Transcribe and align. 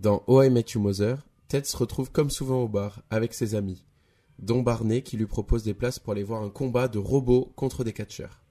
Dans 0.00 0.22
Oh 0.28 0.40
I 0.44 0.48
Met 0.48 0.64
Mother, 0.76 1.26
Ted 1.48 1.66
se 1.66 1.76
retrouve 1.76 2.12
comme 2.12 2.30
souvent 2.30 2.62
au 2.62 2.68
bar 2.68 3.02
avec 3.10 3.34
ses 3.34 3.56
amis, 3.56 3.84
dont 4.38 4.62
Barney 4.62 5.02
qui 5.02 5.16
lui 5.16 5.26
propose 5.26 5.64
des 5.64 5.74
places 5.74 5.98
pour 5.98 6.12
aller 6.12 6.22
voir 6.22 6.40
un 6.44 6.50
combat 6.50 6.86
de 6.86 7.00
robots 7.00 7.52
contre 7.56 7.82
des 7.82 7.92
catcheurs. 7.92 8.44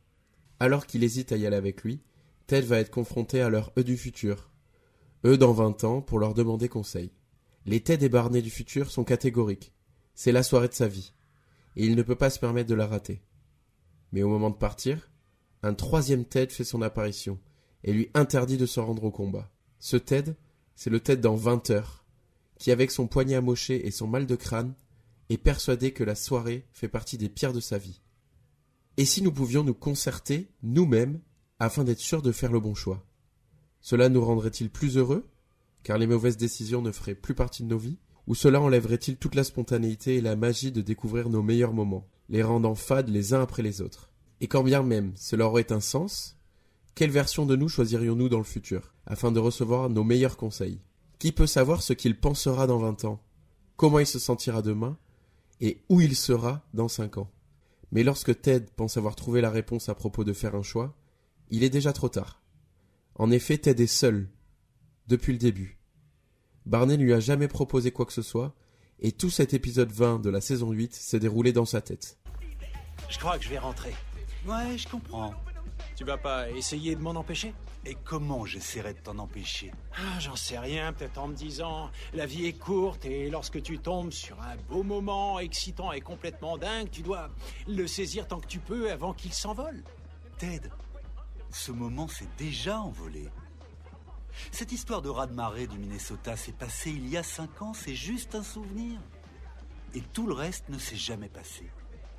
Alors 0.60 0.86
qu'il 0.86 1.06
hésite 1.06 1.32
à 1.32 1.38
y 1.38 1.48
aller 1.48 1.56
avec 1.56 1.86
lui, 1.86 2.02
Ted 2.48 2.68
va 2.68 2.80
être 2.80 2.92
confronté 2.92 3.40
à 3.40 3.48
leur 3.48 3.72
eux 3.78 3.86
du 3.86 3.96
futur, 3.96 4.52
eux 5.24 5.38
dans 5.38 5.54
20 5.54 5.86
ans, 5.86 6.02
pour 6.02 6.20
leur 6.20 6.34
demander 6.34 6.68
conseil. 6.68 7.14
Les 7.66 7.80
Ted 7.80 8.06
et 8.06 8.10
Barney 8.10 8.42
du 8.42 8.50
futur 8.50 8.92
sont 8.92 9.06
catégoriques. 9.06 9.72
C'est 10.16 10.34
la 10.34 10.44
soirée 10.44 10.68
de 10.68 10.74
sa 10.74 10.90
vie. 10.90 11.14
Et 11.78 11.86
il 11.86 11.96
ne 11.96 12.04
peut 12.04 12.18
pas 12.18 12.30
se 12.30 12.40
permettre 12.40 12.70
de 12.70 12.76
la 12.76 12.88
rater. 12.88 13.22
Mais 14.12 14.22
au 14.22 14.28
moment 14.28 14.50
de 14.50 14.58
partir, 14.58 15.10
un 15.64 15.76
troisième 15.76 16.26
Ted 16.26 16.52
fait 16.52 16.66
son 16.66 16.82
apparition 16.82 17.40
et 17.86 17.94
lui 17.94 18.10
interdit 18.16 18.58
de 18.58 18.66
se 18.66 18.82
rendre 18.82 19.06
au 19.06 19.12
combat. 19.12 19.50
Ce 19.80 19.96
Ted, 19.96 20.36
c'est 20.78 20.92
le 20.92 21.00
Ted 21.00 21.22
dans 21.22 21.36
20 21.36 21.72
heures, 21.72 22.06
qui 22.60 22.72
avec 22.72 22.92
son 22.92 23.08
poignet 23.08 23.34
amoché 23.34 23.88
et 23.88 23.92
son 23.92 24.08
mal 24.08 24.28
de 24.28 24.36
crâne, 24.36 24.76
est 25.30 25.38
persuadé 25.38 25.92
que 25.92 26.04
la 26.04 26.14
soirée 26.14 26.66
fait 26.72 26.88
partie 26.88 27.18
des 27.18 27.30
pires 27.30 27.52
de 27.52 27.60
sa 27.60 27.80
vie. 27.80 28.00
Et 28.96 29.04
si 29.04 29.24
nous 29.24 29.32
pouvions 29.32 29.64
nous 29.64 29.74
concerter, 29.74 30.48
nous-mêmes, 30.62 31.20
afin 31.60 31.84
d'être 31.84 32.00
sûrs 32.00 32.22
de 32.22 32.32
faire 32.32 32.52
le 32.52 32.60
bon 32.60 32.76
choix? 32.76 33.04
Cela 33.82 34.08
nous 34.08 34.24
rendrait-il 34.24 34.70
plus 34.70 34.98
heureux, 34.98 35.28
car 35.82 35.98
les 35.98 36.08
mauvaises 36.08 36.38
décisions 36.38 36.84
ne 36.84 36.92
feraient 36.92 37.16
plus 37.16 37.34
partie 37.34 37.64
de 37.64 37.70
nos 37.70 37.80
vies? 37.80 37.98
Ou 38.28 38.36
cela 38.36 38.62
enlèverait-il 38.62 39.18
toute 39.18 39.34
la 39.34 39.44
spontanéité 39.44 40.18
et 40.18 40.22
la 40.22 40.36
magie 40.36 40.72
de 40.72 40.82
découvrir 40.82 41.30
nos 41.30 41.42
meilleurs 41.42 41.74
moments, 41.74 42.08
les 42.30 42.44
rendant 42.44 42.76
fades 42.76 43.10
les 43.10 43.34
uns 43.34 43.42
après 43.42 43.64
les 43.64 43.82
autres? 43.82 44.12
Et 44.42 44.48
quand 44.48 44.64
bien 44.64 44.84
même 44.84 45.14
cela 45.16 45.48
aurait 45.48 45.72
un 45.72 45.80
sens, 45.80 46.37
quelle 46.98 47.12
version 47.12 47.46
de 47.46 47.56
nous 47.56 47.70
choisirions-nous 47.70 48.28
dans 48.28 48.40
le 48.40 48.44
futur, 48.44 48.92
afin 49.06 49.32
de 49.32 49.40
recevoir 49.40 49.88
nos 49.88 50.04
meilleurs 50.04 50.36
conseils? 50.36 50.82
Qui 51.20 51.32
peut 51.32 51.46
savoir 51.46 51.84
ce 51.84 51.94
qu'il 51.94 52.20
pensera 52.20 52.66
dans 52.66 52.80
vingt 52.80 53.06
ans? 53.06 53.22
Comment 53.76 54.00
il 54.00 54.08
se 54.08 54.18
sentira 54.18 54.64
demain? 54.64 54.98
Et 55.62 55.84
où 55.90 56.02
il 56.02 56.16
sera 56.16 56.66
dans 56.74 56.88
cinq 56.88 57.20
ans? 57.20 57.30
Mais 57.92 58.02
lorsque 58.02 58.42
Ted 58.42 58.66
pense 58.76 58.98
avoir 58.98 59.16
trouvé 59.16 59.42
la 59.42 59.52
réponse 59.52 59.90
à 59.90 59.94
propos 59.94 60.24
de 60.24 60.34
faire 60.34 60.56
un 60.56 60.64
choix, 60.64 60.98
il 61.52 61.64
est 61.64 61.70
déjà 61.70 61.94
trop 61.94 62.10
tard. 62.10 62.42
En 63.14 63.30
effet, 63.30 63.60
Ted 63.60 63.84
est 63.84 63.86
seul, 63.86 64.32
depuis 65.08 65.34
le 65.34 65.40
début. 65.40 65.78
Barney 66.66 66.98
ne 66.98 67.04
lui 67.04 67.14
a 67.14 67.20
jamais 67.20 67.48
proposé 67.48 67.92
quoi 67.92 68.08
que 68.08 68.14
ce 68.14 68.24
soit, 68.24 68.56
et 69.00 69.12
tout 69.12 69.30
cet 69.30 69.54
épisode 69.54 69.92
20 69.92 70.18
de 70.18 70.32
la 70.32 70.42
saison 70.42 70.72
8 70.72 70.96
s'est 70.96 71.20
déroulé 71.20 71.54
dans 71.54 71.66
sa 71.66 71.80
tête. 71.80 72.18
Je 73.08 73.20
crois 73.20 73.38
que 73.38 73.44
je 73.44 73.50
vais 73.50 73.60
rentrer. 73.60 73.94
Ouais, 74.48 74.76
je 74.80 74.88
comprends. 74.88 75.36
Tu 75.98 76.04
vas 76.04 76.18
pas 76.18 76.48
essayer 76.52 76.96
de 76.96 77.02
m'en 77.02 77.10
empêcher? 77.16 77.56
Et 77.84 77.96
comment 77.96 78.46
j'essaierai 78.46 78.94
de 78.94 79.00
t'en 79.00 79.18
empêcher? 79.18 79.72
Ah, 79.96 80.20
J'en 80.20 80.36
sais 80.36 80.60
rien, 80.60 80.94
peut-être 80.94 81.18
en 81.18 81.28
me 81.28 81.34
disant 81.34 81.90
la 82.14 82.28
vie 82.28 82.46
est 82.46 82.54
courte 82.58 83.04
et 83.06 83.32
lorsque 83.32 83.64
tu 83.64 83.80
tombes 83.80 84.12
sur 84.12 84.40
un 84.40 84.56
beau 84.70 84.84
moment 84.84 85.40
excitant 85.40 85.92
et 85.92 86.02
complètement 86.02 86.60
dingue, 86.60 86.92
tu 86.92 87.02
dois 87.02 87.30
le 87.68 87.88
saisir 87.88 88.28
tant 88.28 88.40
que 88.40 88.46
tu 88.46 88.60
peux 88.60 88.92
avant 88.92 89.14
qu'il 89.14 89.34
s'envole. 89.34 89.84
Ted, 90.38 90.70
ce 91.50 91.72
moment 91.72 92.08
s'est 92.08 92.30
déjà 92.38 92.80
envolé. 92.80 93.28
Cette 94.52 94.72
histoire 94.72 95.02
de 95.02 95.10
raz-de-marée 95.10 95.66
du 95.66 95.80
Minnesota 95.80 96.38
s'est 96.38 96.52
passée 96.52 96.92
il 96.92 97.10
y 97.10 97.18
a 97.18 97.24
cinq 97.24 97.60
ans, 97.64 97.74
c'est 97.74 97.96
juste 97.96 98.36
un 98.36 98.44
souvenir. 98.44 99.00
Et 99.96 100.02
tout 100.02 100.28
le 100.28 100.34
reste 100.36 100.70
ne 100.70 100.78
s'est 100.78 100.96
jamais 100.96 101.30
passé. 101.30 101.72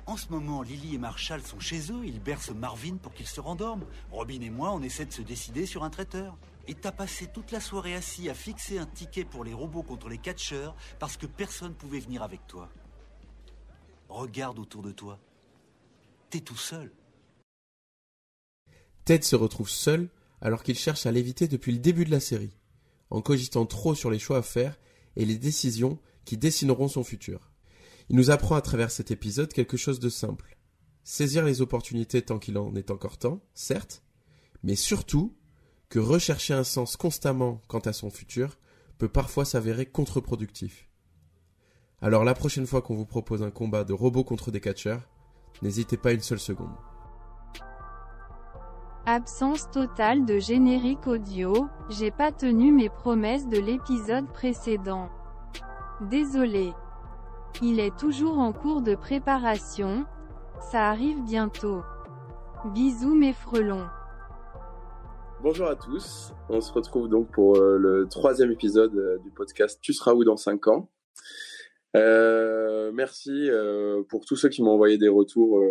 En 0.09 0.17
ce 0.17 0.29
moment, 0.29 0.63
Lily 0.63 0.95
et 0.95 0.97
Marshall 0.97 1.43
sont 1.43 1.59
chez 1.59 1.91
eux, 1.91 2.03
ils 2.03 2.19
bercent 2.19 2.49
Marvin 2.49 2.97
pour 2.97 3.13
qu'il 3.13 3.27
se 3.27 3.39
rendorme. 3.39 3.85
Robin 4.09 4.41
et 4.41 4.49
moi, 4.49 4.71
on 4.71 4.81
essaie 4.81 5.05
de 5.05 5.13
se 5.13 5.21
décider 5.21 5.67
sur 5.67 5.83
un 5.83 5.91
traiteur. 5.91 6.35
Et 6.67 6.73
t'as 6.73 6.91
passé 6.91 7.27
toute 7.27 7.51
la 7.51 7.59
soirée 7.59 7.93
assis 7.93 8.27
à 8.27 8.33
fixer 8.33 8.79
un 8.79 8.87
ticket 8.87 9.23
pour 9.23 9.43
les 9.43 9.53
robots 9.53 9.83
contre 9.83 10.09
les 10.09 10.17
catcheurs 10.17 10.75
parce 10.97 11.15
que 11.15 11.27
personne 11.27 11.75
pouvait 11.75 11.99
venir 11.99 12.23
avec 12.23 12.47
toi. 12.47 12.69
Regarde 14.07 14.57
autour 14.57 14.81
de 14.81 14.91
toi. 14.91 15.19
T'es 16.31 16.39
tout 16.39 16.57
seul. 16.57 16.91
Ted 19.05 19.23
se 19.23 19.35
retrouve 19.35 19.69
seul 19.69 20.09
alors 20.41 20.63
qu'il 20.63 20.75
cherche 20.75 21.05
à 21.05 21.11
l'éviter 21.11 21.47
depuis 21.47 21.71
le 21.71 21.77
début 21.77 22.05
de 22.05 22.11
la 22.11 22.19
série, 22.19 22.57
en 23.11 23.21
cogitant 23.21 23.67
trop 23.67 23.93
sur 23.93 24.09
les 24.09 24.17
choix 24.17 24.39
à 24.39 24.41
faire 24.41 24.79
et 25.15 25.25
les 25.25 25.37
décisions 25.37 25.99
qui 26.25 26.35
dessineront 26.35 26.87
son 26.87 27.03
futur. 27.03 27.48
Il 28.09 28.15
nous 28.15 28.31
apprend 28.31 28.55
à 28.55 28.61
travers 28.61 28.89
cet 28.89 29.11
épisode 29.11 29.53
quelque 29.53 29.77
chose 29.77 29.99
de 29.99 30.09
simple. 30.09 30.57
Saisir 31.03 31.45
les 31.45 31.61
opportunités 31.61 32.23
tant 32.23 32.39
qu'il 32.39 32.57
en 32.57 32.75
est 32.75 32.91
encore 32.91 33.17
temps, 33.17 33.41
certes, 33.53 34.03
mais 34.63 34.75
surtout 34.75 35.35
que 35.89 35.99
rechercher 35.99 36.53
un 36.53 36.63
sens 36.63 36.97
constamment 36.97 37.61
quant 37.67 37.79
à 37.79 37.93
son 37.93 38.09
futur 38.09 38.57
peut 38.97 39.07
parfois 39.07 39.45
s'avérer 39.45 39.85
contre-productif. 39.85 40.89
Alors 42.01 42.23
la 42.23 42.33
prochaine 42.33 42.67
fois 42.67 42.81
qu'on 42.81 42.95
vous 42.95 43.05
propose 43.05 43.43
un 43.43 43.51
combat 43.51 43.83
de 43.83 43.93
robots 43.93 44.23
contre 44.23 44.51
des 44.51 44.61
catcheurs, 44.61 45.07
n'hésitez 45.61 45.97
pas 45.97 46.11
une 46.11 46.21
seule 46.21 46.39
seconde. 46.39 46.75
Absence 49.05 49.69
totale 49.71 50.25
de 50.25 50.39
générique 50.39 51.07
audio, 51.07 51.67
j'ai 51.89 52.11
pas 52.11 52.31
tenu 52.31 52.71
mes 52.71 52.89
promesses 52.89 53.47
de 53.47 53.57
l'épisode 53.57 54.31
précédent. 54.31 55.09
Désolé. 56.09 56.73
Il 57.61 57.79
est 57.79 57.95
toujours 57.97 58.39
en 58.39 58.53
cours 58.53 58.81
de 58.81 58.95
préparation. 58.95 60.05
Ça 60.71 60.89
arrive 60.89 61.21
bientôt. 61.23 61.81
Bisous 62.73 63.15
mes 63.15 63.33
frelons. 63.33 63.85
Bonjour 65.41 65.67
à 65.67 65.75
tous, 65.75 66.33
on 66.49 66.59
se 66.59 66.71
retrouve 66.71 67.07
donc 67.07 67.31
pour 67.31 67.57
euh, 67.57 67.77
le 67.77 68.07
troisième 68.09 68.51
épisode 68.51 68.93
euh, 68.95 69.17
du 69.19 69.31
podcast 69.31 69.79
Tu 69.81 69.93
seras 69.93 70.13
où 70.13 70.25
dans 70.25 70.35
5 70.35 70.67
ans 70.67 70.89
euh, 71.95 72.91
Merci 72.93 73.49
pour 74.09 74.25
tous 74.25 74.35
ceux 74.35 74.49
qui 74.49 74.61
m'ont 74.61 74.71
envoyé 74.71 74.97
des 74.97 75.07
retours 75.07 75.61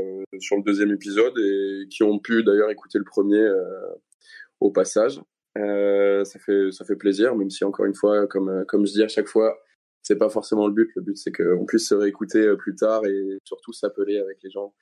sur 0.41 0.57
le 0.57 0.63
deuxième 0.63 0.91
épisode 0.91 1.39
et 1.39 1.87
qui 1.91 2.03
ont 2.03 2.19
pu 2.19 2.43
d'ailleurs 2.45 2.71
écouter 2.71 2.99
le 2.99 3.05
premier 3.05 3.47
au 4.61 4.71
passage. 4.71 5.21
ça, 5.55 6.39
fait, 6.39 6.97
plaisir, 6.97 7.35
même 7.35 7.51
si 7.51 7.65
encore 7.65 7.87
une 7.87 7.95
fois, 7.95 8.27
comme 8.27 8.87
je 8.87 8.93
dis 8.93 9.03
à 9.03 9.09
chaque 9.09 9.29
fois, 9.29 9.59
c'est 10.09 10.17
pas 10.17 10.31
forcément 10.31 10.67
le 10.67 10.73
but. 10.73 10.91
Le 10.97 11.03
but, 11.03 11.19
c'est 11.19 11.33
qu'on 11.33 11.67
puisse 11.67 11.87
se 11.87 11.95
réécouter 11.95 12.39
euh, 12.39 12.57
plus 12.57 12.75
tard 12.75 13.05
et 13.05 13.39
surtout 13.45 13.75
s'appeler 13.75 14.19
avec 14.19 14.39
les 14.43 14.49
gens 14.51 14.75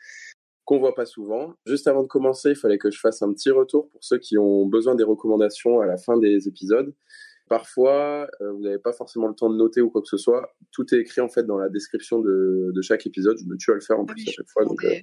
qu'on 0.65 0.79
voit 0.79 0.95
pas 0.95 1.05
souvent. 1.05 1.53
Juste 1.67 1.89
avant 1.89 2.03
de 2.05 2.07
commencer, 2.07 2.51
il 2.51 2.57
fallait 2.57 2.79
que 2.79 2.93
je 2.93 3.01
fasse 3.01 3.23
un 3.23 3.33
petit 3.33 3.51
retour 3.51 3.89
pour 3.89 4.05
ceux 4.05 4.19
qui 4.19 4.39
ont 4.39 4.67
besoin 4.67 4.95
des 4.95 5.03
recommandations 5.03 5.81
à 5.81 5.87
la 5.87 5.97
fin 5.97 6.17
des 6.17 6.47
épisodes. 6.47 6.95
Parfois, 7.49 8.29
euh, 8.41 8.53
vous 8.53 8.61
n'avez 8.61 8.79
pas 8.79 8.93
forcément 8.93 9.27
le 9.27 9.35
temps 9.35 9.51
de 9.51 9.57
noter 9.57 9.81
ou 9.81 9.91
quoi 9.91 10.01
que 10.01 10.09
ce 10.09 10.17
soit. 10.17 10.55
Tout 10.71 10.95
est 10.95 10.99
écrit 10.99 11.21
en 11.21 11.29
fait 11.29 11.43
dans 11.43 11.59
la 11.59 11.69
description 11.71 12.21
de, 12.21 12.71
de 12.73 12.83
chaque 12.83 13.05
épisode. 13.05 13.37
Je 13.39 13.47
me 13.47 13.57
tue 13.57 13.73
à 13.73 13.75
le 13.75 13.81
faire 13.81 13.99
en 13.99 14.07
ah 14.09 14.13
plus 14.13 14.29
à 14.29 14.31
chaque 14.31 14.49
fois. 14.49 14.65
Donc, 14.65 14.85
euh... 14.85 14.95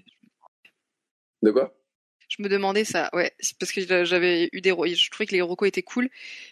De 1.42 1.52
quoi? 1.52 1.74
Je 2.36 2.42
me 2.42 2.50
demandais 2.50 2.84
ça, 2.84 3.10
ouais, 3.14 3.32
parce 3.60 3.72
que 3.72 3.82
j'avais 4.06 4.50
eu 4.52 4.62
des, 4.62 4.72
je 4.72 5.12
trouvais 5.12 5.28
que 5.28 5.36
les 5.36 5.42
recos 5.42 5.68
étaient 5.68 5.84
cool, 5.84 6.06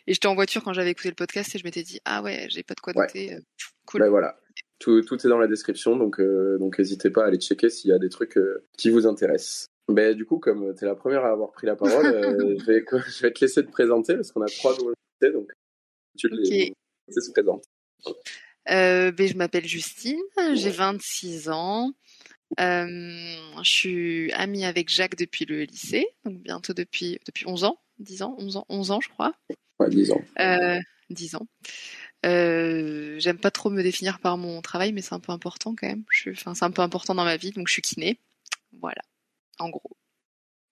et 0.06 0.14
j'étais 0.14 0.28
en 0.28 0.36
voiture 0.36 0.64
quand 0.64 0.74
j'avais 0.74 0.92
écouté 0.92 1.10
le 1.10 1.16
podcast 1.16 1.56
et 1.56 1.58
je 1.58 1.64
m'étais 1.64 1.82
dit 1.82 2.00
ah 2.06 2.22
ouais, 2.22 2.48
j'ai 2.50 2.62
pas 2.62 2.76
de 2.76 2.82
quoi 2.82 2.94
noter, 2.94 3.30
ouais. 3.30 3.36
Euh, 3.36 3.42
cool. 3.86 4.02
Ben 4.02 4.10
voilà, 4.10 4.38
tout, 4.78 5.02
tout, 5.02 5.26
est 5.26 5.30
dans 5.30 5.40
la 5.40 5.48
description, 5.48 5.96
donc 5.96 6.20
euh, 6.20 6.58
donc 6.60 6.78
n'hésitez 6.78 7.10
pas 7.10 7.24
à 7.24 7.28
aller 7.28 7.40
checker 7.40 7.70
s'il 7.70 7.90
y 7.90 7.94
a 7.94 8.00
des 8.00 8.10
trucs 8.10 8.38
euh, 8.38 8.64
qui 8.78 8.92
vous 8.92 9.08
intéressent. 9.08 9.68
Ben 9.88 10.16
du 10.16 10.26
coup, 10.26 10.38
comme 10.38 10.76
tu 10.76 10.84
es 10.84 10.88
la 10.88 10.96
première 10.96 11.26
à 11.26 11.32
avoir 11.32 11.52
pris 11.52 11.66
la 11.66 11.76
parole, 11.76 12.06
euh, 12.06 12.56
je, 12.60 12.66
vais, 12.66 12.86
je 13.08 13.22
vais 13.24 13.32
te 13.32 13.44
laisser 13.44 13.66
te 13.66 13.72
présenter 13.72 14.16
parce 14.16 14.32
qu'on 14.32 14.42
a 14.42 14.48
trois 14.48 14.78
nouveaux 14.78 14.94
donc 15.22 15.52
tu 16.18 16.28
okay. 16.28 16.74
les, 17.08 17.22
se 17.22 17.32
présente. 17.32 17.66
Ben, 18.68 19.14
je 19.18 19.36
m'appelle 19.36 19.66
Justine, 19.66 20.22
j'ai 20.54 20.70
26 20.70 21.50
ans. 21.50 21.92
Euh, 22.60 23.36
je 23.64 23.70
suis 23.70 24.32
amie 24.34 24.66
avec 24.66 24.90
Jacques 24.90 25.18
depuis 25.18 25.46
le 25.46 25.64
lycée, 25.64 26.08
donc 26.26 26.40
bientôt 26.40 26.74
depuis, 26.74 27.20
depuis 27.26 27.48
11 27.48 27.64
ans, 27.64 27.80
10 28.00 28.24
ans, 28.24 28.36
11 28.40 28.58
ans, 28.58 28.66
11 28.70 28.92
ans 28.92 29.00
je 29.02 29.10
crois. 29.10 29.34
Ouais, 29.80 29.90
10 29.90 30.12
ans. 30.12 30.22
Euh, 30.40 30.80
10 31.10 31.36
ans. 31.36 31.48
Euh, 32.26 33.16
J'aime 33.20 33.38
pas 33.38 33.52
trop 33.52 33.70
me 33.70 33.82
définir 33.82 34.20
par 34.20 34.38
mon 34.38 34.62
travail, 34.62 34.92
mais 34.92 35.02
c'est 35.02 35.16
un 35.16 35.20
peu 35.20 35.32
important 35.32 35.76
quand 35.76 35.88
même. 35.88 36.04
Enfin, 36.30 36.54
c'est 36.54 36.66
un 36.66 36.72
peu 36.72 36.82
important 36.82 37.16
dans 37.16 37.24
ma 37.24 37.38
vie, 37.38 37.52
donc 37.52 37.68
je 37.68 37.74
suis 37.74 37.82
kiné. 37.82 38.20
Voilà, 38.80 39.02
en 39.60 39.70
gros. 39.70 39.98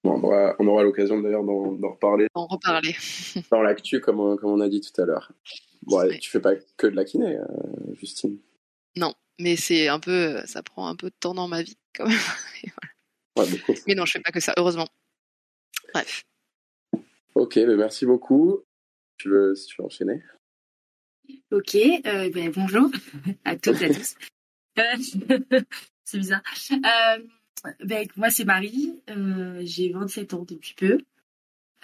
Bon, 0.04 0.14
on 0.14 0.24
aura, 0.24 0.56
on 0.60 0.68
aura 0.68 0.84
l'occasion 0.84 1.20
d'ailleurs 1.20 1.44
d'en 1.44 1.92
reparler. 1.92 2.28
En 2.34 2.48
reparler. 2.48 2.96
dans 3.52 3.62
l'actu, 3.62 4.00
comme, 4.00 4.38
comme 4.38 4.52
on 4.52 4.62
a 4.62 4.70
dit 4.70 4.82
tout 4.82 5.02
à 5.02 5.06
l'heure. 5.06 5.32
Bon, 5.84 5.98
ouais. 6.00 6.20
tu 6.20 6.30
fais 6.30 6.40
pas 6.40 6.56
que 6.78 6.88
de 6.88 6.96
la 6.96 7.06
kiné, 7.06 7.38
euh, 7.38 7.94
Justine? 7.96 8.38
Non, 8.96 9.14
mais 9.40 9.56
c'est 9.56 9.88
un 9.88 10.00
peu, 10.00 10.42
ça 10.46 10.62
prend 10.62 10.88
un 10.88 10.96
peu 10.96 11.10
de 11.10 11.16
temps 11.20 11.34
dans 11.34 11.48
ma 11.48 11.64
vie 11.64 11.78
quand 11.96 12.08
même. 12.08 12.18
voilà. 13.36 13.52
ouais, 13.52 13.76
mais 13.88 13.96
non, 13.96 14.06
je 14.06 14.12
fais 14.12 14.20
pas 14.20 14.32
que 14.32 14.40
ça, 14.40 14.54
heureusement. 14.58 14.88
Bref. 15.94 16.24
Ok, 17.36 17.56
ben 17.56 17.78
merci 17.78 18.06
beaucoup. 18.06 18.64
Tu 19.18 19.30
veux, 19.30 19.56
si 19.56 19.68
tu 19.68 19.76
veux 19.80 19.86
enchaîner? 19.86 20.22
Ok, 21.52 21.76
euh, 21.76 22.30
ben, 22.30 22.52
bonjour 22.52 22.90
à 23.46 23.56
toutes 23.56 23.82
et 23.82 23.86
à 23.86 23.94
tous. 23.94 24.16
c'est 26.04 26.18
bizarre. 26.18 26.42
Euh, 26.72 27.24
ben, 27.84 28.08
moi, 28.16 28.30
c'est 28.30 28.46
Marie. 28.46 29.02
Euh, 29.10 29.62
J'ai 29.64 29.92
27 29.92 30.34
ans 30.34 30.46
depuis 30.48 30.74
peu. 30.76 31.00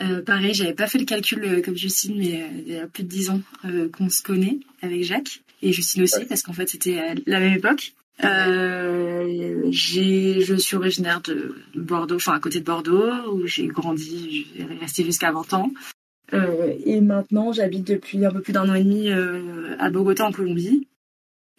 Euh, 0.02 0.22
pareil, 0.22 0.54
j'avais 0.54 0.74
pas 0.74 0.88
fait 0.88 0.98
le 0.98 1.06
calcul 1.06 1.44
euh, 1.44 1.62
comme 1.62 1.78
Justine, 1.78 2.18
mais 2.18 2.42
euh, 2.42 2.48
il 2.66 2.74
y 2.74 2.78
a 2.78 2.88
plus 2.88 3.04
de 3.04 3.08
dix 3.08 3.30
ans 3.30 3.42
euh, 3.64 3.90
qu'on 3.90 4.10
se 4.10 4.22
connaît 4.22 4.60
avec 4.82 5.04
Jacques 5.04 5.42
et 5.62 5.72
Justine 5.72 6.04
aussi, 6.04 6.26
parce 6.26 6.42
qu'en 6.42 6.54
fait 6.54 6.68
c'était 6.68 7.00
à 7.00 7.14
la 7.26 7.40
même 7.40 7.54
époque. 7.54 7.94
Euh, 8.24 9.64
j'ai, 9.72 10.42
je 10.42 10.56
suis 10.56 10.76
originaire 10.76 11.22
de 11.22 11.56
Bordeaux, 11.76 12.16
enfin 12.16 12.34
à 12.34 12.40
côté 12.40 12.60
de 12.60 12.66
Bordeaux, 12.66 13.12
où 13.32 13.46
j'ai 13.48 13.68
grandi, 13.68 14.48
j'ai 14.56 14.64
resté 14.64 15.04
jusqu'à 15.04 15.32
20 15.32 15.54
ans. 15.54 15.72
Euh, 16.34 16.74
et 16.86 17.02
maintenant, 17.02 17.52
j'habite 17.52 17.86
depuis 17.88 18.26
un 18.26 18.32
peu 18.32 18.42
plus 18.42 18.54
d'un 18.54 18.70
an 18.70 18.74
et 18.74 18.84
demi 18.84 19.10
euh, 19.10 19.76
à 19.80 19.90
Bogota, 19.90 20.26
en 20.26 20.32
Colombie. 20.32 20.88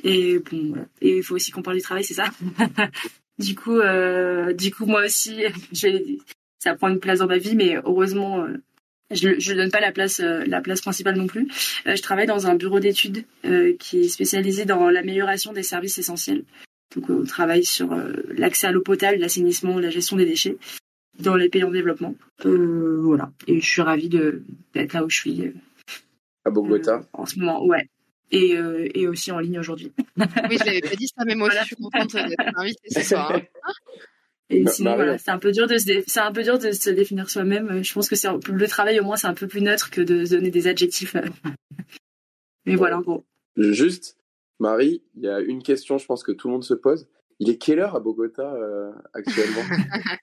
Et 0.03 0.39
bon, 0.39 0.69
voilà. 0.69 0.87
Et 1.01 1.19
il 1.19 1.23
faut 1.23 1.35
aussi 1.35 1.51
qu'on 1.51 1.63
parle 1.63 1.77
du 1.77 1.83
travail, 1.83 2.05
c'est 2.05 2.15
ça? 2.15 2.31
du 3.39 3.55
coup, 3.55 3.79
euh, 3.79 4.53
du 4.53 4.73
coup, 4.73 4.87
moi 4.87 5.05
aussi, 5.05 5.43
j'ai, 5.73 6.19
ça 6.59 6.75
prend 6.75 6.89
une 6.89 7.01
place 7.01 7.19
dans 7.21 7.27
ma 7.27 7.39
vie, 7.39 7.55
mais 7.57 7.77
heureusement, 7.85 8.45
euh, 8.45 8.57
je, 9.11 9.39
je 9.39 9.53
donne 9.55 9.71
pas 9.71 9.81
la 9.81 9.93
place, 9.93 10.21
euh, 10.21 10.43
la 10.47 10.61
place 10.61 10.81
principale 10.81 11.17
non 11.17 11.27
plus. 11.27 11.49
Euh, 11.87 11.95
je 11.97 12.03
travaille 12.03 12.27
dans 12.27 12.47
un 12.47 12.55
bureau 12.57 12.81
d'études 12.81 13.25
qui 13.79 14.01
est 14.01 14.09
spécialisé 14.09 14.65
dans 14.65 14.91
l'amélioration 14.91 15.53
des 15.53 15.63
services 15.63 15.99
essentiels. 15.99 16.45
Donc, 16.95 17.11
on 17.11 17.25
travaille 17.25 17.65
sur 17.65 17.95
l'accès 18.37 18.69
à 18.69 18.73
l'eau 18.73 18.81
potable, 18.83 19.19
l'assainissement, 19.19 19.79
la 19.79 19.91
gestion 19.91 20.17
des 20.17 20.25
déchets 20.25 20.57
dans 21.19 21.35
les 21.35 21.49
pays 21.49 21.65
en 21.65 21.71
développement. 21.71 22.15
Euh, 22.45 22.99
voilà. 23.03 23.31
Et 23.47 23.61
je 23.61 23.67
suis 23.67 23.83
ravie 23.83 24.09
d'être 24.09 24.93
là 24.93 25.05
où 25.05 25.11
je 25.11 25.17
suis 25.17 25.53
À 26.45 26.51
Bogota. 26.51 27.05
en 27.13 27.27
ce 27.27 27.39
moment. 27.39 27.65
Ouais. 27.65 27.89
Et, 28.33 28.57
euh, 28.57 28.89
et 28.95 29.07
aussi 29.09 29.31
en 29.33 29.39
ligne 29.41 29.59
aujourd'hui. 29.59 29.93
Oui, 30.17 30.59
je 30.59 30.65
l'avais 30.65 30.81
pas 30.81 30.95
dit 30.97 31.07
ça, 31.09 31.25
mais 31.25 31.35
moi 31.37 31.49
aussi, 31.49 31.57
Voilà. 31.57 31.63
je 31.63 31.67
suis 31.67 31.77
contente 31.77 32.13
d'être 32.29 32.59
invitée 32.59 32.89
ce 32.91 33.01
soir. 33.03 33.33
hein. 33.35 33.41
Et 34.49 34.63
Bah, 34.63 34.71
sinon, 34.71 34.91
Marie. 34.91 35.03
voilà, 35.05 35.19
c'est 35.19 35.31
un 35.33 35.39
peu 35.39 35.51
dur 35.53 35.67
de 35.67 35.77
se, 35.77 35.85
dé- 35.87 36.05
c'est 36.07 36.21
un 36.21 36.31
peu 36.33 36.43
dur 36.43 36.59
de 36.59 36.71
se 36.73 36.91
définir 36.91 37.29
soi-même. 37.31 37.83
Je 37.83 37.93
pense 37.93 38.09
que 38.09 38.15
c'est 38.17 38.29
un- 38.29 38.39
le 38.49 38.69
travail 38.69 39.01
au 39.01 39.05
moins 39.05 39.17
c'est 39.17 39.27
un 39.27 39.35
peu 39.35 39.47
plus 39.49 39.61
neutre 39.61 39.91
que 39.91 40.01
de 40.01 40.25
se 40.25 40.31
donner 40.35 40.51
des 40.51 40.67
adjectifs. 40.69 41.17
Mais 42.67 42.77
voilà, 42.77 42.99
en 42.99 43.01
gros. 43.03 43.25
Juste, 43.57 44.17
Marie, 44.59 45.03
il 45.17 45.23
y 45.25 45.29
a 45.29 45.41
une 45.41 45.63
question, 45.63 45.99
je 45.99 46.07
pense 46.07 46.23
que 46.23 46.33
tout 46.33 46.49
le 46.49 46.53
monde 46.53 46.65
se 46.65 46.75
pose. 46.75 47.07
Il 47.39 47.51
est 47.51 47.57
quelle 47.59 47.79
heure 47.81 47.95
à 47.97 48.01
Bogota 48.01 48.55
euh, 48.55 48.93
actuellement? 49.15 49.61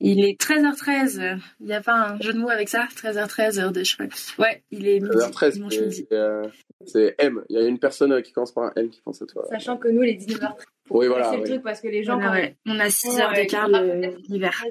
Il 0.00 0.24
est 0.24 0.38
13h13. 0.40 1.38
Il 1.60 1.66
n'y 1.66 1.72
a 1.72 1.80
pas 1.80 1.94
un 2.10 2.20
jeu 2.20 2.32
de 2.32 2.38
mots 2.38 2.48
avec 2.50 2.68
ça? 2.68 2.88
13h13, 2.96 3.60
heure 3.60 3.70
de 3.72 3.84
cheval. 3.84 4.08
Ouais, 4.38 4.62
il 4.72 4.88
est 4.88 4.98
midi. 4.98 5.14
13h13, 5.16 5.52
dimanche 5.52 5.78
midi. 5.78 6.06
c'est 6.10 6.16
euh, 6.16 6.42
c'est 6.84 7.14
M. 7.18 7.42
Il 7.48 7.56
y 7.56 7.62
a 7.62 7.66
une 7.66 7.78
personne 7.78 8.12
euh, 8.12 8.20
qui 8.20 8.32
commence 8.32 8.52
par 8.52 8.64
un 8.64 8.72
M 8.76 8.90
qui 8.90 9.00
pense 9.02 9.22
à 9.22 9.26
toi. 9.26 9.46
Sachant 9.48 9.76
que 9.78 9.86
nous, 9.88 10.02
les 10.02 10.16
19h30, 10.16 10.56
Oui, 10.90 11.06
voilà. 11.08 11.30
c'est 11.30 11.38
le 11.38 11.44
truc 11.44 11.62
parce 11.62 11.80
que 11.80 11.88
les 11.88 12.02
gens, 12.04 12.14
Voilà, 12.18 12.28
quand 12.28 12.34
ouais. 12.36 12.56
On 12.66 12.78
a 12.80 12.90
6 12.90 13.08
Ouais, 13.16 13.22
heures 13.22 13.32
d'écart 13.32 13.68
l'hiver. 13.68 14.64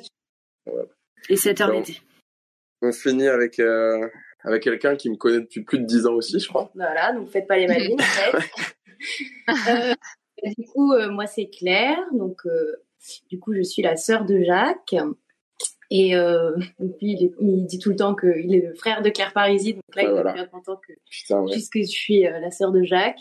Ouais. 0.67 0.83
Et 1.29 1.35
7 1.35 1.61
heures 1.61 1.71
l'été. 1.71 1.99
On 2.81 2.91
finit 2.91 3.27
avec, 3.27 3.59
euh, 3.59 4.07
avec 4.43 4.63
quelqu'un 4.63 4.95
qui 4.95 5.09
me 5.09 5.15
connaît 5.15 5.39
depuis 5.39 5.63
plus 5.63 5.79
de 5.79 5.85
10 5.85 6.05
ans 6.05 6.13
aussi, 6.13 6.39
je 6.39 6.47
crois. 6.47 6.69
Voilà, 6.75 7.13
donc 7.13 7.29
faites 7.29 7.47
pas 7.47 7.57
les 7.57 7.67
malines, 7.67 7.97
en 7.99 8.03
fait. 8.03 8.49
Euh, 9.49 9.93
du 10.57 10.65
coup, 10.67 10.93
euh, 10.93 11.09
moi, 11.09 11.25
c'est 11.25 11.47
Claire. 11.49 11.99
Donc, 12.11 12.45
euh, 12.45 12.75
du 13.29 13.39
coup, 13.39 13.53
je 13.55 13.61
suis 13.61 13.81
la 13.81 13.95
sœur 13.95 14.25
de 14.25 14.43
Jacques. 14.43 14.95
Et 15.89 16.15
euh, 16.15 16.55
lui, 16.79 16.95
il, 17.01 17.23
est- 17.25 17.33
il 17.39 17.65
dit 17.65 17.77
tout 17.79 17.89
le 17.89 17.95
temps 17.95 18.15
qu'il 18.15 18.53
est 18.55 18.67
le 18.67 18.73
frère 18.73 19.01
de 19.01 19.09
Claire 19.09 19.31
Parisi. 19.33 19.73
Donc 19.73 19.83
là, 19.95 20.03
Ouais, 20.03 20.09
il 20.09 20.11
voilà. 20.13 20.31
est 20.31 20.33
bien 20.35 20.45
content 20.47 20.75
que, 20.77 20.93
Putain, 21.09 21.41
ouais. 21.41 21.51
puisque 21.51 21.77
je 21.79 21.83
suis 21.89 22.27
euh, 22.27 22.39
la 22.39 22.51
sœur 22.51 22.71
de 22.71 22.83
Jacques. 22.83 23.19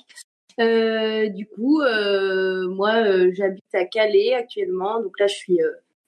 Euh, 0.61 1.29
du 1.29 1.47
coup, 1.47 1.81
euh, 1.81 2.69
moi, 2.69 3.05
euh, 3.05 3.31
j'habite 3.35 3.75
à 3.75 3.85
Calais 3.85 4.35
actuellement. 4.35 5.01
Donc 5.01 5.19
là, 5.19 5.27
je 5.27 5.35
suis 5.35 5.59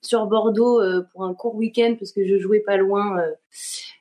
sur 0.01 0.25
Bordeaux 0.27 0.81
pour 1.11 1.23
un 1.23 1.33
court 1.33 1.55
week-end 1.55 1.95
parce 1.97 2.11
que 2.11 2.25
je 2.25 2.37
jouais 2.37 2.59
pas 2.59 2.77
loin 2.77 3.23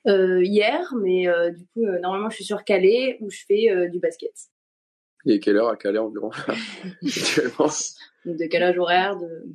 hier. 0.06 0.92
Mais 1.00 1.26
du 1.52 1.66
coup, 1.68 1.86
normalement, 2.02 2.30
je 2.30 2.36
suis 2.36 2.44
sur 2.44 2.64
Calais 2.64 3.18
où 3.20 3.30
je 3.30 3.44
fais 3.46 3.88
du 3.88 3.98
basket. 3.98 4.32
Est 5.26 5.40
quelle 5.40 5.56
heure 5.56 5.68
à 5.68 5.76
Calais 5.76 5.98
environ? 5.98 6.30
Actuellement 7.02 7.70
Donc, 8.26 8.36
décalage 8.36 8.78
horaire 8.78 9.16
de... 9.16 9.46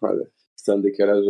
Voilà. 0.00 0.22
C'est 0.56 0.72
un 0.72 0.78
décalage 0.78 1.26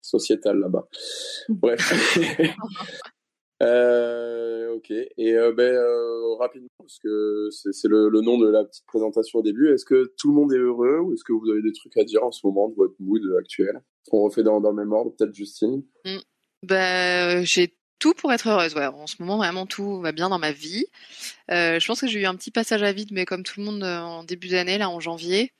sociétal 0.00 0.58
là-bas. 0.58 0.86
Bref. 1.48 2.16
Euh, 3.62 4.74
ok. 4.74 4.90
Et 4.90 5.34
euh, 5.34 5.52
ben, 5.52 5.74
euh, 5.74 6.34
rapidement, 6.34 6.68
parce 6.78 6.98
que 6.98 7.48
c'est 7.50 7.88
le, 7.88 8.08
le 8.08 8.20
nom 8.20 8.38
de 8.38 8.48
la 8.48 8.64
petite 8.64 8.86
présentation 8.86 9.38
au 9.38 9.42
début, 9.42 9.72
est-ce 9.72 9.84
que 9.84 10.12
tout 10.18 10.28
le 10.28 10.34
monde 10.34 10.52
est 10.52 10.58
heureux 10.58 10.98
ou 10.98 11.12
est-ce 11.12 11.24
que 11.24 11.32
vous 11.32 11.48
avez 11.50 11.62
des 11.62 11.72
trucs 11.72 11.96
à 11.96 12.04
dire 12.04 12.24
en 12.24 12.32
ce 12.32 12.46
moment 12.46 12.68
de 12.68 12.74
votre 12.74 12.94
mood 12.98 13.22
actuel 13.38 13.80
On 14.10 14.22
refait 14.22 14.42
dans, 14.42 14.60
dans 14.60 14.70
le 14.70 14.76
même 14.76 14.92
ordre, 14.92 15.14
peut-être 15.16 15.34
Justine? 15.34 15.82
Bah, 16.62 17.36
euh, 17.38 17.42
j'ai 17.44 17.76
tout 17.98 18.14
pour 18.14 18.32
être 18.32 18.48
heureuse. 18.48 18.74
Ouais. 18.74 18.86
En 18.86 19.06
ce 19.06 19.16
moment, 19.20 19.36
vraiment, 19.36 19.66
tout 19.66 20.00
va 20.00 20.12
bien 20.12 20.28
dans 20.28 20.38
ma 20.40 20.52
vie. 20.52 20.86
Je 21.48 21.86
pense 21.86 22.00
que 22.00 22.08
j'ai 22.08 22.20
eu 22.20 22.26
un 22.26 22.34
petit 22.34 22.50
passage 22.50 22.82
à 22.82 22.92
vide, 22.92 23.10
mais 23.12 23.24
comme 23.24 23.44
tout 23.44 23.60
le 23.60 23.66
monde 23.66 23.84
en 23.84 24.24
début 24.24 24.48
d'année, 24.48 24.78
là, 24.78 24.90
en 24.90 24.98
janvier. 24.98 25.52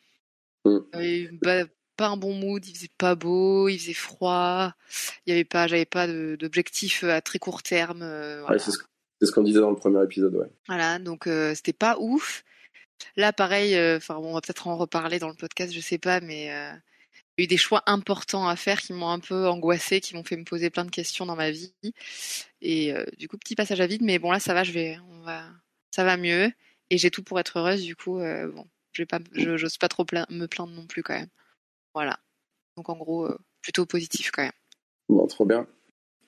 Mm. 0.65 0.79
Euh, 0.95 1.29
bah, 1.43 1.65
pas 2.03 2.09
un 2.09 2.17
bon 2.17 2.35
mood, 2.35 2.67
il 2.67 2.75
faisait 2.75 2.91
pas 2.99 3.15
beau, 3.15 3.69
il 3.69 3.79
faisait 3.79 3.93
froid, 3.93 4.75
il 5.25 5.31
y 5.31 5.33
avait 5.33 5.45
pas, 5.45 5.69
j'avais 5.69 5.85
pas 5.85 6.09
d'objectif 6.09 7.05
à 7.05 7.21
très 7.21 7.39
court 7.39 7.63
terme. 7.63 8.03
euh, 8.03 8.41
voilà. 8.41 8.57
Ouais, 8.57 8.59
C'est 8.59 9.27
ce, 9.27 9.31
qu'on 9.31 9.45
disait 9.45 9.61
dans 9.61 9.71
le 9.71 9.77
premier 9.77 10.03
épisode, 10.03 10.35
ouais. 10.35 10.49
Voilà, 10.67 10.99
donc 10.99 11.29
euh, 11.29 11.55
c'était 11.55 11.73
pas 11.73 11.97
ouf. 12.01 12.43
Là, 13.17 13.33
pareil, 13.33 13.77
euh, 13.77 13.99
enfin 13.99 14.17
bon, 14.17 14.31
on 14.31 14.35
va 14.35 14.41
peut-être 14.41 14.67
en 14.67 14.77
reparler 14.77 15.21
dans 15.21 15.29
le 15.29 15.35
podcast, 15.37 15.73
je 15.73 15.79
sais 15.79 15.99
pas, 15.99 16.21
mais 16.21 16.51
euh, 16.51 16.73
il 17.39 17.43
y 17.43 17.43
a 17.43 17.45
eu 17.45 17.47
des 17.47 17.57
choix 17.57 17.85
importants 17.87 18.49
à 18.49 18.57
faire 18.57 18.81
qui 18.81 18.93
m'ont 18.95 19.09
un 19.09 19.21
peu 19.21 19.47
angoissée, 19.47 20.01
qui 20.01 20.17
m'ont 20.17 20.25
fait 20.25 20.37
me 20.37 20.45
poser 20.45 20.71
plein 20.71 20.85
de 20.85 20.91
questions 20.91 21.25
dans 21.25 21.37
ma 21.37 21.53
vie. 21.53 21.73
Et 22.61 22.93
euh, 22.93 23.05
du 23.17 23.29
coup, 23.29 23.39
petit 23.39 23.55
passage 23.55 23.81
à 23.81 23.87
vide, 23.87 24.03
mais 24.03 24.19
bon 24.19 24.33
là, 24.33 24.41
ça 24.41 24.55
va, 24.55 24.65
je 24.65 24.73
vais, 24.73 24.99
on 25.09 25.21
va, 25.21 25.45
ça 25.93 26.03
va 26.03 26.17
mieux. 26.17 26.51
Et 26.91 26.99
j'ai 26.99 27.13
tout 27.13 27.23
pour 27.23 27.39
être 27.39 27.61
heureuse, 27.61 27.85
du 27.85 27.95
coup, 27.95 28.19
euh, 28.19 28.49
bon, 28.49 28.67
je 28.91 29.03
vais 29.03 29.07
pas, 29.07 29.21
j'ose 29.35 29.79
pas 29.79 29.89
trop 29.89 30.05
pla- 30.05 30.27
me 30.31 30.47
plaindre 30.47 30.73
non 30.73 30.87
plus 30.89 31.05
quand 31.05 31.15
même. 31.15 31.29
Voilà. 31.95 32.19
Donc 32.77 32.89
en 32.89 32.97
gros, 32.97 33.27
euh, 33.27 33.39
plutôt 33.61 33.87
positif 33.87 34.31
quand 34.33 34.43
même. 34.43 34.53
Bon, 35.09 35.27
trop 35.27 35.45
bien. 35.47 35.67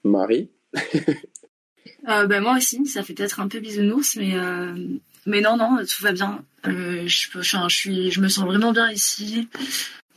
Marie 0.05 0.51
Euh, 2.09 2.27
bah, 2.27 2.41
moi 2.41 2.57
aussi, 2.57 2.85
ça 2.87 3.03
fait 3.03 3.13
peut-être 3.15 3.41
un 3.41 3.49
peu 3.49 3.61
bisounours, 3.61 4.17
mais 4.17 4.35
euh, 4.37 4.75
mais 5.27 5.41
non, 5.43 5.57
non, 5.59 5.79
tout 5.85 6.03
va 6.03 6.13
bien. 6.13 6.43
Euh, 6.67 7.07
je, 7.07 7.29
je 7.41 7.69
suis, 7.69 8.11
je 8.11 8.21
me 8.23 8.29
sens 8.29 8.45
vraiment 8.47 8.73
bien 8.73 8.91
ici. 8.91 9.49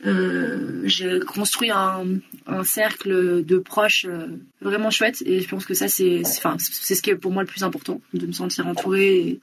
Euh, 0.06 0.82
j'ai 0.84 1.18
construit 1.20 1.70
un, 1.70 2.04
un 2.46 2.64
cercle 2.64 3.44
de 3.44 3.58
proches 3.58 4.06
euh, 4.06 4.28
vraiment 4.60 4.90
chouette, 4.90 5.22
et 5.26 5.40
je 5.40 5.48
pense 5.48 5.66
que 5.66 5.74
ça, 5.74 5.88
c'est, 5.88 6.24
c'est- 6.24 6.38
enfin, 6.38 6.56
c'est 6.58 6.94
ce 6.94 7.02
qui 7.02 7.10
est 7.10 7.16
pour 7.16 7.32
moi 7.32 7.42
le 7.42 7.48
plus 7.48 7.64
important, 7.64 8.00
de 8.14 8.26
me 8.26 8.32
sentir 8.32 8.66
entourée 8.66 9.16
et, 9.18 9.40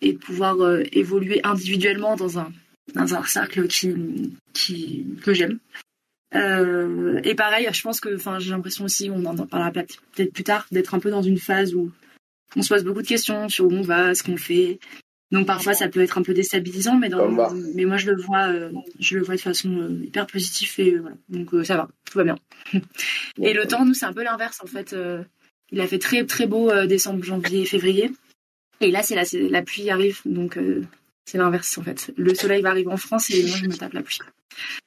et 0.00 0.12
de 0.14 0.18
pouvoir 0.18 0.60
euh, 0.62 0.82
évoluer 0.92 1.40
individuellement 1.44 2.16
dans 2.16 2.38
un 2.38 2.50
dans 2.94 3.14
un 3.14 3.22
cercle 3.24 3.66
qui 3.68 3.94
qui 4.52 5.06
que 5.22 5.34
j'aime. 5.34 5.58
Euh, 6.34 7.20
et 7.24 7.34
pareil, 7.34 7.68
je 7.72 7.82
pense 7.82 8.00
que, 8.00 8.14
enfin, 8.14 8.38
j'ai 8.38 8.50
l'impression 8.50 8.84
aussi, 8.84 9.10
on 9.10 9.24
en 9.24 9.46
parlera 9.46 9.70
peut-être 9.70 10.32
plus 10.32 10.44
tard, 10.44 10.66
d'être 10.70 10.94
un 10.94 10.98
peu 10.98 11.10
dans 11.10 11.22
une 11.22 11.38
phase 11.38 11.74
où 11.74 11.90
on 12.56 12.62
se 12.62 12.68
pose 12.68 12.84
beaucoup 12.84 13.02
de 13.02 13.06
questions 13.06 13.48
sur 13.48 13.66
où 13.66 13.72
on 13.72 13.82
va, 13.82 14.14
ce 14.14 14.22
qu'on 14.22 14.36
fait. 14.36 14.78
Donc 15.30 15.46
parfois, 15.46 15.74
ça 15.74 15.88
peut 15.88 16.00
être 16.00 16.16
un 16.16 16.22
peu 16.22 16.32
déstabilisant, 16.32 16.96
mais 16.96 17.10
dans, 17.10 17.50
mais 17.74 17.84
moi 17.84 17.98
je 17.98 18.10
le 18.10 18.20
vois, 18.20 18.48
euh, 18.48 18.72
je 18.98 19.18
le 19.18 19.24
vois 19.24 19.36
de 19.36 19.40
façon 19.40 19.70
euh, 19.70 20.04
hyper 20.04 20.26
positive 20.26 20.72
et 20.78 20.96
voilà. 20.96 21.16
Donc 21.28 21.50
ça 21.64 21.76
va, 21.76 21.88
tout 22.10 22.18
va 22.18 22.24
bien. 22.24 22.38
et 23.42 23.52
le 23.52 23.66
temps, 23.66 23.84
nous, 23.84 23.94
c'est 23.94 24.06
un 24.06 24.12
peu 24.12 24.22
l'inverse 24.22 24.60
en 24.62 24.66
fait. 24.66 24.94
Il 25.70 25.80
a 25.80 25.86
fait 25.86 25.98
très 25.98 26.24
très 26.24 26.46
beau 26.46 26.72
décembre, 26.86 27.22
janvier, 27.24 27.66
février, 27.66 28.10
et 28.80 28.90
là 28.90 29.02
c'est 29.02 29.14
la, 29.14 29.24
la 29.50 29.62
pluie 29.62 29.90
arrive, 29.90 30.20
donc 30.24 30.58
c'est 31.28 31.38
l'inverse 31.38 31.76
en 31.78 31.82
fait. 31.82 32.10
Le 32.16 32.34
soleil 32.34 32.62
va 32.62 32.70
arriver 32.70 32.90
en 32.90 32.96
France 32.96 33.30
et 33.30 33.42
moi 33.46 33.56
je 33.62 33.66
me 33.66 33.76
tape 33.76 33.92
la 33.92 34.02
pluie. 34.02 34.18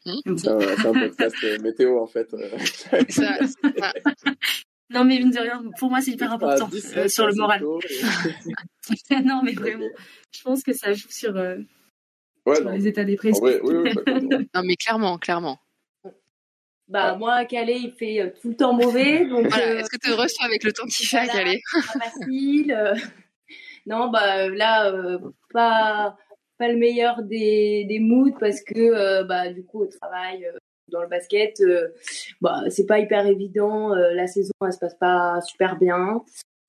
Hmm. 0.05 0.37
C'est 0.37 0.49
un, 0.49 0.57
podcast 0.93 1.35
euh, 1.43 1.59
météo, 1.59 1.99
en 1.99 2.07
fait. 2.07 2.33
euh. 2.33 2.49
Ça, 3.09 3.37
ça. 3.47 3.93
Non, 4.93 5.05
mais 5.05 5.19
mine 5.19 5.29
de 5.31 5.39
rien, 5.39 5.63
pour 5.79 5.89
moi, 5.89 6.01
c'est 6.01 6.11
hyper 6.11 6.33
important 6.33 6.65
Ah, 6.67 6.71
17, 6.75 6.97
euh, 6.97 7.07
sur 7.07 7.25
le 7.25 7.33
moral. 7.35 7.63
et- 7.89 9.21
non, 9.23 9.41
mais 9.41 9.53
vraiment, 9.53 9.87
je 10.33 10.41
pense 10.41 10.63
que 10.63 10.73
ça 10.73 10.91
joue 10.91 11.07
sur, 11.09 11.37
euh, 11.37 11.55
Ouais, 12.45 12.55
sur 12.55 12.65
non. 12.65 12.71
les 12.71 12.87
états 12.87 13.05
dépressifs. 13.05 13.39
vrai, 13.41 13.61
oui, 13.63 13.75
oui, 13.75 13.93
bah. 13.93 14.01
Non 14.55 14.63
mais 14.65 14.75
clairement, 14.75 15.17
clairement. 15.17 15.59
Bah, 16.89 17.15
moi, 17.15 17.35
à 17.35 17.45
Calais, 17.45 17.79
il 17.79 17.93
fait 17.93 18.19
euh, 18.19 18.29
tout 18.41 18.49
le 18.49 18.55
temps 18.57 18.73
mauvais. 18.73 19.25
Donc, 19.27 19.47
Voilà. 19.47 19.65
euh, 19.65 19.77
Est-ce 19.77 19.89
que 19.89 19.95
tu 19.97 20.11
toi, 20.11 20.25
avec 20.43 20.63
le 20.65 20.73
temps 20.73 20.85
qu'il 20.87 21.07
fait 21.07 21.19
à. 21.19 21.27
Calais? 21.27 21.61
pas 21.73 21.99
facile. 21.99 22.73
euh. 22.73 22.93
Non, 23.85 24.09
bah 24.11 24.49
là, 24.49 24.91
euh, 24.91 25.17
pas 25.53 26.17
pas 26.61 26.71
le 26.71 26.77
meilleur 26.77 27.23
des, 27.23 27.97
moods 27.99 28.37
parce 28.39 28.61
que 28.61 28.77
euh, 28.77 29.23
bah 29.23 29.51
du 29.51 29.65
coup 29.65 29.81
au 29.81 29.87
travail, 29.87 30.45
euh, 30.45 30.55
dans 30.89 31.01
le 31.01 31.07
basket, 31.07 31.59
euh, 31.61 31.87
bah 32.39 32.61
c'est 32.69 32.85
pas 32.85 32.99
hyper 32.99 33.25
évident. 33.25 33.95
la 33.95 34.27
saison, 34.27 34.53
elle 34.63 34.71
se 34.71 34.77
passe 34.77 34.95
pas 34.95 35.41
super 35.41 35.79
bien. 35.79 36.23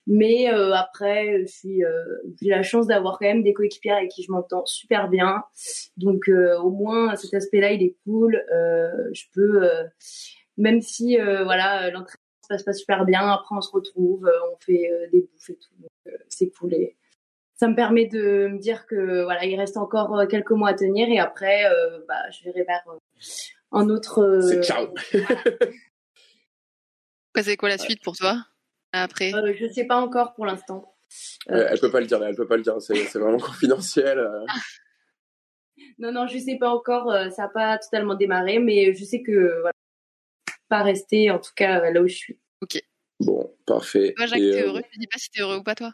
Mais 0.06 0.46
après, 0.46 1.44
je 1.44 1.84
j'ai 2.40 2.49
la 2.49 2.62
chance 2.62 2.87
d'avoir 2.87 3.18
quand 3.18 3.26
même 3.26 3.42
des 3.42 3.52
coéquipiers 3.52 3.92
avec 3.92 4.11
qui 4.11 4.22
je 4.22 4.32
m'entends 4.32 4.64
super 4.64 5.08
bien. 5.08 5.44
Donc 5.99 6.28
au 6.28 6.70
moins 6.70 7.14
cet 7.16 7.34
aspect-là, 7.34 7.72
il 7.72 7.82
est 7.82 7.96
cool. 8.04 8.42
Je 9.12 9.25
peux, 9.34 9.68
même 10.56 10.80
si 10.80 11.18
voilà, 11.18 11.90
l'entraînement 11.90 12.42
se 12.42 12.49
passe 12.49 12.62
pas 12.62 12.72
super 12.72 13.04
bien. 13.04 13.28
Après, 13.28 13.54
on 13.54 13.61
se 13.61 13.70
retrouve, 13.70 14.28
on 14.52 14.56
fait 14.58 14.90
des 15.12 15.20
bouffes 15.20 15.50
et 15.50 15.56
tout. 15.56 16.11
c'est 16.28 16.50
cool. 16.58 16.75
Ça 17.62 17.69
me 17.69 17.76
permet 17.76 18.07
de 18.07 18.49
me 18.49 18.59
dire 18.59 18.87
que 18.87 19.23
voilà, 19.23 19.45
il 19.45 19.54
reste 19.57 19.76
encore 19.76 20.26
quelques 20.28 20.50
mois 20.50 20.71
à 20.71 20.75
tenir 20.75 21.09
et 21.09 21.21
après, 21.21 21.62
bah, 22.09 22.28
je 22.31 22.42
verrai 22.42 22.64
vers 22.64 22.83
un 23.71 23.88
autre. 23.88 24.40
C'est 24.42 24.64
ciao. 24.64 24.92
c'est 27.40 27.57
quoi 27.57 27.69
la 27.69 27.78
suite 27.78 28.02
pour 28.02 28.16
toi 28.16 28.45
après? 28.92 29.33
Euh, 29.33 29.54
Je 29.57 29.69
sais 29.69 29.85
pas 29.85 29.97
encore 29.97 30.35
pour 30.35 30.45
l'instant. 30.45 30.95
Euh, 31.50 31.69
elle 31.71 31.78
peut 31.78 31.92
pas 31.92 32.00
le 32.00 32.07
dire, 32.07 32.21
elle 32.21 32.35
peut 32.35 32.49
pas 32.49 32.57
le 32.57 32.64
dire, 32.64 32.81
c'est 32.81 33.14
vraiment 33.14 33.38
confidentiel. 33.38 34.19
Euh. 34.19 34.45
non, 35.99 36.11
non, 36.11 36.26
je 36.26 36.38
sais 36.38 36.57
pas 36.59 36.71
encore, 36.71 37.12
ça 37.31 37.42
n'a 37.42 37.49
pas 37.49 37.78
totalement 37.78 38.16
démarré, 38.16 38.59
mais 38.59 38.92
je 38.92 39.04
sais 39.04 39.23
que 39.23 39.61
voilà, 39.61 39.73
pas 40.69 40.83
rester 40.83 41.31
en 41.31 41.38
tout 41.38 41.52
cas 41.54 41.90
là 41.92 42.02
où 42.02 42.09
je 42.09 42.16
suis. 42.16 42.40
Ok. 42.61 42.81
Bon, 43.21 43.54
parfait. 43.66 44.14
Toi, 44.16 44.26
Jacques, 44.26 44.40
t'es 44.40 44.62
heureux? 44.62 44.83
Je 44.90 44.99
dis 44.99 45.07
pas 45.07 45.19
si 45.19 45.31
t'es 45.31 45.42
heureux 45.42 45.59
ou 45.59 45.62
pas, 45.62 45.76
toi. 45.76 45.92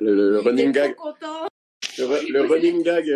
Le, 0.00 0.38
running 0.38 0.72
gag. 0.72 0.94
Le, 1.98 2.40
running 2.42 2.82
gag 2.82 3.06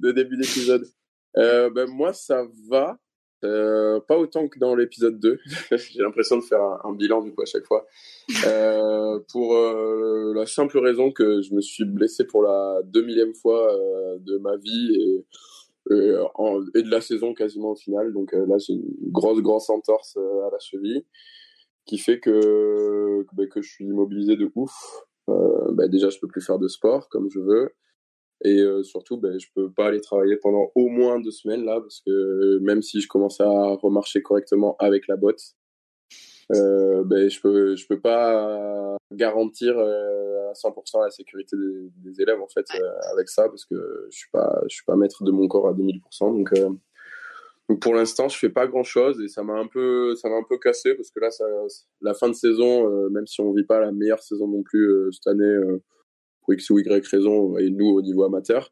de, 0.00 0.12
début 0.12 0.36
d'épisode. 0.36 0.86
ben, 1.34 1.86
moi, 1.86 2.12
ça 2.12 2.46
va. 2.68 2.98
Euh, 3.44 4.00
pas 4.00 4.16
autant 4.16 4.48
que 4.48 4.58
dans 4.58 4.74
l'épisode 4.74 5.20
2. 5.20 5.38
J'ai 5.76 6.02
l'impression 6.02 6.38
de 6.38 6.42
faire 6.42 6.62
un, 6.84 6.92
bilan 6.92 7.22
du 7.22 7.32
coup 7.32 7.42
à 7.42 7.46
chaque 7.46 7.66
fois. 7.66 7.86
Euh, 8.46 9.20
pour 9.30 9.54
euh, 9.54 10.32
la 10.34 10.46
simple 10.46 10.78
raison 10.78 11.12
que 11.12 11.42
je 11.42 11.54
me 11.54 11.60
suis 11.60 11.84
blessé 11.84 12.24
pour 12.24 12.42
la 12.42 12.80
deux 12.84 13.02
millième 13.02 13.34
fois 13.34 13.76
de 14.18 14.38
ma 14.38 14.56
vie 14.56 14.94
et, 14.94 15.26
et, 15.90 16.82
de 16.82 16.90
la 16.90 17.00
saison 17.02 17.34
quasiment 17.34 17.72
au 17.72 17.76
final. 17.76 18.12
Donc 18.12 18.32
là 18.32 18.56
j'ai 18.58 18.74
une 18.74 18.84
grosse 19.10 19.40
grosse 19.42 19.68
entorse 19.68 20.16
à 20.16 20.50
la 20.50 20.58
cheville 20.58 21.04
qui 21.86 21.98
fait 21.98 22.20
que, 22.20 23.26
bah, 23.32 23.46
que 23.46 23.62
je 23.62 23.70
suis 23.70 23.84
immobilisé 23.86 24.36
de 24.36 24.50
ouf. 24.54 24.72
Bah, 25.26 25.88
déjà 25.88 26.10
je 26.10 26.18
peux 26.18 26.28
plus 26.28 26.42
faire 26.42 26.58
de 26.58 26.68
sport 26.68 27.08
comme 27.08 27.28
je 27.30 27.40
veux. 27.40 27.74
Et 28.44 28.60
euh, 28.60 28.82
surtout, 28.82 29.16
ben, 29.16 29.38
je 29.38 29.46
peux 29.54 29.72
pas 29.72 29.86
aller 29.86 30.00
travailler 30.00 30.36
pendant 30.36 30.70
au 30.74 30.88
moins 30.88 31.20
deux 31.20 31.30
semaines 31.30 31.64
là, 31.64 31.80
parce 31.80 32.00
que 32.04 32.58
même 32.58 32.82
si 32.82 33.00
je 33.00 33.08
commence 33.08 33.40
à 33.40 33.48
remarcher 33.48 34.22
correctement 34.22 34.76
avec 34.78 35.06
la 35.08 35.16
botte, 35.16 35.54
euh, 36.52 37.04
ben, 37.04 37.30
je 37.30 37.40
peux 37.40 37.74
je 37.74 37.86
peux 37.86 38.00
pas 38.00 38.96
garantir 39.12 39.78
euh, 39.78 40.50
à 40.50 40.52
100% 40.52 41.02
la 41.02 41.10
sécurité 41.10 41.56
des, 41.56 41.90
des, 42.10 42.20
élèves 42.20 42.40
en 42.40 42.48
fait 42.48 42.66
euh, 42.74 43.12
avec 43.12 43.28
ça, 43.28 43.48
parce 43.48 43.64
que 43.64 44.08
je 44.10 44.16
suis 44.16 44.30
pas 44.30 44.60
je 44.68 44.74
suis 44.74 44.84
pas 44.84 44.96
maître 44.96 45.24
de 45.24 45.30
mon 45.30 45.48
corps 45.48 45.68
à 45.68 45.72
2000%. 45.72 46.36
Donc 46.36 46.52
euh, 46.52 46.68
donc 47.68 47.80
pour 47.80 47.94
l'instant, 47.94 48.28
je 48.28 48.38
fais 48.38 48.50
pas 48.50 48.66
grand 48.66 48.84
chose 48.84 49.20
et 49.22 49.28
ça 49.28 49.42
m'a 49.42 49.54
un 49.54 49.66
peu, 49.66 50.14
ça 50.16 50.28
m'a 50.28 50.36
un 50.36 50.44
peu 50.48 50.58
cassé 50.58 50.94
parce 50.94 51.10
que 51.10 51.20
là, 51.20 51.30
ça, 51.30 51.44
la 52.00 52.14
fin 52.14 52.28
de 52.28 52.34
saison, 52.34 53.08
même 53.10 53.26
si 53.26 53.40
on 53.40 53.52
vit 53.52 53.64
pas 53.64 53.80
la 53.80 53.92
meilleure 53.92 54.22
saison 54.22 54.46
non 54.48 54.62
plus 54.62 55.10
cette 55.12 55.26
année, 55.28 55.56
pour 56.44 56.54
X 56.54 56.70
ou 56.70 56.78
Y 56.78 57.06
raison, 57.06 57.56
et 57.58 57.70
nous 57.70 57.88
au 57.88 58.02
niveau 58.02 58.24
amateur. 58.24 58.70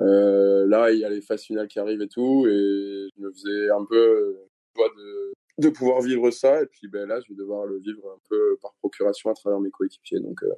Euh, 0.00 0.66
là, 0.66 0.90
il 0.90 0.98
y 0.98 1.04
a 1.04 1.08
les 1.08 1.22
phases 1.22 1.42
finales 1.42 1.68
qui 1.68 1.78
arrivent 1.78 2.02
et 2.02 2.08
tout, 2.08 2.46
et 2.46 3.08
je 3.16 3.20
me 3.20 3.32
faisais 3.32 3.70
un 3.70 3.84
peu 3.84 4.36
de, 4.76 5.32
de 5.58 5.68
pouvoir 5.70 6.02
vivre 6.02 6.30
ça, 6.30 6.62
et 6.62 6.66
puis 6.66 6.88
ben, 6.88 7.06
là, 7.06 7.20
je 7.20 7.32
vais 7.32 7.36
devoir 7.36 7.64
le 7.66 7.78
vivre 7.78 8.06
un 8.10 8.20
peu 8.28 8.58
par 8.60 8.74
procuration 8.74 9.30
à 9.30 9.34
travers 9.34 9.60
mes 9.60 9.70
coéquipiers, 9.70 10.20
donc, 10.20 10.42
euh, 10.42 10.52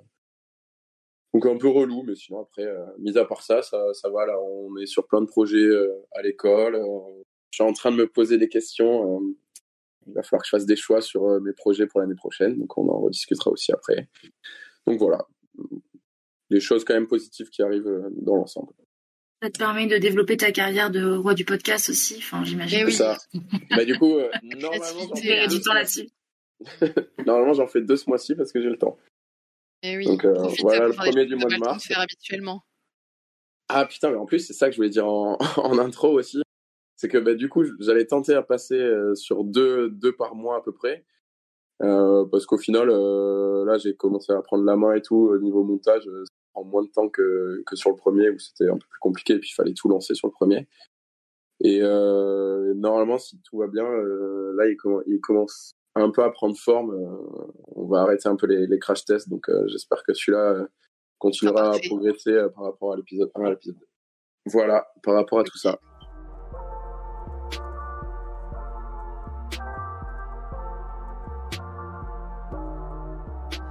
donc 1.34 1.46
un 1.46 1.56
peu 1.56 1.68
relou, 1.68 2.02
mais 2.02 2.16
sinon 2.16 2.40
après, 2.40 2.66
euh, 2.66 2.84
mis 2.98 3.16
à 3.16 3.24
part 3.24 3.42
ça, 3.42 3.62
ça, 3.62 3.92
ça 3.94 4.08
va, 4.08 4.26
là, 4.26 4.40
on 4.40 4.76
est 4.78 4.86
sur 4.86 5.06
plein 5.06 5.20
de 5.20 5.26
projets 5.26 5.58
euh, 5.58 6.04
à 6.12 6.22
l'école, 6.22 6.82
je 7.50 7.56
suis 7.56 7.64
en 7.64 7.72
train 7.72 7.90
de 7.90 7.96
me 7.96 8.06
poser 8.06 8.38
des 8.38 8.48
questions, 8.48 9.20
il 10.06 10.14
va 10.14 10.22
falloir 10.22 10.42
que 10.42 10.46
je 10.46 10.50
fasse 10.50 10.66
des 10.66 10.76
choix 10.76 11.00
sur 11.00 11.40
mes 11.40 11.52
projets 11.52 11.86
pour 11.86 12.00
l'année 12.00 12.14
prochaine, 12.14 12.58
donc 12.58 12.76
on 12.78 12.88
en 12.88 13.00
rediscutera 13.00 13.50
aussi 13.50 13.72
après. 13.72 14.08
Donc 14.86 14.98
voilà, 14.98 15.26
des 16.50 16.60
choses 16.60 16.84
quand 16.84 16.94
même 16.94 17.06
positives 17.06 17.50
qui 17.50 17.62
arrivent 17.62 17.86
euh, 17.86 18.08
dans 18.12 18.36
l'ensemble. 18.36 18.72
Ça 19.42 19.50
te 19.50 19.58
permet 19.58 19.86
de 19.86 19.98
développer 19.98 20.36
ta 20.36 20.50
carrière 20.50 20.90
de 20.90 21.14
roi 21.14 21.34
du 21.34 21.44
podcast 21.44 21.90
aussi, 21.90 22.16
enfin 22.18 22.42
j'imagine. 22.44 22.80
Eh 22.80 22.84
oui. 22.86 22.92
Ça. 22.92 23.16
bah, 23.70 23.84
du 23.84 23.96
coup, 23.96 24.18
euh, 24.18 24.30
normalement, 24.42 24.84
j'en 24.92 25.14
fais 25.14 25.46
du 25.46 25.60
temps 25.60 25.74
là-dessus. 25.74 26.08
normalement, 27.26 27.52
j'en 27.52 27.68
fais 27.68 27.82
deux 27.82 27.96
ce 27.96 28.08
mois-ci 28.08 28.34
parce 28.34 28.52
que 28.52 28.60
j'ai 28.60 28.68
le 28.68 28.78
temps. 28.78 28.98
Et 29.82 29.92
eh 29.92 29.96
oui. 29.96 30.06
Donc 30.06 30.24
euh, 30.24 30.34
voilà 30.60 30.88
le 30.88 30.92
premier 30.92 31.24
du 31.24 31.36
mois 31.36 31.50
de 31.50 31.58
mars. 31.58 31.86
Faire 31.86 32.00
habituellement. 32.00 32.64
Ah 33.68 33.86
putain, 33.86 34.10
mais 34.10 34.16
en 34.16 34.26
plus 34.26 34.40
c'est 34.40 34.54
ça 34.54 34.66
que 34.66 34.72
je 34.72 34.78
voulais 34.78 34.88
dire 34.88 35.06
en, 35.06 35.38
en 35.56 35.78
intro 35.78 36.18
aussi, 36.18 36.42
c'est 36.98 37.08
que 37.08 37.16
bah, 37.16 37.34
du 37.34 37.48
coup 37.48 37.64
j'allais 37.80 38.04
tenter 38.04 38.34
à 38.34 38.42
passer 38.42 38.78
euh, 38.78 39.14
sur 39.14 39.44
deux 39.44 39.88
deux 39.88 40.12
par 40.12 40.34
mois 40.34 40.58
à 40.58 40.60
peu 40.60 40.72
près. 40.72 41.06
Euh, 41.80 42.24
parce 42.26 42.44
qu'au 42.44 42.58
final, 42.58 42.90
euh, 42.90 43.64
là, 43.64 43.78
j'ai 43.78 43.94
commencé 43.94 44.32
à 44.32 44.42
prendre 44.42 44.64
la 44.64 44.76
main 44.76 44.94
et 44.94 45.00
tout 45.00 45.14
au 45.14 45.38
niveau 45.38 45.62
montage 45.62 46.10
en 46.54 46.64
moins 46.64 46.82
de 46.82 46.88
temps 46.88 47.08
que, 47.08 47.62
que 47.66 47.76
sur 47.76 47.90
le 47.90 47.96
premier 47.96 48.30
où 48.30 48.38
c'était 48.40 48.68
un 48.68 48.76
peu 48.76 48.86
plus 48.90 48.98
compliqué 48.98 49.34
et 49.34 49.38
puis 49.38 49.50
il 49.50 49.54
fallait 49.54 49.74
tout 49.74 49.88
lancer 49.88 50.14
sur 50.14 50.26
le 50.26 50.32
premier. 50.32 50.66
Et 51.60 51.80
euh, 51.82 52.74
normalement, 52.74 53.18
si 53.18 53.40
tout 53.42 53.58
va 53.58 53.66
bien, 53.66 53.84
euh, 53.84 54.54
là, 54.56 54.66
il, 54.66 54.76
il, 55.06 55.20
commence 55.20 55.76
un 55.94 56.10
peu 56.10 56.22
à 56.22 56.30
prendre 56.30 56.56
forme. 56.56 56.92
Euh, 56.92 57.42
on 57.74 57.86
va 57.86 58.02
arrêter 58.02 58.28
un 58.28 58.36
peu 58.36 58.46
les, 58.46 58.66
les 58.66 58.78
crash 58.78 59.04
tests, 59.04 59.28
donc 59.28 59.48
euh, 59.48 59.66
j'espère 59.66 60.02
que 60.04 60.14
celui-là 60.14 60.52
euh, 60.52 60.66
continuera 61.18 61.74
à 61.74 61.78
progresser 61.78 62.46
par 62.54 62.64
rapport 62.64 62.92
à 62.92 62.96
l'épisode 62.96 63.30
1 63.34 63.44
à 63.44 63.50
l'épisode 63.50 63.76
2. 63.78 63.86
Voilà, 64.46 64.88
par 65.02 65.14
rapport 65.14 65.40
à 65.40 65.44
tout 65.44 65.58
ça. 65.58 65.78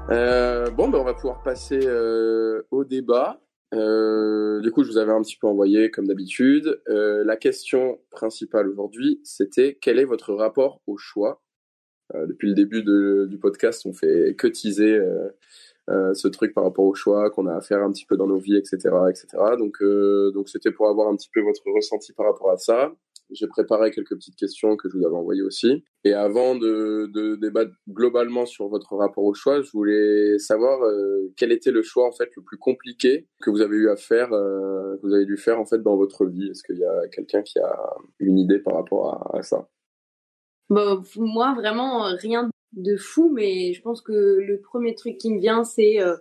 Euh, 0.10 0.70
bon, 0.72 0.88
ben, 0.88 1.00
on 1.00 1.04
va 1.04 1.14
pouvoir 1.14 1.44
passer 1.44 1.80
euh, 1.84 2.62
au 2.72 2.86
débat. 2.86 3.42
Euh, 3.74 4.62
du 4.62 4.72
coup, 4.72 4.84
je 4.84 4.92
vous 4.92 4.98
avais 4.98 5.12
un 5.12 5.22
petit 5.22 5.36
peu 5.36 5.48
envoyé, 5.48 5.92
comme 5.92 6.08
d'habitude. 6.08 6.82
Euh, 6.88 7.26
la 7.26 7.36
question 7.36 8.00
principale 8.10 8.70
aujourd'hui, 8.70 9.20
c'était 9.26 9.78
quel 9.82 10.00
est 10.00 10.06
votre 10.06 10.34
rapport 10.34 10.82
au 10.88 10.98
choix? 10.98 11.42
Depuis 12.14 12.48
le 12.48 12.54
début 12.54 12.84
du 13.28 13.38
podcast, 13.38 13.86
on 13.86 13.92
fait 13.92 14.34
que 14.38 14.48
teaser 14.48 14.98
ce 15.90 16.28
truc 16.30 16.54
par 16.54 16.64
rapport 16.64 16.86
au 16.86 16.96
choix 16.96 17.30
qu'on 17.30 17.48
a 17.48 17.56
à 17.56 17.60
faire 17.60 17.84
un 17.84 17.92
petit 17.92 18.06
peu 18.06 18.16
dans 18.16 18.28
nos 18.28 18.38
vies, 18.38 18.56
etc., 18.56 18.78
etc. 19.10 19.28
Donc, 19.60 19.84
donc 20.34 20.48
c'était 20.48 20.72
pour 20.72 20.88
avoir 20.88 21.10
un 21.10 21.18
petit 21.18 21.30
peu 21.34 21.42
votre 21.42 21.64
ressenti 21.66 22.14
par 22.14 22.28
rapport 22.28 22.50
à 22.50 22.58
ça. 22.58 22.94
J'ai 23.32 23.48
préparé 23.48 23.92
quelques 23.92 24.16
petites 24.16 24.36
questions 24.36 24.78
que 24.78 24.90
je 24.90 24.98
vous 24.98 25.06
avais 25.06 25.16
envoyées 25.16 25.42
aussi. 25.42 25.84
Et 26.04 26.14
avant 26.14 26.56
de, 26.56 27.36
débattre 27.36 27.72
globalement 27.90 28.46
sur 28.46 28.70
votre 28.70 28.96
rapport 28.96 29.26
au 29.26 29.34
choix, 29.34 29.62
je 29.62 29.70
voulais 29.72 30.40
savoir 30.40 30.82
euh, 30.84 31.34
quel 31.36 31.52
était 31.52 31.72
le 31.72 31.82
choix 31.82 32.08
en 32.08 32.12
fait 32.12 32.30
le 32.36 32.44
plus 32.44 32.58
compliqué 32.58 33.28
que 33.42 33.50
vous 33.50 33.62
avez 33.62 33.76
eu 33.76 33.90
à 33.90 33.98
faire, 33.98 34.32
euh, 34.32 34.96
que 34.98 35.08
vous 35.08 35.14
avez 35.14 35.26
dû 35.26 35.38
faire 35.38 35.60
en 35.60 35.66
fait 35.66 35.80
dans 35.80 35.98
votre 35.98 36.26
vie? 36.26 36.50
Est-ce 36.50 36.64
qu'il 36.64 36.78
y 36.78 36.86
a 36.86 37.08
quelqu'un 37.10 37.42
qui 37.42 37.60
a 37.60 37.76
une 38.20 38.40
idée 38.40 38.60
par 38.60 38.76
rapport 38.76 39.36
à, 39.36 39.42
ça? 39.42 39.68
Bah, 40.70 41.02
Moi, 41.18 41.54
vraiment 41.56 42.04
rien 42.16 42.50
de 42.74 42.96
fou, 42.96 43.32
mais 43.34 43.74
je 43.74 43.82
pense 43.82 44.02
que 44.02 44.14
le 44.14 44.62
premier 44.62 44.96
truc 44.96 45.18
qui 45.18 45.34
me 45.34 45.40
vient, 45.40 45.66
c'est 45.66 46.02
euh, 46.02 46.16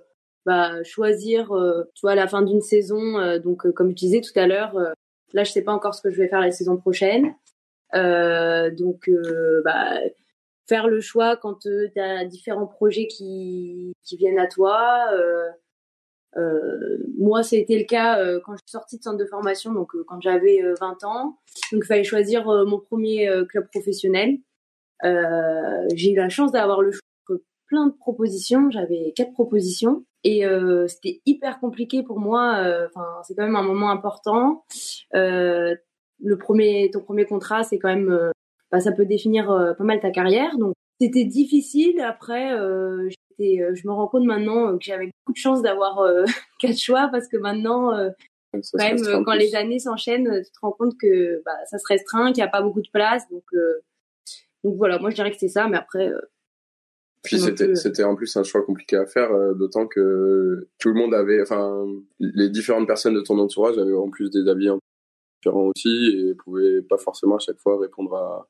bah, 0.45 0.83
choisir, 0.83 1.53
tu 1.95 2.01
vois, 2.03 2.13
à 2.13 2.17
la 2.17 2.27
fin 2.27 2.43
d'une 2.43 2.61
saison. 2.61 3.39
Donc, 3.39 3.71
comme 3.73 3.91
je 3.91 3.95
disais 3.95 4.21
tout 4.21 4.37
à 4.39 4.47
l'heure 4.47 4.75
Là, 5.33 5.45
je 5.45 5.53
sais 5.53 5.63
pas 5.63 5.73
encore 5.73 5.95
ce 5.95 6.03
que 6.03 6.11
je 6.11 6.17
vais 6.17 6.29
faire 6.29 6.41
la 6.41 6.51
saison 6.51 6.77
prochaine. 6.77 7.35
Euh, 7.95 8.71
donc, 8.71 9.09
euh, 9.09 9.63
bah, 9.65 10.01
faire 10.69 10.89
le 10.89 11.01
choix 11.01 11.37
quand 11.37 11.67
euh, 11.67 11.89
tu 11.93 12.01
as 12.01 12.25
différents 12.25 12.67
projets 12.67 13.07
qui, 13.07 13.93
qui 14.05 14.17
viennent 14.17 14.39
à 14.39 14.47
toi. 14.47 15.07
Euh, 15.13 15.49
euh, 16.37 16.99
moi, 17.17 17.43
c'était 17.43 17.79
le 17.79 17.85
cas 17.85 18.19
quand 18.41 18.53
je 18.53 18.59
suis 18.67 18.73
sortie 18.73 18.99
de 18.99 19.03
centre 19.03 19.17
de 19.17 19.25
formation, 19.25 19.73
donc 19.73 19.93
quand 20.07 20.21
j'avais 20.21 20.63
20 20.81 21.05
ans. 21.05 21.39
Donc, 21.73 21.83
il 21.83 21.87
fallait 21.87 22.05
choisir 22.05 22.45
mon 22.45 22.79
premier 22.79 23.31
club 23.49 23.67
professionnel. 23.73 24.37
J'ai 25.03 26.13
eu 26.13 26.17
la 26.17 26.29
chance 26.29 26.53
d'avoir 26.53 26.83
le 26.83 26.93
choix 26.93 27.01
de 27.31 27.43
plein 27.69 27.87
de 27.87 27.95
propositions. 27.95 28.71
J'avais 28.71 29.15
quatre 29.17 29.33
propositions. 29.33 30.05
Et 30.27 30.45
euh, 30.45 30.89
c'était 30.89 31.21
hyper 31.25 31.61
compliqué 31.61 32.03
pour 32.03 32.19
moi. 32.19 32.57
Euh, 32.57 32.89
enfin, 32.89 33.07
c'est 33.23 33.37
quand 33.37 33.45
même 33.45 33.55
un 33.55 33.63
moment 33.63 33.91
important. 33.91 34.65
Euh, 35.15 35.77
le 36.19 36.37
premier, 36.37 36.91
ton 36.93 37.01
premier 37.01 37.27
contrat, 37.27 37.63
c'est 37.63 37.79
quand 37.79 37.91
même, 37.91 38.11
euh, 38.11 38.33
bah, 38.73 38.81
ça 38.81 38.91
peut 38.91 39.07
définir 39.07 39.47
pas 39.79 39.85
mal 39.85 40.01
ta 40.01 40.11
carrière. 40.11 40.59
Donc, 40.59 40.75
c'était 41.01 41.27
difficile. 41.27 42.01
Après, 42.01 42.51
je 43.39 43.87
me 43.87 43.93
rends 43.93 44.09
compte 44.09 44.25
maintenant 44.25 44.77
que 44.77 44.83
j'avais 44.83 45.07
beaucoup 45.07 45.33
de 45.33 45.39
chance 45.39 45.63
d'avoir 45.63 46.05
quatre 46.59 46.77
choix 46.77 47.09
parce 47.13 47.29
que 47.29 47.37
maintenant, 47.37 47.93
quand 48.53 48.79
même, 48.79 49.25
quand 49.25 49.35
les 49.35 49.55
années 49.55 49.79
s'enchaînent, 49.79 50.43
tu 50.45 50.51
te 50.51 50.59
rends 50.61 50.73
compte 50.73 50.95
que 51.01 51.41
bah, 51.45 51.57
ça 51.71 51.79
se 51.79 51.87
restreint, 51.87 52.33
qu'il 52.33 52.43
n'y 52.43 52.49
a 52.49 52.51
pas 52.51 52.63
beaucoup 52.63 52.83
de 52.83 52.91
place. 52.93 53.23
Donc, 53.31 53.45
donc 54.65 54.75
voilà, 54.77 54.99
moi 54.99 55.11
je 55.11 55.15
dirais 55.15 55.31
que 55.31 55.39
c'est 55.39 55.47
ça. 55.47 55.69
Mais 55.69 55.77
après, 55.77 56.11
puis 57.23 57.41
c'était, 57.41 57.75
c'était 57.75 58.05
en 58.05 58.15
plus 58.15 58.37
un 58.37 58.43
choix 58.43 58.63
compliqué 58.63 58.97
à 58.97 59.07
faire, 59.07 59.33
euh, 59.33 59.55
d'autant 59.55 59.87
que 59.87 60.69
tout 60.79 60.89
le 60.89 60.95
monde 60.95 61.15
avait, 61.15 61.43
enfin, 61.43 61.87
les 62.21 62.49
différentes 62.51 62.87
personnes 62.87 63.15
de 63.15 63.21
ton 63.21 63.39
entourage 63.39 63.79
avaient 63.79 63.93
en 63.93 64.11
plus 64.11 64.31
des 64.31 64.49
avis 64.49 64.69
différents 65.43 65.71
aussi 65.75 66.29
et 66.29 66.35
pouvaient 66.35 66.83
pas 66.83 66.99
forcément 66.99 67.37
à 67.37 67.41
chaque 67.41 67.59
fois 67.59 67.81
répondre 67.81 68.15
à, 68.15 68.49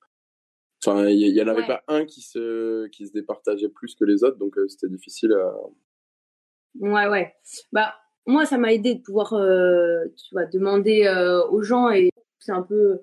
Enfin, 0.84 1.08
il 1.08 1.18
y, 1.18 1.42
en 1.42 1.48
avait 1.48 1.66
pas 1.66 1.82
un 1.88 2.04
qui 2.04 2.20
se 2.20 2.86
qui 2.88 3.08
se 3.08 3.12
départageait 3.12 3.70
plus 3.70 3.94
que 3.96 4.04
les 4.04 4.22
autres, 4.22 4.36
donc 4.36 4.56
c'était 4.68 4.88
difficile 4.88 5.32
à. 5.32 5.52
Ouais, 6.78 7.08
ouais. 7.08 7.34
Bah 7.72 7.94
moi, 8.26 8.44
ça 8.44 8.58
m'a 8.58 8.72
aidé 8.72 8.94
de 8.94 9.00
pouvoir, 9.00 9.30
tu 9.30 10.28
vois, 10.32 10.44
demander 10.44 11.08
aux 11.50 11.62
gens 11.62 11.90
et 11.90 12.10
c'est 12.38 12.52
un 12.52 12.62
peu 12.62 13.00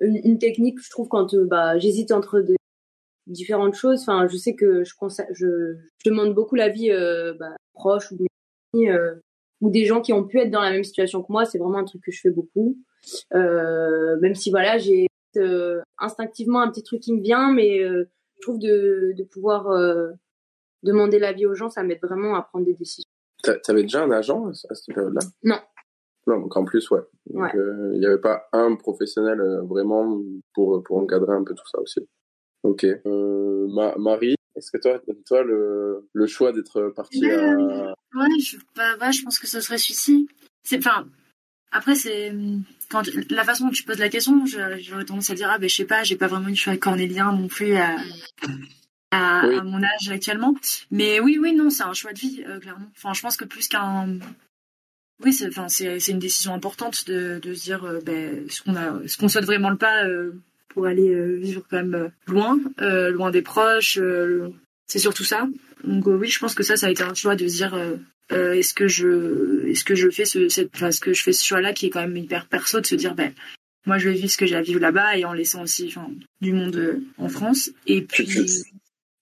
une, 0.00 0.20
une, 0.24 0.38
technique, 0.38 0.80
je 0.82 0.90
trouve, 0.90 1.08
quand 1.08 1.34
bah 1.36 1.78
j'hésite 1.78 2.10
entre 2.10 2.40
des 2.40 2.56
différentes 3.26 3.74
choses. 3.74 4.00
Enfin, 4.02 4.26
je 4.28 4.36
sais 4.36 4.54
que 4.54 4.84
je, 4.84 4.94
je, 5.32 5.74
je 5.98 6.08
demande 6.10 6.34
beaucoup 6.34 6.54
l'avis 6.54 6.90
euh, 6.90 7.34
bah, 7.38 7.56
proche 7.74 8.12
ou, 8.12 8.16
euh, 8.76 9.14
ou 9.60 9.70
des 9.70 9.84
gens 9.84 10.00
qui 10.00 10.12
ont 10.12 10.24
pu 10.24 10.38
être 10.40 10.50
dans 10.50 10.62
la 10.62 10.70
même 10.70 10.84
situation 10.84 11.22
que 11.22 11.32
moi. 11.32 11.44
C'est 11.44 11.58
vraiment 11.58 11.78
un 11.78 11.84
truc 11.84 12.02
que 12.02 12.12
je 12.12 12.20
fais 12.20 12.30
beaucoup. 12.30 12.78
Euh, 13.34 14.16
même 14.20 14.34
si 14.34 14.50
voilà, 14.50 14.78
j'ai 14.78 15.06
euh, 15.36 15.80
instinctivement 15.98 16.60
un 16.60 16.70
petit 16.70 16.82
truc 16.82 17.00
qui 17.00 17.12
me 17.12 17.20
vient, 17.20 17.52
mais 17.52 17.80
euh, 17.80 18.08
je 18.36 18.40
trouve 18.42 18.58
de, 18.58 19.12
de 19.16 19.24
pouvoir 19.24 19.66
demander 20.82 21.18
l'avis 21.18 21.46
aux 21.46 21.54
gens, 21.54 21.68
ça 21.68 21.82
m'aide 21.82 22.00
vraiment 22.02 22.36
à 22.36 22.42
prendre 22.42 22.64
des 22.64 22.74
décisions. 22.74 23.08
T'avais 23.64 23.82
déjà 23.82 24.02
un 24.02 24.10
agent 24.10 24.48
à 24.48 24.74
cette 24.74 24.94
période-là? 24.94 25.20
Non. 25.42 25.56
Non, 26.26 26.40
donc 26.40 26.56
en 26.56 26.64
plus, 26.64 26.90
ouais. 26.90 27.00
Il 27.30 27.98
n'y 27.98 28.06
avait 28.06 28.20
pas 28.20 28.48
un 28.52 28.74
professionnel 28.76 29.40
vraiment 29.64 30.20
pour, 30.54 30.82
pour 30.82 30.98
encadrer 30.98 31.34
un 31.34 31.44
peu 31.44 31.54
tout 31.54 31.66
ça 31.66 31.80
aussi? 31.80 32.00
Ok. 32.62 32.84
Euh, 32.84 33.68
Marie, 33.98 34.34
est-ce 34.56 34.70
que 34.70 34.78
toi, 34.78 35.00
toi 35.26 35.42
le, 35.42 36.08
le 36.12 36.26
choix 36.26 36.52
d'être 36.52 36.92
partie 36.94 37.30
à... 37.30 37.54
Ouais, 38.14 38.38
je, 38.40 38.56
bah, 38.74 39.10
je 39.10 39.22
pense 39.22 39.38
que 39.38 39.46
ce 39.46 39.60
serait 39.60 39.78
celui-ci. 39.78 40.28
C'est, 40.62 40.78
enfin, 40.78 41.06
après, 41.70 41.94
c'est 41.94 42.32
quand 42.90 43.02
la 43.30 43.44
façon 43.44 43.66
dont 43.66 43.72
tu 43.72 43.82
poses 43.82 43.98
la 43.98 44.08
question, 44.08 44.44
j'aurais 44.46 45.04
tendance 45.04 45.30
à 45.30 45.34
dire 45.34 45.50
ah 45.50 45.58
ben 45.58 45.68
je 45.68 45.74
sais 45.74 45.84
pas, 45.84 46.04
j'ai 46.04 46.16
pas 46.16 46.28
vraiment 46.28 46.48
eu 46.48 46.56
choix 46.56 46.76
cornélien 46.76 47.32
non 47.32 47.48
plus 47.48 47.74
à, 47.76 47.96
à, 49.10 49.40
à, 49.40 49.62
mon 49.62 49.82
âge 49.82 50.08
actuellement. 50.10 50.54
Mais 50.90 51.20
oui, 51.20 51.38
oui, 51.40 51.54
non, 51.54 51.70
c'est 51.70 51.82
un 51.82 51.92
choix 51.92 52.12
de 52.12 52.18
vie 52.18 52.44
euh, 52.46 52.60
clairement. 52.60 52.86
Enfin, 52.96 53.12
je 53.12 53.22
pense 53.22 53.36
que 53.36 53.44
plus 53.44 53.68
qu'un 53.68 54.18
oui, 55.24 55.32
c'est 55.32 55.48
enfin 55.48 55.68
c'est 55.68 55.98
c'est 55.98 56.12
une 56.12 56.18
décision 56.18 56.54
importante 56.54 57.06
de 57.06 57.40
de 57.42 57.54
se 57.54 57.64
dire 57.64 57.84
euh, 57.84 58.00
ben 58.00 58.48
ce 58.50 58.62
qu'on 58.62 58.76
a 58.76 59.06
ce 59.06 59.16
qu'on 59.16 59.28
souhaite 59.28 59.46
vraiment 59.46 59.70
le 59.70 59.78
pas 59.78 60.04
euh, 60.04 60.32
pour 60.76 60.86
aller 60.86 61.08
euh, 61.08 61.36
vivre 61.36 61.62
quand 61.70 61.78
même 61.78 61.94
euh, 61.94 62.08
loin, 62.26 62.58
euh, 62.82 63.10
loin 63.10 63.30
des 63.30 63.40
proches. 63.40 63.98
c'est 64.86 64.98
surtout 64.98 65.24
ça. 65.24 65.48
Donc 65.84 66.06
oui, 66.06 66.28
je 66.28 66.38
pense 66.38 66.54
que 66.54 66.62
ça, 66.62 66.76
ça 66.76 66.86
a 66.86 66.90
été 66.90 67.02
un 67.02 67.14
choix 67.14 67.34
de 67.34 67.48
se 67.48 67.56
dire 67.56 67.74
est-ce 68.30 68.74
que 68.74 68.88
je 68.88 69.66
est-ce 69.66 69.84
que 69.84 69.94
je 69.94 70.10
fais 70.10 70.24
ce 70.24 70.48
cette, 70.48 70.74
enfin, 70.74 70.90
ce 70.90 71.00
que 71.00 71.12
je 71.12 71.22
fais 71.22 71.32
ce 71.32 71.44
choix 71.44 71.60
là 71.60 71.72
qui 71.72 71.86
est 71.86 71.90
quand 71.90 72.00
même 72.00 72.16
hyper 72.16 72.46
perso 72.46 72.80
de 72.80 72.86
se 72.86 72.94
dire 72.94 73.14
ben 73.14 73.32
moi 73.86 73.98
je 73.98 74.08
vais 74.08 74.16
vivre 74.16 74.30
ce 74.30 74.36
que 74.36 74.46
j'ai 74.46 74.56
à 74.56 74.62
vivre 74.62 74.80
là-bas 74.80 75.16
et 75.16 75.24
en 75.24 75.32
laissant 75.32 75.62
aussi 75.62 75.86
enfin, 75.88 76.08
du 76.40 76.52
monde 76.52 77.00
en 77.18 77.28
France 77.28 77.70
et 77.86 78.02
puis 78.02 78.26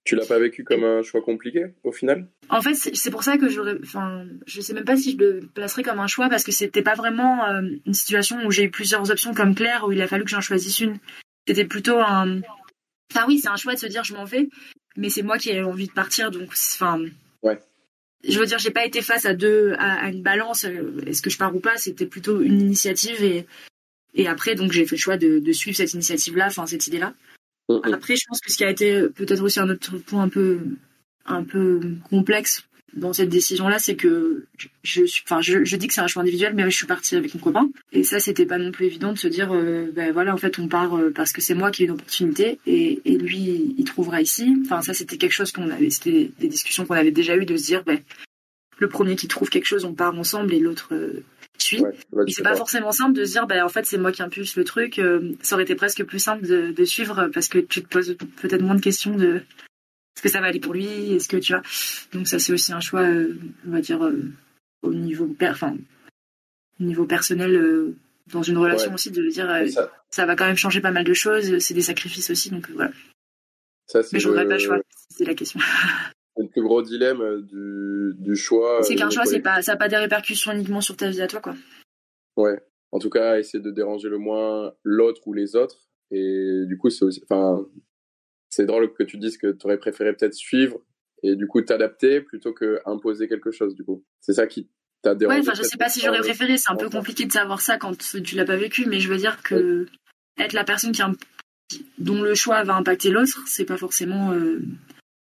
tu, 0.04 0.16
l'as 0.16 0.26
pas 0.26 0.38
vécu 0.38 0.64
comme 0.64 0.84
un 0.84 1.02
choix 1.02 1.22
compliqué 1.22 1.66
au 1.82 1.92
final? 1.92 2.28
En 2.50 2.60
fait, 2.62 2.74
c'est 2.74 3.10
pour 3.10 3.24
ça 3.24 3.36
que 3.36 3.48
j'aurais 3.48 3.76
enfin 3.82 4.26
je 4.46 4.60
sais 4.60 4.74
même 4.74 4.84
pas 4.84 4.96
si 4.96 5.12
je 5.12 5.18
le 5.18 5.40
placerais 5.54 5.82
comme 5.82 6.00
un 6.00 6.06
choix 6.06 6.28
parce 6.28 6.44
que 6.44 6.52
c'était 6.52 6.82
pas 6.82 6.94
vraiment 6.94 7.44
une 7.84 7.94
situation 7.94 8.44
où 8.46 8.50
j'ai 8.50 8.64
eu 8.64 8.70
plusieurs 8.70 9.10
options 9.10 9.34
comme 9.34 9.54
Claire 9.54 9.84
où 9.86 9.92
il 9.92 10.00
a 10.00 10.08
fallu 10.08 10.24
que 10.24 10.30
j'en 10.30 10.40
choisisse 10.40 10.80
une. 10.80 10.98
C'était 11.46 11.64
plutôt 11.64 11.98
un. 11.98 12.40
Enfin 13.12 13.26
oui, 13.28 13.38
c'est 13.38 13.48
un 13.48 13.56
choix 13.56 13.74
de 13.74 13.78
se 13.78 13.86
dire 13.86 14.04
je 14.04 14.14
m'en 14.14 14.24
vais, 14.24 14.48
mais 14.96 15.10
c'est 15.10 15.22
moi 15.22 15.38
qui 15.38 15.50
ai 15.50 15.62
envie 15.62 15.86
de 15.86 15.92
partir, 15.92 16.30
donc 16.30 16.50
enfin. 16.52 17.04
Ouais. 17.42 17.60
Je 18.26 18.38
veux 18.38 18.46
dire, 18.46 18.58
j'ai 18.58 18.70
pas 18.70 18.86
été 18.86 19.02
face 19.02 19.26
à 19.26 19.34
deux, 19.34 19.74
à, 19.78 20.08
une 20.08 20.22
balance. 20.22 20.64
Euh, 20.64 21.02
est-ce 21.06 21.20
que 21.20 21.28
je 21.28 21.36
pars 21.36 21.54
ou 21.54 21.60
pas 21.60 21.76
C'était 21.76 22.06
plutôt 22.06 22.40
une 22.40 22.60
initiative 22.60 23.22
et 23.22 23.46
et 24.16 24.28
après 24.28 24.54
donc 24.54 24.70
j'ai 24.70 24.86
fait 24.86 24.94
le 24.94 25.00
choix 25.00 25.16
de, 25.16 25.40
de 25.40 25.52
suivre 25.52 25.76
cette 25.76 25.92
initiative-là, 25.92 26.46
enfin 26.46 26.66
cette 26.66 26.86
idée-là. 26.86 27.14
Après, 27.84 28.14
je 28.16 28.24
pense 28.28 28.40
que 28.40 28.52
ce 28.52 28.58
qui 28.58 28.64
a 28.64 28.70
été 28.70 29.08
peut-être 29.08 29.42
aussi 29.42 29.58
un 29.58 29.70
autre 29.70 29.96
point 29.98 30.22
un 30.22 30.28
peu 30.28 30.60
un 31.24 31.44
peu 31.44 31.80
complexe 32.10 32.66
dans 32.96 33.12
cette 33.12 33.28
décision-là, 33.28 33.78
c'est 33.78 33.96
que 33.96 34.46
je, 34.82 35.02
enfin, 35.24 35.40
je, 35.40 35.64
je, 35.64 35.76
dis 35.76 35.88
que 35.88 35.94
c'est 35.94 36.00
un 36.00 36.06
choix 36.06 36.22
individuel, 36.22 36.54
mais 36.54 36.62
je 36.64 36.76
suis 36.76 36.86
partie 36.86 37.16
avec 37.16 37.34
mon 37.34 37.40
copain. 37.40 37.68
Et 37.92 38.04
ça, 38.04 38.20
c'était 38.20 38.46
pas 38.46 38.58
non 38.58 38.70
plus 38.70 38.86
évident 38.86 39.12
de 39.12 39.18
se 39.18 39.28
dire, 39.28 39.52
euh, 39.52 39.90
ben 39.92 40.12
voilà, 40.12 40.32
en 40.32 40.36
fait, 40.36 40.58
on 40.58 40.68
part 40.68 40.96
euh, 40.96 41.10
parce 41.10 41.32
que 41.32 41.40
c'est 41.40 41.54
moi 41.54 41.70
qui 41.70 41.82
ai 41.82 41.86
une 41.86 41.92
opportunité 41.92 42.58
et, 42.66 43.00
et 43.04 43.16
lui, 43.16 43.74
il 43.76 43.84
trouvera 43.84 44.20
ici. 44.20 44.56
Enfin, 44.64 44.82
ça, 44.82 44.94
c'était 44.94 45.16
quelque 45.16 45.32
chose 45.32 45.50
qu'on 45.50 45.70
avait, 45.70 45.90
c'était 45.90 46.30
des 46.38 46.48
discussions 46.48 46.86
qu'on 46.86 46.94
avait 46.94 47.10
déjà 47.10 47.36
eues 47.36 47.46
de 47.46 47.56
se 47.56 47.64
dire, 47.64 47.82
ben, 47.84 47.98
le 48.78 48.88
premier 48.88 49.16
qui 49.16 49.28
trouve 49.28 49.50
quelque 49.50 49.66
chose, 49.66 49.84
on 49.84 49.94
part 49.94 50.16
ensemble 50.16 50.54
et 50.54 50.60
l'autre 50.60 50.94
euh, 50.94 51.24
suit. 51.58 51.80
Ouais, 51.80 52.24
c'est 52.28 52.42
pas 52.42 52.54
forcément 52.54 52.92
simple 52.92 53.14
de 53.14 53.24
se 53.24 53.32
dire, 53.32 53.46
ben, 53.46 53.64
en 53.64 53.68
fait, 53.68 53.86
c'est 53.86 53.98
moi 53.98 54.12
qui 54.12 54.22
impulse 54.22 54.56
le 54.56 54.64
truc. 54.64 55.00
ça 55.42 55.56
aurait 55.56 55.64
été 55.64 55.74
presque 55.74 56.04
plus 56.04 56.20
simple 56.20 56.46
de, 56.46 56.70
de 56.70 56.84
suivre 56.84 57.28
parce 57.34 57.48
que 57.48 57.58
tu 57.58 57.82
te 57.82 57.88
poses 57.88 58.16
peut-être 58.40 58.62
moins 58.62 58.74
de 58.76 58.80
questions 58.80 59.16
de 59.16 59.42
est-ce 60.14 60.22
que 60.22 60.28
ça 60.28 60.40
va 60.40 60.46
aller 60.46 60.60
pour 60.60 60.74
lui? 60.74 60.86
Est-ce 61.14 61.28
que 61.28 61.36
tu 61.36 61.52
vois? 61.52 61.62
Donc 62.12 62.28
ça 62.28 62.38
c'est 62.38 62.52
aussi 62.52 62.72
un 62.72 62.80
choix, 62.80 63.02
euh, 63.02 63.36
on 63.66 63.70
va 63.70 63.80
dire 63.80 64.04
euh, 64.04 64.32
au 64.82 64.94
niveau, 64.94 65.28
enfin, 65.42 65.76
au 66.80 66.84
niveau 66.84 67.04
personnel 67.04 67.56
euh, 67.56 67.96
dans 68.32 68.42
une 68.42 68.58
relation 68.58 68.94
aussi 68.94 69.10
de 69.10 69.28
dire 69.28 69.48
ça. 70.10 70.26
va 70.26 70.36
quand 70.36 70.46
même 70.46 70.56
changer 70.56 70.80
pas 70.80 70.92
mal 70.92 71.04
de 71.04 71.14
choses. 71.14 71.58
C'est 71.58 71.74
des 71.74 71.82
sacrifices 71.82 72.30
aussi, 72.30 72.50
donc 72.50 72.70
voilà. 72.70 72.92
Ça, 73.86 74.00
Mais 74.12 74.18
je 74.18 74.28
voudrais 74.28 74.46
pas 74.46 74.54
le 74.54 74.58
choix. 74.58 74.80
C'est 75.10 75.24
la 75.24 75.34
question. 75.34 75.60
le 76.36 76.48
plus 76.48 76.62
gros 76.62 76.82
dilemme 76.82 77.42
du, 77.42 78.14
du 78.16 78.36
choix. 78.36 78.82
C'est 78.82 78.94
qu'un 78.94 79.10
choix, 79.10 79.26
c'est 79.26 79.40
pas, 79.40 79.62
ça 79.62 79.72
n'a 79.72 79.78
pas 79.78 79.88
des 79.88 79.96
répercussions 79.96 80.52
uniquement 80.52 80.80
sur 80.80 80.96
ta 80.96 81.10
vie 81.10 81.20
à 81.20 81.26
toi, 81.26 81.40
quoi. 81.40 81.54
Ouais. 82.36 82.58
En 82.92 82.98
tout 82.98 83.10
cas, 83.10 83.38
essayer 83.38 83.62
de 83.62 83.70
déranger 83.70 84.08
le 84.08 84.18
moins 84.18 84.72
l'autre 84.84 85.26
ou 85.26 85.34
les 85.34 85.56
autres. 85.56 85.88
Et 86.10 86.64
du 86.66 86.78
coup, 86.78 86.90
c'est 86.90 87.04
aussi, 87.04 87.22
enfin, 87.28 87.66
c'est 88.54 88.66
drôle 88.66 88.92
que 88.92 89.02
tu 89.02 89.18
dises 89.18 89.36
que 89.36 89.52
tu 89.52 89.66
aurais 89.66 89.78
préféré 89.78 90.12
peut-être 90.14 90.34
suivre 90.34 90.80
et 91.22 91.34
du 91.34 91.46
coup 91.46 91.60
t'adapter 91.60 92.20
plutôt 92.20 92.52
que 92.52 92.80
imposer 92.86 93.28
quelque 93.28 93.50
chose 93.50 93.74
du 93.74 93.82
coup. 93.82 94.04
C'est 94.20 94.34
ça 94.34 94.46
qui 94.46 94.68
t'a 95.02 95.14
dérangé. 95.14 95.40
Ouais, 95.40 95.48
enfin 95.48 95.54
je 95.56 95.62
sais 95.62 95.76
pas 95.76 95.88
si 95.88 96.00
j'aurais 96.00 96.20
préféré, 96.20 96.56
c'est 96.56 96.70
un 96.70 96.76
peu 96.76 96.88
compliqué 96.88 97.26
de 97.26 97.32
savoir 97.32 97.60
ça 97.60 97.78
quand 97.78 97.96
tu 97.98 98.36
l'as 98.36 98.44
pas 98.44 98.56
vécu, 98.56 98.86
mais 98.86 99.00
je 99.00 99.08
veux 99.08 99.16
dire 99.16 99.42
que 99.42 99.86
être 100.38 100.52
la 100.52 100.64
personne 100.64 100.92
qui 100.92 101.02
dont 101.98 102.22
le 102.22 102.34
choix 102.34 102.62
va 102.62 102.76
impacter 102.76 103.10
l'autre, 103.10 103.42
c'est 103.46 103.64
pas 103.64 103.76
forcément 103.76 104.32
euh, 104.32 104.60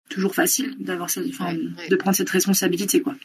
toujours 0.09 0.35
facile 0.35 0.75
d'avoir 0.79 1.09
ça, 1.09 1.21
de 1.21 1.95
prendre 1.95 2.15
cette 2.15 2.29
responsabilité 2.29 3.01
quoi. 3.01 3.15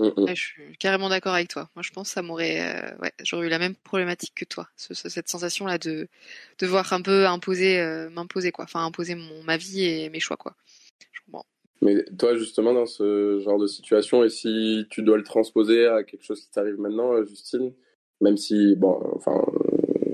Mm, 0.00 0.08
mm. 0.16 0.28
je 0.28 0.34
suis 0.34 0.76
carrément 0.78 1.10
d'accord 1.10 1.34
avec 1.34 1.48
toi. 1.48 1.68
Moi, 1.76 1.82
je 1.82 1.90
pense 1.90 2.08
que 2.08 2.14
ça 2.14 2.22
m'aurait, 2.22 2.60
euh, 2.60 2.96
ouais, 3.02 3.12
j'aurais 3.22 3.46
eu 3.46 3.50
la 3.50 3.58
même 3.58 3.74
problématique 3.74 4.32
que 4.34 4.46
toi. 4.46 4.66
cette 4.76 5.28
sensation-là 5.28 5.78
de 5.78 6.08
devoir 6.58 6.92
un 6.92 7.02
peu 7.02 7.26
imposer, 7.26 7.78
euh, 7.78 8.08
m'imposer 8.08 8.50
quoi, 8.50 8.64
enfin 8.64 8.84
imposer 8.84 9.14
mon 9.14 9.42
ma 9.44 9.58
vie 9.58 9.84
et 9.84 10.08
mes 10.08 10.20
choix 10.20 10.36
quoi. 10.36 10.56
Mais 11.82 12.04
toi, 12.18 12.36
justement, 12.36 12.74
dans 12.74 12.86
ce 12.86 13.40
genre 13.40 13.58
de 13.58 13.66
situation, 13.66 14.22
et 14.22 14.28
si 14.28 14.86
tu 14.90 15.02
dois 15.02 15.16
le 15.16 15.22
transposer 15.22 15.86
à 15.86 16.02
quelque 16.04 16.24
chose 16.24 16.42
qui 16.42 16.50
t'arrive 16.50 16.78
maintenant, 16.78 17.14
euh, 17.14 17.24
Justine, 17.24 17.72
même 18.20 18.36
si, 18.36 18.74
bon, 18.76 19.00
enfin, 19.14 19.42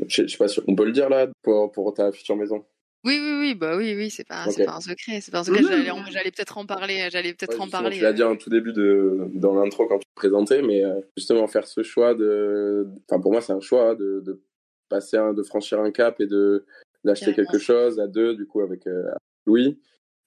je 0.07 0.27
sais 0.29 0.37
pas 0.37 0.47
si 0.47 0.61
on 0.69 0.77
peut 0.77 0.85
le 0.85 0.93
dire 0.93 1.09
là 1.09 1.27
pour, 1.43 1.73
pour 1.73 1.93
ta 1.93 2.13
future 2.13 2.37
maison? 2.37 2.65
Oui, 3.07 3.21
oui, 3.23 3.39
oui, 3.39 3.55
bah 3.55 3.77
oui, 3.77 3.95
oui, 3.97 4.11
c'est 4.11 4.27
pas, 4.27 4.47
pas 4.67 4.75
un 4.75 4.81
secret, 4.81 5.21
c'est 5.21 5.31
pas 5.31 5.39
un 5.39 5.45
secret. 5.45 5.63
J'allais, 6.11 6.33
peut-être 6.33 6.59
en 6.59 6.67
parler, 6.67 7.09
j'allais 7.09 7.35
peut-être 7.35 7.61
en 7.61 7.69
parler. 7.69 7.99
Tu 7.99 8.03
l'as 8.03 8.13
dit 8.13 8.25
en 8.25 8.35
tout 8.35 8.51
début 8.51 8.73
de, 8.73 9.29
dans 9.35 9.55
l'intro 9.55 9.87
quand 9.87 10.01
tu 10.01 10.07
te 10.07 10.15
présentais, 10.17 10.61
mais 10.61 10.85
euh, 10.85 11.01
justement 11.17 11.47
faire 11.47 11.69
ce 11.69 11.85
choix 11.85 12.15
de, 12.15 12.89
enfin 13.09 13.21
pour 13.21 13.31
moi 13.31 13.41
c'est 13.41 13.53
un 13.53 13.61
choix 13.61 13.95
de, 13.95 14.23
de 14.27 14.43
passer, 14.89 15.19
un, 15.19 15.33
de 15.35 15.45
franchir 15.45 15.81
un 15.81 15.93
cap 15.93 16.21
et 16.21 16.27
de 16.27 16.65
d'acheter 17.05 17.33
quelque 17.33 17.59
chose 17.59 18.01
à 18.01 18.09
deux, 18.09 18.35
du 18.35 18.45
coup 18.45 18.61
avec 18.61 18.89
euh, 18.89 19.09
Louis. 19.47 19.79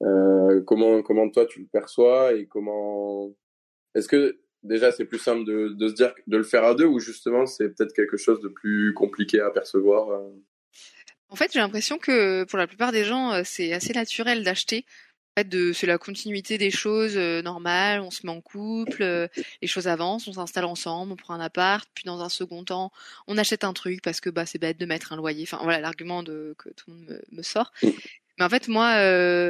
Euh, 0.01 0.61
comment, 0.61 1.01
comment 1.01 1.29
toi 1.29 1.45
tu 1.45 1.59
le 1.59 1.65
perçois 1.65 2.31
et 2.31 2.45
comment, 2.45 3.35
est-ce 3.93 4.07
que 4.07 4.39
déjà 4.63 4.93
c'est 4.93 5.03
plus 5.03 5.19
simple 5.19 5.43
de, 5.43 5.67
de 5.67 5.87
se 5.89 5.93
dire 5.95 6.13
de 6.27 6.37
le 6.37 6.43
faire 6.43 6.63
à 6.63 6.75
deux 6.75 6.85
ou 6.85 6.99
justement 6.99 7.45
c'est 7.45 7.67
peut-être 7.75 7.91
quelque 7.91 8.15
chose 8.15 8.39
de 8.39 8.47
plus 8.47 8.93
compliqué 8.93 9.41
à 9.41 9.49
percevoir? 9.49 10.21
Euh 11.29 11.33
en 11.33 11.35
fait, 11.35 11.51
j'ai 11.53 11.59
l'impression 11.59 11.97
que 11.97 12.43
pour 12.45 12.57
la 12.57 12.67
plupart 12.67 12.91
des 12.91 13.05
gens, 13.05 13.31
euh, 13.31 13.41
c'est 13.45 13.73
assez 13.73 13.93
naturel 13.93 14.43
d'acheter. 14.43 14.85
En 15.37 15.41
fait, 15.41 15.49
de, 15.49 15.73
c'est 15.73 15.87
la 15.87 15.97
continuité 15.97 16.57
des 16.57 16.71
choses 16.71 17.15
euh, 17.15 17.41
normales. 17.41 18.01
On 18.01 18.11
se 18.11 18.25
met 18.25 18.31
en 18.31 18.41
couple, 18.41 19.03
euh, 19.03 19.27
les 19.61 19.67
choses 19.67 19.87
avancent, 19.87 20.27
on 20.27 20.33
s'installe 20.33 20.65
ensemble, 20.65 21.13
on 21.13 21.15
prend 21.15 21.35
un 21.35 21.39
appart, 21.39 21.87
puis 21.93 22.03
dans 22.05 22.21
un 22.21 22.29
second 22.29 22.63
temps, 22.63 22.91
on 23.27 23.37
achète 23.37 23.63
un 23.63 23.73
truc 23.73 24.01
parce 24.01 24.19
que 24.21 24.29
bah 24.29 24.45
c'est 24.45 24.57
bête 24.57 24.79
de 24.79 24.85
mettre 24.85 25.13
un 25.13 25.17
loyer. 25.17 25.43
Enfin 25.43 25.59
voilà 25.63 25.79
l'argument 25.79 26.23
de 26.23 26.55
que 26.57 26.69
tout 26.69 26.89
le 26.89 26.93
monde 26.95 27.21
me, 27.31 27.43
sort. 27.43 27.71
Mm. 27.83 27.89
Mais 28.39 28.45
en 28.45 28.49
fait, 28.49 28.67
moi, 28.69 28.95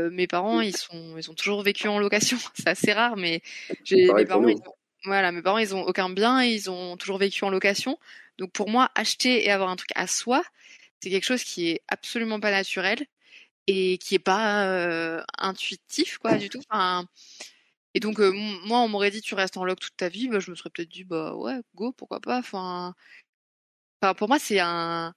mes 0.10 0.28
parents, 0.28 0.62
ils 0.62 0.76
sont, 0.76 1.15
ils 1.18 1.30
ont 1.30 1.36
toujours 1.36 1.62
vécu 1.62 1.88
en 1.88 2.00
location. 2.00 2.38
c'est 2.56 2.68
assez 2.68 2.92
rare, 2.92 3.18
mais 3.18 3.42
j'ai 3.84 4.12
mes 4.13 4.26
parents, 4.26 4.48
ils 4.48 4.58
ont, 4.58 4.76
voilà, 5.06 5.32
mes 5.32 5.42
parents, 5.42 5.60
ils 5.60 5.76
ont 5.76 5.84
aucun 5.84 6.10
bien, 6.10 6.44
ils 6.44 6.70
ont 6.70 6.98
toujours 6.98 7.20
vécu 7.20 7.44
en 7.46 7.50
location. 7.50 7.98
Donc 8.39 8.52
pour 8.52 8.70
moi, 8.70 8.89
acheter 8.96 9.46
et 9.46 9.52
avoir 9.52 9.70
un 9.70 9.76
truc 9.76 9.92
à 9.96 10.08
soi, 10.08 10.44
c'est 11.02 11.10
quelque 11.10 11.26
chose 11.26 11.44
qui 11.44 11.70
est 11.70 11.82
absolument 11.88 12.40
pas 12.40 12.52
naturel 12.52 13.06
et 13.68 13.98
qui 14.00 14.16
est 14.16 14.20
pas 14.20 14.66
euh, 14.68 15.24
intuitif 15.38 16.18
quoi 16.20 16.38
du 16.38 16.50
tout. 16.50 16.62
Enfin, 16.70 17.08
et 17.96 18.00
donc 18.02 18.20
euh, 18.22 18.32
moi 18.66 18.80
on 18.82 18.90
m'aurait 18.90 19.12
dit 19.12 19.22
tu 19.22 19.36
restes 19.36 19.58
en 19.58 19.66
log 19.66 19.80
toute 19.80 19.98
ta 19.98 20.10
vie, 20.10 20.30
bah, 20.30 20.40
je 20.40 20.52
me 20.52 20.56
serais 20.56 20.70
peut-être 20.72 20.90
dit 20.90 21.04
bah 21.06 21.36
ouais 21.36 21.60
go 21.76 21.92
pourquoi 21.94 22.20
pas. 22.22 22.40
Enfin, 22.40 22.96
enfin 24.02 24.14
pour 24.14 24.28
moi 24.30 24.40
c'est 24.40 24.60
un, 24.60 25.14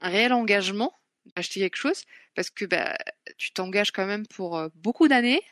un 0.00 0.10
réel 0.10 0.32
engagement 0.32 0.94
d'acheter 1.36 1.60
quelque 1.60 1.76
chose 1.76 2.04
parce 2.34 2.50
que 2.50 2.64
bah, 2.66 2.96
tu 3.38 3.52
t'engages 3.52 3.92
quand 3.92 4.06
même 4.06 4.26
pour 4.28 4.62
beaucoup 4.76 5.08
d'années, 5.08 5.42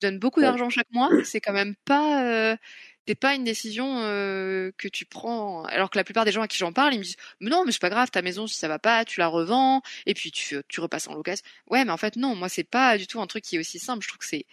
tu 0.00 0.08
donnes 0.08 0.18
beaucoup 0.18 0.40
d'argent 0.42 0.70
chaque 0.70 0.90
mois, 0.92 1.10
c'est 1.24 1.40
quand 1.40 1.52
même 1.54 1.76
pas 1.86 2.24
euh, 2.52 2.56
c'est 3.06 3.14
pas 3.14 3.34
une 3.34 3.44
décision 3.44 4.00
euh, 4.00 4.70
que 4.78 4.88
tu 4.88 5.04
prends 5.04 5.64
alors 5.64 5.90
que 5.90 5.98
la 5.98 6.04
plupart 6.04 6.24
des 6.24 6.32
gens 6.32 6.42
à 6.42 6.48
qui 6.48 6.58
j'en 6.58 6.72
parle 6.72 6.94
ils 6.94 6.98
me 6.98 7.04
disent 7.04 7.16
mais 7.40 7.50
non 7.50 7.64
mais 7.64 7.72
c'est 7.72 7.80
pas 7.80 7.90
grave 7.90 8.10
ta 8.10 8.22
maison 8.22 8.46
si 8.46 8.56
ça 8.56 8.68
va 8.68 8.78
pas 8.78 9.04
tu 9.04 9.20
la 9.20 9.28
revends 9.28 9.82
et 10.06 10.14
puis 10.14 10.30
tu 10.30 10.56
tu 10.68 10.80
repasses 10.80 11.08
en 11.08 11.14
location. 11.14 11.44
Ouais 11.70 11.84
mais 11.84 11.90
en 11.92 11.96
fait 11.96 12.16
non 12.16 12.34
moi 12.34 12.48
c'est 12.48 12.64
pas 12.64 12.96
du 12.98 13.06
tout 13.06 13.20
un 13.20 13.26
truc 13.26 13.44
qui 13.44 13.56
est 13.56 13.58
aussi 13.58 13.78
simple. 13.78 14.02
Je 14.02 14.08
trouve 14.08 14.18
que 14.18 14.26
c'est 14.26 14.46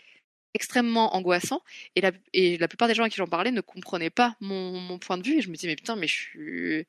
extrêmement 0.54 1.16
angoissant 1.16 1.62
et 1.96 2.02
la, 2.02 2.12
et 2.34 2.58
la 2.58 2.68
plupart 2.68 2.90
des 2.90 2.94
gens 2.94 3.04
à 3.04 3.10
qui 3.10 3.16
j'en 3.18 3.28
parlais 3.28 3.52
ne 3.52 3.62
comprenaient 3.62 4.10
pas 4.10 4.36
mon, 4.42 4.80
mon 4.80 5.00
point 5.00 5.18
de 5.18 5.24
vue 5.24 5.38
et 5.38 5.42
je 5.42 5.50
me 5.50 5.56
dis 5.56 5.68
mais 5.68 5.76
putain 5.78 5.96
mais 5.96 6.08
je 6.08 6.14
suis 6.14 6.88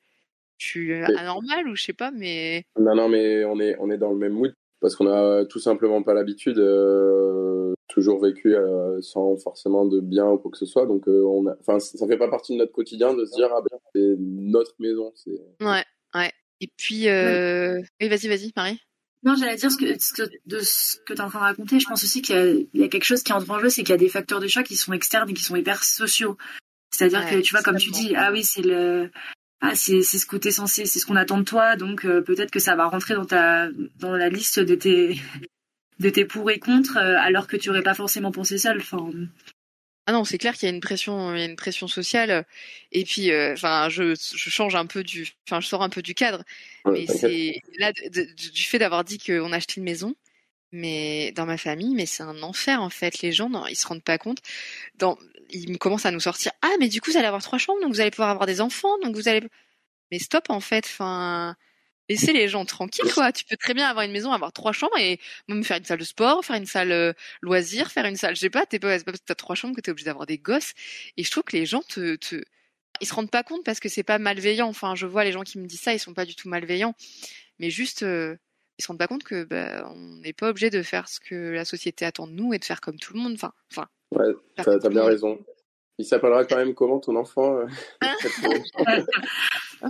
je 0.57 0.65
suis 0.65 0.93
anormal 0.93 1.67
ou 1.67 1.75
je 1.75 1.83
sais 1.83 1.93
pas 1.93 2.11
mais 2.11 2.65
Non, 2.77 2.95
non, 2.95 3.09
mais 3.09 3.43
on 3.45 3.59
est, 3.59 3.75
on 3.79 3.89
est 3.89 3.97
dans 3.97 4.11
le 4.11 4.17
même 4.17 4.33
mood 4.33 4.53
parce 4.83 4.97
qu'on 4.97 5.07
a 5.07 5.45
tout 5.45 5.59
simplement 5.59 6.03
pas 6.03 6.13
l'habitude, 6.13 6.59
euh, 6.59 7.73
toujours 7.87 8.21
vécu 8.21 8.53
euh, 8.53 8.99
sans 9.01 9.37
forcément 9.37 9.85
de 9.85 10.01
bien 10.01 10.27
ou 10.27 10.37
quoi 10.37 10.51
que 10.51 10.57
ce 10.57 10.65
soit. 10.65 10.85
Donc, 10.85 11.07
euh, 11.07 11.23
on 11.25 11.47
a, 11.47 11.55
enfin, 11.61 11.79
ça 11.79 12.05
fait 12.05 12.17
pas 12.17 12.27
partie 12.29 12.51
de 12.53 12.57
notre 12.57 12.73
quotidien 12.73 13.13
de 13.13 13.23
se 13.23 13.33
dire, 13.33 13.47
ah 13.55 13.61
ben, 13.61 13.77
c'est 13.95 14.15
notre 14.19 14.73
maison. 14.79 15.13
C'est... 15.15 15.39
ouais 15.65 15.83
ouais 16.15 16.31
et 16.59 16.67
puis 16.77 17.07
euh... 17.07 17.79
oui 18.01 18.09
vas-y 18.09 18.27
vas-y 18.27 18.51
Marie 18.57 18.79
Non, 19.23 19.35
j'allais 19.35 19.55
dire 19.55 19.71
ce 19.71 19.77
que, 19.77 19.97
ce 19.99 20.13
que- 20.13 20.29
de 20.45 20.59
ce 20.59 20.97
que 21.05 21.13
tu 21.13 21.19
es 21.19 21.21
en 21.21 21.29
train 21.29 21.39
de 21.39 21.43
raconter. 21.45 21.79
Je 21.79 21.87
pense 21.87 22.03
aussi 22.03 22.21
qu'il 22.21 22.35
y 22.35 22.37
a, 22.37 22.45
il 22.51 22.81
y 22.81 22.83
a 22.83 22.89
quelque 22.89 23.05
chose 23.05 23.23
qui 23.23 23.31
entre 23.31 23.49
en 23.51 23.59
jeu, 23.59 23.69
c'est 23.69 23.83
qu'il 23.83 23.91
y 23.91 23.93
a 23.93 23.97
des 23.97 24.09
facteurs 24.09 24.41
de 24.41 24.47
choc 24.47 24.65
qui 24.65 24.75
sont 24.75 24.91
externes 24.91 25.29
et 25.29 25.33
qui 25.33 25.43
sont 25.43 25.55
hyper 25.55 25.81
sociaux. 25.83 26.35
C'est-à-dire 26.91 27.21
Ouais, 27.23 27.37
que 27.37 27.41
tu 27.41 27.55
vois, 27.55 27.63
comme 27.63 27.77
tu 27.77 27.89
dis, 27.89 28.15
ah 28.17 28.31
oui, 28.33 28.43
c'est 28.43 28.61
le, 28.61 29.09
ah 29.63 29.75
c'est 29.75 30.03
c'est 30.03 30.19
ce 30.19 30.25
que 30.27 30.37
t'es 30.37 30.51
censé, 30.51 30.85
c'est 30.85 30.99
ce 30.99 31.05
qu'on 31.07 31.15
attend 31.15 31.39
de 31.39 31.43
toi, 31.45 31.75
donc 31.77 32.05
euh, 32.05 32.21
peut-être 32.21 32.51
que 32.51 32.59
ça 32.59 32.75
va 32.75 32.85
rentrer 32.87 33.15
dans 33.15 33.25
ta 33.25 33.69
dans 33.99 34.13
la 34.15 34.29
liste 34.29 34.59
de 34.59 34.75
tes 34.75 35.19
de 35.99 36.09
tes 36.11 36.25
pour 36.25 36.51
et 36.51 36.59
contre, 36.59 36.97
euh, 36.97 37.17
alors 37.19 37.47
que 37.47 37.57
tu 37.57 37.69
aurais 37.71 37.83
pas 37.83 37.95
forcément 37.95 38.31
pensé 38.31 38.57
seul. 38.59 38.79
Enfin, 38.81 39.11
Ah 40.05 40.11
non, 40.11 40.25
c'est 40.25 40.37
clair 40.37 40.53
qu'il 40.55 40.67
y 40.67 40.71
a 40.71 40.75
une 40.75 40.81
pression, 40.81 41.33
il 41.33 41.39
y 41.39 41.43
a 41.43 41.45
une 41.45 41.55
pression 41.55 41.87
sociale. 41.87 42.45
Et 42.91 43.05
puis, 43.05 43.31
euh, 43.31 43.53
enfin, 43.53 43.87
je, 43.89 44.15
je 44.15 44.49
change 44.49 44.75
un 44.75 44.85
peu 44.85 45.01
du, 45.03 45.29
enfin, 45.47 45.61
je 45.61 45.67
sors 45.67 45.81
un 45.81 45.89
peu 45.89 46.01
du 46.01 46.13
cadre. 46.13 46.43
Ouais, 46.85 47.05
Mais 47.07 47.07
c'est 47.07 47.61
là 47.79 47.93
de- 47.93 48.09
de- 48.09 48.51
du 48.51 48.63
fait 48.63 48.79
d'avoir 48.79 49.05
dit 49.05 49.17
qu'on 49.17 49.53
a 49.53 49.55
acheté 49.57 49.75
une 49.79 49.85
maison. 49.85 50.13
Mais 50.73 51.31
dans 51.33 51.45
ma 51.47 51.57
famille, 51.57 51.95
mais 51.95 52.05
c'est 52.07 52.23
un 52.23 52.43
enfer 52.43 52.81
en 52.81 52.89
fait. 52.91 53.21
Les 53.21 53.31
gens, 53.33 53.49
non, 53.49 53.67
ils 53.67 53.75
se 53.77 53.87
rendent 53.87 54.03
pas 54.03 54.17
compte. 54.19 54.39
Dans, 54.97 55.17
ils 55.53 55.71
me 55.71 55.77
commencent 55.77 56.05
à 56.05 56.11
nous 56.11 56.19
sortir. 56.19 56.51
Ah, 56.61 56.71
mais 56.79 56.89
du 56.89 57.01
coup, 57.01 57.11
vous 57.11 57.17
allez 57.17 57.27
avoir 57.27 57.43
trois 57.43 57.59
chambres, 57.59 57.81
donc 57.81 57.93
vous 57.93 58.01
allez 58.01 58.11
pouvoir 58.11 58.29
avoir 58.29 58.47
des 58.47 58.61
enfants, 58.61 58.97
donc 59.03 59.15
vous 59.15 59.27
allez. 59.27 59.41
Mais 60.11 60.19
stop 60.19 60.49
en 60.49 60.59
fait. 60.59 60.87
Laissez 62.09 62.33
les 62.33 62.49
gens 62.49 62.65
tranquilles 62.65 63.11
quoi. 63.13 63.31
Tu 63.31 63.45
peux 63.45 63.55
très 63.55 63.73
bien 63.73 63.87
avoir 63.87 64.05
une 64.05 64.11
maison, 64.11 64.31
avoir 64.33 64.51
trois 64.51 64.73
chambres 64.73 64.97
et 64.97 65.19
même 65.47 65.63
faire 65.63 65.77
une 65.77 65.85
salle 65.85 65.99
de 65.99 66.03
sport, 66.03 66.43
faire 66.43 66.57
une 66.57 66.65
salle 66.65 66.91
euh, 66.91 67.13
loisir, 67.41 67.91
faire 67.91 68.05
une 68.05 68.17
salle, 68.17 68.35
je 68.35 68.41
sais 68.41 68.49
pas. 68.49 68.65
T'es 68.65 68.79
pas 68.79 68.89
parce 68.89 69.03
que 69.03 69.23
t'as 69.25 69.35
trois 69.35 69.55
chambres 69.55 69.75
que 69.75 69.81
t'es 69.81 69.91
obligé 69.91 70.05
d'avoir 70.05 70.25
des 70.25 70.37
gosses. 70.37 70.73
Et 71.17 71.23
je 71.23 71.31
trouve 71.31 71.43
que 71.43 71.55
les 71.55 71.65
gens 71.65 71.81
te, 71.81 72.15
te, 72.17 72.43
ils 73.01 73.07
se 73.07 73.13
rendent 73.13 73.31
pas 73.31 73.43
compte 73.43 73.63
parce 73.63 73.79
que 73.79 73.89
c'est 73.89 74.03
pas 74.03 74.19
malveillant. 74.19 74.67
Enfin, 74.67 74.95
je 74.95 75.05
vois 75.07 75.23
les 75.23 75.31
gens 75.31 75.43
qui 75.43 75.57
me 75.59 75.65
disent 75.65 75.81
ça, 75.81 75.93
ils 75.93 75.99
sont 75.99 76.13
pas 76.13 76.25
du 76.25 76.35
tout 76.35 76.49
malveillants, 76.49 76.95
mais 77.59 77.69
juste 77.69 78.03
euh, 78.03 78.37
ils 78.77 78.81
se 78.81 78.87
rendent 78.87 78.99
pas 78.99 79.07
compte 79.07 79.23
que 79.23 79.43
bah, 79.43 79.87
on 79.93 80.17
n'est 80.21 80.33
pas 80.33 80.49
obligé 80.49 80.69
de 80.69 80.81
faire 80.81 81.07
ce 81.07 81.19
que 81.19 81.51
la 81.51 81.65
société 81.65 82.05
attend 82.05 82.27
de 82.27 82.33
nous 82.33 82.53
et 82.53 82.59
de 82.59 82.65
faire 82.65 82.81
comme 82.81 82.97
tout 82.97 83.13
le 83.13 83.19
monde. 83.19 83.33
Enfin, 83.33 83.53
enfin. 83.71 83.87
Ouais, 84.11 84.33
t'as, 84.55 84.77
bien 84.89 85.01
monde. 85.01 85.09
raison. 85.09 85.45
Il 85.97 86.05
s'appellera 86.05 86.45
quand 86.45 86.57
même 86.57 86.73
comment 86.73 86.99
ton 86.99 87.15
enfant 87.15 87.57
euh, 87.57 87.67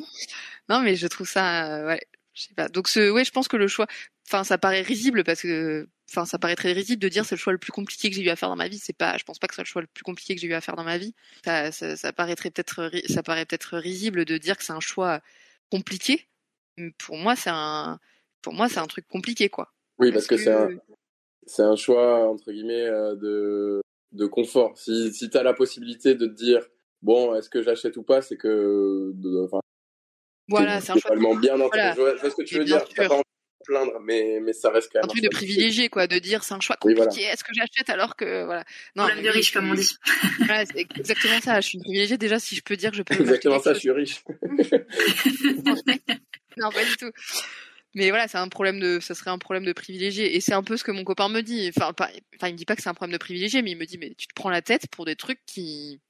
Non, 0.69 0.82
mais 0.82 0.96
je 0.96 1.08
trouve 1.08 1.28
ça, 1.28 1.78
euh, 1.78 1.88
ouais, 1.88 2.02
je 2.34 2.43
sais 2.43 2.54
pas. 2.54 2.67
Donc 2.67 2.88
ce, 2.88 3.10
ouais, 3.10 3.24
je 3.24 3.32
pense 3.32 3.48
que 3.48 3.58
le 3.58 3.67
choix, 3.67 3.88
enfin, 4.28 4.43
ça 4.43 4.58
paraît 4.58 4.82
risible 4.82 5.24
parce 5.24 5.41
que, 5.41 5.88
enfin, 6.10 6.26
ça 6.26 6.39
paraît 6.39 6.56
très 6.56 6.74
risible 6.74 7.02
de 7.02 7.10
dire 7.10 7.26
c'est 7.26 7.36
le 7.36 7.39
choix 7.39 7.54
le 7.54 7.60
plus 7.60 7.72
compliqué 7.72 8.10
que 8.10 8.15
j'ai 8.15 8.24
eu 8.24 8.30
à 8.30 8.36
faire 8.36 8.50
dans 8.50 8.56
ma 8.56 8.67
vie. 8.67 8.80
C'est 8.80 8.98
pas, 8.98 9.17
je 9.17 9.24
pense 9.24 9.39
pas 9.39 9.48
que 9.48 9.54
ce 9.54 9.58
soit 9.58 9.63
le 9.63 9.67
choix 9.67 9.82
le 9.82 9.88
plus 9.88 10.04
compliqué 10.04 10.36
que 10.36 10.41
j'ai 10.41 10.48
eu 10.48 10.54
à 10.54 10.62
faire 10.62 10.76
dans 10.76 10.84
ma 10.84 10.98
vie. 10.98 11.13
Ça, 11.46 11.72
ça, 11.72 11.96
ça 11.96 12.13
paraîtrait 12.13 12.52
peut-être, 12.52 12.91
ça 13.10 13.24
paraît 13.24 13.46
peut-être 13.46 13.78
risible 13.78 14.26
de 14.26 14.38
dire 14.38 14.58
que 14.58 14.63
c'est 14.63 14.74
un 14.74 14.82
choix 14.82 15.22
compliqué. 15.72 16.28
Pour 16.98 17.17
moi, 17.17 17.36
c'est 17.36 17.52
un, 17.52 18.00
pour 18.43 18.53
moi, 18.53 18.69
c'est 18.69 18.79
un 18.79 18.88
truc 18.88 19.08
compliqué, 19.08 19.49
quoi. 19.49 19.73
Oui, 19.97 20.12
parce 20.12 20.27
que 20.27 20.38
c'est 20.38 20.51
un, 20.51 20.69
c'est 21.47 21.63
un 21.63 21.75
choix, 21.75 22.27
entre 22.29 22.51
guillemets, 22.51 22.86
euh, 22.86 23.15
de, 23.15 23.82
de 24.12 24.25
confort. 24.27 24.77
Si, 24.77 25.12
si 25.13 25.29
tu 25.29 25.38
as 25.38 25.43
la 25.43 25.53
possibilité 25.53 26.13
de 26.13 26.27
te 26.27 26.34
dire, 26.34 26.63
bon, 27.01 27.34
est-ce 27.36 27.49
que 27.49 27.63
j'achète 27.63 27.97
ou 27.97 28.03
pas, 28.03 28.21
c'est 28.21 28.38
que. 28.38 29.12
de- 29.15 29.47
Voilà, 30.49 30.82
c'est 30.82 30.91
un 30.91 30.97
choix. 30.97 31.15
de- 31.15 31.39
bien 31.39 31.58
dans 31.58 31.67
Voilà. 31.69 31.93
Je 31.95 32.01
vois, 32.01 32.17
ce 32.29 32.36
que 32.36 32.43
tu 32.43 32.56
Et 32.56 32.60
veux 32.60 32.65
dire. 32.65 32.84
Pas 32.95 33.08
envie 33.10 33.21
de 33.21 33.65
te 33.65 33.65
plaindre, 33.65 33.97
mais, 34.01 34.39
mais 34.41 34.51
ça 34.51 34.69
reste 34.71 34.89
quand 34.91 34.99
même 34.99 35.06
un 35.06 35.08
truc 35.08 35.23
de 35.23 35.29
privilégié, 35.29 35.88
quoi, 35.88 36.06
de 36.08 36.19
dire 36.19 36.43
c'est 36.43 36.53
un 36.53 36.60
choix 36.60 36.75
Oui, 36.84 36.95
compliqué. 36.95 37.21
voilà. 37.21 37.34
Est-ce 37.34 37.45
que 37.45 37.53
j'achète 37.53 37.89
alors 37.89 38.17
que, 38.17 38.43
voilà. 38.43 38.65
Non, 38.97 39.03
problème 39.06 39.23
de 39.23 39.29
oui, 39.29 39.36
riche, 39.36 39.53
comme 39.53 39.71
on 39.71 39.75
dit. 39.75 39.95
Voilà, 40.45 40.65
c'est 40.65 40.82
exactement 40.97 41.39
ça. 41.39 41.62
Je 41.62 41.67
suis 41.67 41.77
une 41.77 41.84
privilégiée 41.84 42.17
déjà 42.17 42.39
si 42.39 42.56
je 42.58 42.62
peux 42.63 42.75
dire 42.75 42.91
que 42.91 42.97
je 42.97 43.03
peux 43.03 43.13
Exactement 43.19 43.60
ça, 43.60 43.69
chose. 43.69 43.75
je 43.75 43.79
suis 43.79 43.91
riche. 43.91 44.23
non, 46.58 46.69
pas 46.71 46.84
du 46.84 46.97
tout. 46.97 47.12
Mais 47.95 48.10
voilà, 48.10 48.27
c'est 48.27 48.38
un 48.38 48.47
problème 48.49 48.79
de, 48.79 48.99
ça 48.99 49.13
serait 49.15 49.29
un 49.29 49.38
problème 49.38 49.65
de 49.65 49.73
privilégié. 49.73 50.36
Et 50.36 50.41
c'est 50.41 50.53
un 50.53 50.63
peu 50.63 50.77
ce 50.77 50.84
que 50.84 50.91
mon 50.91 51.03
copain 51.03 51.29
me 51.29 51.41
dit. 51.41 51.71
Enfin, 51.75 51.93
pas, 51.93 52.10
enfin, 52.36 52.47
il 52.47 52.53
me 52.53 52.58
dit 52.58 52.65
pas 52.65 52.75
que 52.75 52.82
c'est 52.82 52.89
un 52.89 52.93
problème 52.93 53.13
de 53.13 53.19
privilégié, 53.19 53.62
mais 53.62 53.71
il 53.71 53.77
me 53.77 53.86
dit, 53.86 53.97
mais 53.97 54.13
tu 54.15 54.27
te 54.27 54.34
prends 54.34 54.49
la 54.49 54.62
tête 54.62 54.88
pour 54.91 55.06
des 55.06 55.15
trucs 55.15 55.45
qui, 55.45 56.01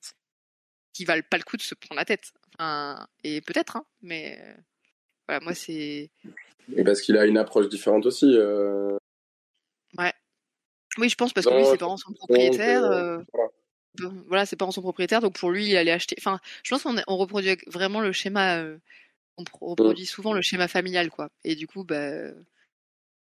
qui 0.93 1.05
valent 1.05 1.23
pas 1.29 1.37
le 1.37 1.43
coup 1.43 1.57
de 1.57 1.61
se 1.61 1.75
prendre 1.75 1.97
la 1.99 2.05
tête. 2.05 2.31
Enfin, 2.57 3.07
et 3.23 3.41
peut-être, 3.41 3.75
hein, 3.75 3.85
mais 4.01 4.39
euh, 4.41 4.53
voilà, 5.27 5.43
moi 5.43 5.53
c'est, 5.55 6.09
Et 6.75 6.83
parce 6.83 7.01
qu'il 7.01 7.17
a 7.17 7.25
une 7.25 7.37
approche 7.37 7.67
différente 7.69 8.05
aussi. 8.05 8.27
euh, 8.37 8.97
oui, 10.97 11.09
je 11.09 11.15
pense 11.15 11.33
parce 11.33 11.47
que 11.47 11.51
Non, 11.51 11.57
lui, 11.59 11.65
ses 11.65 11.77
parents 11.77 11.97
sont 11.97 12.13
propriétaires. 12.13 12.83
euh, 12.83 13.17
euh, 13.17 13.23
voilà. 13.33 13.49
bon, 13.95 14.23
voilà, 14.27 14.45
ses 14.45 14.55
parents 14.55 14.71
sont 14.71 14.81
propriétaires, 14.81 15.21
donc 15.21 15.37
pour 15.37 15.49
lui, 15.49 15.67
il 15.69 15.75
allait 15.77 15.91
acheter. 15.91 16.15
Enfin, 16.19 16.39
je 16.63 16.69
pense 16.69 16.83
qu'on 16.83 16.95
on 17.07 17.17
reproduit 17.17 17.57
vraiment 17.67 17.99
le 17.99 18.11
schéma. 18.11 18.57
euh, 18.57 18.77
on 19.37 19.43
pro- 19.43 19.69
reproduit 19.71 20.05
souvent 20.05 20.33
le 20.33 20.41
schéma 20.41 20.67
familial, 20.67 21.09
quoi. 21.09 21.29
Et 21.43 21.55
du 21.55 21.67
coup, 21.67 21.83
bah, 21.83 22.31
moi, 22.31 22.33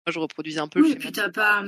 je 0.07 0.19
reproduisais 0.19 0.59
un 0.59 0.67
peu 0.67 0.79
Oui, 0.81 0.87
le 0.89 0.91
et 0.95 0.99
schéma. 0.99 1.03
puis 1.03 1.11
t'as 1.11 1.29
pas, 1.29 1.63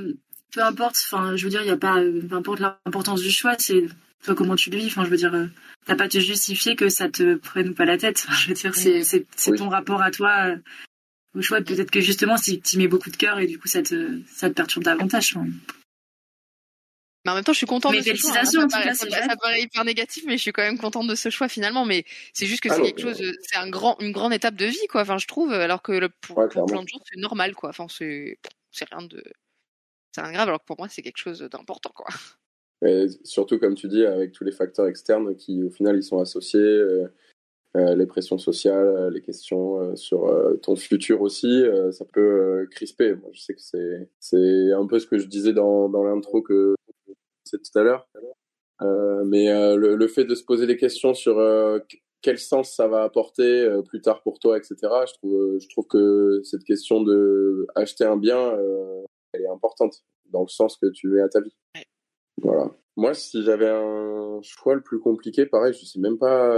peu 0.52 0.62
importe, 0.62 0.96
enfin, 1.04 1.36
je 1.36 1.44
veux 1.44 1.50
dire, 1.50 1.62
il 1.62 1.68
y 1.68 1.70
a 1.70 1.76
pas, 1.76 1.98
euh, 2.00 2.20
peu 2.28 2.34
importe 2.36 2.60
l'importance 2.60 3.20
du 3.22 3.30
choix, 3.30 3.54
c'est 3.58 3.84
toi 4.24 4.34
comment 4.34 4.56
tu 4.56 4.70
le 4.70 4.78
vis. 4.78 4.86
Enfin, 4.86 5.04
je 5.04 5.10
veux 5.10 5.16
dire, 5.16 5.34
euh, 5.34 5.46
t'as 5.86 5.96
pas 5.96 6.04
à 6.04 6.08
te 6.08 6.18
justifier 6.18 6.76
que 6.76 6.88
ça 6.88 7.08
te 7.08 7.34
prenne 7.36 7.70
ou 7.70 7.74
pas 7.74 7.84
la 7.84 7.98
tête. 7.98 8.24
Enfin, 8.28 8.34
je 8.34 8.48
veux 8.48 8.54
dire, 8.54 8.74
c'est, 8.74 9.02
c'est, 9.04 9.26
c'est 9.36 9.50
Oui. 9.52 9.58
ton 9.58 9.68
rapport 9.68 10.00
à 10.02 10.10
toi 10.10 10.48
euh, 10.48 10.56
au 11.34 11.42
choix. 11.42 11.60
Peut-être 11.60 11.90
que 11.90 12.00
justement, 12.00 12.36
si 12.36 12.60
tu 12.60 12.78
mets 12.78 12.88
beaucoup 12.88 13.10
de 13.10 13.16
cœur 13.16 13.38
et 13.38 13.46
du 13.46 13.58
coup, 13.58 13.68
ça 13.68 13.82
te, 13.82 14.20
ça 14.32 14.48
te 14.48 14.54
perturbe 14.54 14.84
davantage. 14.84 15.36
Enfin, 15.36 15.48
Mais 17.24 17.30
en 17.30 17.34
même 17.36 17.44
temps, 17.44 17.52
je 17.52 17.58
suis 17.58 17.66
contente 17.66 17.92
Mais 17.92 17.98
de 17.98 18.04
ce 18.04 18.14
choix. 18.16 18.30
hein. 18.36 18.44
Ça 18.44 18.58
en 18.58 18.62
tout 18.62 18.68
paraît- 18.68 18.84
cas, 18.84 18.94
ça, 18.94 19.04
c'est 19.04 19.08
paraît- 19.10 19.20
chouette. 19.22 19.30
ça 19.30 19.36
paraît 19.36 19.62
hyper 19.62 19.84
négatif, 19.84 20.24
mais 20.26 20.36
je 20.36 20.42
suis 20.42 20.52
quand 20.52 20.62
même 20.62 20.78
contente 20.78 21.06
de 21.06 21.14
ce 21.14 21.30
choix 21.30 21.48
finalement. 21.48 21.84
Mais 21.84 22.04
c'est 22.32 22.46
juste 22.46 22.62
que 22.62 22.68
c'est 22.68 22.82
quelque 22.82 23.00
chose, 23.00 23.20
euh, 23.22 23.32
c'est 23.42 23.56
un 23.56 23.68
grand, 23.70 23.96
une 24.00 24.10
grande 24.12 24.32
étape 24.32 24.56
de 24.56 24.66
vie, 24.66 24.86
quoi. 24.88 25.02
Enfin, 25.02 25.18
je 25.18 25.26
trouve, 25.28 25.52
alors 25.52 25.82
que 25.82 25.92
le- 25.92 26.08
pour, 26.08 26.38
Ouais, 26.38 26.48
pour 26.48 26.66
plein 26.66 26.82
de 26.82 26.88
gens, 26.88 26.98
c'est 27.10 27.20
normal, 27.20 27.54
quoi. 27.54 27.68
Enfin, 27.70 27.86
c'est, 27.88 28.38
c'est 28.72 28.88
rien 28.88 29.06
de, 29.06 29.22
c'est 30.12 30.20
rien 30.20 30.30
de 30.30 30.34
grave, 30.34 30.48
alors 30.48 30.60
que 30.60 30.66
pour 30.66 30.76
moi, 30.78 30.88
c'est 30.88 31.02
quelque 31.02 31.18
chose 31.18 31.40
d'important, 31.40 31.92
quoi. 31.94 32.06
Et 32.84 33.06
surtout, 33.22 33.60
comme 33.60 33.76
tu 33.76 33.86
dis, 33.86 34.04
avec 34.04 34.32
tous 34.32 34.42
les 34.42 34.50
facteurs 34.50 34.88
externes 34.88 35.36
qui, 35.36 35.62
au 35.62 35.70
final, 35.70 35.96
ils 35.96 36.02
sont 36.02 36.18
associés, 36.18 36.58
euh, 36.60 37.06
euh, 37.76 37.94
les 37.94 38.06
pressions 38.06 38.38
sociales, 38.38 39.10
les 39.14 39.22
questions 39.22 39.78
euh, 39.80 39.94
sur 39.96 40.26
euh, 40.26 40.56
ton 40.56 40.74
futur 40.74 41.20
aussi, 41.22 41.46
euh, 41.62 41.92
ça 41.92 42.04
peut 42.04 42.20
euh, 42.20 42.66
crisper. 42.70 43.14
Moi, 43.14 43.30
je 43.32 43.40
sais 43.40 43.54
que 43.54 43.62
c'est, 43.62 44.10
c'est 44.18 44.72
un 44.72 44.86
peu 44.88 44.98
ce 44.98 45.06
que 45.06 45.18
je 45.18 45.26
disais 45.26 45.52
dans, 45.52 45.88
dans 45.88 46.02
l'intro 46.02 46.42
que 46.42 46.74
tout 47.50 47.78
à 47.78 47.82
l'heure. 47.82 48.08
Euh, 48.82 49.24
mais 49.24 49.50
euh, 49.50 49.76
le, 49.76 49.96
le 49.96 50.08
fait 50.08 50.24
de 50.24 50.34
se 50.34 50.44
poser 50.44 50.66
des 50.66 50.76
questions 50.76 51.14
sur 51.14 51.38
euh, 51.38 51.78
quel 52.20 52.38
sens 52.38 52.74
ça 52.74 52.88
va 52.88 53.02
apporter 53.02 53.68
plus 53.86 54.00
tard 54.00 54.22
pour 54.22 54.38
toi, 54.38 54.56
etc., 54.56 54.76
je 55.06 55.14
trouve, 55.14 55.58
je 55.58 55.68
trouve 55.68 55.86
que 55.86 56.40
cette 56.44 56.64
question 56.64 57.02
de 57.02 57.66
acheter 57.74 58.04
un 58.04 58.16
bien, 58.16 58.56
elle 59.32 59.42
est 59.42 59.48
importante 59.48 60.04
dans 60.30 60.42
le 60.42 60.48
sens 60.48 60.76
que 60.76 60.86
tu 60.86 61.08
mets 61.08 61.20
à 61.20 61.28
ta 61.28 61.40
vie. 61.40 61.54
Voilà. 62.40 62.70
Moi, 62.96 63.14
si 63.14 63.42
j'avais 63.42 63.68
un 63.68 64.38
choix 64.42 64.74
le 64.74 64.82
plus 64.82 65.00
compliqué, 65.00 65.46
pareil, 65.46 65.72
je 65.72 65.84
sais 65.84 65.98
même 65.98 66.18
pas. 66.18 66.52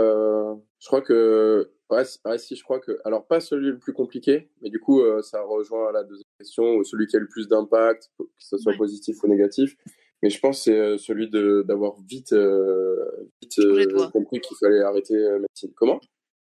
Je 0.80 0.86
crois 0.86 1.00
que. 1.00 1.70
Ouais, 1.90 2.04
si- 2.04 2.18
ouais, 2.26 2.38
si, 2.38 2.56
je 2.56 2.64
crois 2.64 2.80
que. 2.80 2.98
Alors, 3.04 3.26
pas 3.26 3.40
celui 3.40 3.68
le 3.68 3.78
plus 3.78 3.92
compliqué, 3.92 4.50
mais 4.60 4.68
du 4.68 4.80
coup, 4.80 5.00
ça 5.22 5.42
rejoint 5.42 5.92
la 5.92 6.02
deuxième 6.04 6.24
question, 6.38 6.82
celui 6.84 7.06
qui 7.06 7.16
a 7.16 7.20
le 7.20 7.28
plus 7.28 7.48
d'impact, 7.48 8.10
que 8.18 8.24
ce 8.38 8.58
soit 8.58 8.72
Ouais. 8.72 8.78
positif 8.78 9.22
ou 9.22 9.28
négatif. 9.28 9.76
Mais 10.24 10.30
je 10.30 10.40
pense 10.40 10.56
que 10.56 10.62
c'est 10.64 10.78
euh, 10.78 10.96
celui 10.96 11.28
d'avoir 11.28 12.00
vite, 12.00 12.32
euh, 12.32 13.28
vite 13.42 13.58
euh, 13.58 14.08
compris 14.08 14.40
qu'il 14.40 14.56
fallait 14.58 14.80
arrêter 14.80 15.14
médecine. 15.38 15.70
Comment? 15.76 16.00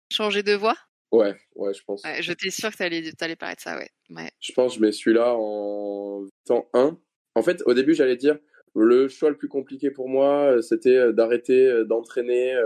Changer 0.08 0.44
de 0.44 0.52
voie. 0.52 0.76
Ouais, 1.10 1.34
ouais, 1.56 1.74
je 1.74 1.82
pense. 1.84 2.04
Ouais, 2.04 2.22
j'étais 2.22 2.50
sûre 2.50 2.70
que 2.70 2.76
t'allais, 2.76 3.10
t'allais 3.18 3.34
parler 3.34 3.56
de 3.56 3.60
ça, 3.60 3.76
ouais. 3.76 3.88
ouais. 4.10 4.30
Je 4.38 4.52
pense 4.52 4.74
que 4.74 4.78
je 4.78 4.86
mets 4.86 4.92
celui-là 4.92 5.34
en 5.36 6.28
temps 6.44 6.68
1. 6.74 6.96
En 7.34 7.42
fait, 7.42 7.64
au 7.66 7.74
début, 7.74 7.92
j'allais 7.94 8.14
dire 8.14 8.38
le 8.76 9.08
choix 9.08 9.30
le 9.30 9.36
plus 9.36 9.48
compliqué 9.48 9.90
pour 9.90 10.08
moi, 10.08 10.62
c'était 10.62 11.12
d'arrêter 11.12 11.82
d'entraîner 11.86 12.56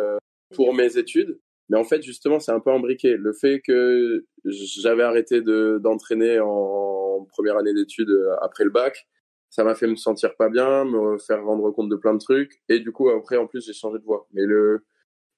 pour 0.55 0.75
mes 0.75 0.99
études. 0.99 1.41
Mais 1.71 1.79
en 1.79 1.85
fait, 1.85 2.03
justement, 2.03 2.41
c'est 2.41 2.53
un 2.53 2.61
peu 2.61 2.73
imbriqué. 2.73 3.17
Le 3.17 3.33
fait 3.33 3.63
que 3.63 4.27
j'avais 4.45 5.05
arrêté 5.05 5.41
de 5.41 5.81
d'entraîner 5.83 6.41
en 6.41 7.27
première 7.31 7.57
année 7.57 7.73
d'études 7.73 8.15
après 8.43 8.65
le 8.65 8.71
bac, 8.71 9.07
ça 9.51 9.65
m'a 9.65 9.75
fait 9.75 9.89
me 9.89 9.97
sentir 9.97 10.37
pas 10.37 10.49
bien, 10.49 10.85
me 10.85 11.19
faire 11.19 11.45
rendre 11.45 11.71
compte 11.73 11.91
de 11.91 11.97
plein 11.97 12.15
de 12.15 12.21
trucs. 12.21 12.63
Et 12.69 12.81
du 12.81 12.93
coup, 12.93 13.11
après, 13.11 13.37
en 13.37 13.47
plus, 13.47 13.67
j'ai 13.67 13.73
changé 13.73 13.99
de 13.99 14.05
voie. 14.05 14.27
Mais 14.33 14.45
le 14.45 14.85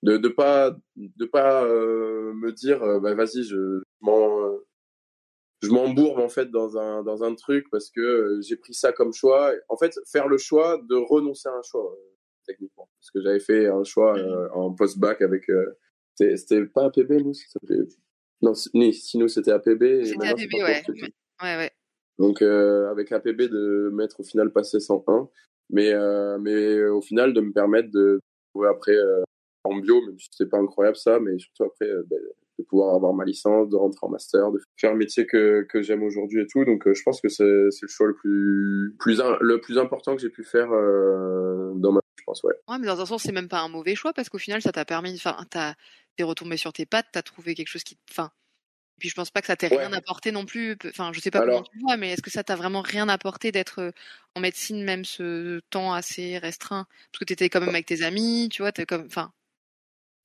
de 0.02 0.16
de 0.18 0.28
pas 0.28 0.76
de 0.96 1.24
pas 1.24 1.64
euh, 1.64 2.32
me 2.34 2.52
dire, 2.52 2.82
euh, 2.82 3.00
bah 3.00 3.14
vas-y, 3.14 3.42
je 3.44 3.82
m'en 4.00 4.58
je 5.62 5.70
m'embourbe 5.70 6.18
en 6.18 6.28
fait 6.28 6.50
dans 6.50 6.76
un 6.76 7.02
dans 7.04 7.22
un 7.24 7.34
truc 7.34 7.66
parce 7.70 7.90
que 7.90 8.40
j'ai 8.42 8.56
pris 8.56 8.74
ça 8.74 8.92
comme 8.92 9.12
choix. 9.12 9.52
En 9.68 9.76
fait, 9.76 9.98
faire 10.10 10.28
le 10.28 10.38
choix 10.38 10.78
de 10.88 10.96
renoncer 10.96 11.48
à 11.48 11.52
un 11.52 11.62
choix 11.62 11.96
techniquement, 12.46 12.88
parce 12.98 13.10
que 13.12 13.22
j'avais 13.22 13.40
fait 13.40 13.68
un 13.68 13.84
choix 13.84 14.16
en 14.54 14.72
post-bac 14.74 15.22
avec 15.22 15.44
c'était 16.16 16.64
pas 16.66 16.86
APB, 16.86 17.12
nous 17.24 17.34
ça 17.34 17.60
Non, 18.42 18.54
si 18.54 19.18
nous 19.18 19.28
c'était 19.28 19.52
APB. 19.52 20.04
C'était 20.04 20.26
APB, 20.26 20.54
ouais. 20.54 20.82
ouais. 21.42 21.56
ouais. 21.56 21.70
Donc, 22.18 22.42
euh, 22.42 22.90
avec 22.90 23.12
APB, 23.12 23.48
de 23.48 23.90
mettre 23.92 24.20
au 24.20 24.24
final 24.24 24.52
passer 24.52 24.80
101. 24.80 25.28
Mais, 25.70 25.92
euh, 25.92 26.38
mais 26.38 26.84
au 26.84 27.00
final, 27.00 27.32
de 27.32 27.40
me 27.40 27.52
permettre 27.52 27.90
de 27.90 28.20
trouver 28.52 28.68
après 28.68 28.94
euh, 28.94 29.22
en 29.64 29.76
bio, 29.76 30.00
même 30.04 30.18
si 30.18 30.28
c'est 30.32 30.48
pas 30.48 30.58
incroyable 30.58 30.96
ça, 30.96 31.18
mais 31.20 31.38
surtout 31.38 31.64
après, 31.64 31.86
ben, 32.06 32.18
de 32.58 32.64
pouvoir 32.64 32.94
avoir 32.94 33.14
ma 33.14 33.24
licence, 33.24 33.70
de 33.70 33.76
rentrer 33.76 34.06
en 34.06 34.10
master, 34.10 34.52
de 34.52 34.60
faire 34.76 34.92
un 34.92 34.96
métier 34.96 35.26
que, 35.26 35.66
que 35.70 35.80
j'aime 35.80 36.02
aujourd'hui 36.02 36.42
et 36.42 36.46
tout. 36.46 36.64
Donc, 36.64 36.92
je 36.92 37.02
pense 37.02 37.20
que 37.20 37.28
c'est 37.28 37.44
le 37.44 37.88
choix 37.88 38.06
le 38.06 38.14
plus, 38.14 38.94
plus, 38.98 39.20
le 39.40 39.60
plus 39.60 39.78
important 39.78 40.14
que 40.14 40.20
j'ai 40.20 40.28
pu 40.28 40.44
faire 40.44 40.68
dans 40.68 41.92
ma 41.92 42.00
vie, 42.00 42.14
je 42.18 42.24
pense, 42.24 42.42
ouais. 42.42 42.54
Ouais, 42.68 42.76
mais 42.78 42.86
dans 42.86 43.00
un 43.00 43.06
sens, 43.06 43.22
c'est 43.22 43.32
même 43.32 43.48
pas 43.48 43.60
un 43.60 43.68
mauvais 43.68 43.94
choix 43.94 44.12
parce 44.12 44.28
qu'au 44.28 44.38
final, 44.38 44.60
ça 44.60 44.72
t'a 44.72 44.84
permis, 44.84 45.14
enfin, 45.14 45.36
t'es 45.50 46.22
retombé 46.22 46.58
sur 46.58 46.74
tes 46.74 46.84
pattes, 46.84 47.06
t'as 47.12 47.22
trouvé 47.22 47.54
quelque 47.54 47.68
chose 47.68 47.84
qui, 47.84 47.96
enfin, 48.10 48.30
puis 49.02 49.08
je 49.08 49.16
pense 49.16 49.32
pas 49.32 49.40
que 49.40 49.48
ça 49.48 49.56
t'ait 49.56 49.66
rien 49.66 49.92
apporté 49.92 50.30
non 50.30 50.46
plus. 50.46 50.76
Enfin, 50.86 51.10
je 51.12 51.18
sais 51.18 51.32
pas 51.32 51.40
comment 51.40 51.64
tu 51.64 51.76
vois, 51.80 51.96
mais 51.96 52.12
est-ce 52.12 52.22
que 52.22 52.30
ça 52.30 52.44
t'a 52.44 52.54
vraiment 52.54 52.82
rien 52.82 53.08
apporté 53.08 53.50
d'être 53.50 53.92
en 54.36 54.40
médecine 54.40 54.84
même 54.84 55.04
ce 55.04 55.58
temps 55.70 55.92
assez 55.92 56.38
restreint? 56.38 56.86
Parce 57.10 57.18
que 57.18 57.24
t'étais 57.24 57.48
quand 57.48 57.58
même 57.58 57.70
avec 57.70 57.86
tes 57.86 58.04
amis, 58.04 58.48
tu 58.48 58.62
vois, 58.62 58.70
t'es 58.70 58.86
comme, 58.86 59.06
enfin. 59.06 59.32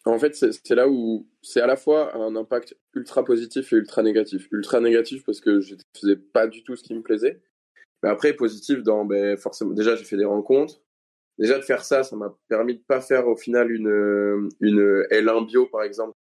En 0.06 0.20
fait, 0.20 0.36
c'est 0.36 0.76
là 0.76 0.88
où 0.88 1.28
c'est 1.42 1.60
à 1.60 1.66
la 1.66 1.76
fois 1.76 2.16
un 2.16 2.36
impact 2.36 2.78
ultra 2.94 3.26
positif 3.26 3.74
et 3.74 3.78
ultra 3.78 4.04
négatif. 4.04 4.48
Ultra 4.52 4.80
négatif 4.80 5.24
parce 5.26 5.42
que 5.42 5.60
je 5.60 5.74
faisais 6.00 6.16
pas 6.16 6.46
du 6.46 6.64
tout 6.64 6.76
ce 6.76 6.84
qui 6.84 6.94
me 6.94 7.02
plaisait. 7.02 7.42
Mais 8.04 8.10
après, 8.10 8.34
positif 8.34 8.84
dans, 8.84 9.06
ben, 9.06 9.38
forcément, 9.38 9.74
déjà, 9.74 9.96
j'ai 9.96 10.04
fait 10.04 10.18
des 10.18 10.26
rencontres. 10.26 10.84
Déjà, 11.40 11.58
de 11.58 11.64
faire 11.64 11.84
ça, 11.84 12.04
ça 12.04 12.16
m'a 12.16 12.38
permis 12.48 12.76
de 12.76 12.84
pas 12.88 13.02
faire 13.02 13.28
au 13.28 13.36
final 13.36 13.72
une, 13.72 14.52
une 14.62 15.02
L1 15.10 15.48
bio, 15.48 15.66
par 15.66 15.82
exemple, 15.82 16.14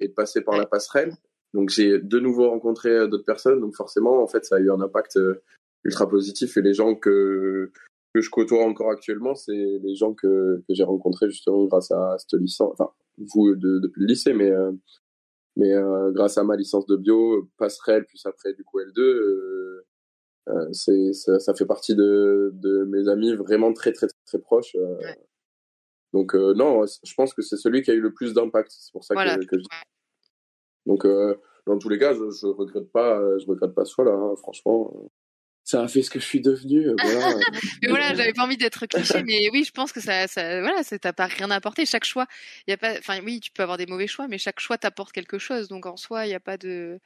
et 0.00 0.08
de 0.08 0.12
passer 0.12 0.40
par 0.40 0.56
la 0.56 0.66
passerelle. 0.66 1.12
Donc 1.54 1.70
j'ai 1.70 1.98
de 1.98 2.18
nouveau 2.18 2.50
rencontré 2.50 2.90
euh, 2.90 3.06
d'autres 3.06 3.24
personnes, 3.24 3.60
donc 3.60 3.74
forcément 3.74 4.22
en 4.22 4.26
fait 4.26 4.44
ça 4.44 4.56
a 4.56 4.60
eu 4.60 4.70
un 4.70 4.80
impact 4.80 5.16
euh, 5.16 5.42
ultra 5.84 6.08
positif. 6.08 6.56
Et 6.56 6.62
les 6.62 6.74
gens 6.74 6.94
que 6.94 7.70
que 8.14 8.20
je 8.20 8.30
côtoie 8.30 8.64
encore 8.64 8.90
actuellement, 8.90 9.34
c'est 9.34 9.52
les 9.52 9.94
gens 9.94 10.14
que, 10.14 10.62
que 10.66 10.74
j'ai 10.74 10.84
rencontrés 10.84 11.28
justement 11.28 11.64
grâce 11.66 11.90
à 11.90 12.16
cette 12.18 12.40
licence, 12.40 12.72
enfin 12.72 12.90
vous 13.18 13.54
depuis 13.54 14.00
le 14.00 14.06
lycée, 14.06 14.32
mais 14.32 14.50
euh, 14.50 14.72
mais 15.56 15.72
grâce 16.12 16.36
à 16.36 16.44
ma 16.44 16.54
licence 16.54 16.84
de 16.84 16.96
bio, 16.96 17.48
passerelle, 17.56 18.04
puis 18.04 18.20
après 18.26 18.52
du 18.52 18.62
coup 18.62 18.78
L2, 18.78 19.80
c'est 20.72 21.14
ça, 21.14 21.38
ça, 21.40 21.54
fait 21.54 21.64
partie 21.64 21.94
de, 21.94 22.50
de 22.52 22.84
mes 22.84 23.08
amis 23.08 23.34
vraiment 23.34 23.72
très 23.72 23.92
très 23.92 24.06
très, 24.26 24.38
proches. 24.38 24.76
Donc 26.12 26.34
non, 26.34 26.84
je 26.84 27.14
pense 27.14 27.32
que 27.32 27.40
c'est 27.40 27.56
celui 27.56 27.80
qui 27.80 27.90
a 27.90 27.94
eu 27.94 28.02
le 28.02 28.12
plus 28.12 28.34
d'impact. 28.34 28.70
C'est 28.70 28.92
pour 28.92 29.02
ça 29.02 29.14
que, 29.14 29.46
que 29.46 29.58
je... 29.58 29.64
Donc, 30.86 31.04
euh, 31.04 31.34
dans 31.66 31.78
tous 31.78 31.88
les 31.88 31.98
cas, 31.98 32.14
je, 32.14 32.30
je 32.30 32.46
regrette 32.46 32.90
pas, 32.90 33.18
euh, 33.18 33.38
je 33.38 33.46
regrette 33.46 33.74
pas 33.74 33.84
ce 33.84 33.94
choix-là, 33.94 34.12
hein, 34.12 34.34
franchement. 34.36 34.92
Ça 35.64 35.82
a 35.82 35.88
fait 35.88 36.02
ce 36.02 36.10
que 36.10 36.20
je 36.20 36.24
suis 36.24 36.40
devenu. 36.40 36.88
Euh, 36.88 36.94
voilà. 37.02 37.34
mais 37.82 37.88
voilà, 37.88 38.14
j'avais 38.14 38.32
pas 38.32 38.44
envie 38.44 38.56
d'être 38.56 38.86
cliché, 38.86 39.24
mais 39.24 39.50
oui, 39.52 39.64
je 39.64 39.72
pense 39.72 39.92
que 39.92 40.00
ça, 40.00 40.28
ça 40.28 40.60
voilà, 40.60 40.84
ça 40.84 40.96
t'a 40.98 41.12
pas 41.12 41.26
rien 41.26 41.50
apporté. 41.50 41.84
Chaque 41.86 42.04
choix, 42.04 42.26
il 42.66 42.70
y 42.70 42.74
a 42.74 42.76
pas, 42.76 42.96
enfin 42.98 43.20
oui, 43.24 43.40
tu 43.40 43.50
peux 43.50 43.64
avoir 43.64 43.76
des 43.76 43.86
mauvais 43.86 44.06
choix, 44.06 44.28
mais 44.28 44.38
chaque 44.38 44.60
choix 44.60 44.78
t'apporte 44.78 45.10
quelque 45.10 45.38
chose. 45.38 45.66
Donc 45.66 45.86
en 45.86 45.96
soi, 45.96 46.24
il 46.26 46.28
n'y 46.28 46.36
a 46.36 46.40
pas 46.40 46.56
de, 46.56 47.00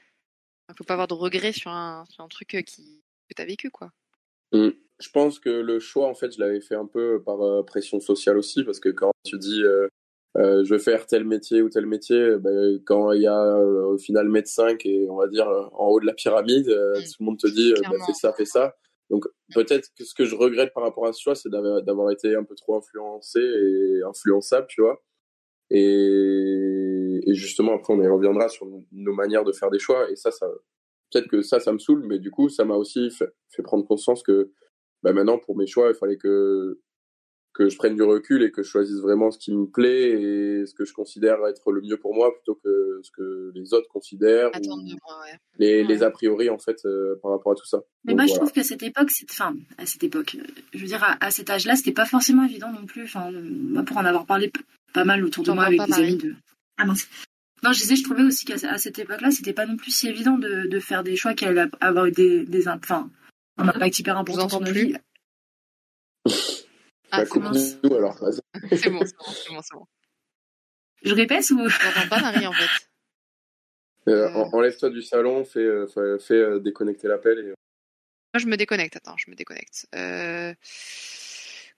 il 0.69 0.75
faut 0.77 0.85
pas 0.85 0.93
avoir 0.93 1.09
de 1.09 1.15
regrets 1.15 1.53
sur 1.53 1.71
un, 1.71 2.05
sur 2.11 2.23
un 2.23 2.29
truc 2.29 2.49
qui 2.67 3.03
que 3.31 3.35
t'as 3.35 3.47
vécu, 3.47 3.71
quoi. 3.71 3.93
Mmh. 4.53 4.71
Je 4.99 5.09
pense 5.09 5.39
que 5.39 5.49
le 5.49 5.81
choix, 5.81 6.09
en 6.09 6.15
fait, 6.15 6.33
je 6.33 6.41
l'avais 6.41 6.61
fait 6.61 6.75
un 6.75 6.85
peu 6.85 7.23
par 7.25 7.65
pression 7.65 8.01
sociale 8.01 8.37
aussi, 8.37 8.65
parce 8.65 8.81
que 8.81 8.91
quand 8.91 9.13
tu 9.25 9.39
dis 9.39 9.63
euh, 9.63 9.89
je 10.37 10.73
veux 10.73 10.79
faire 10.79 11.07
tel 11.07 11.25
métier 11.25 11.63
ou 11.63 11.69
tel 11.69 11.87
métier, 11.87 12.37
ben, 12.39 12.81
quand 12.85 13.13
il 13.13 13.23
y 13.23 13.27
a 13.27 13.57
euh, 13.57 13.87
au 13.87 13.99
final 13.99 14.29
médecin 14.29 14.77
qui 14.77 14.95
est, 14.95 15.09
on 15.09 15.17
va 15.17 15.27
dire, 15.27 15.49
en 15.49 15.89
haut 15.89 16.01
de 16.01 16.07
la 16.07 16.15
pyramide, 16.15 16.69
euh, 16.69 16.93
mm. 16.93 17.03
tout 17.03 17.17
le 17.21 17.25
monde 17.25 17.39
te 17.39 17.49
dit, 17.49 17.75
ben, 17.83 17.99
fais 18.07 18.15
ça, 18.15 18.33
fais 18.33 18.45
ça. 18.45 18.77
Donc 19.11 19.27
peut-être 19.55 19.89
que 19.99 20.05
ce 20.05 20.15
que 20.15 20.25
je 20.25 20.37
regrette 20.37 20.73
par 20.73 20.85
rapport 20.85 21.07
à 21.07 21.13
ce 21.13 21.21
choix, 21.21 21.35
c'est 21.35 21.51
d'avoir 21.51 22.13
été 22.13 22.37
un 22.37 22.45
peu 22.45 22.55
trop 22.55 22.77
influencé 22.77 23.41
et 23.41 24.03
influençable, 24.09 24.67
tu 24.69 24.83
vois. 24.83 25.03
Et, 25.71 27.21
et, 27.27 27.35
justement, 27.35 27.75
après, 27.75 27.93
on 27.93 28.03
y 28.03 28.09
reviendra 28.09 28.49
sur 28.49 28.67
nos 28.93 29.13
manières 29.13 29.45
de 29.45 29.53
faire 29.53 29.71
des 29.71 29.79
choix. 29.79 30.11
Et 30.11 30.17
ça, 30.17 30.31
ça 30.31 30.49
peut-être 31.11 31.29
que 31.29 31.43
ça, 31.43 31.61
ça 31.61 31.73
me 31.73 31.79
saoule, 31.79 32.05
mais 32.07 32.19
du 32.19 32.31
coup, 32.31 32.49
ça 32.49 32.65
m'a 32.65 32.75
aussi 32.75 33.11
fait, 33.11 33.33
fait, 33.49 33.63
prendre 33.63 33.87
conscience 33.87 34.23
que 34.23 34.51
ben, 35.03 35.13
maintenant, 35.13 35.39
pour 35.39 35.57
mes 35.57 35.67
choix, 35.67 35.89
il 35.89 35.95
fallait 35.95 36.17
que 36.17 36.81
que 37.53 37.69
je 37.69 37.77
prenne 37.77 37.97
du 37.97 38.03
recul 38.03 38.43
et 38.43 38.51
que 38.51 38.63
je 38.63 38.69
choisisse 38.69 39.01
vraiment 39.01 39.31
ce 39.31 39.39
qui 39.39 39.53
me 39.53 39.67
plaît 39.67 40.11
et 40.11 40.67
ce 40.67 40.75
que 40.75 40.85
je 40.85 40.93
considère 40.93 41.45
être 41.49 41.73
le 41.73 41.81
mieux 41.81 41.97
pour 41.97 42.15
moi 42.15 42.33
plutôt 42.33 42.55
que 42.63 43.01
ce 43.03 43.11
que 43.11 43.53
les 43.55 43.75
autres 43.75 43.89
considèrent 43.89 44.51
les, 45.59 45.83
les 45.83 46.03
a 46.03 46.11
priori 46.11 46.49
en 46.49 46.59
fait 46.59 46.85
euh, 46.85 47.19
par 47.23 47.33
rapport 47.33 47.53
à 47.53 47.55
tout 47.57 47.67
ça. 47.67 47.83
Mais 48.05 48.15
moi 48.15 48.27
je 48.27 48.35
trouve 48.35 48.53
que 48.53 48.63
cette 48.63 48.83
époque, 48.83 49.11
enfin 49.31 49.55
à 49.79 49.87
cette 49.87 50.05
époque, 50.05 50.37
je 50.73 50.79
veux 50.79 50.87
dire 50.87 51.05
à, 51.21 51.31
cet 51.31 51.51
âge-là, 51.51 51.77
c'était 51.77 51.93
pas 51.93 52.07
forcément 52.07 52.45
évident 52.45 52.73
non 52.73 52.87
plus. 52.87 53.05
Enfin, 53.05 53.31
moi 53.33 53.83
pour 53.83 53.97
en 53.97 54.05
avoir 54.05 54.27
parlé 54.27 54.53
pas 54.93 55.05
mal 55.05 55.25
autour 55.25 55.45
de 55.45 55.53
moi 55.53 55.65
avec 55.65 55.81
des 55.85 55.95
amis 55.95 56.17
de. 56.17 56.35
Ah 56.79 56.87
non, 56.87 56.95
non, 57.63 57.73
je 57.73 57.81
disais, 57.81 57.97
je 57.97 58.05
trouvais 58.05 58.23
aussi 58.23 58.47
qu'à 58.47 58.79
cette 58.79 58.99
époque-là, 58.99 59.31
c'était 59.31 59.53
pas 59.53 59.67
non 59.67 59.77
plus 59.77 59.91
si 59.91 60.09
évident 60.09 60.39
de, 60.39 60.67
de 60.67 60.81
faire 60.81 61.03
des 61.03 61.17
choix 61.17 61.35
qui 61.35 61.45
allaient 61.45 61.67
avoir 61.81 62.11
des, 62.11 62.45
des, 62.47 62.69
enfin, 62.69 63.11
un 63.59 63.69
impact 63.69 63.99
hyper 63.99 64.17
important 64.17 64.49
sur 64.49 64.61
nos 64.61 64.73
vies. 64.73 64.95
Ah, 67.13 67.25
bah, 67.25 67.97
alors. 67.97 68.19
c'est 68.71 68.91
bon, 68.91 69.01
c'est 69.05 69.17
bon, 69.17 69.33
c'est 69.33 69.51
bon, 69.51 69.61
bon, 69.73 69.87
Je 71.03 71.15
répète 71.15 71.51
ou? 71.51 71.69
Je 71.69 71.85
n'entends 71.85 72.09
pas 72.09 72.21
Marie 72.21 72.47
en 72.47 72.53
fait. 72.53 72.89
Euh, 74.09 74.29
euh... 74.29 74.45
Enlève-toi 74.53 74.91
du 74.91 75.03
salon, 75.03 75.45
fais, 75.45 75.61
euh, 75.61 76.19
fais, 76.19 76.35
euh, 76.35 76.61
déconnecter 76.61 77.09
l'appel. 77.09 77.39
Et... 77.39 77.45
Moi 77.45 78.39
je 78.39 78.47
me 78.47 78.57
déconnecte, 78.57 78.97
attends, 78.97 79.17
je 79.17 79.31
me 79.31 79.37
déconnecte. 79.37 79.87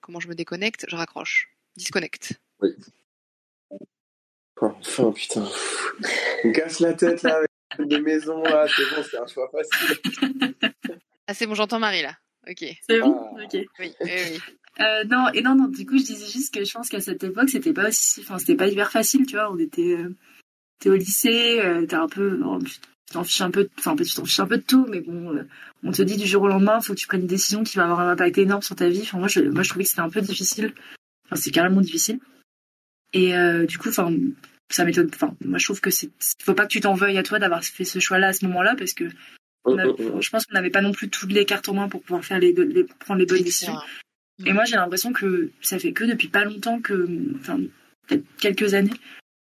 Comment 0.01 0.21
je 0.21 0.29
me 0.29 0.35
déconnecte? 0.35 0.87
Je 0.88 0.97
raccroche. 0.97 1.51
Disconnecte. 1.77 2.35
Oui. 2.61 2.71
Enfin, 4.61 5.12
putain. 5.12 5.49
On 6.45 6.53
casse 6.53 6.81
la 6.81 6.92
tête 6.92 7.23
là 7.23 7.37
avec 7.71 7.88
des 7.88 8.01
maisons 8.01 8.42
là, 8.42 8.66
c'est 8.68 8.95
bon, 8.95 9.03
c'est 9.03 9.18
un 9.18 9.27
choix 9.27 9.51
facile. 9.51 10.55
Ah 11.27 11.35
c'est 11.35 11.47
bon, 11.47 11.55
j'entends 11.55 11.79
Marie 11.79 12.03
là. 12.03 12.16
Ok. 12.49 12.64
C'est 12.88 13.01
bon? 13.01 13.35
Ah. 13.37 13.45
Ok. 13.45 13.55
Oui, 13.55 13.66
oui, 13.79 13.95
oui. 14.01 14.40
Euh, 14.81 15.05
non, 15.05 15.29
et 15.35 15.43
non, 15.43 15.55
non, 15.55 15.69
du 15.69 15.85
coup, 15.85 15.99
je 15.99 16.05
disais 16.05 16.31
juste 16.31 16.55
que 16.55 16.65
je 16.65 16.73
pense 16.73 16.89
qu'à 16.89 17.01
cette 17.01 17.23
époque, 17.25 17.51
c'était 17.51 17.73
pas 17.73 17.89
aussi, 17.89 18.21
enfin, 18.21 18.39
c'était 18.39 18.55
pas 18.55 18.69
hyper 18.69 18.91
facile, 18.91 19.27
tu 19.27 19.37
vois. 19.37 19.53
On 19.53 19.59
était, 19.59 19.97
euh, 19.97 20.15
t'es 20.79 20.89
au 20.89 20.97
lycée, 20.97 21.61
euh, 21.61 21.87
t'es 21.87 21.97
un 21.97 22.09
peu, 22.09 22.41
tu 22.65 22.81
t'en 23.13 23.25
fiches 23.25 23.43
un 23.43 23.51
peu, 23.51 23.69
enfin, 23.79 23.95
tu 23.97 24.15
t'en 24.15 24.25
fiches 24.25 24.41
un 24.41 24.47
peu 24.47 24.57
de 24.57 24.63
tout, 24.63 24.87
mais 24.89 25.01
bon, 25.01 25.45
on 25.83 25.93
te 25.93 26.03
dit 26.03 26.17
du 26.17 26.27
jour 26.27 26.43
au 26.43 26.49
lendemain, 26.49 26.81
faut 26.81 26.95
que 26.95 26.99
tu 26.99 27.07
prennes 27.07 27.23
une 27.23 27.27
décision 27.27 27.65
qui 27.65 27.77
va 27.77 27.85
avoir 27.85 28.01
un 28.01 28.11
impact 28.11 28.39
énorme 28.39 28.63
sur 28.63 28.77
ta 28.77 28.89
vie. 28.89 29.03
Enfin, 29.03 29.19
moi, 29.19 29.29
je, 29.29 29.41
moi, 29.41 29.63
je 29.63 29.69
trouvais 29.69 29.85
que 29.85 29.91
c'était 29.91 30.01
un 30.01 30.11
peu 30.11 30.23
difficile. 30.23 30.73
Enfin, 31.27 31.37
c'est 31.37 31.51
carrément 31.51 31.81
difficile. 31.81 32.19
Et 33.13 33.35
du 33.67 33.77
coup, 33.77 33.91
enfin, 33.91 34.11
ça 34.71 34.87
m'étonne. 34.87 35.11
Enfin, 35.15 35.37
moi, 35.45 35.59
je 35.59 35.65
trouve 35.67 35.83
que 35.83 35.91
c'est, 35.91 36.11
faut 36.43 36.55
pas 36.55 36.65
que 36.65 36.73
tu 36.73 36.81
t'en 36.81 36.95
veuilles 36.95 37.19
à 37.19 37.23
toi 37.23 37.39
d'avoir 37.39 37.63
fait 37.63 37.85
ce 37.85 37.99
choix-là 37.99 38.29
à 38.29 38.33
ce 38.33 38.47
moment-là, 38.47 38.75
parce 38.77 38.95
que 38.95 39.05
oh, 39.65 39.77
oh, 39.79 39.97
oh. 39.99 40.21
je 40.23 40.31
pense 40.31 40.47
qu'on 40.47 40.55
n'avait 40.55 40.71
pas 40.71 40.81
non 40.81 40.93
plus 40.93 41.11
toutes 41.11 41.33
les 41.33 41.45
cartes 41.45 41.69
en 41.69 41.75
main 41.75 41.89
pour 41.91 42.03
pouvoir 42.03 42.25
faire 42.25 42.39
les, 42.39 42.55
les 42.55 42.85
prendre 42.85 43.21
les 43.21 43.27
bonnes 43.27 43.43
décisions. 43.43 43.77
Et 44.47 44.53
moi, 44.53 44.65
j'ai 44.65 44.77
l'impression 44.77 45.13
que 45.13 45.51
ça 45.61 45.79
fait 45.79 45.93
que 45.93 46.05
depuis 46.05 46.29
pas 46.29 46.45
longtemps 46.45 46.81
que, 46.81 47.09
enfin, 47.41 47.61
peut-être 48.07 48.25
quelques 48.39 48.75
années, 48.75 48.93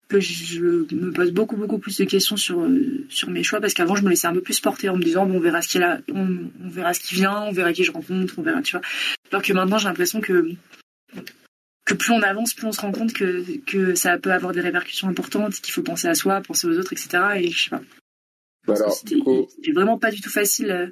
que 0.10 0.20
je 0.20 0.60
me 0.94 1.12
pose 1.12 1.32
beaucoup, 1.32 1.56
beaucoup 1.56 1.80
plus 1.80 1.98
de 1.98 2.06
questions 2.06 2.38
sur, 2.38 2.62
euh, 2.62 3.06
sur 3.10 3.30
mes 3.30 3.44
choix 3.44 3.60
parce 3.60 3.74
qu'avant, 3.74 3.96
je 3.96 4.04
me 4.04 4.10
laissais 4.10 4.28
un 4.28 4.34
peu 4.34 4.42
plus 4.42 4.60
porter 4.60 4.90
en 4.90 4.98
me 4.98 5.04
disant, 5.04 5.26
bon, 5.26 5.38
on 5.38 5.40
verra 5.40 5.62
ce 5.62 5.70
qui 5.70 5.78
est 5.78 5.86
on, 6.12 6.50
on, 6.64 6.70
verra 6.70 6.94
ce 6.94 7.00
qui 7.00 7.16
vient, 7.16 7.42
on 7.44 7.52
verra 7.52 7.74
qui 7.74 7.84
je 7.84 7.92
rencontre, 7.92 8.36
on 8.38 8.42
verra, 8.42 8.62
tu 8.62 8.74
vois. 8.74 8.86
Alors 9.32 9.42
que 9.42 9.54
maintenant, 9.54 9.78
j'ai 9.78 9.88
l'impression 9.88 10.22
que, 10.22 10.52
que 11.86 11.94
plus 11.94 12.12
on 12.12 12.22
avance, 12.22 12.54
plus 12.54 12.68
on 12.68 12.72
se 12.72 12.82
rend 12.82 12.92
compte 12.92 13.14
que, 13.14 13.44
que 13.66 13.96
ça 13.96 14.18
peut 14.18 14.32
avoir 14.32 14.54
des 14.54 14.62
répercussions 14.62 15.08
importantes, 15.08 15.54
qu'il 15.56 15.74
faut 15.74 15.84
penser 15.84 16.08
à 16.08 16.16
soi, 16.16 16.42
penser 16.42 16.68
aux 16.68 16.78
autres, 16.78 16.94
etc. 16.94 17.24
Et 17.38 17.50
je 17.50 17.64
sais 17.64 17.70
pas. 17.70 17.82
Bah 18.68 18.76
alors, 18.78 18.94
c'était 18.94 19.72
vraiment 19.74 19.98
pas 19.98 20.12
du 20.12 20.22
tout 20.22 20.30
facile 20.30 20.72
euh, 20.72 20.88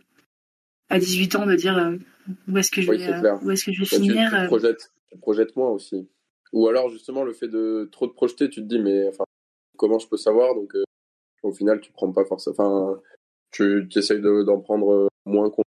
à 0.92 1.00
18 1.00 1.36
ans 1.36 1.46
de 1.46 1.56
dire 1.56 1.78
euh, 1.78 1.98
où 2.48 2.58
est-ce 2.58 2.72
que 2.72 2.82
je 2.82 2.92
vais, 2.92 3.08
euh, 3.08 3.38
où 3.44 3.52
est-ce 3.52 3.66
que 3.66 3.72
je 3.72 3.80
vais 3.80 3.86
finir. 3.86 4.30
Tu, 4.30 4.60
tu, 5.12 5.18
projettes, 5.18 5.56
moi 5.56 5.72
aussi. 5.72 6.08
Ou 6.54 6.68
alors 6.68 6.90
justement 6.90 7.24
le 7.24 7.34
fait 7.34 7.48
de 7.48 7.90
trop 7.92 8.08
te 8.08 8.14
projeter, 8.14 8.50
tu 8.50 8.62
te 8.62 8.68
dis 8.68 8.80
mais 8.80 9.08
enfin 9.08 9.24
comment 9.82 9.98
je 9.98 10.08
peux 10.08 10.18
savoir? 10.18 10.54
Donc, 10.54 10.76
au 11.42 11.52
final, 11.52 11.82
tu 11.82 11.92
prends 11.92 12.12
pas 12.12 12.24
forcément. 12.26 12.54
Enfin, 12.54 13.02
tu, 13.52 13.88
tu 13.90 14.00
essayes 14.00 14.22
d'en 14.22 14.62
prendre 14.62 15.10
moins 15.26 15.50
compte. 15.50 15.66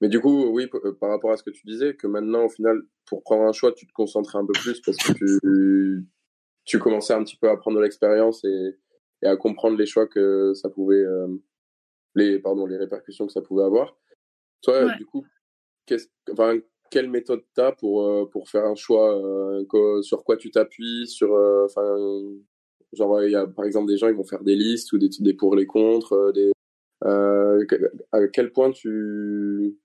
Mais 0.00 0.08
du 0.08 0.20
coup, 0.20 0.46
oui, 0.50 0.68
par 1.00 1.10
rapport 1.10 1.30
à 1.30 1.36
ce 1.36 1.42
que 1.42 1.50
tu 1.50 1.66
disais, 1.66 1.94
que 1.94 2.06
maintenant, 2.06 2.44
au 2.44 2.48
final, 2.48 2.82
pour 3.06 3.22
prendre 3.22 3.44
un 3.44 3.52
choix, 3.52 3.72
tu 3.72 3.86
te 3.86 3.92
concentres 3.92 4.36
un 4.36 4.44
peu 4.44 4.52
plus 4.52 4.80
parce 4.80 4.98
que 4.98 5.12
tu, 5.12 6.06
tu 6.64 6.78
commençais 6.78 7.14
un 7.14 7.22
petit 7.22 7.36
peu 7.36 7.48
à 7.48 7.56
prendre 7.56 7.78
de 7.78 7.82
l'expérience 7.82 8.44
et, 8.44 8.76
et, 9.22 9.26
à 9.26 9.36
comprendre 9.36 9.78
les 9.78 9.86
choix 9.86 10.06
que 10.06 10.52
ça 10.54 10.68
pouvait, 10.68 10.96
euh, 10.96 11.28
les, 12.14 12.38
pardon, 12.40 12.66
les 12.66 12.76
répercussions 12.76 13.26
que 13.26 13.32
ça 13.32 13.40
pouvait 13.40 13.64
avoir. 13.64 13.96
Toi, 14.62 14.94
du 14.96 15.06
coup, 15.06 15.24
enfin, 16.32 16.58
quelle 16.90 17.10
méthode 17.10 17.42
tu 17.54 17.60
as 17.60 17.72
pour, 17.72 18.06
euh, 18.06 18.28
pour 18.30 18.48
faire 18.48 18.64
un 18.64 18.74
choix 18.74 19.16
euh, 19.16 20.02
Sur 20.02 20.24
quoi 20.24 20.36
tu 20.36 20.50
t'appuies 20.50 21.06
Sur, 21.06 21.32
enfin, 21.64 21.96
genre, 22.92 23.22
il 23.22 23.30
y 23.30 23.36
a 23.36 23.46
par 23.46 23.64
exemple 23.64 23.88
des 23.88 23.96
gens, 23.96 24.08
ils 24.08 24.14
vont 24.14 24.24
faire 24.24 24.42
des 24.42 24.56
listes 24.56 24.92
ou 24.92 24.98
des, 24.98 25.08
des 25.20 25.34
pour 25.34 25.54
les 25.54 25.66
contre, 25.66 26.32
des, 26.32 26.52
à 27.02 28.26
quel 28.32 28.52
point 28.52 28.70
tu 28.70 29.76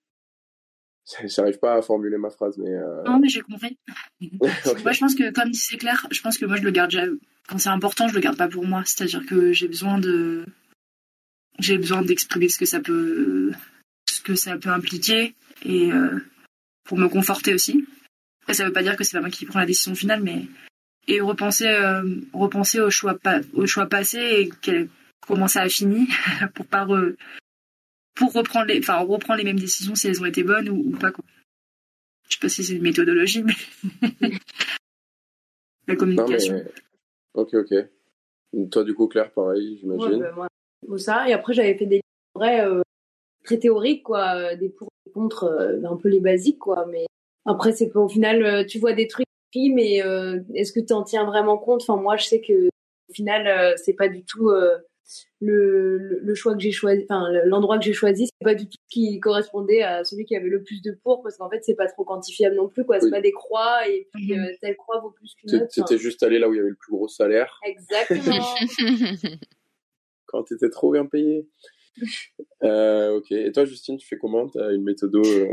J'arrive 1.25 1.59
pas 1.59 1.75
à 1.75 1.81
formuler 1.81 2.17
ma 2.17 2.29
phrase, 2.29 2.57
mais. 2.57 2.71
Euh... 2.71 3.03
Non, 3.05 3.19
mais 3.19 3.29
j'ai 3.29 3.41
compris. 3.41 3.77
Moi, 4.21 4.91
je 4.91 4.99
pense 4.99 5.15
que, 5.15 5.31
comme 5.31 5.53
c'est 5.53 5.77
clair, 5.77 6.07
je 6.11 6.21
pense 6.21 6.37
que 6.37 6.45
moi, 6.45 6.57
je 6.57 6.63
le 6.63 6.71
garde. 6.71 6.93
Quand 7.47 7.57
c'est 7.57 7.69
important, 7.69 8.07
je 8.07 8.15
le 8.15 8.21
garde 8.21 8.37
pas 8.37 8.47
pour 8.47 8.65
moi. 8.65 8.83
C'est-à-dire 8.85 9.25
que 9.25 9.51
j'ai 9.51 9.67
besoin 9.67 9.97
de. 9.97 10.45
J'ai 11.59 11.77
besoin 11.77 12.01
d'exprimer 12.01 12.49
ce 12.49 12.57
que 12.57 12.65
ça 12.65 12.79
peut. 12.79 13.51
Que 14.31 14.37
ça 14.37 14.57
peut 14.57 14.69
impliquer. 14.69 15.35
Et 15.65 15.91
euh, 15.91 16.19
pour 16.85 16.97
me 16.97 17.07
conforter 17.07 17.53
aussi. 17.53 17.85
Après, 18.41 18.53
ça 18.53 18.65
veut 18.65 18.71
pas 18.71 18.81
dire 18.81 18.95
que 18.95 19.03
c'est 19.03 19.17
pas 19.17 19.21
moi 19.21 19.29
qui 19.29 19.45
prends 19.45 19.59
la 19.59 19.65
décision 19.65 19.93
finale, 19.93 20.23
mais. 20.23 20.47
Et 21.07 21.19
repenser, 21.19 21.67
euh, 21.67 22.03
repenser 22.31 22.79
au 22.79 22.89
choix, 22.89 23.17
au 23.53 23.65
choix 23.65 23.87
passé 23.87 24.19
et 24.19 24.87
comment 25.19 25.47
ça 25.47 25.61
a 25.61 25.69
fini 25.69 26.07
pour 26.53 26.65
pas 26.67 26.85
re 26.85 27.15
pour 28.15 28.33
reprendre 28.33 28.67
les, 28.67 28.79
enfin, 28.79 28.99
reprendre 28.99 29.39
les 29.39 29.43
mêmes 29.43 29.59
décisions 29.59 29.95
si 29.95 30.07
elles 30.07 30.21
ont 30.21 30.25
été 30.25 30.43
bonnes 30.43 30.69
ou, 30.69 30.91
pas. 30.91 31.11
Quoi. 31.11 31.25
Je 32.29 32.35
sais 32.35 32.39
pas 32.39 32.49
si 32.49 32.63
c'est 32.63 32.75
une 32.75 32.83
méthodologie, 32.83 33.43
mais 33.43 33.55
la 35.87 35.95
communication. 35.95 36.63
Ok, 37.33 37.55
ok. 37.55 37.73
Toi, 38.69 38.83
du 38.83 38.93
coup, 38.93 39.07
Claire, 39.07 39.31
pareil, 39.31 39.79
j'imagine. 39.79 40.23
Ouais, 40.23 40.47
bah, 40.87 40.97
ça. 40.97 41.27
Et 41.27 41.33
après, 41.33 41.53
j'avais 41.53 41.77
fait 41.77 41.87
des 41.87 42.01
vrais 42.35 42.65
euh, 42.65 42.81
très 43.43 43.57
théoriques, 43.57 44.03
quoi, 44.03 44.35
euh, 44.35 44.55
des 44.55 44.69
pour 44.69 44.89
et 45.07 45.11
contre, 45.11 45.45
euh, 45.45 45.81
un 45.83 45.97
peu 45.97 46.09
les 46.09 46.19
basiques, 46.19 46.59
quoi. 46.59 46.85
Mais 46.89 47.05
après, 47.45 47.71
c'est 47.71 47.95
au 47.95 48.07
final, 48.07 48.65
tu 48.67 48.79
vois 48.79 48.93
des 48.93 49.07
trucs 49.07 49.25
mais 49.53 49.97
est-ce 50.53 50.71
que 50.71 50.79
tu 50.79 50.93
en 50.93 51.03
tiens 51.03 51.25
vraiment 51.25 51.57
compte? 51.57 51.81
Enfin, 51.81 52.01
moi, 52.01 52.15
je 52.15 52.23
sais 52.23 52.39
que 52.39 52.67
au 52.67 53.13
final, 53.13 53.75
c'est 53.77 53.91
pas 53.91 54.07
du 54.07 54.23
tout 54.23 54.49
le, 55.39 56.19
le, 56.21 56.35
choix 56.35 56.53
que 56.53 56.59
j'ai 56.59 56.71
choisi, 56.71 57.03
enfin 57.03 57.27
l'endroit 57.45 57.77
que 57.77 57.83
j'ai 57.83 57.93
choisi, 57.93 58.27
c'est 58.27 58.43
pas 58.43 58.55
du 58.55 58.65
tout 58.65 58.77
ce 58.87 58.93
qui 58.93 59.19
correspondait 59.19 59.81
à 59.81 60.03
celui 60.03 60.25
qui 60.25 60.35
avait 60.35 60.49
le 60.49 60.63
plus 60.63 60.81
de 60.81 60.97
pour, 61.03 61.21
parce 61.23 61.37
qu'en 61.37 61.49
fait 61.49 61.63
c'est 61.63 61.75
pas 61.75 61.87
trop 61.87 62.03
quantifiable 62.03 62.55
non 62.55 62.69
plus, 62.69 62.85
quoi. 62.85 62.99
C'est 62.99 63.09
pas 63.09 63.21
des 63.21 63.31
croix 63.31 63.87
et 63.87 64.07
puis 64.13 64.33
mhm. 64.33 64.45
euh, 64.45 64.51
telle 64.61 64.75
croix 64.75 64.99
vaut 64.99 65.11
plus 65.11 65.33
qu'une 65.35 65.55
autre. 65.55 65.67
C'était 65.69 65.97
juste 65.97 66.23
allé 66.23 66.39
là 66.39 66.47
où 66.47 66.53
il 66.53 66.57
y 66.57 66.59
avait 66.59 66.69
le 66.69 66.75
plus 66.75 66.91
gros 66.91 67.07
salaire. 67.07 67.59
Exactement. 67.65 68.45
Quand 70.27 70.43
t'étais 70.43 70.69
trop 70.69 70.91
bien 70.91 71.05
payé. 71.05 71.47
Euh, 72.63 73.17
ok. 73.17 73.31
Et 73.31 73.51
toi, 73.51 73.65
Justine, 73.65 73.97
tu 73.97 74.07
fais 74.07 74.19
comment? 74.19 74.47
T'as 74.47 74.71
une 74.71 74.83
méthode 74.83 75.15
euh, 75.15 75.47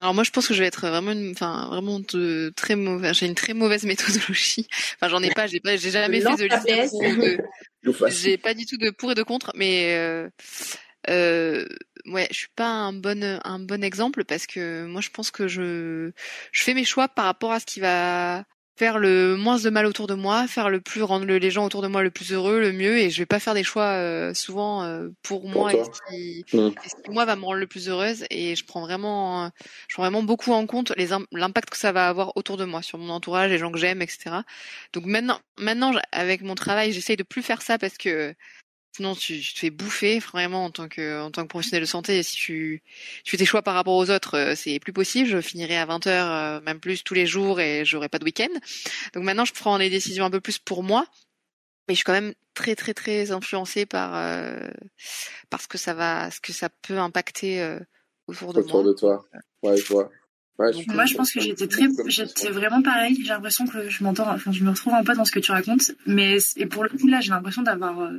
alors 0.00 0.12
moi 0.12 0.24
je 0.24 0.30
pense 0.30 0.46
que 0.46 0.52
je 0.52 0.60
vais 0.60 0.66
être 0.66 0.86
vraiment 0.86 1.14
enfin 1.30 1.68
vraiment 1.70 2.00
de, 2.00 2.52
très 2.54 2.76
mauvais 2.76 3.14
j'ai 3.14 3.26
une 3.26 3.34
très 3.34 3.54
mauvaise 3.54 3.84
méthodologie. 3.84 4.66
Enfin 4.96 5.08
j'en 5.08 5.22
ai 5.22 5.30
pas, 5.30 5.46
j'ai 5.46 5.60
pas 5.60 5.76
j'ai 5.76 5.90
jamais 5.90 6.20
fait 6.20 6.36
de 6.36 6.44
liste 6.44 8.12
j'ai 8.22 8.36
pas 8.36 8.52
du 8.52 8.66
tout 8.66 8.76
de 8.76 8.90
pour 8.90 9.12
et 9.12 9.14
de 9.14 9.22
contre 9.22 9.52
mais 9.54 9.94
euh, 9.96 10.28
euh, 11.08 11.64
ouais, 12.06 12.28
je 12.30 12.36
suis 12.36 12.48
pas 12.54 12.68
un 12.68 12.92
bon 12.92 13.40
un 13.42 13.58
bon 13.58 13.82
exemple 13.82 14.24
parce 14.24 14.46
que 14.46 14.84
moi 14.84 15.00
je 15.00 15.08
pense 15.08 15.30
que 15.30 15.48
je 15.48 16.12
je 16.52 16.62
fais 16.62 16.74
mes 16.74 16.84
choix 16.84 17.08
par 17.08 17.24
rapport 17.24 17.52
à 17.52 17.60
ce 17.60 17.66
qui 17.66 17.80
va 17.80 18.44
faire 18.76 18.98
le 18.98 19.36
moins 19.36 19.58
de 19.58 19.70
mal 19.70 19.86
autour 19.86 20.06
de 20.06 20.14
moi, 20.14 20.46
faire 20.46 20.68
le 20.68 20.80
plus 20.80 21.02
rendre 21.02 21.24
les 21.26 21.50
gens 21.50 21.64
autour 21.64 21.82
de 21.82 21.88
moi 21.88 22.02
le 22.02 22.10
plus 22.10 22.32
heureux, 22.32 22.60
le 22.60 22.72
mieux, 22.72 22.98
et 22.98 23.10
je 23.10 23.18
vais 23.18 23.26
pas 23.26 23.40
faire 23.40 23.54
des 23.54 23.64
choix 23.64 23.84
euh, 23.84 24.34
souvent 24.34 24.82
euh, 24.84 25.08
pour 25.22 25.48
moi 25.48 25.72
et 25.72 25.82
ce, 25.82 26.00
qui, 26.10 26.44
mmh. 26.52 26.70
moi 27.10 27.24
va 27.24 27.36
me 27.36 27.44
rendre 27.44 27.58
le 27.58 27.66
plus 27.66 27.88
heureuse. 27.88 28.24
Et 28.30 28.54
je 28.54 28.64
prends 28.64 28.80
vraiment, 28.80 29.50
je 29.88 29.94
prends 29.94 30.02
vraiment 30.02 30.22
beaucoup 30.22 30.52
en 30.52 30.66
compte 30.66 30.92
les 30.96 31.08
l'impact 31.32 31.70
que 31.70 31.78
ça 31.78 31.92
va 31.92 32.08
avoir 32.08 32.36
autour 32.36 32.56
de 32.56 32.64
moi, 32.64 32.82
sur 32.82 32.98
mon 32.98 33.10
entourage, 33.10 33.50
les 33.50 33.58
gens 33.58 33.72
que 33.72 33.78
j'aime, 33.78 34.02
etc. 34.02 34.36
Donc 34.92 35.06
maintenant, 35.06 35.40
maintenant 35.58 35.92
avec 36.12 36.42
mon 36.42 36.54
travail, 36.54 36.92
j'essaye 36.92 37.16
de 37.16 37.22
plus 37.22 37.42
faire 37.42 37.62
ça 37.62 37.78
parce 37.78 37.96
que 37.96 38.34
Sinon, 38.96 39.14
tu, 39.14 39.38
te 39.42 39.58
fais 39.58 39.68
bouffer 39.68 40.20
vraiment 40.20 40.64
en 40.64 40.70
tant 40.70 40.88
que 40.88 41.20
en 41.20 41.30
tant 41.30 41.42
que 41.42 41.48
professionnel 41.48 41.82
de 41.82 41.86
santé. 41.86 42.22
Si 42.22 42.34
tu, 42.34 42.82
tu 43.24 43.30
fais 43.30 43.36
tes 43.36 43.44
choix 43.44 43.60
par 43.60 43.74
rapport 43.74 43.94
aux 43.94 44.10
autres, 44.10 44.38
euh, 44.38 44.54
c'est 44.56 44.78
plus 44.78 44.94
possible. 44.94 45.28
Je 45.28 45.42
finirai 45.42 45.76
à 45.76 45.84
20 45.84 46.06
heures, 46.06 46.30
euh, 46.32 46.60
même 46.62 46.80
plus 46.80 47.04
tous 47.04 47.12
les 47.12 47.26
jours, 47.26 47.60
et 47.60 47.84
j'aurai 47.84 48.08
pas 48.08 48.18
de 48.18 48.24
week-end. 48.24 48.48
Donc 49.12 49.24
maintenant, 49.24 49.44
je 49.44 49.52
prends 49.52 49.76
des 49.78 49.90
décisions 49.90 50.24
un 50.24 50.30
peu 50.30 50.40
plus 50.40 50.58
pour 50.58 50.82
moi, 50.82 51.04
mais 51.86 51.94
je 51.94 51.96
suis 51.96 52.04
quand 52.04 52.14
même 52.14 52.32
très 52.54 52.74
très 52.74 52.94
très 52.94 53.32
influencée 53.32 53.84
par 53.84 54.16
euh, 54.16 54.70
parce 55.50 55.66
que 55.66 55.76
ça 55.76 55.92
va, 55.92 56.30
ce 56.30 56.40
que 56.40 56.54
ça 56.54 56.70
peut 56.70 56.96
impacter 56.96 57.60
euh, 57.60 57.78
autour 58.28 58.54
de 58.54 58.60
autour 58.60 58.82
moi. 58.82 58.92
de 58.92 58.98
toi. 58.98 59.26
Ouais, 59.62 59.76
je 59.76 59.84
vois. 59.92 60.08
Ouais, 60.58 60.70
moi, 60.86 61.04
je 61.04 61.14
pense 61.16 61.32
que 61.32 61.40
j'étais 61.40 61.66
très, 61.66 61.84
j'étais 62.06 62.48
vraiment 62.48 62.80
pareil. 62.80 63.14
J'ai 63.20 63.28
l'impression 63.28 63.66
que 63.66 63.90
je 63.90 64.02
m'entends, 64.02 64.30
enfin, 64.30 64.52
je 64.52 64.64
me 64.64 64.70
retrouve 64.70 64.94
un 64.94 65.04
peu 65.04 65.14
dans 65.14 65.26
ce 65.26 65.32
que 65.32 65.40
tu 65.40 65.52
racontes, 65.52 65.90
mais 66.06 66.38
et 66.56 66.64
pour 66.64 66.82
le 66.82 66.88
coup 66.88 67.08
là, 67.08 67.20
j'ai 67.20 67.28
l'impression 67.28 67.60
d'avoir 67.60 68.10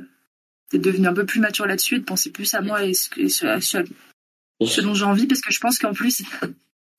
de 0.72 0.78
devenir 0.78 1.10
un 1.10 1.14
peu 1.14 1.26
plus 1.26 1.40
mature 1.40 1.66
là-dessus 1.66 1.96
et 1.96 1.98
de 1.98 2.04
penser 2.04 2.30
plus 2.30 2.52
à 2.54 2.60
moi 2.60 2.84
et, 2.84 2.94
ce, 2.94 3.08
ce, 3.30 4.80
dont 4.80 4.94
j'ai 4.94 5.04
envie 5.04 5.26
parce 5.26 5.40
que 5.40 5.52
je 5.52 5.60
pense 5.60 5.78
qu'en 5.78 5.92
plus 5.92 6.22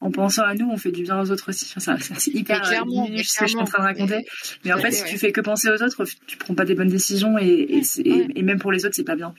en 0.01 0.11
pensant 0.11 0.43
à 0.43 0.55
nous 0.55 0.69
on 0.69 0.77
fait 0.77 0.91
du 0.91 1.03
bien 1.03 1.19
aux 1.19 1.29
autres 1.31 1.49
aussi 1.49 1.73
c'est 2.17 2.31
hyper 2.33 2.63
euh, 2.63 2.67
clairement, 2.67 3.05
ce 3.07 3.39
que 3.39 3.45
je 3.45 3.49
suis 3.49 3.57
en 3.57 3.65
train 3.65 3.79
de 3.79 3.87
raconter 3.87 4.25
mais 4.63 4.73
en 4.73 4.79
fait 4.79 4.91
si 4.91 5.03
tu 5.05 5.17
fais 5.17 5.31
que 5.31 5.41
penser 5.41 5.69
aux 5.69 5.83
autres 5.83 6.05
tu 6.25 6.37
prends 6.37 6.55
pas 6.55 6.65
des 6.65 6.75
bonnes 6.75 6.89
décisions 6.89 7.37
et, 7.37 7.81
et, 8.05 8.41
même 8.41 8.59
pour 8.59 8.71
les 8.71 8.85
autres 8.85 8.95
c'est 8.95 9.03
pas 9.03 9.15
bien 9.15 9.33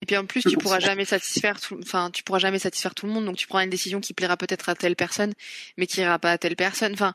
et 0.00 0.06
puis 0.06 0.16
en 0.16 0.26
plus, 0.26 0.42
tu 0.42 0.56
pourras 0.56 0.78
jamais 0.78 1.04
satisfaire 1.04 1.60
tout, 1.60 1.78
enfin, 1.82 2.10
tu 2.12 2.22
pourras 2.22 2.38
jamais 2.38 2.60
satisfaire 2.60 2.94
tout 2.94 3.06
le 3.06 3.12
monde. 3.12 3.24
Donc 3.24 3.36
tu 3.36 3.48
prends 3.48 3.60
une 3.60 3.70
décision 3.70 4.00
qui 4.00 4.14
plaira 4.14 4.36
peut-être 4.36 4.68
à 4.68 4.74
telle 4.74 4.94
personne, 4.94 5.32
mais 5.76 5.86
qui 5.86 6.00
ira 6.00 6.18
pas 6.18 6.30
à 6.32 6.38
telle 6.38 6.54
personne. 6.54 6.92
Enfin, 6.92 7.14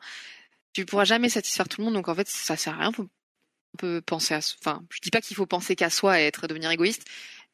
tu 0.74 0.86
pourras 0.86 1.06
jamais 1.06 1.30
satisfaire 1.30 1.70
tout 1.70 1.80
le 1.80 1.86
monde. 1.86 1.94
Donc 1.94 2.10
en 2.10 2.16
fait, 2.16 2.28
ça 2.28 2.58
sert 2.58 2.74
à 2.74 2.82
rien. 2.82 2.92
Faut 2.92 3.08
peut 3.78 4.02
penser 4.06 4.34
à, 4.34 4.40
enfin, 4.60 4.84
je 4.90 5.00
dis 5.02 5.10
pas 5.10 5.22
qu'il 5.22 5.36
faut 5.36 5.46
penser 5.46 5.76
qu'à 5.76 5.90
soi 5.90 6.20
et 6.20 6.24
être 6.24 6.48
devenir 6.48 6.72
égoïste. 6.72 7.06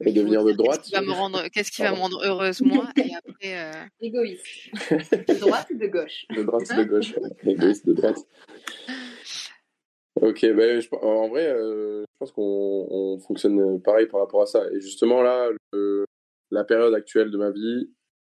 Mais 0.02 0.14
devenir 0.14 0.46
de 0.46 0.54
droite. 0.54 0.80
Qu'est-ce 0.80 0.90
qui 0.90 0.96
va 0.96 1.02
me 1.02 1.12
rendre, 1.12 1.48
qu'est-ce 1.50 1.72
qui 1.72 1.82
va 1.82 1.92
me 1.92 1.98
rendre 1.98 2.24
heureuse 2.24 2.62
moi 2.62 2.90
et 2.96 3.12
après. 3.28 3.60
Euh... 3.60 3.86
Égoïste. 4.00 4.46
De 5.28 5.40
droite 5.40 5.68
ou 5.72 5.78
de 5.78 5.88
gauche? 5.88 6.26
De 6.36 6.44
droite 6.44 6.64
ou 6.72 6.76
de 6.76 6.84
gauche. 6.84 7.14
égoïste 7.44 7.86
de 7.86 7.94
droite. 7.94 8.18
Ok, 10.16 10.42
ben, 10.42 10.82
en 11.02 11.28
vrai, 11.30 11.48
euh, 11.48 12.02
je 12.02 12.18
pense 12.20 12.32
qu'on 12.32 13.20
fonctionne 13.26 13.82
pareil 13.82 14.08
par 14.08 14.22
rapport 14.22 14.42
à 14.42 14.46
ça. 14.46 14.64
Et 14.74 14.80
justement 14.80 15.22
là, 15.22 15.50
la 16.52 16.64
période 16.64 16.94
actuelle 16.94 17.32
de 17.32 17.38
ma 17.38 17.52
vie 17.52 17.90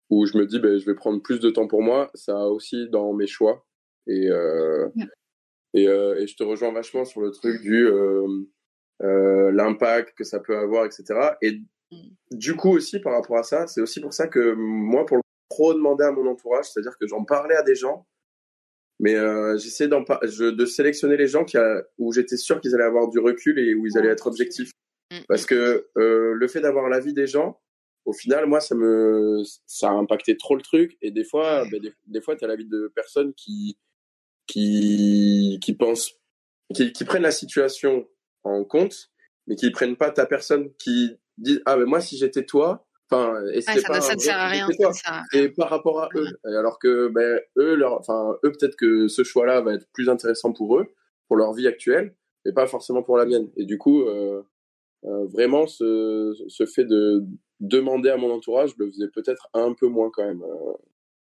où 0.09 0.25
je 0.25 0.37
me 0.37 0.45
dis, 0.45 0.59
ben, 0.59 0.77
je 0.77 0.85
vais 0.85 0.95
prendre 0.95 1.21
plus 1.21 1.39
de 1.39 1.49
temps 1.49 1.67
pour 1.67 1.81
moi, 1.81 2.11
ça 2.13 2.37
a 2.37 2.45
aussi 2.45 2.89
dans 2.89 3.13
mes 3.13 3.27
choix. 3.27 3.65
Et, 4.07 4.29
euh, 4.29 4.89
et, 5.73 5.87
euh, 5.87 6.19
et, 6.19 6.27
je 6.27 6.35
te 6.35 6.43
rejoins 6.43 6.71
vachement 6.71 7.05
sur 7.05 7.21
le 7.21 7.31
truc 7.31 7.61
du 7.61 7.87
euh, 7.87 8.27
euh, 9.01 9.51
l'impact 9.51 10.15
que 10.17 10.23
ça 10.23 10.39
peut 10.39 10.57
avoir, 10.57 10.85
etc. 10.85 11.03
Et 11.41 11.59
du 12.31 12.55
coup 12.55 12.71
aussi 12.71 12.99
par 12.99 13.13
rapport 13.13 13.37
à 13.37 13.43
ça, 13.43 13.67
c'est 13.67 13.81
aussi 13.81 13.99
pour 13.99 14.13
ça 14.13 14.27
que 14.27 14.53
moi, 14.53 15.05
pour 15.05 15.17
le 15.17 15.23
trop 15.49 15.73
demander 15.73 16.03
à 16.03 16.11
mon 16.11 16.27
entourage, 16.27 16.65
c'est-à-dire 16.65 16.97
que 16.99 17.07
j'en 17.07 17.23
parlais 17.23 17.55
à 17.55 17.63
des 17.63 17.75
gens, 17.75 18.07
mais 18.99 19.15
j'essayais 19.57 19.89
de 19.89 20.65
sélectionner 20.65 21.17
les 21.17 21.27
gens 21.27 21.43
qui 21.43 21.57
a, 21.57 21.83
où 21.97 22.11
j'étais 22.13 22.37
sûr 22.37 22.61
qu'ils 22.61 22.73
allaient 22.73 22.83
avoir 22.83 23.09
du 23.09 23.19
recul 23.19 23.59
et 23.59 23.75
où 23.75 23.85
ils 23.85 23.97
allaient 23.97 24.09
être 24.09 24.27
objectifs. 24.27 24.71
Mm. 25.11 25.17
Parce 25.27 25.45
que 25.45 25.87
le 25.95 26.47
fait 26.47 26.61
d'avoir 26.61 26.89
l'avis 26.89 27.13
des 27.13 27.27
gens, 27.27 27.59
au 28.05 28.13
final, 28.13 28.45
moi, 28.47 28.59
ça 28.59 28.75
me, 28.75 29.43
ça 29.65 29.89
a 29.89 29.93
impacté 29.93 30.35
trop 30.37 30.55
le 30.55 30.61
truc. 30.61 30.97
Et 31.01 31.11
des 31.11 31.23
fois, 31.23 31.65
ben, 31.71 31.79
des, 31.79 31.93
des, 32.07 32.21
fois, 32.21 32.35
tu 32.35 32.43
as 32.43 32.47
l'avis 32.47 32.65
de 32.65 32.91
personnes 32.93 33.33
qui, 33.33 33.77
qui, 34.53 35.59
qui 35.63 35.73
pensent, 35.73 36.11
qui, 36.75 36.93
qui, 36.93 37.05
prennent 37.05 37.23
la 37.23 37.31
situation 37.31 38.07
en 38.43 38.63
compte, 38.63 39.09
mais 39.47 39.55
qui 39.55 39.71
prennent 39.71 39.95
pas 39.95 40.11
ta 40.11 40.27
personne, 40.27 40.71
qui 40.77 41.17
disent 41.39 41.61
ah 41.65 41.75
mais 41.75 41.85
moi 41.85 42.01
si 42.01 42.17
j'étais 42.17 42.45
toi, 42.45 42.85
enfin 43.09 43.41
et 43.51 43.61
ça, 43.61 43.73
pas, 43.87 43.99
ça 43.99 44.13
ne 44.13 44.19
sert 44.19 44.37
à 44.37 44.49
rien. 44.49 44.67
Et 45.33 45.49
par 45.49 45.69
rapport 45.69 46.01
à 46.01 46.09
eux, 46.13 46.39
alors 46.43 46.77
que 46.77 47.07
ben 47.07 47.39
eux 47.57 47.73
leur, 47.73 47.99
enfin 47.99 48.37
eux 48.43 48.51
peut-être 48.51 48.75
que 48.75 49.07
ce 49.07 49.23
choix-là 49.23 49.61
va 49.61 49.73
être 49.73 49.87
plus 49.91 50.07
intéressant 50.07 50.53
pour 50.53 50.77
eux, 50.77 50.85
pour 51.27 51.35
leur 51.35 51.53
vie 51.53 51.67
actuelle, 51.67 52.13
mais 52.45 52.53
pas 52.53 52.67
forcément 52.67 53.01
pour 53.01 53.17
la 53.17 53.25
mienne. 53.25 53.49
Et 53.57 53.65
du 53.65 53.79
coup, 53.79 54.03
euh, 54.03 54.43
euh, 55.05 55.25
vraiment 55.25 55.65
ce, 55.65 56.35
ce 56.47 56.67
fait 56.67 56.85
de 56.85 57.25
demander 57.59 58.11
à 58.11 58.17
mon 58.17 58.31
entourage, 58.31 58.75
je 58.77 58.83
le 58.83 58.91
faisais 58.91 59.07
peut-être 59.07 59.49
un 59.55 59.73
peu 59.73 59.87
moins 59.87 60.11
quand 60.13 60.25
même. 60.25 60.43
Euh, 60.43 60.73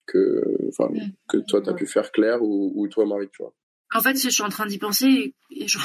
que, 0.08 0.42
enfin, 0.68 0.88
que 1.28 1.36
toi 1.36 1.60
t'as 1.62 1.74
pu 1.74 1.86
faire 1.86 2.10
Claire 2.10 2.42
ou, 2.42 2.72
ou, 2.74 2.88
toi 2.88 3.06
Marie, 3.06 3.28
tu 3.28 3.42
vois. 3.42 3.52
En 3.94 4.00
fait, 4.00 4.20
je 4.20 4.28
suis 4.28 4.42
en 4.42 4.48
train 4.48 4.66
d'y 4.66 4.78
penser 4.78 5.34
et, 5.50 5.68
je, 5.68 5.78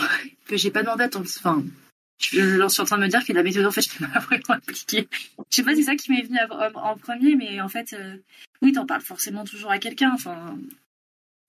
que 0.47 0.57
j'ai 0.57 0.71
pas 0.71 0.81
demandé 0.81 1.05
enfin, 1.15 1.63
je, 2.17 2.67
suis 2.67 2.81
en 2.81 2.85
train 2.85 2.97
de 2.97 3.03
me 3.03 3.07
dire 3.07 3.23
que 3.25 3.33
la 3.33 3.43
méthode, 3.43 3.65
en 3.65 3.71
fait, 3.71 3.81
je 3.97 3.99
l'ai 3.99 4.11
pas 4.11 4.19
vraiment 4.19 4.43
appliquée. 4.49 5.07
Je 5.49 5.55
sais 5.55 5.63
pas, 5.63 5.75
c'est 5.75 5.83
ça 5.83 5.95
qui 5.95 6.11
m'est 6.11 6.23
venu 6.23 6.37
en, 6.75 6.97
premier, 6.97 7.35
mais 7.35 7.61
en 7.61 7.69
fait, 7.69 7.93
euh, 7.93 8.17
oui, 8.61 8.71
t'en 8.71 8.85
parles 8.85 9.01
forcément 9.01 9.43
toujours 9.43 9.71
à 9.71 9.79
quelqu'un. 9.79 10.11
Enfin, 10.13 10.57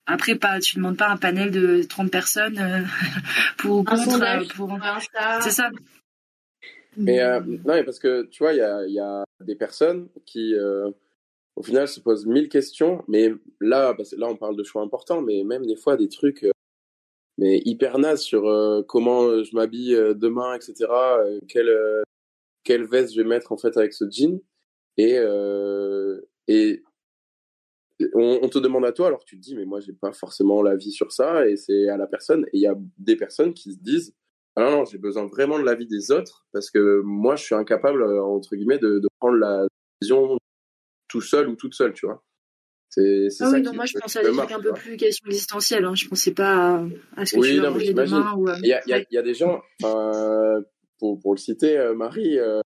après, 0.05 0.35
pas, 0.35 0.59
tu 0.59 0.75
demandes 0.75 0.97
pas 0.97 1.09
un 1.09 1.17
panel 1.17 1.51
de 1.51 1.83
30 1.83 2.11
personnes 2.11 2.59
euh, 2.59 2.83
pour 3.57 3.83
contre. 3.83 4.21
Euh, 4.21 4.43
pour... 4.55 4.77
C'est 5.41 5.51
ça. 5.51 5.69
Mais 6.97 7.19
non, 7.41 7.59
mais 7.65 7.83
parce 7.83 7.99
que 7.99 8.23
tu 8.31 8.43
vois, 8.43 8.53
il 8.53 8.59
y 8.59 8.61
a, 8.61 8.87
y 8.87 8.99
a, 8.99 9.25
des 9.41 9.55
personnes 9.55 10.07
qui, 10.25 10.55
au 11.55 11.63
final, 11.63 11.87
se 11.87 11.99
posent 11.99 12.25
mille 12.25 12.49
questions. 12.49 13.03
Mais 13.07 13.31
là, 13.61 13.93
parce 13.95 14.11
que 14.11 14.19
là, 14.19 14.27
on 14.27 14.35
parle 14.35 14.55
de 14.55 14.63
choix 14.63 14.81
importants, 14.81 15.21
mais 15.21 15.43
même 15.43 15.65
des 15.65 15.75
fois, 15.75 15.97
des 15.97 16.09
trucs 16.09 16.45
mais 17.37 17.61
hyper 17.65 17.97
naze 17.99 18.21
sur 18.21 18.47
euh, 18.47 18.81
comment 18.83 19.23
euh, 19.23 19.43
je 19.43 19.55
m'habille 19.55 19.95
euh, 19.95 20.13
demain, 20.13 20.55
etc. 20.55 20.85
quelle 21.47 21.75
quelle 22.63 22.85
veste 22.85 23.13
je 23.13 23.21
vais 23.21 23.27
mettre 23.27 23.51
en 23.51 23.57
fait 23.57 23.77
avec 23.77 23.93
ce 23.93 24.05
jean 24.09 24.41
et 24.97 25.15
et 26.47 26.83
on, 28.13 28.39
on, 28.41 28.49
te 28.49 28.59
demande 28.59 28.85
à 28.85 28.91
toi 28.91 29.07
alors 29.07 29.23
tu 29.23 29.37
te 29.37 29.41
dis 29.41 29.55
mais 29.55 29.65
moi 29.65 29.79
j'ai 29.79 29.93
pas 29.93 30.11
forcément 30.11 30.61
la 30.61 30.75
vie 30.75 30.91
sur 30.91 31.11
ça 31.11 31.47
et 31.47 31.55
c'est 31.57 31.89
à 31.89 31.97
la 31.97 32.07
personne 32.07 32.45
et 32.47 32.57
il 32.57 32.61
y 32.61 32.67
a 32.67 32.75
des 32.97 33.15
personnes 33.15 33.53
qui 33.53 33.73
se 33.73 33.79
disent 33.79 34.13
ah 34.55 34.63
non 34.63 34.71
non 34.71 34.85
j'ai 34.85 34.97
besoin 34.97 35.27
vraiment 35.27 35.59
de 35.59 35.63
l'avis 35.63 35.87
des 35.87 36.11
autres 36.11 36.47
parce 36.53 36.71
que 36.71 37.01
moi 37.01 37.35
je 37.35 37.43
suis 37.43 37.55
incapable 37.55 38.03
entre 38.03 38.55
guillemets 38.55 38.79
de, 38.79 38.99
de 38.99 39.07
prendre 39.19 39.37
la 39.37 39.67
décision 40.01 40.37
tout 41.15 41.21
seul 41.21 41.47
ou 41.47 41.55
toute 41.55 41.73
seule 41.73 41.93
tu 41.93 42.05
vois 42.05 42.21
c'est, 42.89 43.27
ah 43.41 43.49
oui, 43.51 43.61
non, 43.61 43.73
moi 43.73 43.85
je 43.85 43.97
pensais 43.99 44.19
à 44.19 44.23
des 44.23 44.31
trucs 44.31 44.51
un 44.51 44.61
peu 44.61 44.71
plus 44.71 44.95
question 44.95 45.27
existentielle. 45.27 45.83
Hein. 45.83 45.95
Je 45.95 46.07
pensais 46.07 46.33
pas 46.33 46.81
à, 47.17 47.25
ce 47.25 47.35
que 47.35 47.41
oui, 47.41 47.55
tu 47.55 47.59
vas 47.59 47.69
manger 47.69 47.93
demain. 47.93 48.33
Ou, 48.37 48.47
il, 48.63 48.67
y 48.67 48.73
a, 48.73 48.81
il, 48.85 49.05
y 49.11 49.17
a, 49.17 49.21
des 49.21 49.33
gens, 49.33 49.61
pour, 50.97 51.19
pour 51.19 51.33
le 51.33 51.37
citer, 51.37 51.77
euh, 51.77 51.93
Marie, 51.93 52.39
euh, 52.39 52.61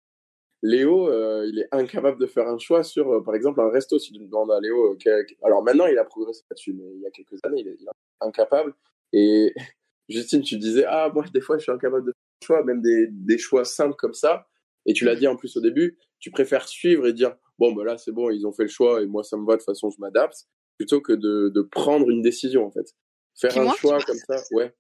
Léo, 0.64 1.10
euh, 1.10 1.46
il 1.48 1.60
est 1.60 1.68
incapable 1.72 2.20
de 2.20 2.26
faire 2.26 2.48
un 2.48 2.58
choix 2.58 2.84
sur, 2.84 3.24
par 3.24 3.36
exemple, 3.36 3.62
un 3.62 3.70
resto. 3.70 4.00
Si 4.00 4.14
tu 4.14 4.20
demandes 4.20 4.52
à 4.52 4.60
Léo, 4.60 4.98
alors 5.44 5.64
maintenant 5.64 5.86
il 5.86 5.98
a 6.00 6.06
progressé 6.06 6.42
là-dessus, 6.50 6.74
mais 6.74 6.86
il 6.96 7.02
y 7.02 7.06
a 7.06 7.12
quelques 7.12 7.38
années, 7.44 7.62
il 7.62 7.68
est, 7.68 7.78
il 7.80 7.86
est 7.86 8.26
incapable. 8.26 8.74
Et 9.14 9.54
Justine, 10.10 10.42
tu 10.42 10.58
disais, 10.58 10.86
ah, 10.88 11.12
moi 11.14 11.24
des 11.32 11.42
fois 11.42 11.60
je 11.60 11.64
suis 11.64 11.72
incapable 11.72 12.08
de 12.08 12.14
faire 12.14 12.42
un 12.42 12.46
choix, 12.46 12.64
même 12.64 12.82
des, 12.82 13.08
des 13.12 13.38
choix 13.38 13.64
simples 13.64 13.96
comme 13.96 14.16
ça. 14.16 14.48
Et 14.88 14.94
tu 14.94 15.06
l'as 15.06 15.16
dit 15.16 15.28
en 15.28 15.36
plus 15.36 15.56
au 15.58 15.62
début, 15.62 16.00
tu 16.20 16.32
préfères 16.32 16.68
suivre 16.68 17.06
et 17.06 17.14
dire 17.14 17.36
bon, 17.60 17.74
ben 17.74 17.84
là, 17.84 17.98
c'est 17.98 18.12
bon, 18.12 18.30
ils 18.30 18.46
ont 18.46 18.52
fait 18.52 18.64
le 18.64 18.70
choix 18.70 19.02
et 19.02 19.06
moi, 19.06 19.24
ça 19.24 19.38
me 19.38 19.46
va, 19.46 19.54
de 19.54 19.58
toute 19.58 19.66
façon, 19.66 19.90
je 19.90 19.98
m'adapte, 20.00 20.46
plutôt 20.78 21.02
que 21.02 21.14
de, 21.14 21.52
de, 21.54 21.62
prendre 21.62 22.10
une 22.10 22.22
décision, 22.22 22.66
en 22.66 22.72
fait. 22.72 22.94
Faire 23.40 23.58
un 23.58 23.74
choix 23.74 24.00
comme 24.02 24.18
ça, 24.18 24.42
ouais. 24.52 24.74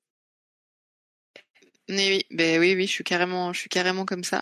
Mais 1.89 2.09
oui, 2.09 2.25
ben 2.31 2.59
oui, 2.59 2.73
oui, 2.75 2.87
je 2.87 2.91
suis 2.91 3.03
carrément, 3.03 3.53
je 3.53 3.59
suis 3.59 3.69
carrément 3.69 4.05
comme 4.05 4.23
ça. 4.23 4.41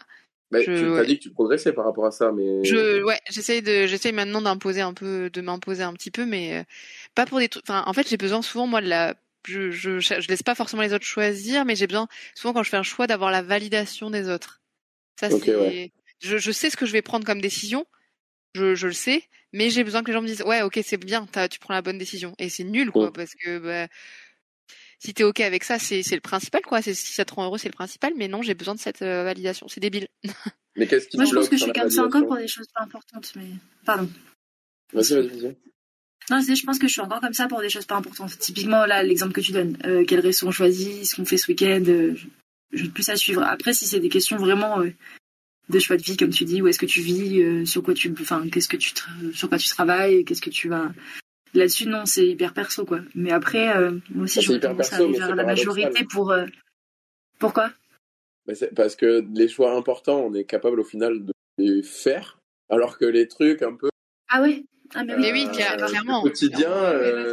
Bah, 0.54 0.60
je, 0.62 0.72
tu 0.72 1.00
as 1.00 1.06
dit 1.06 1.18
que 1.18 1.24
tu 1.24 1.32
progressais 1.32 1.74
par 1.74 1.84
rapport 1.86 2.06
à 2.06 2.12
ça, 2.12 2.32
mais. 2.32 2.64
Je, 2.64 3.04
ouais, 3.04 3.20
j'essaye 3.30 3.62
de, 3.64 3.88
j'essaye 3.88 4.12
maintenant 4.12 4.42
d'imposer 4.42 4.82
un 4.82 4.94
peu, 4.94 5.30
de 5.32 5.42
m'imposer 5.42 5.82
un 5.82 5.94
petit 5.94 6.12
peu, 6.12 6.26
mais 6.26 6.60
euh, 6.60 6.64
pas 7.16 7.26
pour 7.26 7.40
des 7.40 7.50
trucs. 7.50 7.64
Enfin, 7.68 7.84
en 7.88 7.94
fait, 7.94 8.08
j'ai 8.08 8.18
besoin 8.18 8.42
souvent 8.42 8.68
moi 8.68 8.80
de 8.82 8.88
la. 8.88 9.16
Je, 9.46 9.72
je, 9.72 10.00
je 10.00 10.28
laisse 10.30 10.44
pas 10.44 10.56
forcément 10.56 10.84
les 10.84 10.94
autres 10.94 11.06
choisir, 11.06 11.66
mais 11.66 11.76
j'ai 11.76 11.88
besoin 11.88 12.08
souvent 12.36 12.54
quand 12.54 12.64
je 12.64 12.70
fais 12.70 12.78
un 12.78 12.84
choix 12.84 13.08
d'avoir 13.08 13.32
la 13.32 13.42
validation 13.42 14.10
des 14.10 14.30
autres. 14.30 14.62
Ça 15.20 15.30
c'est. 15.32 15.92
Je, 16.20 16.38
je 16.38 16.52
sais 16.52 16.70
ce 16.70 16.78
que 16.78 16.86
je 16.86 16.94
vais 16.94 17.02
prendre 17.02 17.26
comme 17.26 17.42
décision, 17.42 17.86
je, 18.54 18.76
je 18.76 18.88
le 18.88 18.94
sais, 18.94 19.24
mais 19.52 19.70
j'ai 19.70 19.84
besoin 19.84 20.02
que 20.02 20.08
les 20.08 20.14
gens 20.14 20.22
me 20.22 20.28
disent 20.28 20.44
ouais 20.44 20.62
ok 20.62 20.80
c'est 20.84 20.98
bien, 20.98 21.28
tu 21.50 21.60
prends 21.60 21.74
la 21.74 21.82
bonne 21.82 21.98
décision 21.98 22.36
et 22.38 22.50
c'est 22.50 22.64
nul 22.64 22.92
quoi 22.92 23.12
parce 23.12 23.36
que 23.36 23.60
bah, 23.60 23.88
si 25.00 25.14
t'es 25.14 25.24
ok 25.24 25.42
avec 25.42 25.64
ça 25.64 25.80
c'est 25.80 26.04
le 26.12 26.22
principal 26.22 26.62
quoi, 26.62 26.82
si 26.82 26.96
ça 26.96 27.26
te 27.26 27.34
rend 27.34 27.46
heureux 27.46 27.58
c'est 27.58 27.70
le 27.70 27.74
principal, 27.74 28.14
mais 28.18 28.28
non 28.28 28.42
j'ai 28.42 28.54
besoin 28.54 28.76
de 28.76 28.80
cette 28.80 29.02
euh, 29.02 29.24
validation, 29.24 29.68
c'est 29.68 29.82
débile. 29.82 30.08
mais 30.76 30.88
qu'est-ce 30.88 31.08
qui 31.08 31.18
Moi 31.18 31.26
je 31.26 31.34
pense 31.34 31.50
que 31.50 31.58
je 31.58 31.64
suis 31.64 31.74
comme 31.74 31.90
ça 31.90 32.04
encore 32.04 32.26
pour 32.26 32.38
des 32.38 32.48
choses 32.48 32.68
pas 32.74 32.84
importantes, 32.84 33.32
mais 33.36 33.48
pardon. 33.86 34.10
Vas-y 34.94 35.28
vas-y. 35.28 35.56
Non, 36.30 36.40
je 36.40 36.66
pense 36.66 36.80
que 36.80 36.88
je 36.88 36.94
suis 36.94 37.02
encore 37.02 37.20
comme 37.20 37.34
ça 37.34 37.48
pour 37.48 37.60
des 37.60 37.70
choses 37.70 37.86
pas 37.86 37.96
importantes. 37.96 38.38
Typiquement, 38.40 38.86
là, 38.86 39.04
l'exemple 39.04 39.34
que 39.34 39.42
tu 39.42 39.52
donnes, 39.52 39.78
euh, 39.86 40.06
quel 40.08 40.22
réseau 40.22 40.48
on 40.48 40.52
choisit, 40.52 41.06
ce 41.06 41.16
qu'on 41.16 41.26
fait 41.26 41.38
ce 41.38 41.52
week-end, 41.52 41.84
euh, 41.88 42.16
je, 42.72 42.86
plus 42.86 43.10
à 43.10 43.18
suivre. 43.18 43.44
Après, 43.44 43.74
si 43.74 43.86
c'est 43.86 44.00
des 44.00 44.10
questions 44.10 44.38
vraiment 44.38 44.80
euh, 44.80 44.94
de 45.70 45.80
choix 45.80 45.98
de 45.98 46.02
vie, 46.02 46.18
comme 46.18 46.30
tu 46.30 46.46
dis, 46.46 46.62
où 46.62 46.68
est-ce 46.68 46.80
que 46.80 46.86
tu 46.86 47.02
vis, 47.02 47.42
euh, 47.42 47.66
sur 47.66 47.84
quoi 47.84 47.94
tu, 47.94 48.14
enfin, 48.20 48.48
qu'est-ce 48.50 48.68
que 48.68 48.78
tu, 48.78 48.94
sur 49.34 49.50
quoi 49.50 49.58
tu 49.58 49.70
travailles, 49.70 50.26
qu'est-ce 50.26 50.42
que 50.42 50.50
tu 50.50 50.70
vas. 50.70 50.92
Là-dessus, 51.54 51.88
non, 51.88 52.06
c'est 52.06 52.28
hyper 52.28 52.54
perso, 52.54 52.86
quoi. 52.86 53.00
Mais 53.16 53.32
après, 53.32 53.76
euh, 53.78 54.00
moi 54.10 54.24
aussi, 54.24 54.42
je 54.42 54.54
tendance 54.54 54.92
à 54.92 54.98
aller 54.98 55.18
vers 55.18 55.36
la 55.36 55.46
majorité 55.46 56.04
pour. 56.06 56.32
Euh, 56.32 56.46
pourquoi? 57.40 57.72
Parce 58.76 58.96
que 58.96 59.24
les 59.34 59.48
choix 59.48 59.76
importants, 59.76 60.20
on 60.20 60.34
est 60.34 60.44
capable 60.44 60.80
au 60.80 60.84
final 60.84 61.24
de 61.24 61.34
les 61.58 61.84
faire, 61.84 62.40
alors 62.70 62.98
que 62.98 63.06
les 63.06 63.28
trucs 63.28 63.62
un 63.62 63.76
peu. 63.76 63.90
Ah 64.30 64.42
ouais. 64.42 64.66
Ah 64.96 65.04
mais 65.04 65.32
oui, 65.32 65.48
clairement. 65.52 66.22
quotidien. 66.22 66.70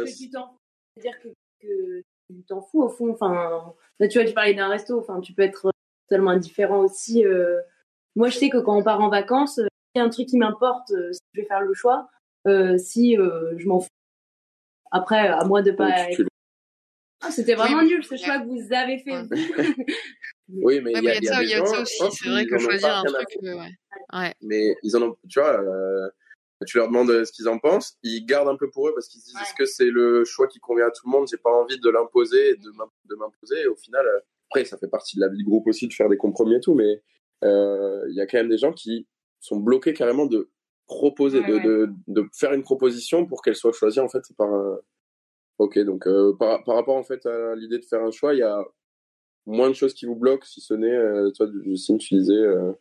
C'est-à-dire 0.05 1.19
que, 1.21 1.27
que 1.61 2.01
tu 2.29 2.43
t'en 2.47 2.61
fous 2.61 2.83
au 2.83 2.89
fond. 2.89 3.11
Enfin, 3.11 3.73
tu 4.09 4.19
vois, 4.19 4.25
tu 4.25 4.33
parlais 4.33 4.53
d'un 4.53 4.69
resto. 4.69 4.99
Enfin, 4.99 5.19
tu 5.19 5.33
peux 5.33 5.43
être 5.43 5.71
totalement 6.07 6.31
indifférent 6.31 6.83
aussi. 6.83 7.23
Moi, 8.15 8.29
je 8.29 8.37
sais 8.37 8.49
que 8.49 8.57
quand 8.57 8.77
on 8.77 8.83
part 8.83 9.01
en 9.01 9.09
vacances, 9.09 9.59
euh, 9.59 9.67
il 9.95 9.99
y 9.99 10.01
a 10.01 10.05
un 10.05 10.09
truc 10.09 10.27
qui 10.27 10.37
m'importe, 10.37 10.91
euh, 10.91 11.11
je 11.33 11.41
vais 11.41 11.47
faire 11.47 11.61
le 11.61 11.73
choix. 11.73 12.09
Euh, 12.47 12.77
si 12.77 13.15
je 13.15 13.67
m'en 13.67 13.79
fous. 13.79 13.89
Après, 14.91 15.27
à 15.27 15.43
moi 15.45 15.61
de 15.61 15.71
pas. 15.71 16.07
Ah, 17.23 17.29
c'était 17.29 17.53
vraiment 17.53 17.83
nul 17.83 18.03
ce 18.03 18.15
choix 18.15 18.39
que 18.39 18.47
vous 18.47 18.73
avez 18.73 18.97
fait. 18.97 19.13
oui, 20.49 20.81
mais 20.81 20.91
il 20.95 21.03
y, 21.03 21.07
a, 21.07 21.43
y 21.43 21.53
a 21.53 21.65
ça 21.65 21.81
aussi. 21.81 22.03
C'est 22.11 22.29
vrai 22.29 22.47
que 22.47 22.57
choisir 22.57 22.97
un 22.97 23.03
truc. 23.03 23.27
Ouais. 23.43 24.33
Mais 24.41 24.75
ils 24.81 24.97
en 24.97 25.03
ont, 25.03 25.17
tu 25.29 25.39
vois, 25.39 25.61
tu 26.65 26.77
leur 26.77 26.87
demandes 26.87 27.23
ce 27.23 27.31
qu'ils 27.31 27.47
en 27.47 27.59
pensent, 27.59 27.97
ils 28.01 28.25
gardent 28.25 28.49
un 28.49 28.55
peu 28.55 28.71
pour 28.71 28.87
eux 28.87 28.93
parce 28.95 29.07
qu'ils 29.07 29.21
se 29.21 29.27
disent 29.27 29.37
est-ce 29.39 29.53
que 29.53 29.65
c'est 29.65 29.91
le 29.91 30.25
choix 30.25 30.47
qui 30.47 30.59
convient 30.59 30.87
à 30.87 30.91
tout 30.91 31.05
le 31.05 31.11
monde? 31.11 31.27
J'ai 31.29 31.37
pas 31.37 31.51
envie 31.51 31.79
de 31.79 31.89
l'imposer, 31.89 32.55
de 32.55 33.15
m'imposer. 33.15 33.67
Au 33.67 33.75
final, 33.75 34.05
après, 34.51 34.65
ça 34.65 34.77
fait 34.77 34.87
partie 34.87 35.15
de 35.15 35.21
la 35.21 35.29
vie 35.29 35.37
du 35.37 35.45
groupe 35.45 35.67
aussi 35.67 35.87
de 35.87 35.93
faire 35.93 36.09
des 36.09 36.17
compromis 36.17 36.55
et 36.55 36.59
tout, 36.59 36.73
mais 36.73 36.83
euh, 36.93 36.97
il 37.43 38.13
y 38.13 38.21
a 38.21 38.27
quand 38.27 38.37
même 38.37 38.49
des 38.49 38.57
gens 38.57 38.73
qui 38.73 39.07
sont 39.39 39.57
bloqués 39.57 39.93
carrément 39.93 40.25
de 40.25 40.49
proposer, 40.87 41.41
de, 41.41 41.57
De, 41.59 41.89
de, 42.07 42.27
faire 42.33 42.53
une 42.53 42.63
proposition 42.63 43.25
pour 43.25 43.41
qu'elle 43.41 43.55
soit 43.55 43.71
choisie 43.71 43.99
en 43.99 44.09
fait 44.09 44.23
par 44.37 44.53
un... 44.53 44.79
Ok, 45.57 45.79
donc 45.79 46.07
euh, 46.07 46.33
par, 46.37 46.63
par, 46.63 46.75
rapport 46.75 46.97
en 46.97 47.03
fait 47.03 47.25
à 47.25 47.55
l'idée 47.55 47.77
de 47.77 47.85
faire 47.85 48.01
un 48.01 48.11
choix, 48.11 48.33
il 48.33 48.39
y 48.39 48.43
a 48.43 48.63
moins 49.45 49.69
de 49.69 49.73
choses 49.73 49.93
qui 49.93 50.05
vous 50.05 50.15
bloquent, 50.15 50.45
si 50.45 50.59
ce 50.59 50.73
n'est, 50.73 50.91
euh, 50.91 51.29
toi, 51.31 51.47
Justine, 51.63 51.97
tu 51.97 52.15
disais, 52.15 52.33
euh, 52.33 52.73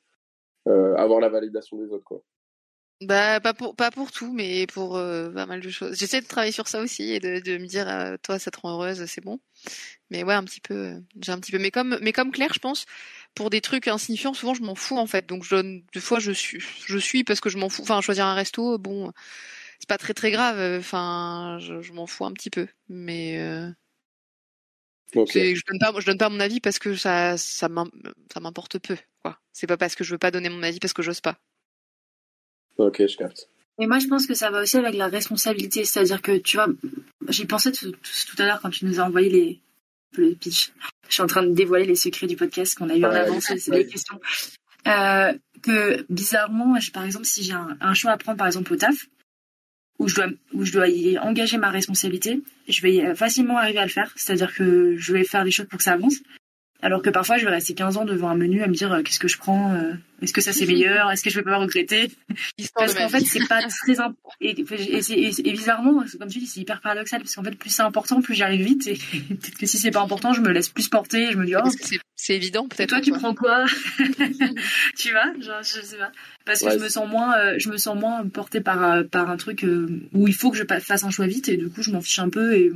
euh, 0.68 0.94
avoir 0.96 1.20
la 1.20 1.28
validation 1.28 1.76
des 1.78 1.90
autres, 1.92 2.04
quoi. 2.04 2.22
Bah 3.02 3.40
pas 3.40 3.54
pour 3.54 3.74
pas 3.74 3.90
pour 3.90 4.12
tout, 4.12 4.30
mais 4.30 4.66
pour 4.66 4.98
euh, 4.98 5.30
pas 5.30 5.46
mal 5.46 5.62
de 5.62 5.70
choses. 5.70 5.96
J'essaie 5.98 6.20
de 6.20 6.26
travailler 6.26 6.52
sur 6.52 6.68
ça 6.68 6.82
aussi 6.82 7.14
et 7.14 7.18
de, 7.18 7.40
de 7.40 7.56
me 7.56 7.64
dire 7.66 7.88
euh, 7.88 8.18
toi 8.22 8.38
ça 8.38 8.50
te 8.50 8.60
rend 8.60 8.74
heureuse, 8.74 9.06
c'est 9.06 9.24
bon. 9.24 9.40
Mais 10.10 10.22
ouais 10.22 10.34
un 10.34 10.44
petit 10.44 10.60
peu, 10.60 10.74
euh, 10.74 11.00
j'ai 11.18 11.32
un 11.32 11.40
petit 11.40 11.50
peu. 11.50 11.58
Mais 11.58 11.70
comme 11.70 11.98
mais 12.02 12.12
comme 12.12 12.30
Claire, 12.30 12.52
je 12.52 12.58
pense 12.58 12.84
pour 13.34 13.50
des 13.50 13.60
trucs 13.60 13.88
insignifiants, 13.88 14.34
souvent 14.34 14.54
je 14.54 14.62
m'en 14.62 14.74
fous 14.74 14.98
en 14.98 15.06
fait. 15.06 15.26
Donc 15.26 15.44
je 15.44 15.56
donne 15.56 15.82
des 15.92 16.00
fois 16.00 16.18
je 16.18 16.32
suis 16.32 16.60
je 16.60 16.98
suis 16.98 17.24
parce 17.24 17.40
que 17.40 17.48
je 17.48 17.58
m'en 17.58 17.68
fous. 17.68 17.82
Enfin 17.82 18.00
choisir 18.00 18.26
un 18.26 18.34
resto, 18.34 18.78
bon 18.78 19.12
c'est 19.78 19.88
pas 19.88 19.98
très 19.98 20.14
très 20.14 20.30
grave. 20.30 20.78
Enfin 20.78 21.58
je, 21.60 21.80
je 21.80 21.92
m'en 21.92 22.06
fous 22.06 22.24
un 22.24 22.32
petit 22.32 22.50
peu, 22.50 22.66
mais 22.88 23.38
euh... 23.38 23.70
je 25.14 25.64
donne 25.66 25.78
pas 25.80 25.92
je 25.98 26.06
donne 26.06 26.18
pas 26.18 26.28
mon 26.28 26.40
avis 26.40 26.60
parce 26.60 26.78
que 26.78 26.94
ça 26.94 27.36
ça 27.36 27.68
m'importe 27.68 28.78
peu 28.78 28.96
quoi. 29.22 29.38
C'est 29.52 29.66
pas 29.66 29.76
parce 29.76 29.94
que 29.94 30.04
je 30.04 30.12
veux 30.12 30.18
pas 30.18 30.30
donner 30.30 30.48
mon 30.48 30.62
avis 30.62 30.78
parce 30.80 30.92
que 30.92 31.02
j'ose 31.02 31.20
pas. 31.20 31.38
Ok, 32.78 33.06
je 33.06 33.16
capte. 33.16 33.48
Et 33.78 33.86
moi, 33.86 33.98
je 33.98 34.06
pense 34.08 34.26
que 34.26 34.34
ça 34.34 34.50
va 34.50 34.62
aussi 34.62 34.76
avec 34.76 34.94
la 34.94 35.08
responsabilité. 35.08 35.84
C'est-à-dire 35.84 36.20
que, 36.20 36.36
tu 36.36 36.58
vois, 36.58 36.66
j'y 37.28 37.46
pensais 37.46 37.72
tout, 37.72 37.92
à 38.38 38.44
l'heure 38.44 38.60
quand 38.60 38.70
tu 38.70 38.84
nous 38.84 39.00
as 39.00 39.04
envoyé 39.04 39.30
les, 39.30 39.60
le 40.16 40.34
pitch. 40.34 40.72
Je 41.08 41.14
suis 41.14 41.22
en 41.22 41.26
train 41.26 41.42
de 41.42 41.52
dévoiler 41.52 41.86
les 41.86 41.96
secrets 41.96 42.26
du 42.26 42.36
podcast 42.36 42.76
qu'on 42.76 42.88
a 42.88 42.96
eu 42.96 43.04
en 43.04 43.10
avance, 43.10 43.52
c'est 43.56 43.70
des 43.70 43.86
questions. 43.86 44.20
Euh, 44.86 45.32
que 45.62 46.06
bizarrement, 46.08 46.76
par 46.92 47.04
exemple, 47.04 47.26
si 47.26 47.42
j'ai 47.42 47.52
un, 47.52 47.94
choix 47.94 48.12
à 48.12 48.16
prendre, 48.16 48.38
par 48.38 48.46
exemple, 48.46 48.72
au 48.72 48.76
taf, 48.76 48.94
où 49.98 50.08
je 50.08 50.14
dois, 50.14 50.26
où 50.54 50.64
je 50.64 50.72
dois 50.72 50.88
y 50.88 51.18
engager 51.18 51.58
ma 51.58 51.70
responsabilité, 51.70 52.42
je 52.68 52.80
vais 52.80 53.14
facilement 53.14 53.58
arriver 53.58 53.80
à 53.80 53.84
le 53.84 53.90
faire. 53.90 54.12
C'est-à-dire 54.16 54.54
que 54.54 54.96
je 54.96 55.12
vais 55.12 55.24
faire 55.24 55.44
des 55.44 55.50
choses 55.50 55.66
pour 55.66 55.78
que 55.78 55.84
ça 55.84 55.92
avance. 55.92 56.16
Alors 56.82 57.02
que 57.02 57.10
parfois, 57.10 57.36
je 57.36 57.44
vais 57.44 57.50
rester 57.50 57.74
15 57.74 57.98
ans 57.98 58.04
devant 58.04 58.30
un 58.30 58.34
menu 58.34 58.62
à 58.62 58.66
me 58.66 58.74
dire 58.74 58.92
euh, 58.92 59.02
qu'est-ce 59.02 59.18
que 59.18 59.28
je 59.28 59.36
prends, 59.36 59.74
euh, 59.74 59.92
est-ce 60.22 60.32
que 60.32 60.40
ça 60.40 60.52
c'est 60.52 60.66
meilleur, 60.66 61.10
est-ce 61.10 61.22
que 61.22 61.28
je 61.28 61.36
vais 61.36 61.44
pas 61.44 61.58
regretter 61.58 62.10
Parce 62.74 62.94
qu'en 62.94 63.08
fait, 63.08 63.20
c'est 63.20 63.46
pas 63.46 63.62
très 63.62 64.00
important. 64.00 64.30
Et, 64.40 64.50
et, 64.58 65.52
bizarrement, 65.52 66.02
comme 66.18 66.28
tu 66.28 66.38
dis, 66.38 66.46
c'est 66.46 66.60
hyper 66.60 66.80
paradoxal 66.80 67.20
parce 67.20 67.34
qu'en 67.34 67.42
fait, 67.42 67.56
plus 67.56 67.70
c'est 67.70 67.82
important, 67.82 68.22
plus 68.22 68.34
j'arrive 68.34 68.64
vite. 68.64 68.86
Et 68.86 68.94
peut-être 69.28 69.58
que 69.58 69.66
si 69.66 69.78
c'est 69.78 69.90
pas 69.90 70.00
important, 70.00 70.32
je 70.32 70.40
me 70.40 70.50
laisse 70.50 70.70
plus 70.70 70.88
porter. 70.88 71.30
Je 71.32 71.36
me 71.36 71.44
dis 71.44 71.54
oh. 71.56 71.68
C'est 72.16 72.36
évident 72.36 72.68
peut-être. 72.68 72.90
Toi, 72.90 73.00
tu 73.00 73.12
prends 73.12 73.34
quoi 73.34 73.64
Tu 74.96 75.10
vois, 75.10 75.32
genre, 75.40 75.62
je 75.62 75.80
sais 75.82 75.96
pas. 75.96 76.12
Parce 76.44 76.62
que 76.62 76.70
je 76.70 76.78
me 76.78 76.88
sens 76.88 77.08
moins, 77.08 77.36
euh, 77.38 77.54
je 77.58 77.68
me 77.70 77.76
sens 77.76 77.98
moins 77.98 78.26
portée 78.26 78.60
par 78.60 79.04
par 79.10 79.30
un 79.30 79.36
truc 79.36 79.66
où 80.12 80.28
il 80.28 80.34
faut 80.34 80.50
que 80.50 80.56
je 80.56 80.64
fasse 80.64 81.04
un 81.04 81.10
choix 81.10 81.26
vite 81.26 81.48
et 81.48 81.56
du 81.56 81.68
coup, 81.68 81.82
je 81.82 81.90
m'en 81.90 82.00
fiche 82.00 82.18
un 82.18 82.28
peu 82.28 82.54
et 82.54 82.72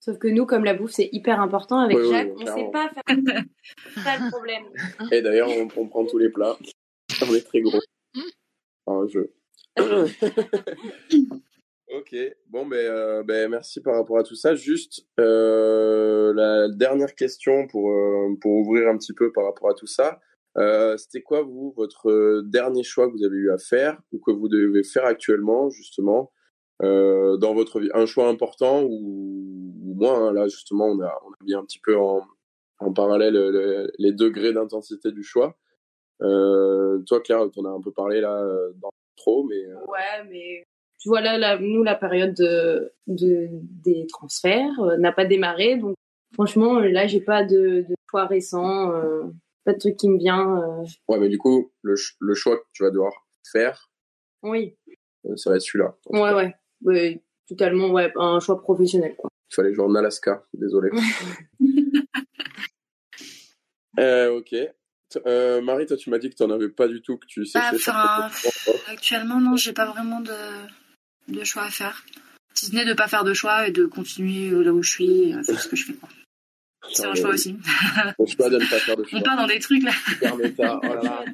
Sauf 0.00 0.18
que 0.18 0.28
nous, 0.28 0.46
comme 0.46 0.64
la 0.64 0.72
bouffe, 0.72 0.92
c'est 0.92 1.10
hyper 1.12 1.40
important 1.40 1.78
avec 1.78 1.98
oui, 1.98 2.10
Jacques, 2.10 2.30
on 2.32 2.36
clairement. 2.36 2.56
sait 2.56 2.70
pas 2.72 2.88
faire. 2.88 3.02
C'est 3.94 4.00
ça 4.00 4.16
le 4.18 4.30
problème. 4.30 4.64
Et 5.12 5.20
d'ailleurs, 5.20 5.50
on, 5.50 5.68
on 5.76 5.86
prend 5.88 6.06
tous 6.06 6.16
les 6.18 6.30
plats. 6.30 6.56
On 7.22 7.34
est 7.34 7.42
très 7.42 7.60
gros. 7.60 7.80
Un 8.86 9.06
jeu. 9.08 9.34
ok, 11.92 12.16
bon, 12.48 12.66
ben, 12.66 12.76
euh, 12.76 13.22
ben, 13.22 13.50
merci 13.50 13.82
par 13.82 13.94
rapport 13.96 14.18
à 14.18 14.22
tout 14.22 14.36
ça. 14.36 14.54
Juste 14.54 15.06
euh, 15.18 16.32
la 16.34 16.68
dernière 16.68 17.14
question 17.14 17.66
pour, 17.66 17.90
euh, 17.90 18.34
pour 18.40 18.52
ouvrir 18.52 18.88
un 18.88 18.96
petit 18.96 19.12
peu 19.12 19.32
par 19.32 19.44
rapport 19.44 19.68
à 19.70 19.74
tout 19.74 19.86
ça. 19.86 20.18
Euh, 20.56 20.96
C'était 20.96 21.20
quoi, 21.22 21.42
vous, 21.42 21.74
votre 21.76 22.40
dernier 22.42 22.84
choix 22.84 23.06
que 23.06 23.12
vous 23.12 23.24
avez 23.24 23.36
eu 23.36 23.50
à 23.50 23.58
faire 23.58 24.00
ou 24.12 24.18
que 24.18 24.30
vous 24.30 24.48
devez 24.48 24.82
faire 24.82 25.04
actuellement, 25.04 25.68
justement, 25.68 26.32
euh, 26.82 27.36
dans 27.36 27.54
votre 27.54 27.80
vie 27.80 27.90
Un 27.94 28.06
choix 28.06 28.28
important 28.28 28.82
ou, 28.82 29.72
ou 29.84 29.94
moins 29.94 30.28
hein, 30.28 30.32
Là, 30.32 30.48
justement, 30.48 30.86
on 30.86 31.00
a, 31.00 31.20
on 31.26 31.30
a 31.30 31.36
mis 31.44 31.54
un 31.54 31.64
petit 31.64 31.80
peu 31.80 31.96
en, 31.96 32.26
en 32.78 32.92
parallèle 32.92 33.34
le- 33.34 33.90
les 33.98 34.12
degrés 34.12 34.52
d'intensité 34.52 35.12
du 35.12 35.22
choix. 35.22 35.56
Euh, 36.22 36.98
toi, 37.06 37.20
Claire, 37.20 37.50
t'en 37.50 37.64
as 37.64 37.70
un 37.70 37.80
peu 37.80 37.92
parlé 37.92 38.20
là 38.20 38.42
euh, 38.42 38.72
dans 38.76 38.90
trop, 39.16 39.44
mais 39.44 39.64
euh, 39.64 39.74
Ouais, 39.88 40.24
mais 40.28 40.64
tu 40.98 41.08
vois 41.08 41.20
là, 41.22 41.58
nous, 41.58 41.82
la 41.82 41.94
période 41.94 42.34
de, 42.34 42.92
de- 43.06 43.48
des 43.52 44.06
transferts 44.06 44.80
euh, 44.80 44.96
n'a 44.98 45.12
pas 45.12 45.24
démarré. 45.24 45.76
Donc, 45.76 45.94
franchement, 46.34 46.78
là, 46.80 47.06
j'ai 47.06 47.20
pas 47.22 47.42
de, 47.44 47.84
de 47.88 47.94
choix 48.10 48.26
récent, 48.26 48.92
euh, 48.92 49.24
pas 49.64 49.72
de 49.72 49.78
truc 49.78 49.96
qui 49.96 50.08
me 50.10 50.18
vient. 50.18 50.58
euh. 50.62 50.84
ouais, 51.08 51.18
mais 51.18 51.28
du 51.28 51.38
coup, 51.38 51.72
le, 51.82 51.94
le 52.20 52.34
choix 52.34 52.58
que 52.58 52.64
tu 52.72 52.82
vas 52.82 52.90
devoir 52.90 53.12
faire, 53.50 53.90
Oui, 54.42 54.76
euh, 55.26 55.36
ça 55.36 55.50
va 55.50 55.56
être 55.56 55.62
celui-là. 55.62 55.96
Ouais, 56.10 56.34
ouais, 56.34 56.54
ouais. 56.82 57.22
Totalement, 57.48 57.90
ouais, 57.90 58.12
un 58.16 58.38
choix 58.38 58.60
professionnel. 58.60 59.16
Quoi. 59.16 59.28
Il 59.50 59.54
fallait 59.56 59.74
jouer 59.74 59.84
en 59.84 59.94
Alaska, 59.96 60.44
désolé. 60.54 60.90
euh, 63.98 64.38
ok. 64.38 64.54
Euh, 65.26 65.60
Marie, 65.60 65.86
toi, 65.86 65.96
tu 65.96 66.10
m'as 66.10 66.18
dit 66.18 66.30
que 66.30 66.36
tu 66.36 66.44
n'en 66.44 66.54
avais 66.54 66.68
pas 66.68 66.86
du 66.86 67.02
tout, 67.02 67.16
que 67.16 67.26
tu 67.26 67.42
Bah, 67.52 67.76
sur 67.76 67.92
enfin. 67.92 68.30
Actuellement, 68.86 69.40
non, 69.40 69.56
j'ai 69.56 69.72
pas 69.72 69.86
vraiment 69.86 70.20
de, 70.20 70.32
de 71.28 71.42
choix 71.42 71.64
à 71.64 71.70
faire. 71.70 72.04
Si 72.54 72.66
ce 72.66 72.74
n'est 72.74 72.84
de 72.84 72.94
pas 72.94 73.08
faire 73.08 73.24
de 73.24 73.34
choix 73.34 73.66
et 73.66 73.72
de 73.72 73.86
continuer 73.86 74.50
euh, 74.50 74.62
là 74.62 74.72
où 74.72 74.82
je 74.82 74.90
suis, 74.90 75.32
à 75.32 75.42
faire 75.42 75.60
ce 75.60 75.68
que 75.68 75.76
je 75.76 75.86
fais. 75.86 75.94
C'est 76.92 77.06
un 77.06 77.14
choix 77.14 77.30
aussi. 77.30 77.56
Le 78.18 78.26
choix 78.26 78.48
de 78.48 78.58
ne 78.58 78.70
pas 78.70 78.78
faire 78.78 78.96
de 78.96 79.04
choix. 79.08 79.18
On 79.18 79.22
part 79.22 79.36
dans 79.36 79.46
des 79.46 79.58
trucs 79.58 79.82
là. 79.82 79.92
Super 80.08 80.36
méta, 80.36 80.80
oh 80.82 80.86
là 80.86 81.02
là. 81.02 81.24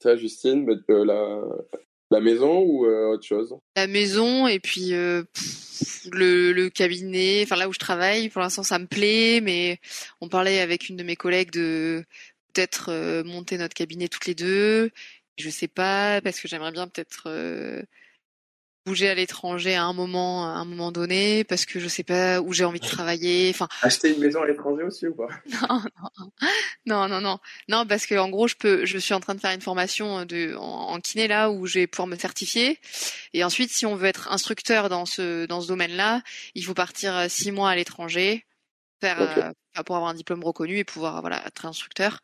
Toi, 0.00 0.16
Justine, 0.16 0.64
bah, 0.64 0.72
euh, 0.90 1.04
la, 1.04 1.42
la 2.10 2.20
maison 2.20 2.60
ou 2.60 2.86
euh, 2.86 3.12
autre 3.12 3.26
chose? 3.26 3.56
La 3.76 3.86
maison 3.86 4.46
et 4.46 4.60
puis 4.60 4.94
euh, 4.94 5.24
le, 6.12 6.68
cabinet, 6.68 7.42
enfin 7.44 7.56
là 7.56 7.68
où 7.68 7.72
je 7.72 7.78
travaille, 7.78 8.28
pour 8.28 8.40
l'instant 8.40 8.62
ça 8.62 8.78
me 8.78 8.86
plaît, 8.86 9.40
mais 9.42 9.78
on 10.20 10.28
parlait 10.28 10.60
avec 10.60 10.88
une 10.88 10.96
de 10.96 11.02
mes 11.02 11.16
collègues 11.16 11.50
de 11.52 12.04
peut-être 12.52 12.90
euh, 12.90 13.24
monter 13.24 13.58
notre 13.58 13.74
cabinet 13.74 14.08
toutes 14.08 14.26
les 14.26 14.34
deux. 14.34 14.90
Je 15.36 15.50
sais 15.50 15.68
pas 15.68 16.20
parce 16.20 16.40
que 16.40 16.48
j'aimerais 16.48 16.72
bien 16.72 16.88
peut-être 16.88 17.28
bouger 18.88 19.08
à 19.10 19.14
l'étranger 19.14 19.74
à 19.74 19.84
un 19.84 19.92
moment, 19.92 20.46
à 20.46 20.58
un 20.58 20.64
moment 20.64 20.90
donné, 20.90 21.44
parce 21.44 21.66
que 21.66 21.78
je 21.78 21.88
sais 21.88 22.02
pas 22.02 22.40
où 22.40 22.54
j'ai 22.54 22.64
envie 22.64 22.80
de 22.80 22.86
travailler. 22.86 23.50
Enfin, 23.50 23.68
Acheter 23.82 24.14
une 24.14 24.20
maison 24.20 24.42
à 24.42 24.46
l'étranger 24.46 24.82
aussi 24.82 25.06
ou 25.06 25.14
pas? 25.14 25.28
Non, 25.68 25.82
non, 26.86 27.08
non, 27.08 27.08
non, 27.08 27.20
non, 27.20 27.38
non, 27.68 27.86
parce 27.86 28.06
que 28.06 28.14
en 28.14 28.30
gros, 28.30 28.48
je 28.48 28.54
peux, 28.54 28.86
je 28.86 28.98
suis 28.98 29.12
en 29.12 29.20
train 29.20 29.34
de 29.34 29.40
faire 29.40 29.52
une 29.52 29.60
formation 29.60 30.24
de 30.24 30.54
en, 30.56 30.94
en 30.94 31.00
kiné 31.00 31.28
là 31.28 31.50
où 31.50 31.66
je 31.66 31.80
vais 31.80 31.86
pouvoir 31.86 32.06
me 32.06 32.16
certifier. 32.16 32.78
Et 33.34 33.44
ensuite, 33.44 33.70
si 33.70 33.84
on 33.84 33.94
veut 33.94 34.06
être 34.08 34.32
instructeur 34.32 34.88
dans 34.88 35.04
ce 35.04 35.46
dans 35.46 35.60
ce 35.60 35.68
domaine-là, 35.68 36.22
il 36.54 36.64
faut 36.64 36.74
partir 36.74 37.16
euh, 37.16 37.26
six 37.28 37.52
mois 37.52 37.70
à 37.70 37.76
l'étranger, 37.76 38.46
faire 39.00 39.20
euh, 39.20 39.52
pour 39.84 39.96
avoir 39.96 40.10
un 40.10 40.14
diplôme 40.14 40.42
reconnu 40.42 40.78
et 40.78 40.84
pouvoir 40.84 41.20
voilà 41.20 41.46
être 41.46 41.66
instructeur. 41.66 42.20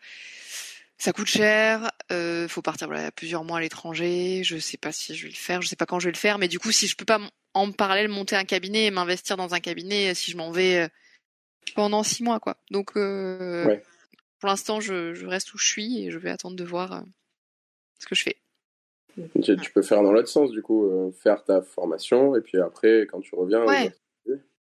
Ça 1.04 1.12
coûte 1.12 1.26
cher, 1.26 1.90
euh, 2.12 2.48
faut 2.48 2.62
partir 2.62 2.86
voilà, 2.86 3.12
plusieurs 3.12 3.44
mois 3.44 3.58
à 3.58 3.60
l'étranger. 3.60 4.42
Je 4.42 4.56
sais 4.56 4.78
pas 4.78 4.90
si 4.90 5.14
je 5.14 5.24
vais 5.24 5.28
le 5.28 5.36
faire, 5.36 5.60
je 5.60 5.68
sais 5.68 5.76
pas 5.76 5.84
quand 5.84 6.00
je 6.00 6.06
vais 6.08 6.12
le 6.12 6.16
faire, 6.16 6.38
mais 6.38 6.48
du 6.48 6.58
coup, 6.58 6.72
si 6.72 6.86
je 6.86 6.96
peux 6.96 7.04
pas 7.04 7.20
en 7.52 7.72
parallèle 7.72 8.08
monter 8.08 8.36
un 8.36 8.44
cabinet 8.44 8.86
et 8.86 8.90
m'investir 8.90 9.36
dans 9.36 9.52
un 9.52 9.60
cabinet, 9.60 10.14
si 10.14 10.30
je 10.30 10.38
m'en 10.38 10.50
vais 10.50 10.84
euh, 10.84 10.88
pendant 11.74 12.04
six 12.04 12.22
mois, 12.22 12.40
quoi. 12.40 12.56
Donc, 12.70 12.96
euh, 12.96 13.66
Ouais. 13.66 13.84
pour 14.40 14.48
l'instant, 14.48 14.80
je, 14.80 15.12
je 15.12 15.26
reste 15.26 15.52
où 15.52 15.58
je 15.58 15.66
suis 15.66 16.06
et 16.06 16.10
je 16.10 16.16
vais 16.16 16.30
attendre 16.30 16.56
de 16.56 16.64
voir 16.64 16.92
euh, 16.94 17.00
ce 17.98 18.06
que 18.06 18.14
je 18.14 18.22
fais. 18.22 18.36
tu, 19.42 19.58
tu 19.58 19.72
peux 19.72 19.82
faire 19.82 20.02
dans 20.02 20.10
l'autre 20.10 20.28
sens, 20.28 20.52
du 20.52 20.62
coup, 20.62 20.86
euh, 20.86 21.12
faire 21.12 21.44
ta 21.44 21.60
formation 21.60 22.34
et 22.34 22.40
puis 22.40 22.58
après, 22.58 23.06
quand 23.10 23.20
tu 23.20 23.34
reviens, 23.34 23.66
Ouais. 23.66 23.94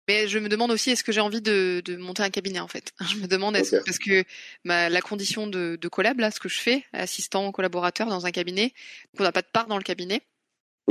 Euh, 0.09 0.13
Mais 0.13 0.29
je 0.29 0.39
me 0.39 0.49
demande 0.49 0.71
aussi, 0.71 0.91
est-ce 0.91 1.05
que 1.05 1.13
j'ai 1.13 1.21
envie 1.21 1.41
de, 1.43 1.83
de 1.85 1.97
monter 1.97 2.23
un 2.23 2.31
cabinet, 2.31 2.61
en 2.61 2.69
fait? 2.69 2.93
Je 3.11 3.17
me 3.17 3.27
demande, 3.27 3.57
est-ce, 3.57 3.77
parce 3.85 3.99
que 3.99 4.25
ma, 4.65 4.89
la 4.89 5.01
condition 5.01 5.47
de, 5.47 5.77
de 5.81 5.89
collab, 5.89 6.19
là, 6.21 6.31
ce 6.31 6.41
que 6.41 6.49
je 6.49 6.59
fais, 6.61 6.85
assistant 6.93 7.51
collaborateur 7.53 8.07
dans 8.09 8.27
un 8.27 8.31
cabinet, 8.31 8.75
donc 9.15 9.21
on 9.21 9.23
n'a 9.25 9.33
pas 9.33 9.43
de 9.43 9.49
part 9.53 9.67
dans 9.67 9.79
le 9.79 9.83
cabinet, 9.85 10.23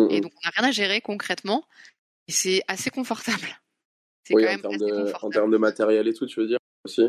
et 0.09 0.19
donc 0.21 0.31
on 0.35 0.47
n'a 0.47 0.51
rien 0.57 0.69
à 0.69 0.71
gérer 0.71 1.01
concrètement, 1.01 1.65
et 2.27 2.31
c'est 2.31 2.61
assez 2.67 2.89
confortable. 2.89 3.47
Oui, 4.31 4.41
quand 4.43 4.47
en 4.47 4.51
même 4.51 4.61
termes, 4.61 4.73
assez 4.73 4.85
de, 4.85 4.91
en 4.91 5.03
confortable. 5.05 5.33
termes 5.33 5.51
de 5.51 5.57
matériel 5.57 6.07
et 6.07 6.13
tout, 6.13 6.25
tu 6.25 6.39
veux 6.39 6.47
dire 6.47 6.57
aussi? 6.83 7.03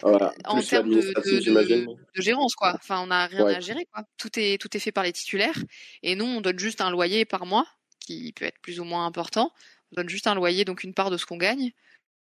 Voilà, 0.00 0.32
en 0.46 0.60
termes 0.62 0.88
de, 0.90 1.00
de, 1.00 1.40
j'imagine. 1.40 1.84
de, 1.86 1.92
de 2.16 2.22
gérance 2.22 2.54
quoi. 2.54 2.72
Enfin, 2.74 3.00
on 3.02 3.06
n'a 3.08 3.26
rien 3.26 3.44
Ouais. 3.44 3.54
à 3.56 3.60
gérer 3.60 3.86
quoi. 3.92 4.04
Tout 4.18 4.30
est 4.38 4.58
tout 4.58 4.74
est 4.76 4.80
fait 4.80 4.90
par 4.90 5.04
les 5.04 5.12
titulaires 5.12 5.58
et 6.02 6.14
nous 6.16 6.24
on 6.24 6.40
donne 6.40 6.58
juste 6.58 6.80
un 6.80 6.90
loyer 6.90 7.24
par 7.26 7.44
mois 7.46 7.66
qui 8.00 8.32
peut 8.32 8.46
être 8.46 8.58
plus 8.60 8.80
ou 8.80 8.84
moins 8.84 9.04
important. 9.06 9.52
On 9.92 9.96
donne 9.96 10.08
juste 10.08 10.26
un 10.26 10.34
loyer 10.34 10.64
donc 10.64 10.84
une 10.84 10.94
part 10.94 11.10
de 11.10 11.16
ce 11.16 11.26
qu'on 11.26 11.36
gagne 11.36 11.72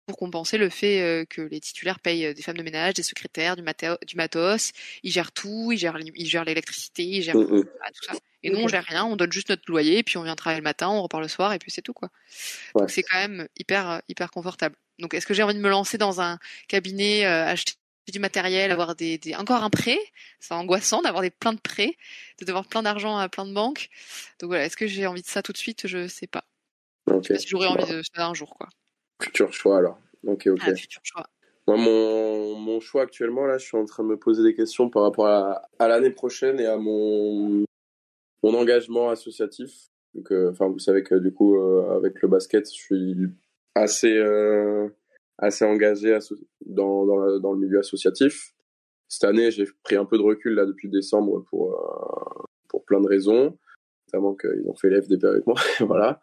pour 0.07 0.17
compenser 0.17 0.57
le 0.57 0.69
fait 0.69 0.99
euh, 1.01 1.25
que 1.25 1.41
les 1.41 1.59
titulaires 1.59 1.99
payent 1.99 2.25
euh, 2.25 2.33
des 2.33 2.41
femmes 2.41 2.57
de 2.57 2.63
ménage, 2.63 2.95
des 2.95 3.03
secrétaires, 3.03 3.55
du, 3.55 3.61
mato- 3.61 3.97
du 4.05 4.15
matos, 4.15 4.71
ils 5.03 5.11
gèrent 5.11 5.31
tout, 5.31 5.71
ils 5.71 5.77
gèrent 5.77 5.97
ils 5.99 6.25
gèrent 6.27 6.43
l'électricité, 6.43 7.03
ils 7.03 7.21
gèrent 7.21 7.35
Mm, 7.37 7.41
mm. 7.43 7.63
voilà, 7.77 7.91
tout 7.93 8.03
ça. 8.05 8.13
Et 8.43 8.49
nous 8.49 8.59
on 8.59 8.67
gère 8.67 8.83
rien, 8.83 9.05
on 9.05 9.15
donne 9.15 9.31
juste 9.31 9.49
notre 9.49 9.61
loyer 9.67 9.99
et 9.99 10.03
puis 10.03 10.17
on 10.17 10.23
vient 10.23 10.35
travailler 10.35 10.59
le 10.59 10.63
matin, 10.63 10.89
on 10.89 11.01
repart 11.03 11.21
le 11.21 11.29
soir 11.29 11.53
et 11.53 11.59
puis 11.59 11.71
c'est 11.71 11.83
tout 11.83 11.93
quoi. 11.93 12.09
Ouais. 12.75 12.81
Donc 12.81 12.89
c'est 12.89 13.03
quand 13.03 13.17
même 13.19 13.47
hyper 13.57 13.89
euh, 13.89 13.99
hyper 14.09 14.31
confortable. 14.31 14.75
Donc 14.99 15.13
est-ce 15.13 15.25
que 15.27 15.33
j'ai 15.33 15.43
envie 15.43 15.53
de 15.53 15.59
me 15.59 15.69
lancer 15.69 15.97
dans 15.97 16.19
un 16.19 16.39
cabinet, 16.67 17.25
euh, 17.25 17.45
acheter 17.45 17.73
du 18.11 18.19
matériel, 18.19 18.71
avoir 18.71 18.95
des, 18.95 19.19
des 19.19 19.35
encore 19.35 19.63
un 19.63 19.69
prêt, 19.69 19.99
c'est 20.39 20.53
angoissant 20.55 21.01
d'avoir 21.03 21.21
des 21.21 21.29
plein 21.29 21.53
de 21.53 21.59
prêts, 21.59 21.95
de 22.39 22.45
devoir 22.45 22.65
plein 22.67 22.81
d'argent 22.83 23.17
à 23.17 23.29
plein 23.29 23.45
de 23.45 23.53
banques. 23.53 23.89
Donc 24.39 24.47
voilà, 24.49 24.65
est-ce 24.65 24.75
que 24.75 24.87
j'ai 24.87 25.05
envie 25.05 25.21
de 25.21 25.27
ça 25.27 25.41
tout 25.43 25.53
de 25.53 25.57
suite? 25.57 25.87
Je 25.87 26.07
sais 26.07 26.27
pas. 26.27 26.43
Ok. 27.15 27.23
Je 27.23 27.27
sais 27.27 27.33
pas 27.33 27.39
si 27.39 27.47
j'aurais 27.47 27.67
envie 27.67 27.85
de 27.91 28.01
ça 28.13 28.27
un 28.27 28.33
jour 28.33 28.55
quoi. 28.55 28.67
Futur 29.21 29.53
choix 29.53 29.77
alors. 29.77 29.99
Ok, 30.25 30.47
ok. 30.47 30.59
Ah, 30.63 30.75
futur 30.75 31.01
choix. 31.03 31.25
Moi, 31.67 31.77
mon, 31.77 32.55
mon 32.55 32.79
choix 32.79 33.03
actuellement, 33.03 33.45
là, 33.45 33.57
je 33.59 33.65
suis 33.65 33.77
en 33.77 33.85
train 33.85 34.03
de 34.03 34.09
me 34.09 34.17
poser 34.17 34.43
des 34.43 34.55
questions 34.55 34.89
par 34.89 35.03
rapport 35.03 35.27
à, 35.27 35.61
à 35.79 35.87
l'année 35.87 36.09
prochaine 36.09 36.59
et 36.59 36.65
à 36.65 36.77
mon, 36.77 37.63
mon 38.43 38.53
engagement 38.55 39.09
associatif. 39.09 39.71
Donc, 40.15 40.31
euh, 40.31 40.49
enfin, 40.51 40.67
vous 40.67 40.79
savez 40.79 41.03
que 41.03 41.15
du 41.15 41.31
coup, 41.31 41.55
euh, 41.57 41.95
avec 41.95 42.21
le 42.21 42.27
basket, 42.27 42.65
je 42.67 42.73
suis 42.73 43.15
assez, 43.75 44.17
euh, 44.17 44.89
assez 45.37 45.63
engagé 45.63 46.17
dans, 46.65 47.05
dans, 47.05 47.17
le- 47.17 47.39
dans 47.39 47.53
le 47.53 47.59
milieu 47.59 47.79
associatif. 47.79 48.53
Cette 49.07 49.25
année, 49.29 49.51
j'ai 49.51 49.65
pris 49.83 49.95
un 49.95 50.05
peu 50.05 50.17
de 50.17 50.23
recul 50.23 50.55
là 50.55 50.65
depuis 50.65 50.89
décembre 50.89 51.45
pour, 51.49 52.47
pour 52.69 52.83
plein 52.85 52.99
de 53.01 53.07
raisons, 53.07 53.57
notamment 54.07 54.33
qu'ils 54.35 54.67
ont 54.67 54.75
fait 54.75 54.89
l'FDP 54.89 55.25
avec 55.25 55.45
moi, 55.47 55.55
voilà. 55.81 56.21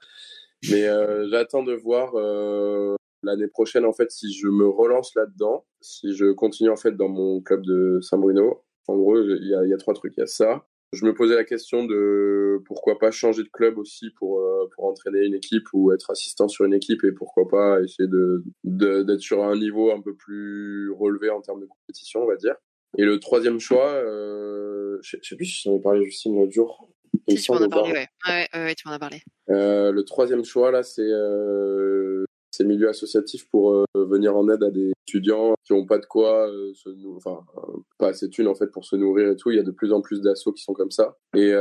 Mais 0.71 0.89
euh, 0.89 1.29
j'attends 1.31 1.63
de 1.63 1.75
voir 1.75 2.13
euh, 2.15 2.97
l'année 3.23 3.49
prochaine 3.49 3.85
en 3.85 3.93
fait 3.93 4.11
si 4.11 4.33
je 4.33 4.49
me 4.49 4.67
relance 4.67 5.15
là-dedans, 5.15 5.65
si 5.81 6.15
je 6.15 6.33
continue 6.33 6.71
en 6.71 6.77
fait 6.77 6.93
dans 6.93 7.09
mon 7.09 7.41
club 7.41 7.65
de 7.65 8.01
Saint-Bruno. 8.03 8.65
En 8.89 8.97
gros, 8.97 9.21
il 9.21 9.47
y 9.47 9.75
a, 9.75 9.77
trois 9.77 9.93
trucs. 9.93 10.15
Il 10.17 10.21
y 10.21 10.23
a 10.23 10.27
ça. 10.27 10.67
Je 10.95 11.05
me 11.05 11.13
posais 11.13 11.35
la 11.35 11.45
question 11.45 11.85
de 11.85 12.63
pourquoi 12.65 12.99
pas 12.99 13.11
changer 13.11 13.43
de 13.43 13.51
club 13.53 13.77
aussi 13.77 14.11
pour 14.19 14.41
euh, 14.41 14.67
pour 14.75 14.87
entraîner 14.87 15.27
une 15.27 15.35
équipe 15.35 15.67
ou 15.75 15.93
être 15.93 16.11
assistant 16.11 16.49
sur 16.49 16.65
une 16.65 16.73
équipe 16.73 17.05
et 17.05 17.13
pourquoi 17.13 17.47
pas 17.47 17.83
essayer 17.83 18.09
de 18.09 18.43
d'être 18.65 19.21
sur 19.21 19.45
un 19.45 19.59
niveau 19.59 19.93
un 19.93 20.01
peu 20.01 20.15
plus 20.15 20.91
relevé 20.93 21.29
en 21.29 21.43
termes 21.43 21.61
de 21.61 21.67
compétition, 21.67 22.23
on 22.23 22.27
va 22.27 22.37
dire. 22.37 22.55
Et 22.97 23.05
le 23.05 23.21
troisième 23.21 23.61
choix, 23.61 23.87
euh, 23.87 24.99
je 25.03 25.19
sais 25.23 25.37
plus 25.37 25.45
si 25.45 25.69
j'en 25.69 25.77
ai 25.77 25.83
parlé 25.83 26.05
Justine 26.05 26.35
l'autre 26.37 26.53
jour. 26.53 26.89
Si 27.29 27.37
tu 27.43 27.53
m'en 27.53 27.59
as 27.59 27.69
parlé, 27.69 27.93
ouais. 27.93 28.49
Ouais, 28.55 28.75
tu 28.75 28.89
m'en 28.89 28.95
as 28.95 28.99
parlé. 28.99 29.23
Euh, 29.51 29.93
le 29.93 30.05
troisième 30.05 30.45
choix, 30.45 30.71
là, 30.71 30.83
c'est 30.83 31.03
euh, 31.03 32.25
c'est 32.51 32.65
milieu 32.65 32.89
associatif 32.89 33.49
pour 33.51 33.73
euh, 33.73 33.85
venir 33.95 34.37
en 34.37 34.49
aide 34.49 34.63
à 34.63 34.71
des 34.71 34.93
étudiants 35.07 35.55
qui 35.65 35.73
n'ont 35.73 35.87
pas 35.87 35.99
de 35.99 36.07
quoi 36.07 36.49
euh, 36.49 36.73
se 36.75 36.89
enfin 37.17 37.45
euh, 37.57 37.79
pas 37.99 38.09
assez 38.09 38.27
de 38.27 38.33
thunes 38.33 38.49
en 38.49 38.55
fait 38.55 38.69
pour 38.69 38.85
se 38.85 38.97
nourrir 38.97 39.31
et 39.31 39.37
tout. 39.37 39.51
Il 39.51 39.57
y 39.57 39.61
a 39.61 39.65
de 39.65 39.71
plus 39.71 39.93
en 39.93 40.01
plus 40.01 40.21
d'assauts 40.23 40.53
qui 40.53 40.63
sont 40.63 40.73
comme 40.73 40.91
ça. 40.91 41.17
Et 41.37 41.55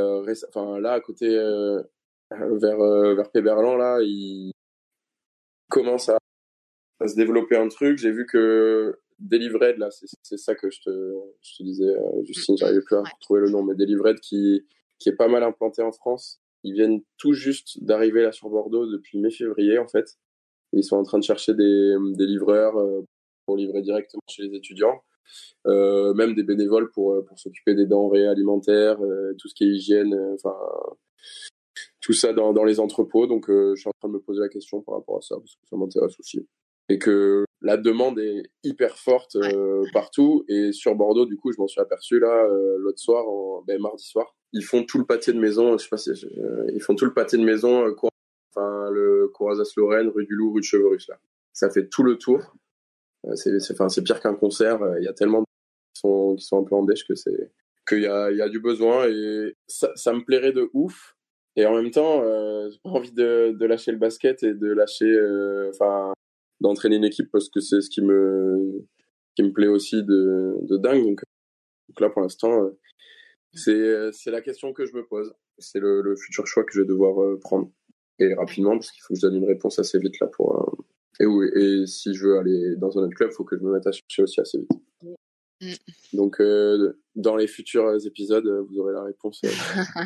enfin 0.49 0.79
là 0.79 0.93
à 0.93 0.99
côté 1.01 1.27
vers 2.31 2.79
vers 3.15 3.31
Péberlan 3.31 3.75
là, 3.75 3.99
il 4.01 4.51
commence 5.69 6.09
à, 6.09 6.17
à 6.99 7.07
se 7.07 7.15
développer 7.15 7.57
un 7.57 7.67
truc. 7.67 7.97
J'ai 7.97 8.11
vu 8.11 8.25
que 8.25 8.97
Delivered 9.19 9.77
là, 9.77 9.89
c'est 9.91 10.37
ça 10.37 10.55
que 10.55 10.69
je 10.71 10.79
te 10.81 11.13
je 11.41 11.57
te 11.57 11.63
disais 11.63 11.93
Justine, 12.23 12.57
j'arrivais 12.57 12.81
plus 12.81 12.95
à 12.95 13.03
retrouver 13.03 13.41
le 13.41 13.49
nom, 13.49 13.61
mais 13.61 13.75
Delivered 13.75 14.19
qui 14.19 14.65
qui 14.99 15.09
est 15.09 15.15
pas 15.15 15.27
mal 15.27 15.43
implanté 15.43 15.81
en 15.81 15.91
France. 15.91 16.41
Ils 16.63 16.73
viennent 16.73 17.01
tout 17.17 17.33
juste 17.33 17.83
d'arriver 17.83 18.23
là 18.23 18.31
sur 18.31 18.49
Bordeaux 18.49 18.87
depuis 18.87 19.19
mai-février 19.19 19.77
en 19.77 19.87
fait. 19.87 20.17
Ils 20.73 20.83
sont 20.83 20.97
en 20.97 21.03
train 21.03 21.19
de 21.19 21.23
chercher 21.23 21.53
des, 21.53 21.95
des 22.13 22.25
livreurs 22.25 22.75
pour 23.45 23.57
livrer 23.57 23.81
directement 23.81 24.21
chez 24.27 24.43
les 24.43 24.55
étudiants. 24.55 25.01
Euh, 25.65 26.13
même 26.13 26.35
des 26.35 26.43
bénévoles 26.43 26.91
pour, 26.91 27.13
euh, 27.13 27.25
pour 27.25 27.39
s'occuper 27.39 27.75
des 27.75 27.85
denrées 27.85 28.27
alimentaires, 28.27 29.01
euh, 29.01 29.33
tout 29.37 29.49
ce 29.49 29.55
qui 29.55 29.65
est 29.65 29.75
hygiène, 29.75 30.15
enfin 30.33 30.55
tout 31.99 32.13
ça 32.13 32.31
dans, 32.31 32.53
dans 32.53 32.63
les 32.63 32.79
entrepôts. 32.79 33.27
Donc 33.27 33.47
je 33.49 33.75
suis 33.75 33.89
en 33.89 33.97
train 33.99 34.09
de 34.09 34.13
me 34.13 34.21
poser 34.21 34.41
la 34.41 34.49
question 34.49 34.81
par 34.81 34.95
rapport 34.95 35.17
à 35.17 35.21
ça 35.21 35.35
parce 35.35 35.55
que 35.55 35.67
ça 35.69 35.75
m'intéresse 35.75 36.17
aussi. 36.19 36.47
Et 36.89 36.99
que 36.99 37.43
la 37.61 37.75
demande 37.75 38.17
est 38.19 38.43
hyper 38.63 38.97
forte 38.97 39.35
partout. 39.91 40.45
Et 40.47 40.71
sur 40.71 40.95
Bordeaux, 40.95 41.25
du 41.25 41.35
coup, 41.35 41.51
je 41.51 41.59
m'en 41.59 41.67
suis 41.67 41.81
aperçu 41.81 42.19
là 42.19 42.47
l'autre 42.77 42.99
soir, 42.99 43.27
en, 43.27 43.61
ben, 43.67 43.81
mardi 43.81 44.05
soir. 44.05 44.36
Ils 44.53 44.63
font 44.63 44.83
tout 44.83 44.97
le 44.97 45.05
pâté 45.05 45.33
de 45.33 45.39
maison. 45.39 45.77
Je 45.77 45.83
sais 45.83 45.89
pas 45.89 45.97
si 45.97 46.11
ils 46.73 46.81
font 46.81 46.95
tout 46.95 47.05
le 47.05 47.13
pâté 47.13 47.37
de 47.37 47.43
maison. 47.43 47.85
enfin 47.87 48.89
le 48.91 49.29
Corazas-Lorraine, 49.33 50.09
rue 50.09 50.25
du 50.25 50.35
Loup, 50.35 50.53
rue 50.53 50.61
de 50.61 50.65
Cheverus 50.65 51.07
là. 51.09 51.19
Ça 51.53 51.69
fait 51.69 51.87
tout 51.87 52.03
le 52.03 52.17
tour. 52.17 52.55
Euh, 53.25 53.35
c'est 53.35 53.57
enfin, 53.71 53.87
pire 54.03 54.19
qu'un 54.19 54.35
concert. 54.35 54.81
Euh, 54.81 54.99
il 54.99 55.05
y 55.05 55.07
a 55.07 55.13
tellement 55.13 55.41
de 55.41 55.45
qui 55.93 56.01
sont, 56.01 56.35
qui 56.35 56.45
sont 56.45 56.61
un 56.61 56.63
peu 56.63 56.75
en 56.75 56.83
dèche 56.83 57.05
que 57.07 57.15
c'est 57.15 57.51
qu'il 57.87 58.01
y 58.01 58.07
a, 58.07 58.31
y 58.31 58.41
a 58.41 58.49
du 58.49 58.59
besoin 58.59 59.07
et 59.07 59.55
ça, 59.67 60.13
me 60.13 60.23
plairait 60.23 60.51
de 60.51 60.69
ouf. 60.73 61.15
Et 61.55 61.65
en 61.65 61.73
même 61.73 61.89
temps, 61.89 62.21
euh, 62.23 62.69
j'ai 62.69 62.77
pas 62.83 62.89
envie 62.89 63.13
de, 63.13 63.65
lâcher 63.65 63.91
le 63.91 63.97
basket 63.97 64.43
et 64.43 64.53
de 64.53 64.67
lâcher, 64.67 65.11
euh, 65.11 65.71
enfin, 65.73 66.13
d'entraîner 66.59 66.97
une 66.97 67.05
équipe 67.05 67.31
parce 67.31 67.49
que 67.49 67.59
c'est 67.59 67.81
ce 67.81 67.89
qui 67.89 68.01
me, 68.01 68.85
qui 69.35 69.43
me 69.43 69.51
plaît 69.51 69.67
aussi 69.67 70.03
de, 70.03 70.55
de 70.61 70.77
dingue. 70.77 71.15
Donc 71.89 72.01
là, 72.01 72.09
pour 72.09 72.21
l'instant, 72.21 72.69
c'est, 73.53 74.11
c'est 74.11 74.31
la 74.31 74.41
question 74.41 74.73
que 74.73 74.85
je 74.85 74.93
me 74.93 75.05
pose. 75.05 75.33
C'est 75.57 75.79
le, 75.79 76.01
le, 76.01 76.15
futur 76.15 76.45
choix 76.45 76.63
que 76.63 76.73
je 76.73 76.81
vais 76.81 76.87
devoir 76.87 77.39
prendre 77.39 77.71
et 78.19 78.33
rapidement 78.33 78.71
parce 78.71 78.91
qu'il 78.91 79.01
faut 79.01 79.13
que 79.13 79.19
je 79.19 79.25
donne 79.25 79.35
une 79.35 79.47
réponse 79.47 79.79
assez 79.79 79.99
vite 79.99 80.19
là 80.19 80.27
pour, 80.27 80.77
et, 81.19 81.25
oui, 81.25 81.47
et 81.55 81.87
si 81.87 82.13
je 82.13 82.25
veux 82.25 82.37
aller 82.37 82.75
dans 82.75 82.97
un 82.97 83.03
autre 83.03 83.15
club, 83.15 83.29
il 83.31 83.35
faut 83.35 83.43
que 83.43 83.57
je 83.57 83.63
me 83.63 83.73
mette 83.73 83.87
à 83.87 83.91
chercher 83.91 84.23
aussi 84.23 84.39
assez 84.39 84.59
vite. 84.59 84.71
Mm. 85.61 85.73
Donc, 86.13 86.39
euh, 86.39 86.93
dans 87.15 87.35
les 87.35 87.47
futurs 87.47 88.05
épisodes, 88.05 88.47
vous 88.69 88.79
aurez 88.79 88.93
la 88.93 89.03
réponse 89.03 89.41
euh, 89.43 89.49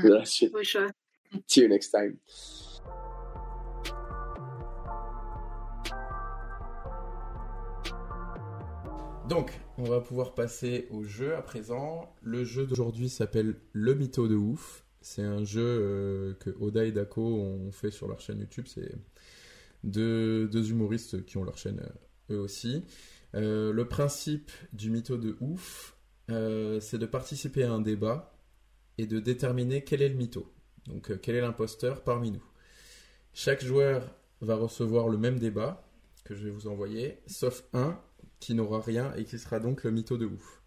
de 0.04 0.14
la 0.14 0.26
suite. 0.26 0.56
See 1.48 1.62
you 1.62 1.68
next 1.68 1.92
time. 1.92 2.18
Donc, 9.28 9.52
on 9.82 9.90
va 9.90 10.00
pouvoir 10.00 10.36
passer 10.36 10.88
au 10.92 11.04
jeu 11.04 11.36
à 11.36 11.42
présent. 11.42 12.14
Le 12.22 12.44
jeu 12.44 12.68
d'aujourd'hui 12.68 13.10
s'appelle 13.10 13.56
Le 13.74 13.96
Mytho 13.96 14.28
de 14.28 14.36
Ouf. 14.36 14.86
C'est 15.02 15.24
un 15.24 15.44
jeu 15.44 15.64
euh, 15.66 16.34
que 16.36 16.52
Oda 16.60 16.86
et 16.86 16.92
Dako 16.92 17.22
ont 17.22 17.72
fait 17.72 17.90
sur 17.90 18.08
leur 18.08 18.20
chaîne 18.20 18.40
YouTube. 18.40 18.68
C'est 18.68 18.94
deux, 19.84 20.70
humoristes 20.70 21.26
qui 21.26 21.38
ont 21.38 21.44
leur 21.44 21.58
chaîne 21.58 21.80
euh, 21.80 22.36
eux 22.36 22.40
aussi. 22.40 22.86
Euh, 23.34 23.74
le 23.74 23.88
principe 23.88 24.52
du 24.72 24.92
mytho 24.92 25.18
de 25.18 25.36
ouf, 25.42 25.96
c'est 26.28 26.98
de 26.98 27.06
participer 27.06 27.64
à 27.64 27.72
un 27.72 27.82
débat 27.82 28.38
et 28.98 29.08
de 29.08 29.20
déterminer 29.20 29.84
quel 29.84 30.02
est 30.02 30.10
le 30.10 30.16
mytho. 30.16 30.48
Donc 30.86 31.20
quel 31.22 31.36
est 31.36 31.42
l'imposteur 31.42 32.04
parmi 32.04 32.32
nous. 32.32 32.44
Chaque 33.34 33.64
joueur 33.64 34.16
va 34.42 34.56
recevoir 34.56 35.10
le 35.10 35.18
même 35.18 35.40
débat 35.40 35.84
que 36.24 36.36
je 36.36 36.44
vais 36.46 36.52
vous 36.52 36.68
envoyer, 36.68 37.18
sauf 37.26 37.64
un 37.74 38.00
qui 38.42 38.54
n'aura 38.54 38.82
rien 38.82 39.14
et 39.16 39.24
qui 39.24 39.40
sera 39.40 39.62
donc 39.62 39.86
le 39.86 39.92
mytho 39.92 40.18
de 40.18 40.26
ouf. 40.26 40.62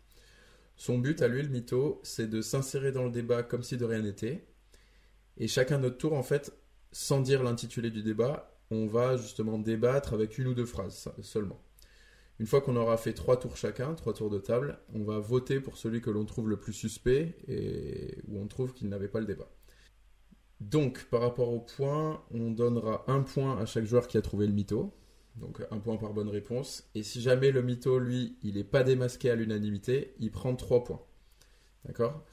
Son 0.76 0.98
but 0.98 1.20
à 1.20 1.28
lui, 1.28 1.42
le 1.42 1.48
mytho, 1.48 2.00
c'est 2.02 2.28
de 2.28 2.40
s'insérer 2.40 2.90
dans 2.90 3.04
le 3.04 3.10
débat 3.10 3.42
comme 3.42 3.62
si 3.62 3.76
de 3.76 3.84
rien 3.84 4.00
n'était. 4.00 4.46
Et 5.36 5.48
chacun 5.48 5.78
notre 5.78 5.98
tour, 5.98 6.14
en 6.14 6.22
fait, 6.22 6.56
sans 6.92 7.20
dire 7.20 7.42
l'intitulé 7.42 7.90
du 7.90 8.02
débat, 8.02 8.56
on 8.70 8.86
va 8.86 9.16
justement 9.16 9.58
débattre 9.58 10.14
avec 10.14 10.38
une 10.38 10.46
ou 10.46 10.54
deux 10.54 10.64
phrases 10.64 11.12
seulement. 11.20 11.60
Une 12.40 12.46
fois 12.46 12.60
qu'on 12.60 12.76
aura 12.76 12.96
fait 12.96 13.12
trois 13.12 13.38
tours 13.38 13.56
chacun, 13.56 13.94
trois 13.94 14.14
tours 14.14 14.30
de 14.30 14.38
table, 14.38 14.78
on 14.92 15.04
va 15.04 15.18
voter 15.18 15.60
pour 15.60 15.76
celui 15.76 16.00
que 16.00 16.10
l'on 16.10 16.24
trouve 16.24 16.48
le 16.48 16.56
plus 16.56 16.72
suspect 16.72 17.36
et 17.46 18.18
où 18.28 18.40
on 18.40 18.46
trouve 18.46 18.72
qu'il 18.72 18.88
n'avait 18.88 19.08
pas 19.08 19.20
le 19.20 19.26
débat. 19.26 19.48
Donc, 20.60 21.04
par 21.10 21.20
rapport 21.20 21.50
au 21.52 21.60
point, 21.60 22.24
on 22.30 22.50
donnera 22.50 23.04
un 23.08 23.20
point 23.22 23.58
à 23.58 23.66
chaque 23.66 23.84
joueur 23.84 24.08
qui 24.08 24.16
a 24.16 24.22
trouvé 24.22 24.46
le 24.46 24.52
mytho. 24.52 24.92
Donc, 25.36 25.60
un 25.70 25.78
point 25.78 25.96
par 25.96 26.12
bonne 26.12 26.28
réponse. 26.28 26.88
Et 26.94 27.02
si 27.02 27.20
jamais 27.20 27.50
le 27.50 27.62
mytho, 27.62 27.98
lui, 27.98 28.36
il 28.42 28.54
n'est 28.54 28.64
pas 28.64 28.84
démasqué 28.84 29.30
à 29.30 29.34
l'unanimité, 29.34 30.14
il 30.20 30.30
prend 30.30 30.54
trois 30.54 30.84
points. 30.84 31.02
D'accord? 31.84 32.24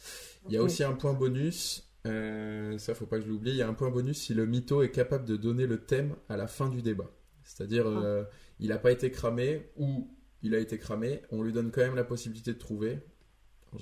Il 0.48 0.54
y 0.54 0.58
a 0.58 0.64
aussi 0.64 0.84
un 0.84 0.94
point 0.94 1.14
bonus 1.14 1.92
euh, 2.08 2.78
ça, 2.78 2.96
faut 2.96 3.06
pas 3.06 3.18
que 3.18 3.26
je 3.26 3.30
l'oublie. 3.30 3.52
Il 3.52 3.58
y 3.58 3.62
a 3.62 3.68
un 3.68 3.74
point 3.74 3.90
bonus 3.90 4.20
si 4.20 4.34
le 4.34 4.46
mytho 4.46 4.82
est 4.82 4.92
capable 4.92 5.26
de 5.26 5.36
donner 5.36 5.68
le 5.68 5.84
thème 5.84 6.16
à 6.30 6.38
la 6.38 6.48
fin 6.48 6.70
du 6.70 6.82
débat. 6.82 7.12
C'est-à-dire, 7.44 7.86
ah. 7.88 8.04
euh, 8.04 8.24
il 8.60 8.70
n'a 8.70 8.78
pas 8.78 8.92
été 8.92 9.12
cramé 9.12 9.70
ou 9.78 10.10
il 10.42 10.56
a 10.56 10.60
été 10.60 10.78
cramé. 10.78 11.22
On 11.32 11.44
lui 11.44 11.52
donne 11.52 11.72
quand 11.72 11.82
même 11.82 11.96
la 11.96 12.04
possibilité 12.04 12.54
de 12.54 12.58
trouver. 12.58 13.00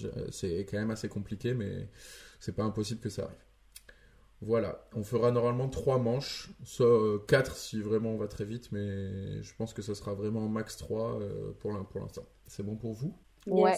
Euh, 0.04 0.28
c'est 0.32 0.66
quand 0.70 0.78
même 0.78 0.92
assez 0.92 1.10
compliqué, 1.10 1.54
mais 1.54 1.90
c'est 2.40 2.56
pas 2.56 2.64
impossible 2.64 3.00
que 3.00 3.10
ça 3.10 3.24
arrive. 3.26 3.38
Voilà, 4.42 4.88
on 4.96 5.04
fera 5.04 5.32
normalement 5.32 5.68
trois 5.68 5.98
manches, 5.98 6.50
soit 6.64 7.26
4 7.28 7.58
si 7.58 7.82
vraiment 7.82 8.12
on 8.12 8.18
va 8.18 8.28
très 8.28 8.46
vite, 8.46 8.72
mais 8.72 9.44
je 9.44 9.54
pense 9.56 9.74
que 9.74 9.82
ce 9.82 9.94
sera 9.94 10.14
vraiment 10.14 10.48
max 10.48 10.78
3 10.78 11.20
pour 11.60 11.74
l'instant. 11.74 12.26
C'est 12.48 12.64
bon 12.64 12.76
pour 12.76 12.94
vous? 12.94 13.14
Ouais. 13.48 13.76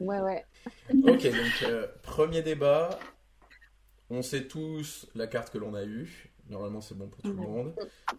Ouais, 0.00 0.20
ouais. 0.20 0.44
Ok, 1.04 1.22
donc 1.24 1.88
premier 2.02 2.42
débat, 2.42 2.98
on 4.10 4.22
sait 4.22 4.46
tous 4.46 5.06
la 5.14 5.26
carte 5.26 5.50
que 5.50 5.58
l'on 5.58 5.74
a 5.74 5.84
eue. 5.84 6.32
Normalement, 6.48 6.80
c'est 6.80 6.96
bon 6.96 7.08
pour 7.08 7.22
tout 7.22 7.32
le 7.32 7.36
monde. 7.36 7.74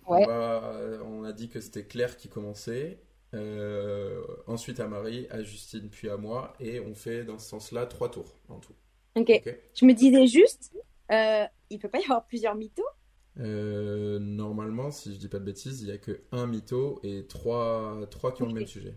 On, 0.07 1.23
a 1.23 1.31
dit 1.33 1.49
que 1.49 1.61
c'était 1.61 1.85
Claire 1.85 2.17
qui 2.17 2.29
commençait. 2.29 2.99
Euh, 3.33 4.21
ensuite 4.47 4.79
à 4.79 4.87
Marie, 4.87 5.27
à 5.29 5.41
Justine, 5.43 5.89
puis 5.89 6.09
à 6.09 6.17
moi. 6.17 6.53
Et 6.59 6.79
on 6.79 6.95
fait 6.95 7.23
dans 7.23 7.37
ce 7.37 7.49
sens-là 7.49 7.85
trois 7.85 8.09
tours 8.09 8.39
en 8.49 8.59
tout. 8.59 8.73
Ok. 9.15 9.43
Je 9.75 9.85
me 9.85 9.93
disais 9.93 10.25
juste, 10.25 10.73
euh, 11.11 11.45
il 11.69 11.79
peut 11.79 11.89
pas 11.89 11.99
y 11.99 12.03
avoir 12.03 12.25
plusieurs 12.25 12.55
mythos 12.55 12.83
euh, 13.39 14.19
Normalement, 14.19 14.91
si 14.91 15.13
je 15.13 15.19
dis 15.19 15.27
pas 15.27 15.39
de 15.39 15.45
bêtises, 15.45 15.81
il 15.81 15.89
y 15.89 15.91
a 15.91 15.97
que 15.97 16.21
un 16.31 16.47
mytho 16.47 16.99
et 17.03 17.25
trois, 17.27 17.99
trois 18.09 18.33
qui 18.33 18.43
ont 18.43 18.47
le 18.47 18.53
même 18.53 18.67
sujet. 18.67 18.95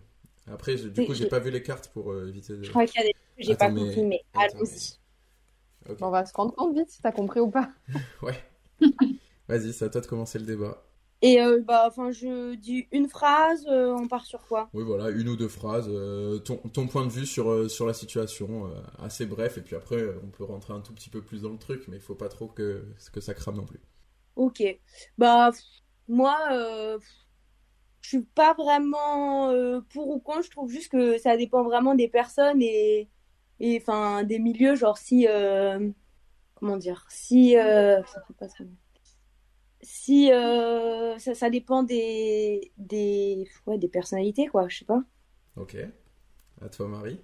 Après, 0.49 0.75
du 0.75 1.05
coup, 1.05 1.13
j'ai 1.13 1.27
pas 1.27 1.39
vu 1.39 1.51
les 1.51 1.61
cartes 1.61 1.89
pour 1.89 2.11
euh, 2.11 2.29
éviter 2.29 2.53
de. 2.53 2.63
Je 2.63 2.69
crois 2.69 2.85
qu'il 2.85 3.01
y 3.01 3.03
a 3.03 3.07
des 3.07 3.15
j'ai 3.39 3.55
pas 3.55 3.69
compris, 3.69 4.03
mais 4.03 4.23
allons-y 4.33 4.97
on 6.01 6.09
va 6.09 6.25
se 6.25 6.33
rendre 6.33 6.53
compte 6.53 6.75
vite 6.75 6.89
si 6.89 7.01
t'as 7.01 7.11
compris 7.11 7.39
ou 7.39 7.49
pas. 7.49 7.69
ouais. 8.21 8.35
Vas-y, 9.47 9.73
c'est 9.73 9.85
à 9.85 9.89
toi 9.89 10.01
de 10.01 10.07
commencer 10.07 10.39
le 10.39 10.45
débat. 10.45 10.83
Et 11.23 11.41
euh, 11.41 11.61
bah, 11.65 11.85
enfin, 11.87 12.11
je 12.11 12.53
dis 12.55 12.87
une 12.91 13.09
phrase, 13.09 13.65
euh, 13.67 13.91
on 13.91 14.07
part 14.07 14.25
sur 14.25 14.43
quoi? 14.43 14.69
Oui, 14.73 14.83
voilà, 14.83 15.09
une 15.09 15.29
ou 15.29 15.35
deux 15.35 15.47
phrases, 15.47 15.89
euh, 15.89 16.37
ton, 16.37 16.57
ton, 16.57 16.87
point 16.87 17.05
de 17.05 17.11
vue 17.11 17.25
sur, 17.25 17.69
sur 17.69 17.87
la 17.87 17.93
situation, 17.93 18.69
assez 18.99 19.25
bref, 19.25 19.57
et 19.57 19.61
puis 19.61 19.75
après, 19.75 20.03
on 20.23 20.27
peut 20.27 20.43
rentrer 20.43 20.73
un 20.73 20.81
tout 20.81 20.93
petit 20.93 21.09
peu 21.09 21.21
plus 21.21 21.41
dans 21.41 21.49
le 21.49 21.57
truc, 21.57 21.85
mais 21.87 21.97
il 21.97 22.01
faut 22.01 22.15
pas 22.15 22.29
trop 22.29 22.47
que, 22.47 22.85
que 23.11 23.19
ça 23.19 23.33
crame 23.33 23.55
non 23.55 23.65
plus. 23.65 23.79
Ok. 24.35 24.63
Bah, 25.17 25.49
moi, 26.07 26.37
je 28.01 28.07
suis 28.07 28.21
pas 28.21 28.53
vraiment 28.53 29.51
pour 29.89 30.09
ou 30.09 30.19
contre, 30.19 30.43
je 30.43 30.51
trouve 30.51 30.69
juste 30.69 30.91
que 30.91 31.17
ça 31.17 31.35
dépend 31.35 31.63
vraiment 31.63 31.95
des 31.95 32.07
personnes 32.07 32.61
et 32.61 33.09
et 33.59 33.79
enfin 33.81 34.23
des 34.23 34.37
milieux. 34.37 34.75
Genre 34.75 34.99
si 34.99 35.25
comment 36.53 36.77
dire? 36.77 37.07
Si 37.09 37.53
ça 37.53 38.03
pas 38.39 38.47
si 39.87 40.31
euh, 40.33 41.17
ça, 41.17 41.33
ça, 41.33 41.49
dépend 41.49 41.81
des 41.81 42.73
des 42.77 43.47
ouais, 43.65 43.77
des 43.77 43.87
personnalités 43.87 44.47
quoi 44.47 44.67
je 44.67 44.79
sais 44.79 44.85
pas. 44.85 45.01
Ok. 45.55 45.77
À 46.61 46.67
toi 46.67 46.87
Marie. 46.89 47.19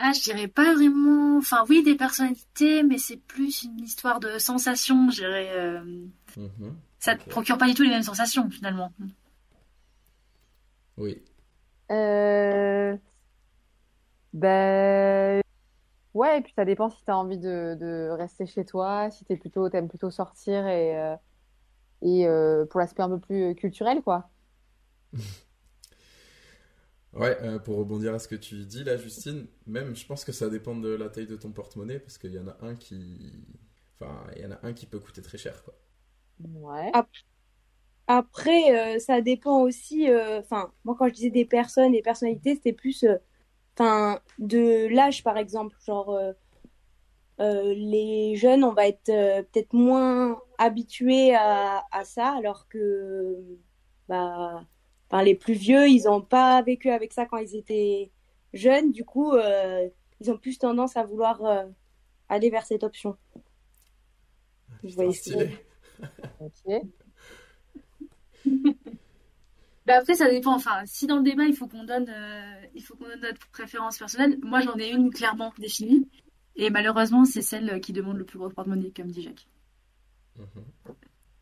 Ah 0.00 0.10
je 0.12 0.22
dirais 0.22 0.48
pas 0.48 0.74
vraiment 0.74 1.38
enfin 1.38 1.64
oui 1.68 1.84
des 1.84 1.94
personnalités 1.94 2.82
mais 2.82 2.98
c'est 2.98 3.16
plus 3.16 3.62
une 3.62 3.78
histoire 3.78 4.18
de 4.18 4.38
sensations 4.38 5.08
je 5.10 5.16
dirais 5.16 5.80
mhm. 6.36 6.76
ça 6.98 7.14
te 7.14 7.28
procure 7.30 7.58
pas 7.58 7.68
du 7.68 7.74
tout 7.74 7.84
les 7.84 7.90
mêmes 7.90 8.02
sensations 8.02 8.50
finalement. 8.50 8.92
Oui. 10.96 11.22
Euh... 11.92 12.96
Ben, 14.32 15.44
Ouais, 16.14 16.38
et 16.38 16.40
puis 16.42 16.52
ça 16.54 16.64
dépend 16.64 16.90
si 16.90 17.04
tu 17.04 17.10
as 17.10 17.18
envie 17.18 17.38
de, 17.38 17.76
de, 17.78 18.08
rester 18.10 18.46
chez 18.46 18.64
toi, 18.64 19.10
si 19.10 19.24
tu 19.24 19.36
plutôt, 19.36 19.68
aimes 19.70 19.88
plutôt 19.88 20.12
sortir 20.12 20.66
et, 20.68 20.96
euh, 20.96 21.16
et 22.04 22.26
euh, 22.26 22.64
pour 22.66 22.78
l'aspect 22.78 23.02
un 23.02 23.08
peu 23.08 23.18
plus 23.18 23.42
euh, 23.42 23.54
culturel, 23.54 24.02
quoi. 24.02 24.30
ouais, 27.14 27.36
pour 27.64 27.78
rebondir 27.78 28.14
à 28.14 28.20
ce 28.20 28.28
que 28.28 28.36
tu 28.36 28.64
dis 28.64 28.84
là, 28.84 28.96
Justine, 28.96 29.46
même 29.66 29.96
je 29.96 30.06
pense 30.06 30.24
que 30.24 30.32
ça 30.32 30.48
dépend 30.48 30.76
de 30.76 30.90
la 30.90 31.08
taille 31.08 31.26
de 31.26 31.36
ton 31.36 31.50
porte-monnaie 31.50 31.98
parce 31.98 32.18
qu'il 32.18 32.32
y 32.32 32.38
en 32.38 32.46
a 32.46 32.56
un 32.62 32.76
qui. 32.76 33.32
Enfin, 33.98 34.24
il 34.36 34.42
y 34.42 34.46
en 34.46 34.52
a 34.52 34.58
un 34.62 34.72
qui 34.72 34.86
peut 34.86 35.00
coûter 35.00 35.22
très 35.22 35.38
cher, 35.38 35.64
quoi. 35.64 35.74
Ouais. 36.40 36.92
Après, 38.06 38.98
ça 39.00 39.20
dépend 39.20 39.62
aussi. 39.62 40.08
Enfin, 40.38 40.72
moi, 40.84 40.94
quand 40.98 41.08
je 41.08 41.14
disais 41.14 41.30
des 41.30 41.44
personnes, 41.44 41.92
des 41.92 42.02
personnalités, 42.02 42.54
c'était 42.54 42.72
plus 42.72 43.04
enfin 43.76 44.20
de 44.38 44.88
l'âge 44.88 45.22
par 45.22 45.36
exemple 45.36 45.76
genre 45.84 46.10
euh, 46.10 46.32
euh, 47.40 47.74
les 47.74 48.36
jeunes 48.36 48.64
on 48.64 48.72
va 48.72 48.86
être 48.86 49.08
euh, 49.08 49.42
peut-être 49.42 49.72
moins 49.72 50.40
habitués 50.58 51.34
à, 51.34 51.84
à, 51.90 52.04
ça 52.04 52.32
alors 52.36 52.68
que 52.68 53.36
bah, 54.08 54.64
enfin, 55.10 55.22
les 55.22 55.34
plus 55.34 55.54
vieux, 55.54 55.88
ils 55.88 56.04
n'ont 56.04 56.20
pas 56.22 56.60
vécu 56.62 56.90
avec 56.90 57.12
ça 57.12 57.26
quand 57.26 57.38
ils 57.38 57.56
étaient 57.56 58.10
jeunes. 58.52 58.92
Du 58.92 59.04
coup, 59.04 59.32
euh, 59.32 59.88
ils 60.20 60.30
ont 60.30 60.38
plus 60.38 60.58
tendance 60.58 60.96
à 60.96 61.04
vouloir 61.04 61.44
euh, 61.44 61.64
aller 62.28 62.50
vers 62.50 62.66
cette 62.66 62.84
option. 62.84 63.16
Ce 64.86 64.96
que- 64.96 65.10
Stylé. 65.12 65.58
Ok. 66.40 66.82
Bah 69.86 69.96
après, 69.98 70.14
ça 70.14 70.30
dépend. 70.30 70.54
Enfin, 70.54 70.80
si 70.86 71.06
dans 71.06 71.18
le 71.18 71.22
débat, 71.22 71.44
il 71.44 71.54
faut 71.54 71.66
qu'on 71.66 71.84
donne, 71.84 72.08
euh, 72.08 72.66
il 72.74 72.82
faut 72.82 72.96
qu'on 72.96 73.04
donne 73.04 73.20
notre 73.20 73.46
préférence 73.50 73.98
personnelle. 73.98 74.38
Moi, 74.42 74.60
j'en 74.62 74.78
ai 74.78 74.88
une 74.90 75.10
clairement 75.10 75.52
définie. 75.58 76.08
Et 76.56 76.70
malheureusement, 76.70 77.26
c'est 77.26 77.42
celle 77.42 77.80
qui 77.82 77.92
demande 77.92 78.16
le 78.16 78.24
plus 78.24 78.38
gros 78.38 78.48
porte-monnaie, 78.48 78.92
comme 78.96 79.08
dit 79.10 79.20
Jacques. 79.22 79.46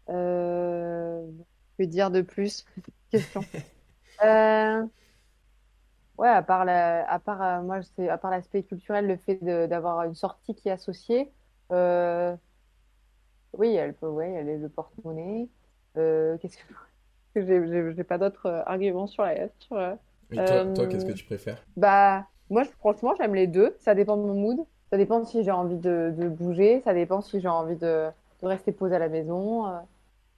Euh, 0.09 1.27
que 1.79 1.85
dire 1.85 2.11
de 2.11 2.21
plus? 2.23 2.65
Question. 3.11 3.45
Euh, 4.23 4.87
ouais, 6.19 6.29
à 6.29 6.43
part 6.43 6.65
la, 6.65 7.09
à 7.11 7.19
part, 7.19 7.43
euh, 7.43 7.63
moi, 7.63 7.83
c'est, 7.83 8.09
à 8.09 8.19
part 8.19 8.31
l'aspect 8.31 8.63
culturel, 8.65 9.07
le 9.07 9.17
fait 9.17 9.37
de- 9.37 9.67
d'avoir 9.67 10.03
une 10.05 10.15
sortie 10.15 10.55
qui 10.55 10.69
est 10.69 10.73
associée, 10.73 11.33
oui, 13.55 13.75
elle 13.75 13.95
peut, 13.95 14.09
ouais, 14.09 14.31
elle 14.33 14.49
est 14.49 14.59
le 14.59 14.69
porte-monnaie. 14.69 15.49
Euh, 15.97 16.39
qu'est-ce 16.39 16.57
que, 16.59 16.63
j'ai, 17.37 17.47
j'ai 17.69 17.95
j'ai 17.95 18.05
pas 18.05 18.19
d'autres 18.19 18.47
euh, 18.47 18.63
arguments 18.67 19.07
sur 19.07 19.25
la, 19.25 19.49
sur, 19.61 19.77
euh, 19.77 19.95
Et 20.33 20.43
toi, 20.45 20.63
toi, 20.63 20.89
qu'est-ce 20.89 21.05
que 21.05 21.13
tu 21.13 21.25
préfères? 21.25 21.65
Bah, 21.77 22.27
moi, 22.51 22.65
franchement, 22.81 23.15
j'aime 23.19 23.35
les 23.35 23.47
deux. 23.47 23.77
Ça 23.81 23.95
dépend 23.95 24.17
de 24.17 24.23
mon 24.23 24.35
mood. 24.35 24.59
Ça 24.91 24.99
dépend 24.99 25.25
si 25.25 25.43
j'ai 25.43 25.51
envie 25.51 25.79
de, 25.79 26.13
de 26.17 26.29
bouger. 26.29 26.83
Ça 26.85 26.95
dépend 26.95 27.21
si 27.23 27.41
j'ai 27.41 27.49
envie 27.49 27.77
de, 27.77 28.11
de 28.43 28.49
rester 28.49 28.73
posé 28.73 28.95
à 28.95 28.99
la 28.99 29.09
maison. 29.09 29.67
Euh, 29.67 29.79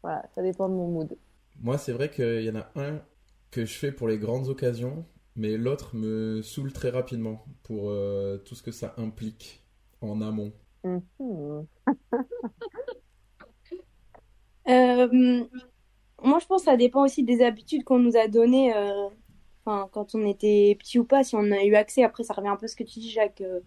voilà, 0.03 0.25
ça 0.35 0.43
dépend 0.43 0.69
de 0.69 0.75
mon 0.75 0.89
mood. 0.89 1.17
Moi, 1.61 1.79
c'est 1.79 1.93
vrai 1.93 2.11
qu'il 2.11 2.43
y 2.43 2.51
en 2.51 2.57
a 2.57 2.71
un 2.77 3.01
que 3.51 3.65
je 3.65 3.75
fais 3.75 3.93
pour 3.93 4.09
les 4.09 4.19
grandes 4.19 4.49
occasions, 4.49 5.05
mais 5.37 5.57
l'autre 5.57 5.95
me 5.97 6.43
saoule 6.43 6.73
très 6.73 6.91
rapidement 6.91 7.45
pour 7.63 7.91
euh, 7.91 8.39
tout 8.39 8.55
ce 8.55 8.63
que 8.63 8.73
ça 8.73 8.95
implique 8.99 9.65
en 10.01 10.21
amont. 10.21 10.53
Euh, 14.67 15.45
moi, 16.23 16.39
je 16.39 16.47
pense 16.47 16.63
que 16.63 16.71
ça 16.71 16.77
dépend 16.77 17.05
aussi 17.05 17.23
des 17.23 17.43
habitudes 17.43 17.85
qu'on 17.85 17.99
nous 17.99 18.17
a 18.17 18.29
données, 18.29 18.75
euh, 18.75 19.09
enfin, 19.65 19.89
quand 19.93 20.15
on 20.15 20.27
était 20.27 20.75
petit 20.79 20.99
ou 20.99 21.05
pas, 21.05 21.23
si 21.23 21.37
on 21.37 21.51
a 21.51 21.63
eu 21.65 21.75
accès. 21.75 22.03
Après, 22.03 22.25
ça 22.25 22.33
revient 22.33 22.49
un 22.49 22.57
peu 22.57 22.65
à 22.65 22.69
ce 22.69 22.77
que 22.77 22.85
tu 22.85 22.99
dis, 22.99 23.11
Jacques, 23.11 23.43
euh, 23.43 23.61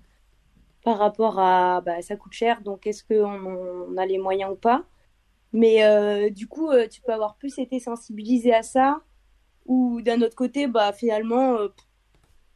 par 0.88 0.99
rapport 0.99 1.38
à, 1.38 1.81
bah, 1.81 2.01
ça 2.01 2.15
coûte 2.15 2.31
cher, 2.31 2.61
donc 2.61 2.88
est-ce 2.88 3.03
qu'on 3.03 3.25
on 3.89 3.97
a 3.97 4.05
les 4.05 4.17
moyens 4.17 4.53
ou 4.53 4.55
pas? 4.55 4.85
Mais 5.51 5.83
euh, 5.83 6.29
du 6.29 6.47
coup, 6.47 6.69
euh, 6.69 6.88
tu 6.88 7.01
peux 7.01 7.11
avoir 7.11 7.35
plus 7.35 7.59
été 7.59 7.77
sensibilisé 7.81 8.53
à 8.53 8.63
ça, 8.63 9.01
ou 9.65 10.01
d'un 10.01 10.21
autre 10.21 10.38
côté, 10.38 10.65
bah, 10.65 10.93
finalement, 10.93 11.55
euh, 11.57 11.67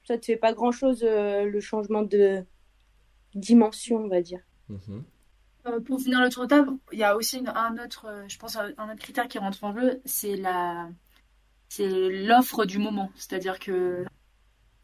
ça 0.05 0.17
te 0.17 0.25
fait 0.27 0.37
pas 0.37 0.53
grand-chose, 0.53 1.03
euh, 1.03 1.43
le 1.43 1.59
changement 1.59 2.03
de 2.03 2.45
dimension, 3.35 3.97
on 3.97 4.07
va 4.07 4.21
dire. 4.21 4.39
Mhm. 4.69 5.03
Euh, 5.65 5.81
pour 5.81 5.99
finir 5.99 6.21
le 6.21 6.29
tour 6.29 6.43
de 6.43 6.47
table, 6.47 6.71
il 6.93 6.99
y 6.99 7.03
a 7.03 7.17
aussi 7.17 7.39
une- 7.39 7.49
un 7.49 7.83
autre, 7.83 8.23
je 8.29 8.37
pense, 8.37 8.55
un 8.55 8.69
autre 8.69 8.95
critère 9.01 9.27
qui 9.27 9.39
rentre 9.39 9.61
en 9.65 9.75
jeu, 9.75 9.99
c'est 10.05 10.37
la, 10.37 10.87
c'est 11.67 11.89
l'offre 11.89 12.63
du 12.63 12.77
moment. 12.77 13.11
C'est-à-dire 13.15 13.59
que 13.59 14.05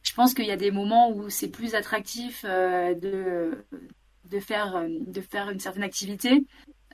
je 0.08 0.14
pense 0.14 0.34
qu'il 0.34 0.46
y 0.46 0.52
a 0.52 0.58
des 0.58 0.72
moments 0.72 1.12
où 1.12 1.30
c'est 1.30 1.50
plus 1.50 1.76
attractif 1.76 2.46
euh, 2.48 2.94
de, 2.94 3.66
de 4.26 4.40
faire, 4.40 4.78
euh, 4.78 4.88
de 4.90 5.22
faire 5.22 5.50
une 5.50 5.60
certaine 5.60 5.84
activité 5.84 6.46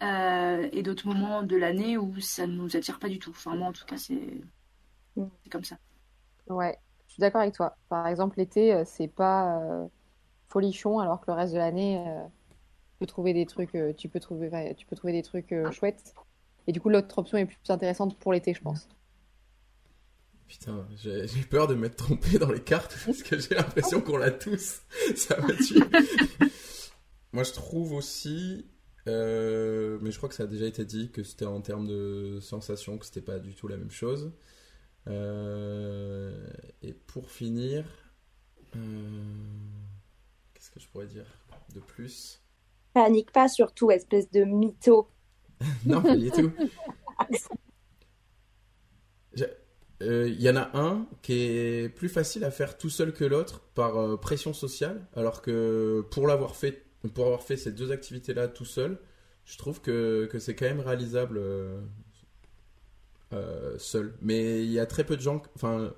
euh, 0.01 0.67
et 0.71 0.81
d'autres 0.81 1.07
moments 1.07 1.43
de 1.43 1.55
l'année 1.55 1.95
où 1.95 2.19
ça 2.19 2.47
ne 2.47 2.53
nous 2.53 2.75
attire 2.75 2.97
pas 2.97 3.09
du 3.09 3.19
tout. 3.19 3.29
Enfin, 3.29 3.55
moi, 3.55 3.67
en 3.67 3.73
tout 3.73 3.85
cas, 3.85 3.97
c'est 3.97 4.41
c'est 5.15 5.49
comme 5.51 5.63
ça. 5.63 5.77
Ouais, 6.47 6.75
je 7.07 7.13
suis 7.13 7.21
d'accord 7.21 7.41
avec 7.41 7.53
toi. 7.53 7.77
Par 7.87 8.07
exemple, 8.07 8.39
l'été, 8.39 8.83
c'est 8.85 9.07
pas 9.07 9.59
euh, 9.61 9.85
folichon, 10.49 10.97
alors 10.99 11.21
que 11.21 11.25
le 11.27 11.33
reste 11.33 11.53
de 11.53 11.59
l'année, 11.59 12.03
euh, 12.07 12.23
tu 12.23 12.97
peux 12.99 13.05
trouver 13.05 13.33
des 13.33 13.45
trucs, 13.45 13.75
euh, 13.75 13.93
tu 13.93 14.09
peux 14.09 14.19
trouver, 14.19 14.73
tu 14.75 14.87
peux 14.87 14.95
trouver 14.95 15.13
des 15.13 15.23
trucs 15.23 15.51
euh, 15.51 15.69
chouettes. 15.71 16.15
Et 16.65 16.71
du 16.71 16.81
coup, 16.81 16.89
l'autre 16.89 17.17
option 17.19 17.37
est 17.37 17.45
plus 17.45 17.57
intéressante 17.69 18.17
pour 18.17 18.33
l'été, 18.33 18.53
je 18.53 18.61
pense. 18.61 18.87
Putain, 20.59 20.87
j'ai 21.01 21.27
j'ai 21.27 21.41
peur 21.41 21.65
de 21.65 21.73
m'être 21.73 21.95
trompé 21.95 22.37
dans 22.37 22.51
les 22.51 22.61
cartes 22.61 22.95
parce 23.07 23.23
que 23.23 23.39
j'ai 23.39 23.55
l'impression 23.55 24.01
qu'on 24.01 24.17
l'a 24.17 24.29
tous. 24.29 24.81
Ça 25.15 25.41
me 25.41 25.55
tue. 25.55 25.83
Moi, 27.33 27.41
je 27.41 27.53
trouve 27.53 27.93
aussi, 27.93 28.67
euh, 29.07 29.97
mais 30.01 30.11
je 30.11 30.17
crois 30.17 30.29
que 30.29 30.35
ça 30.35 30.43
a 30.43 30.45
déjà 30.45 30.67
été 30.67 30.85
dit, 30.85 31.09
que 31.09 31.23
c'était 31.23 31.47
en 31.47 31.59
termes 31.61 31.87
de 31.87 32.37
sensation, 32.39 32.99
que 32.99 33.05
c'était 33.07 33.23
pas 33.23 33.39
du 33.39 33.55
tout 33.55 33.67
la 33.67 33.77
même 33.77 33.89
chose. 33.89 34.31
Euh, 35.07 36.47
et 36.83 36.93
pour 36.93 37.31
finir, 37.31 37.85
euh, 38.75 38.79
qu'est-ce 40.53 40.69
que 40.69 40.79
je 40.79 40.87
pourrais 40.87 41.07
dire 41.07 41.25
de 41.73 41.79
plus? 41.79 42.43
Panique 42.93 43.31
pas 43.31 43.47
surtout, 43.47 43.89
espèce 43.89 44.29
de 44.29 44.43
mytho. 44.43 45.09
Non, 45.87 46.03
pas 46.03 46.15
du 46.15 46.29
tout. 46.29 46.51
J'ai- 50.03 50.09
euh, 50.09 50.27
Il 50.29 50.41
y 50.41 50.49
en 50.49 50.55
a 50.55 50.69
un 50.77 51.07
qui 51.21 51.33
est 51.33 51.89
plus 51.89 52.09
facile 52.09 52.43
à 52.43 52.51
faire 52.51 52.77
tout 52.77 52.89
seul 52.89 53.13
que 53.13 53.23
l'autre 53.25 53.61
par 53.75 53.97
euh, 53.97 54.17
pression 54.17 54.53
sociale, 54.53 55.05
alors 55.15 55.41
que 55.41 56.05
pour 56.11 56.27
l'avoir 56.27 56.55
fait, 56.55 56.85
pour 57.13 57.25
avoir 57.25 57.43
fait 57.43 57.57
ces 57.57 57.71
deux 57.71 57.91
activités-là 57.91 58.47
tout 58.47 58.65
seul, 58.65 58.97
je 59.45 59.57
trouve 59.57 59.81
que, 59.81 60.25
que 60.31 60.39
c'est 60.39 60.55
quand 60.55 60.65
même 60.65 60.79
réalisable 60.79 61.37
euh, 61.37 61.81
euh, 63.33 63.77
seul. 63.77 64.15
Mais 64.21 64.63
il 64.63 64.71
y 64.71 64.79
a 64.79 64.85
très 64.85 65.03
peu 65.03 65.15
de 65.15 65.21
gens, 65.21 65.41
enfin 65.55 65.93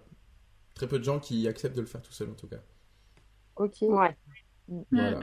très 0.74 0.88
peu 0.88 1.00
de 1.00 1.04
gens 1.04 1.20
qui 1.20 1.48
acceptent 1.48 1.76
de 1.76 1.82
le 1.82 1.88
faire 1.88 2.02
tout 2.02 2.12
seul 2.12 2.30
en 2.30 2.34
tout 2.34 2.48
cas. 2.48 2.60
Ok. 3.56 3.76
Ouais. 3.82 4.16
Voilà. 4.92 5.20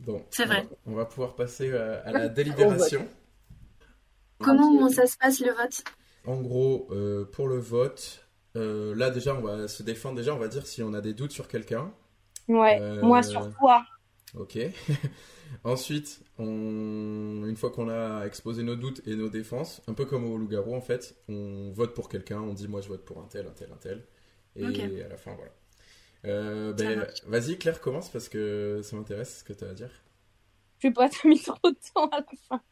Bon, 0.00 0.24
C'est 0.30 0.44
on 0.44 0.46
vrai. 0.46 0.62
va- 0.62 0.68
On 0.86 0.94
va 0.94 1.04
pouvoir 1.04 1.34
passer 1.36 1.72
à 1.72 2.10
la 2.12 2.28
délibération. 2.28 3.06
Comment 4.38 4.88
ça 4.88 5.06
se 5.06 5.16
passe 5.18 5.40
le 5.40 5.52
vote? 5.52 5.82
En 6.26 6.40
gros, 6.40 6.88
euh, 6.90 7.24
pour 7.24 7.48
le 7.48 7.58
vote, 7.58 8.26
euh, 8.56 8.94
là 8.94 9.10
déjà, 9.10 9.34
on 9.34 9.40
va 9.40 9.68
se 9.68 9.82
défendre. 9.82 10.16
Déjà, 10.16 10.34
on 10.34 10.38
va 10.38 10.48
dire 10.48 10.66
si 10.66 10.82
on 10.82 10.92
a 10.94 11.00
des 11.00 11.14
doutes 11.14 11.32
sur 11.32 11.48
quelqu'un. 11.48 11.92
Ouais, 12.48 12.78
Euh, 12.80 13.02
moi 13.02 13.22
sur 13.22 13.50
toi. 13.56 13.84
Ok. 14.34 14.58
Ensuite, 15.64 16.20
on... 16.38 17.44
une 17.44 17.56
fois 17.56 17.70
qu'on 17.70 17.88
a 17.88 18.24
exposé 18.24 18.62
nos 18.62 18.76
doutes 18.76 19.02
et 19.06 19.16
nos 19.16 19.28
défenses, 19.28 19.82
un 19.88 19.94
peu 19.94 20.04
comme 20.04 20.24
au 20.24 20.36
loup-garou 20.36 20.74
en 20.74 20.80
fait, 20.80 21.16
on 21.28 21.72
vote 21.72 21.92
pour 21.94 22.08
quelqu'un, 22.08 22.40
on 22.40 22.54
dit 22.54 22.68
moi 22.68 22.80
je 22.80 22.88
vote 22.88 23.04
pour 23.04 23.18
un 23.18 23.26
tel, 23.26 23.46
un 23.46 23.50
tel, 23.50 23.70
un 23.72 23.76
tel. 23.76 24.04
Et 24.56 25.02
à 25.02 25.08
la 25.08 25.16
fin, 25.16 25.34
voilà. 25.34 25.52
Euh, 26.26 26.72
ben, 26.72 27.06
vas-y, 27.26 27.58
Claire, 27.58 27.80
commence 27.80 28.10
parce 28.10 28.28
que 28.28 28.80
ça 28.82 28.96
m'intéresse 28.96 29.38
ce 29.38 29.44
que 29.44 29.52
tu 29.52 29.64
as 29.64 29.68
à 29.68 29.74
dire. 29.74 29.90
Je 30.78 30.88
vais 30.88 30.94
pas 30.94 31.08
te 31.08 31.26
mis 31.26 31.40
trop 31.40 31.56
de 31.64 31.76
temps 31.94 32.08
à 32.08 32.20
la 32.20 32.26
fin. 32.48 32.62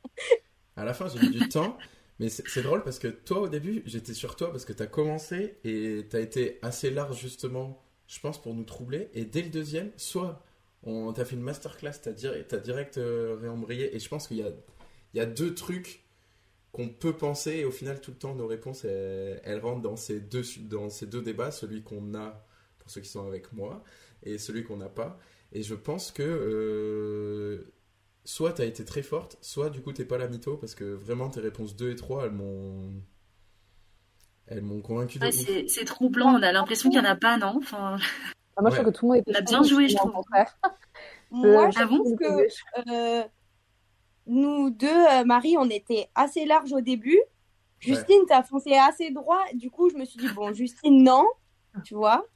À 0.77 0.85
la 0.85 0.95
fin, 0.95 1.09
j'ai 1.09 1.19
mis 1.21 1.31
du 1.31 1.49
temps, 1.49 1.77
mais 2.19 2.29
c'est 2.29 2.63
drôle 2.63 2.83
parce 2.83 2.99
que 2.99 3.09
toi, 3.09 3.41
au 3.41 3.49
début, 3.49 3.83
j'étais 3.87 4.15
sur 4.15 4.35
toi 4.35 4.51
parce 4.51 4.65
que 4.65 4.73
tu 4.73 4.83
as 4.83 4.87
commencé 4.87 5.59
et 5.65 6.05
tu 6.11 6.17
as 6.17 6.21
été 6.21 6.59
assez 6.63 6.91
large, 6.91 7.21
justement, 7.21 7.85
je 8.09 8.19
pense, 8.19 8.43
pour 8.43 8.55
nous 8.55 8.65
troubler. 8.65 9.09
Et 9.15 9.25
dès 9.25 9.43
le 9.43 9.51
deuxième, 9.51 9.93
soit 9.97 10.45
on 10.83 11.13
t'a 11.13 11.25
fait 11.25 11.37
une 11.37 11.43
masterclass, 11.43 11.93
tu 12.03 12.11
direct 12.61 12.99
euh, 12.99 13.37
réembrayé, 13.41 13.95
et 13.95 13.99
je 13.99 14.09
pense 14.09 14.27
qu'il 14.27 14.39
y 14.39 15.21
a, 15.21 15.27
deux 15.27 15.55
trucs 15.55 16.05
qu'on 16.73 16.89
peut 16.89 17.17
penser, 17.17 17.53
et 17.53 17.65
au 17.65 17.71
final, 17.71 18.01
tout 18.01 18.11
le 18.11 18.17
temps, 18.19 18.35
nos 18.35 18.47
réponses, 18.47 18.85
elles, 18.85 19.41
elles 19.45 19.61
rentrent 19.61 19.83
dans 19.83 19.97
ces, 19.97 20.21
deux, 20.21 20.43
dans 20.61 20.89
ces 20.89 21.07
deux 21.07 21.23
débats, 21.23 21.51
celui 21.51 21.83
qu'on 21.83 22.15
a 22.15 22.45
pour 22.79 22.91
ceux 22.91 23.01
qui 23.01 23.09
sont 23.09 23.27
avec 23.27 23.53
moi, 23.53 23.85
et 24.25 24.39
celui 24.39 24.65
qu'on 24.65 24.77
n'a 24.77 24.89
pas. 24.89 25.19
Et 25.53 25.63
je 25.63 25.75
pense 25.75 26.11
que 26.11 26.23
euh, 26.23 27.73
soit 28.29 28.53
tu 28.53 28.61
as 28.63 28.67
été 28.67 28.85
très 28.85 29.03
forte, 29.03 29.39
soit 29.41 29.71
du 29.71 29.81
coup 29.81 29.93
t'es 29.93 30.05
pas 30.05 30.19
la 30.19 30.29
mytho, 30.29 30.59
parce 30.59 30.75
que 30.75 30.85
vraiment 30.85 31.31
tes 31.31 31.41
réponses 31.41 31.77
2 31.77 31.91
et 31.91 31.97
3, 31.97 32.27
elles 32.27 32.33
m'ont. 32.33 32.93
Elles 34.47 34.63
m'ont 34.63 34.81
convaincu 34.83 35.19
de 35.19 35.25
Ouais, 35.25 35.33
c'est 35.33 35.67
c'est 35.69 35.85
troublant, 35.85 36.35
on 36.35 36.43
a 36.43 36.53
l'impression 36.53 36.91
qu'il 36.91 37.01
n'y 37.01 37.07
en 37.07 37.11
a 37.11 37.17
pas, 37.17 37.39
non? 37.39 37.55
Enfin, 37.57 37.97
Ah, 38.57 38.63
moi, 38.63 38.71
je 38.71 38.77
Ouais. 38.77 38.83
trouve 38.83 38.93
que 38.93 38.99
tout 38.99 39.07
le 39.07 39.13
monde 39.13 39.19
était 39.19 39.33
On 39.33 39.35
a 39.35 39.41
bien 39.41 39.63
joué, 39.63 39.89
je 39.89 39.97
trouve. 39.97 40.13
Moi, 41.31 41.71
je 41.71 41.79
Ah 41.81 41.87
bon? 41.87 42.05
que 42.17 42.91
euh, 42.91 43.25
nous 44.27 44.71
deux, 44.71 44.87
euh, 44.89 45.25
Marie, 45.25 45.57
on 45.59 45.69
était 45.71 46.09
assez 46.15 46.45
large 46.45 46.73
au 46.73 46.81
début. 46.81 47.21
Justine, 47.81 48.23
t'as 48.29 48.43
foncé 48.43 48.75
assez 48.75 49.11
droit. 49.11 49.43
Du 49.55 49.71
coup, 49.71 49.89
je 49.91 49.97
me 49.97 50.05
suis 50.05 50.19
dit, 50.19 50.29
bon, 50.35 50.53
Justine, 50.53 51.03
non, 51.03 51.25
tu 51.85 51.95
vois. 51.95 52.27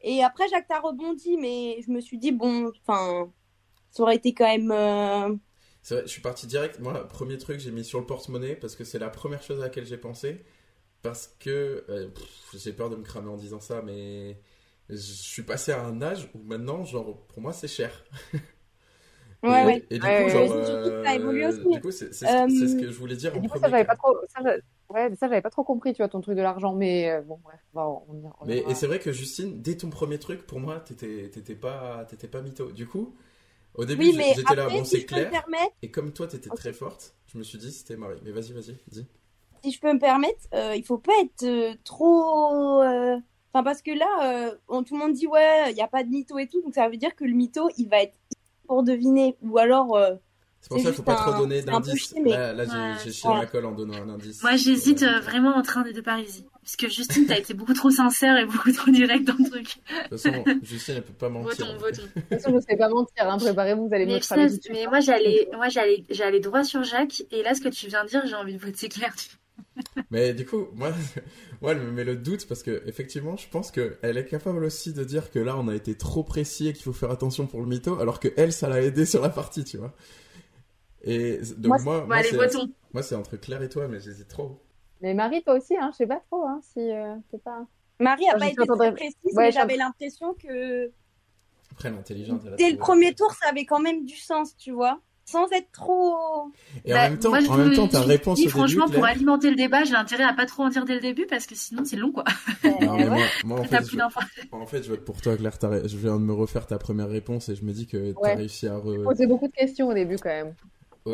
Et 0.00 0.24
après, 0.24 0.48
Jacques, 0.48 0.66
t'as 0.68 0.80
rebondi, 0.80 1.36
mais 1.38 1.80
je 1.82 1.90
me 1.90 2.00
suis 2.00 2.18
dit, 2.18 2.32
bon, 2.32 2.70
enfin, 2.86 3.32
ça 3.98 4.02
aurait 4.04 4.16
été 4.16 4.34
quand 4.34 4.46
même. 4.46 4.70
euh, 4.72 5.36
C'est 5.82 5.94
vrai, 5.94 6.02
je 6.06 6.10
suis 6.10 6.20
parti 6.22 6.46
direct. 6.46 6.80
Moi, 6.80 7.06
premier 7.08 7.38
truc, 7.38 7.60
j'ai 7.60 7.70
mis 7.70 7.84
sur 7.84 8.00
le 8.00 8.06
porte-monnaie 8.06 8.56
parce 8.56 8.76
que 8.76 8.84
c'est 8.84 8.98
la 8.98 9.10
première 9.10 9.42
chose 9.42 9.58
à 9.60 9.64
laquelle 9.64 9.86
j'ai 9.86 9.98
pensé. 9.98 10.44
Parce 11.02 11.36
que 11.40 11.84
euh, 11.90 12.08
j'ai 12.54 12.72
peur 12.74 12.90
de 12.90 12.96
me 12.96 13.04
cramer 13.04 13.28
en 13.30 13.36
disant 13.36 13.60
ça, 13.60 13.82
mais 13.82 14.40
je 14.90 14.96
suis 14.96 15.42
passé 15.44 15.72
à 15.72 15.84
un 15.84 16.02
âge 16.02 16.30
où 16.34 16.40
maintenant, 16.42 16.84
genre, 16.84 17.26
pour 17.28 17.42
moi, 17.42 17.52
c'est 17.54 17.68
cher. 17.68 18.04
Ouais, 19.42 19.64
et, 19.64 19.64
ouais. 19.64 19.86
et 19.90 19.98
du 19.98 20.12
coup, 20.12 20.28
ouais, 20.28 20.28
genre, 20.28 20.50
ouais. 20.50 20.64
Surtout 20.64 20.90
que 20.90 20.96
ça 21.04 21.14
évolue 21.14 21.46
euh, 21.46 21.64
aussi. 21.64 21.66
du 21.66 21.80
coup, 21.80 21.90
c'est 21.90 22.12
c'est 22.14 22.26
ce, 22.26 22.36
Euh, 22.36 22.48
c'est 22.48 22.68
ce 22.68 22.76
que 22.76 22.90
je 22.90 22.98
voulais 22.98 23.16
dire 23.16 23.36
en 23.36 23.42
du 23.42 23.48
coup, 23.50 23.58
ça, 23.58 23.68
premier. 23.68 23.70
j'avais 23.70 23.84
pas 23.84 23.96
trop, 23.96 24.16
ça, 24.28 24.40
ouais, 24.90 25.14
ça, 25.16 25.28
j'avais 25.28 25.42
pas 25.42 25.50
trop 25.50 25.64
compris, 25.64 25.92
tu 25.92 25.98
vois, 26.02 26.08
ton 26.08 26.20
truc 26.20 26.36
de 26.36 26.42
l'argent, 26.42 26.74
mais 26.74 27.10
euh, 27.10 27.22
bon, 27.22 27.38
bref, 27.44 27.60
on 27.74 27.78
va 27.80 27.88
on 28.08 28.14
y- 28.16 28.30
on 28.40 28.50
y 28.50 28.54
Mais 28.54 28.58
et 28.68 28.74
c'est 28.74 28.86
vrai 28.86 28.98
que 29.00 29.12
Justine, 29.12 29.62
dès 29.62 29.76
ton 29.76 29.90
premier 29.90 30.18
truc, 30.18 30.46
pour 30.46 30.60
moi, 30.60 30.80
t'étais 30.80 31.28
t'étais 31.30 31.54
pas, 31.56 32.04
t'étais 32.06 32.28
pas 32.28 32.40
mytho. 32.40 32.70
Du 32.72 32.86
coup, 32.86 33.16
au 33.74 33.84
début, 33.84 34.04
Oui, 34.04 34.22
j'étais 34.34 34.54
là, 34.56 34.68
bon, 34.70 34.84
si 34.84 35.00
c'est 35.00 35.06
clair. 35.06 35.30
permettre, 35.30 35.74
Et 35.82 35.90
comme 35.90 36.12
toi, 36.12 36.26
t'étais 36.26 36.50
très 36.50 36.72
forte, 36.72 37.14
je 37.26 37.38
me 37.38 37.42
suis 37.44 37.58
dit, 37.58 37.72
c'était 37.72 37.96
Marie. 37.96 38.18
Mais 38.24 38.32
vas-y, 38.32 38.52
vas-y, 38.52 38.76
dis. 38.88 39.06
si 39.62 39.72
je 39.72 39.80
peux 39.80 39.92
me 39.92 39.98
permettre, 39.98 40.46
euh, 40.54 40.74
il 40.76 40.84
faut 40.84 40.98
pas 40.98 41.12
être 41.22 41.42
euh, 41.44 41.74
trop. 41.84 42.82
euh, 42.82 43.16
Enfin, 43.52 43.64
parce 43.64 43.80
que 43.82 43.90
là, 43.92 44.50
euh, 44.50 44.56
on- 44.68 44.82
tout 44.84 44.94
le 44.94 45.00
monde 45.00 45.14
dit 45.14 45.26
ouais, 45.26 45.70
il 45.70 45.74
n'y 45.74 45.80
a 45.80 45.88
pas 45.88 46.04
de 46.04 46.10
mytho 46.10 46.38
et 46.38 46.46
tout, 46.48 46.60
donc 46.62 46.74
ça 46.74 46.88
veut 46.88 46.98
dire 46.98 47.16
que 47.16 47.24
le 47.24 47.32
mytho, 47.34 47.70
il 47.78 47.88
va 47.88 48.02
être 48.02 48.14
pour 48.66 48.82
deviner, 48.82 49.36
ou 49.42 49.58
alors. 49.58 49.96
C'est 50.60 50.68
pour 50.70 50.78
ça 50.78 50.84
qu'il 50.90 50.92
faut 50.92 50.96
juste 50.96 51.04
pas 51.04 51.14
trop 51.14 51.40
donner 51.40 51.62
d'indices. 51.62 52.14
Là, 52.24 52.52
là, 52.52 52.64
j'ai 52.64 52.70
Ouais. 52.72 52.94
j'ai 53.04 53.12
chié 53.12 53.30
Ouais. 53.30 53.36
ma 53.36 53.46
colle 53.46 53.64
en 53.66 53.72
donnant 53.72 53.94
un 53.94 54.08
indice. 54.08 54.42
Moi, 54.42 54.56
j'hésite 54.56 55.02
Euh, 55.02 55.20
vraiment 55.20 55.56
entre 55.56 55.78
un 55.78 55.82
des 55.82 55.92
deux 55.92 56.02
Parisis. 56.02 56.44
Parce 56.62 56.76
que 56.76 56.88
Justine, 56.90 57.26
t'as 57.26 57.38
été 57.38 57.54
beaucoup 57.54 57.72
trop 57.72 57.90
sincère 57.90 58.36
et 58.36 58.44
beaucoup 58.44 58.72
trop 58.72 58.90
direct 58.90 59.24
dans 59.24 59.36
le 59.38 59.48
truc. 59.48 59.76
De 60.10 60.16
toute 60.16 60.20
façon, 60.20 60.44
Justine, 60.62 60.94
elle 60.96 61.04
peut 61.04 61.12
pas 61.14 61.28
mentir. 61.30 61.64
Votons, 61.66 61.78
votons. 61.78 62.02
De 62.16 62.20
toute 62.20 62.28
façon, 62.28 62.50
je 62.50 62.54
ne 62.56 62.60
sais 62.60 62.76
pas 62.76 62.88
mentir, 62.88 63.30
hein, 63.30 63.38
préparez-vous, 63.38 63.88
vous 63.88 63.94
allez 63.94 64.04
me 64.04 64.18
Mais, 64.36 64.48
mais 64.70 64.86
moi, 64.86 65.00
j'allais, 65.00 65.48
moi, 65.54 65.68
j'allais, 65.68 66.04
j'allais 66.10 66.40
droit 66.40 66.64
sur 66.64 66.82
Jacques. 66.82 67.22
Et 67.30 67.42
là, 67.42 67.54
ce 67.54 67.60
que 67.60 67.68
tu 67.68 67.86
viens 67.86 68.04
de 68.04 68.08
dire, 68.10 68.26
j'ai 68.26 68.34
envie 68.34 68.54
de 68.54 68.58
voter 68.60 68.88
Claire. 68.88 69.14
Mais 70.10 70.34
du 70.34 70.44
coup, 70.44 70.68
moi, 70.74 70.90
moi, 71.62 71.72
elle 71.72 71.80
me 71.80 71.90
met 71.90 72.04
le 72.04 72.16
doute 72.16 72.46
parce 72.46 72.62
que 72.62 72.82
effectivement, 72.86 73.36
je 73.36 73.48
pense 73.48 73.70
que 73.70 73.96
elle 74.02 74.16
est 74.18 74.24
capable 74.26 74.62
aussi 74.64 74.92
de 74.92 75.04
dire 75.04 75.30
que 75.30 75.38
là, 75.38 75.56
on 75.56 75.68
a 75.68 75.74
été 75.74 75.94
trop 75.96 76.22
précis 76.24 76.68
et 76.68 76.72
qu'il 76.72 76.82
faut 76.84 76.92
faire 76.92 77.10
attention 77.10 77.46
pour 77.46 77.60
le 77.60 77.66
mytho, 77.66 77.98
alors 78.00 78.20
que 78.20 78.28
elle, 78.36 78.52
ça 78.52 78.68
l'a 78.68 78.82
aidé 78.82 79.06
sur 79.06 79.22
la 79.22 79.30
partie, 79.30 79.64
tu 79.64 79.78
vois. 79.78 79.94
Et 81.02 81.38
donc 81.56 81.80
Moi, 81.84 82.06
moi, 82.06 82.22
c'est 82.22 82.36
votons. 82.36 82.68
moi, 82.92 83.02
c'est 83.02 83.14
entre 83.14 83.36
Claire 83.36 83.62
et 83.62 83.68
toi, 83.68 83.88
mais 83.88 84.00
j'hésite 84.00 84.28
trop. 84.28 84.60
Mais 85.00 85.14
Marie, 85.14 85.42
toi 85.42 85.54
aussi, 85.54 85.76
hein, 85.76 85.90
je 85.92 85.98
sais 85.98 86.06
pas 86.06 86.20
trop, 86.30 86.44
hein, 86.46 86.60
si 86.72 86.80
euh, 86.90 87.14
pas. 87.44 87.66
Marie 88.00 88.26
a 88.28 88.32
Ah, 88.34 88.38
pas 88.38 88.46
été 88.48 88.66
très 88.66 88.92
précise, 88.92 89.16
Ouais, 89.24 89.44
mais 89.46 89.52
j'avais 89.52 89.76
l'impression 89.76 90.34
que 90.34 90.90
Après, 91.72 91.88
a 91.88 91.92
dès 92.56 92.70
le 92.70 92.76
premier 92.78 93.14
tour, 93.14 93.32
ça 93.32 93.48
avait 93.48 93.64
quand 93.64 93.80
même 93.80 94.04
du 94.04 94.16
sens, 94.16 94.56
tu 94.56 94.72
vois, 94.72 95.00
sans 95.24 95.50
être 95.52 95.70
trop. 95.72 96.16
Et 96.84 96.92
Bah, 96.92 97.06
en 97.06 97.10
même 97.10 97.18
temps, 97.18 97.28
moi, 97.30 97.40
je 97.40 97.48
en 97.48 97.56
même 97.58 97.74
temps, 97.74 97.88
ta 97.88 98.00
réponse 98.00 98.40
au 98.44 98.48
franchement, 98.48 98.86
début, 98.86 98.94
pour 98.94 99.04
Claire... 99.04 99.16
alimenter 99.16 99.50
le 99.50 99.56
débat, 99.56 99.84
j'ai 99.84 99.94
intérêt 99.94 100.24
à 100.24 100.32
pas 100.32 100.46
trop 100.46 100.64
en 100.64 100.68
dire 100.68 100.84
dès 100.84 100.94
le 100.94 101.00
début 101.00 101.26
parce 101.26 101.46
que 101.46 101.54
sinon, 101.54 101.84
c'est 101.84 101.96
long, 101.96 102.10
quoi. 102.12 102.24
Non, 102.64 102.96
mais 102.96 103.06
moi, 103.08 103.26
moi, 103.44 103.60
en 103.60 103.64
T'as 103.64 103.82
fait, 103.82 103.90
je... 103.90 103.98
en 104.52 104.66
fait, 104.66 104.82
je 104.82 104.88
vote 104.90 105.04
pour 105.04 105.20
toi, 105.20 105.36
Claire. 105.36 105.58
Je 105.62 105.96
viens 105.96 106.16
de 106.18 106.24
me 106.24 106.32
refaire 106.32 106.66
ta 106.66 106.78
première 106.78 107.08
réponse 107.08 107.48
et 107.48 107.54
je 107.56 107.64
me 107.64 107.72
dis 107.72 107.86
que 107.86 108.12
t'as 108.12 108.20
Ouais. 108.20 108.34
réussi 108.34 108.66
à 108.66 108.76
re... 108.78 109.04
Posez 109.04 109.26
beaucoup 109.26 109.46
de 109.48 109.52
questions 109.52 109.88
au 109.88 109.94
début 109.94 110.16
quand 110.16 110.30
même. 110.30 110.54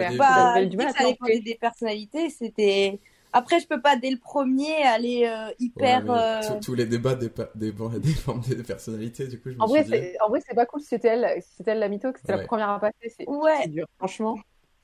Début- 0.02 0.18
Bah, 0.18 0.64
du 0.66 0.76
dis 0.76 0.76
mal 0.76 0.86
que 0.86 0.90
à 0.90 0.94
ça 0.94 1.04
t'en 1.04 1.04
dépendait 1.04 1.40
des 1.40 1.54
personnalités, 1.56 2.30
c'était. 2.30 3.00
Après, 3.32 3.60
je 3.60 3.66
peux 3.66 3.80
pas 3.82 3.96
dès 3.96 4.10
le 4.10 4.18
premier 4.18 4.74
aller 4.84 5.24
euh, 5.26 5.52
Ouais, 5.76 5.90
hyper. 5.92 6.08
euh, 6.10 6.60
tous- 6.60 6.74
les 6.74 6.86
débats 6.86 7.14
dépendent 7.16 7.50
des, 7.54 7.72
des, 7.72 8.56
des 8.56 8.62
personnalités, 8.62 9.26
du 9.28 9.40
coup, 9.40 9.50
je 9.50 9.56
me 9.58 9.60
En 9.60 9.66
vrai, 9.68 9.82
suis 9.82 9.84
dit... 9.84 9.90
c'est 9.90 10.20
en 10.20 10.28
vrai, 10.28 10.40
c'est 10.46 10.54
pas 10.54 10.66
cool 10.66 10.80
si 10.80 10.86
c'était 10.88 11.08
elle, 11.08 11.42
si 11.42 11.54
c'était 11.56 11.72
elle 11.72 11.78
la 11.80 11.88
mytho, 11.88 12.12
que 12.12 12.18
c'était 12.20 12.32
Ouais. 12.32 12.38
la 12.38 12.46
première 12.46 12.68
à 12.70 12.78
passer. 12.80 13.14
C'est 13.18 13.26
Ouais. 13.26 13.66
dur, 13.68 13.86
franchement. 13.98 14.36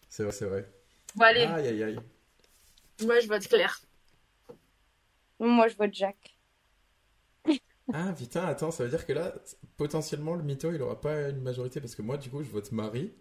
C'est 0.08 0.24
vrai, 0.24 0.32
c'est 0.32 0.46
vrai. 0.46 0.68
Bon, 1.14 1.24
allez, 1.24 1.54
Aïe, 1.54 1.68
aïe, 1.68 1.82
aïe. 1.84 2.00
moi, 3.00 3.18
je 3.20 3.26
vote 3.28 3.46
Claire. 3.48 3.80
Moi, 5.40 5.66
je 5.66 5.76
vote 5.76 5.92
Jack. 5.92 6.38
Ah 7.92 8.12
putain, 8.16 8.44
attends, 8.46 8.70
ça 8.70 8.84
veut 8.84 8.90
dire 8.90 9.04
que 9.06 9.12
là, 9.12 9.34
potentiellement, 9.76 10.34
le 10.34 10.42
mytho, 10.42 10.72
il 10.72 10.80
aura 10.82 11.00
pas 11.00 11.28
une 11.28 11.40
majorité 11.42 11.80
parce 11.80 11.94
que 11.94 12.02
moi, 12.02 12.16
du 12.18 12.30
coup, 12.30 12.42
je 12.42 12.50
vote 12.50 12.70
Marie. 12.72 13.12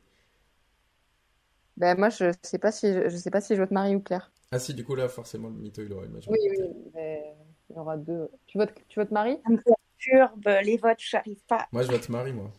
Ben 1.80 1.98
moi, 1.98 2.10
je 2.10 2.32
sais 2.44 2.60
pas 2.60 2.72
si 2.72 2.94
je, 2.94 3.10
je 3.10 3.18
sais 3.18 3.32
pas 3.32 3.42
si 3.42 3.56
je 3.56 3.62
vote 3.62 3.72
Marie 3.72 3.96
ou 3.96 4.02
Claire. 4.02 4.32
Ah 4.52 4.60
si, 4.60 4.74
du 4.76 4.84
coup, 4.84 4.94
là, 4.96 5.10
forcément, 5.10 5.50
le 5.50 5.56
mytho, 5.56 5.82
il 5.84 5.92
aura 5.94 6.06
une 6.06 6.14
Oui, 6.28 6.38
majorité. 6.38 6.50
oui, 6.50 6.92
mais 6.94 7.36
il 7.70 7.76
y 7.76 7.80
aura 7.80 7.98
deux. 7.98 8.30
Tu 8.48 8.58
votes, 8.58 8.74
tu 8.88 9.00
votes 9.00 9.12
Marie? 9.12 9.38
Ça 9.46 9.52
me 9.52 9.58
perturbe 9.62 10.48
les 10.64 10.78
votes, 10.78 11.00
j'arrive 11.00 11.42
pas. 11.48 11.68
Moi, 11.72 11.84
je 11.84 11.92
vote 11.92 12.10
Marie, 12.10 12.34
moi. 12.34 12.52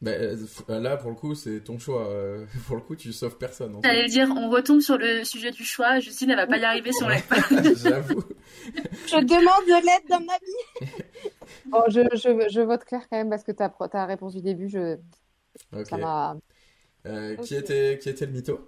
Ben, 0.00 0.38
là, 0.68 0.96
pour 0.96 1.10
le 1.10 1.16
coup, 1.16 1.34
c'est 1.34 1.60
ton 1.62 1.78
choix. 1.78 2.08
euh, 2.08 2.46
Pour 2.66 2.76
le 2.76 2.82
coup, 2.82 2.96
tu 2.96 3.12
sauves 3.12 3.36
personne. 3.36 3.74
en 3.76 3.82
J'allais 3.82 4.06
dire, 4.08 4.28
on 4.34 4.48
retombe 4.48 4.80
sur 4.80 4.96
le 4.96 5.24
sujet 5.24 5.50
du 5.50 5.62
choix. 5.64 6.00
Justine, 6.00 6.30
elle 6.30 6.36
va 6.36 6.46
pas 6.46 6.56
y 6.56 6.64
arriver 6.64 6.90
si 6.92 7.02
on 7.04 7.08
lève 7.08 7.26
pas. 7.26 7.36
J'avoue. 7.74 8.22
Je 9.06 9.16
demande 9.24 9.66
de 9.66 9.84
l'aide 9.86 10.08
dans 10.08 10.20
ma 10.24 10.38
vie. 10.38 10.86
Bon, 11.70 11.82
je, 11.88 12.00
je, 12.16 12.48
je 12.50 12.60
vote 12.60 12.84
Claire 12.84 13.08
quand 13.10 13.16
même 13.18 13.30
parce 13.30 13.44
que 13.44 13.52
ta, 13.52 13.68
ta 13.68 14.06
réponse 14.06 14.34
du 14.34 14.42
début, 14.42 14.68
je, 14.68 14.96
Ok. 15.72 15.86
ça 15.86 15.96
m'a. 15.96 16.36
Euh, 17.06 17.36
qui, 17.36 17.54
était, 17.54 17.98
qui 18.00 18.08
était 18.10 18.26
le 18.26 18.32
mytho 18.32 18.60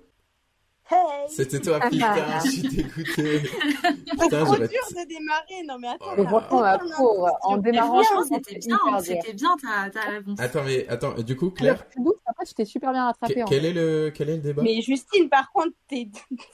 Hey 0.90 0.98
C'était 1.28 1.60
toi, 1.60 1.78
putain, 1.80 2.40
je 2.44 2.50
suis 2.50 2.62
dégoûté. 2.62 3.40
C'est 3.48 4.10
Putain, 4.10 4.44
trop 4.44 4.54
j'aurais... 4.54 4.68
dur 4.68 4.80
de 4.90 5.06
démarrer. 5.08 5.62
Non, 5.66 5.78
mais 5.78 5.88
attends. 5.88 6.06
Oh 6.50 6.60
la 6.62 6.78
pauvre, 6.78 7.38
en 7.42 7.56
démarrant, 7.58 8.02
c'était 8.24 8.58
bien, 8.58 8.78
c'était 9.00 9.32
bien 9.32 9.56
ta, 9.62 9.90
ta 9.90 10.00
réponse. 10.10 10.40
Attends, 10.40 10.64
mais 10.64 10.86
attends, 10.88 11.14
du 11.14 11.36
coup, 11.36 11.46
Alors, 11.60 11.76
Claire, 11.76 11.88
tu 11.88 12.00
doutes, 12.02 12.16
après, 12.26 12.44
tu 12.44 12.54
t'es 12.54 12.64
super 12.64 12.92
bien 12.92 13.04
rattrapé. 13.06 13.34
que- 13.34 13.40
en 13.40 13.44
quel, 13.46 13.62
fait. 13.62 13.68
est 13.68 13.72
le, 13.72 14.10
quel 14.14 14.28
est 14.30 14.36
le 14.36 14.42
débat? 14.42 14.62
Mais 14.62 14.82
Justine, 14.82 15.28
par 15.30 15.50
contre, 15.52 15.72
t'es 15.88 16.08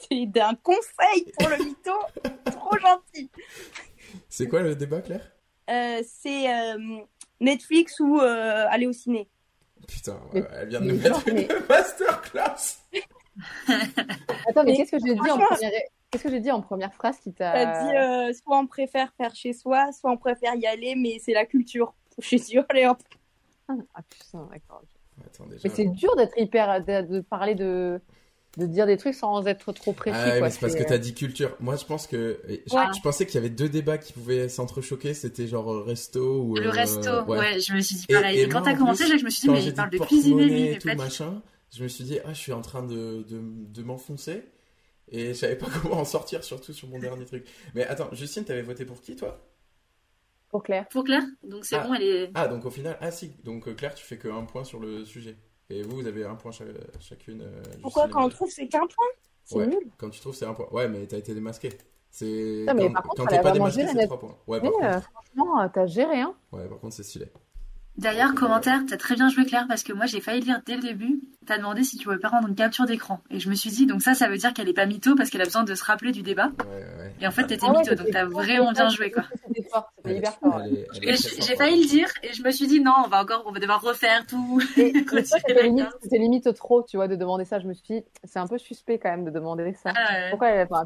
t'es 0.09 0.25
d'un 0.27 0.53
conseil 0.61 1.25
pour 1.37 1.49
le 1.49 1.57
mytho. 1.65 1.91
Trop 2.45 2.77
gentil. 2.77 3.29
C'est 4.29 4.47
quoi 4.47 4.61
le 4.61 4.75
débat, 4.75 5.01
Claire? 5.01 5.31
Euh, 5.69 6.01
c'est 6.05 6.53
euh, 6.53 6.99
Netflix 7.41 7.99
ou 7.99 8.19
euh, 8.19 8.67
aller 8.69 8.85
au 8.87 8.93
ciné. 8.93 9.27
Putain, 9.89 10.19
Mais- 10.33 10.41
ouais, 10.41 10.47
elle 10.61 10.67
vient 10.69 10.81
de 10.81 10.85
nous 10.91 11.01
mettre 11.01 11.23
mais- 11.31 11.43
une 11.43 11.65
masterclass 11.69 12.77
Attends, 13.67 14.63
mais 14.63 14.71
Mais 14.71 14.77
qu'est-ce 14.77 14.91
que 14.91 14.97
j'ai 15.05 15.13
dit 15.13 15.19
en 15.31 15.37
première, 15.37 15.71
qu'est-ce 16.11 16.23
que 16.23 16.29
j'ai 16.29 16.39
dit 16.39 16.51
en 16.51 16.61
première 16.61 16.93
phrase 16.93 17.17
qui 17.19 17.31
t'a. 17.33 17.51
T'as 17.53 17.83
dit 17.87 17.95
euh, 17.95 18.33
soit 18.33 18.57
on 18.57 18.67
préfère 18.67 19.13
faire 19.13 19.33
chez 19.35 19.53
soi, 19.53 19.91
soit 19.93 20.11
on 20.11 20.17
préfère 20.17 20.55
y 20.55 20.65
aller, 20.65 20.95
mais 20.95 21.19
c'est 21.19 21.33
la 21.33 21.45
culture. 21.45 21.93
Je 22.19 22.27
suis 22.27 22.39
sûre, 22.39 22.65
allez 22.69 22.85
hop. 22.85 22.97
Ah 23.69 24.01
putain, 24.09 24.47
d'accord. 24.51 24.81
Attends, 25.25 25.45
déjà... 25.45 25.61
Mais 25.63 25.69
c'est 25.69 25.85
dur 25.85 26.15
d'être 26.15 26.37
hyper, 26.37 26.83
de, 26.83 27.01
de 27.01 27.19
parler 27.21 27.55
de, 27.55 28.01
de 28.59 28.67
dire 28.67 28.85
des 28.85 28.97
trucs 28.97 29.15
sans 29.15 29.45
être 29.47 29.71
trop 29.71 29.93
précis, 29.93 30.17
Ah 30.19 30.25
ouais, 30.25 30.31
quoi. 30.39 30.47
mais 30.47 30.49
c'est 30.51 30.59
parce 30.59 30.75
que 30.75 30.83
t'as 30.83 30.97
dit 30.99 31.13
culture. 31.15 31.55
Moi, 31.59 31.75
je 31.75 31.85
pense 31.85 32.05
que... 32.05 32.39
Je, 32.47 32.75
Ouais. 32.75 32.83
je 32.95 33.01
pensais 33.01 33.25
qu'il 33.25 33.35
y 33.35 33.37
avait 33.39 33.49
deux 33.49 33.69
débats 33.69 33.97
qui 33.97 34.13
pouvaient 34.13 34.47
s'entrechoquer. 34.49 35.13
C'était 35.13 35.47
genre 35.47 35.73
euh, 35.73 35.81
resto 35.81 36.41
ou... 36.43 36.55
Le 36.55 36.67
euh, 36.67 36.69
resto, 36.69 37.23
ouais. 37.27 37.59
je 37.59 37.73
me 37.73 37.81
suis 37.81 37.95
dit 37.95 38.05
Et- 38.09 38.13
pareil. 38.13 38.37
et 38.39 38.41
Et, 38.43 38.49
quand 38.49 38.59
moi, 38.59 38.69
t'as 38.69 38.75
en 38.75 38.77
commencé, 38.79 39.05
je 39.17 39.25
me 39.25 39.29
suis 39.29 39.41
dit, 39.41 39.47
quand 39.47 39.53
mais 39.53 39.63
il 39.63 39.73
parle 39.73 39.89
de 39.89 40.35
mais 40.35 40.71
et 40.73 40.77
tout, 40.77 40.87
machin, 40.95 41.41
je 41.75 41.83
me 41.83 41.87
suis 41.87 42.03
dit, 42.03 42.19
ah, 42.25 42.33
je 42.33 42.39
suis 42.39 42.53
en 42.53 42.61
train 42.61 42.83
de, 42.83 43.23
de, 43.27 43.39
de 43.41 43.83
m'enfoncer. 43.83 44.43
Et 45.11 45.29
je 45.29 45.33
savais 45.33 45.55
pas 45.55 45.67
comment 45.81 45.95
en 46.01 46.05
sortir, 46.05 46.43
surtout 46.43 46.73
sur 46.73 46.87
mon 46.87 46.99
dernier 46.99 47.25
truc. 47.25 47.45
Mais 47.73 47.83
attends, 47.85 48.09
Justine, 48.13 48.43
t'avais 48.45 48.61
voté 48.61 48.85
pour 48.85 49.01
qui, 49.01 49.15
toi? 49.15 49.43
Pour 50.49 50.63
Claire. 50.63 50.87
Pour 50.89 51.03
Claire, 51.03 51.23
donc 51.43 51.63
c'est 51.65 51.75
Ah. 51.75 51.87
bon, 51.87 51.93
elle 51.93 52.03
est. 52.03 52.31
Ah, 52.33 52.47
donc 52.47 52.65
au 52.65 52.71
final, 52.71 52.97
ah 53.01 53.11
si. 53.11 53.31
Donc 53.43 53.67
euh, 53.67 53.73
Claire, 53.73 53.93
tu 53.93 54.03
fais 54.03 54.17
que 54.17 54.27
un 54.27 54.45
point 54.45 54.63
sur 54.63 54.79
le 54.79 55.05
sujet. 55.05 55.35
Et 55.69 55.83
vous, 55.83 55.97
vous 55.97 56.07
avez 56.07 56.25
un 56.25 56.35
point 56.35 56.51
cha- 56.51 56.65
chacune. 56.99 57.41
euh, 57.41 57.61
Pourquoi 57.81 58.07
quand 58.07 58.23
on 58.25 58.29
trouve 58.29 58.49
c'est 58.49 58.69
qu'un 58.69 58.87
point? 58.87 59.05
C'est 59.43 59.55
Ouais, 59.57 59.65
nul. 59.65 59.91
quand 59.97 60.09
tu 60.09 60.19
trouves, 60.19 60.35
c'est 60.35 60.45
un 60.45 60.53
point. 60.53 60.67
Ouais, 60.71 60.87
mais 60.87 61.05
t'as 61.07 61.17
été 61.17 61.33
démasqué. 61.33 61.69
C'est 62.11 62.67
Non, 62.67 62.73
mais 62.75 62.89
quand, 62.89 62.91
par 62.91 63.03
contre, 63.03 63.15
quand 63.15 63.27
elle 63.27 63.27
t'es 63.27 63.39
pas 63.41 63.51
démasqué, 63.51 63.87
c'est 63.87 63.99
trois 63.99 64.19
points. 64.19 64.37
Ouais, 64.47 64.61
par 64.61 64.77
euh, 64.83 65.01
contre. 65.01 65.11
franchement, 65.11 65.61
euh, 65.61 65.67
t'as 65.73 65.85
géré, 65.87 66.21
hein. 66.21 66.35
Ouais, 66.51 66.67
par 66.67 66.79
contre, 66.79 66.95
c'est 66.95 67.03
stylé. 67.03 67.31
D'ailleurs, 67.99 68.33
commentaire, 68.33 68.79
t'as 68.87 68.95
très 68.95 69.15
bien 69.15 69.27
joué 69.27 69.45
Claire 69.45 69.65
parce 69.67 69.83
que 69.83 69.91
moi 69.91 70.05
j'ai 70.05 70.21
failli 70.21 70.39
le 70.39 70.45
lire 70.45 70.61
dès 70.65 70.75
le 70.75 70.81
début. 70.81 71.19
T'as 71.45 71.57
demandé 71.57 71.83
si 71.83 71.97
tu 71.97 72.05
pouvais 72.05 72.17
pas 72.19 72.29
rendre 72.29 72.47
une 72.47 72.55
capture 72.55 72.85
d'écran. 72.85 73.19
Et 73.29 73.39
je 73.39 73.49
me 73.49 73.55
suis 73.55 73.71
dit, 73.71 73.85
donc 73.87 74.01
ça, 74.01 74.13
ça 74.13 74.29
veut 74.29 74.37
dire 74.37 74.53
qu'elle 74.53 74.69
est 74.69 74.73
pas 74.73 74.85
mytho 74.85 75.15
parce 75.15 75.29
qu'elle 75.29 75.41
a 75.41 75.45
besoin 75.45 75.63
de 75.63 75.75
se 75.75 75.83
rappeler 75.83 76.13
du 76.13 76.21
débat. 76.21 76.51
Ouais, 76.59 76.75
ouais. 76.75 77.13
Et 77.19 77.27
en 77.27 77.31
fait, 77.31 77.45
t'étais 77.47 77.65
Ah 77.67 77.71
ouais, 77.73 77.79
mytho, 77.79 77.95
donc 77.95 78.05
c'était 78.05 78.19
t'as 78.19 78.25
vraiment 78.25 78.71
bien 78.71 78.87
joué 78.87 79.11
quoi. 79.11 79.23
C'était 79.45 79.67
fort, 79.69 79.91
c'était 79.97 80.17
hyper 80.17 80.33
fort. 80.35 80.61
j'ai 81.01 81.55
failli 81.57 81.81
le 81.81 81.87
dire 81.87 82.07
et 82.23 82.31
je 82.31 82.41
me 82.41 82.51
suis 82.51 82.67
dit, 82.67 82.79
non, 82.79 82.93
on 83.05 83.09
va 83.09 83.21
encore, 83.21 83.43
on 83.45 83.51
va 83.51 83.59
devoir 83.59 83.81
refaire 83.81 84.25
tout. 84.25 84.61
C'était 84.75 86.17
limite, 86.17 86.53
trop, 86.53 86.83
tu 86.83 86.95
vois, 86.95 87.09
de 87.09 87.17
demander 87.17 87.43
ça. 87.43 87.59
Je 87.59 87.67
me 87.67 87.73
suis 87.73 87.83
dit, 87.89 88.03
c'est 88.23 88.39
un 88.39 88.47
peu 88.47 88.57
suspect 88.57 88.97
quand 88.97 89.09
même 89.09 89.25
de 89.25 89.31
demander 89.31 89.73
ça. 89.73 89.91
Ah 89.95 90.13
ouais. 90.13 90.29
Pourquoi 90.29 90.49
elle- 90.49 90.67
enfin, 90.71 90.85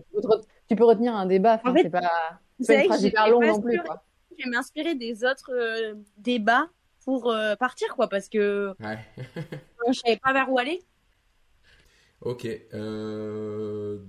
tu, 0.67 0.75
peux 0.75 0.83
retenir 0.83 1.15
un 1.15 1.27
débat, 1.27 1.55
enfin, 1.55 1.71
En 1.71 1.73
fait, 1.75 1.83
c'est 1.83 1.89
pas, 1.89 1.99
pas 1.99 2.73
une 2.73 2.85
phrase 2.85 3.03
hyper 3.03 3.29
longue 3.29 3.45
non 3.45 3.61
plus. 3.61 3.79
Je 4.39 4.45
vais 4.45 4.49
m'inspirer 4.49 4.95
des 4.95 5.23
autres 5.23 5.51
euh, 5.53 5.93
débats 6.17 6.67
pour 7.05 7.31
euh, 7.31 7.55
partir, 7.55 7.95
quoi, 7.95 8.07
parce 8.09 8.29
que 8.29 8.73
Ouais. 8.79 8.99
je 9.87 9.99
savais 9.99 10.17
pas 10.17 10.33
vers 10.33 10.51
où 10.51 10.57
aller. 10.59 10.81
Ok. 12.21 12.47
Euh... 12.73 13.99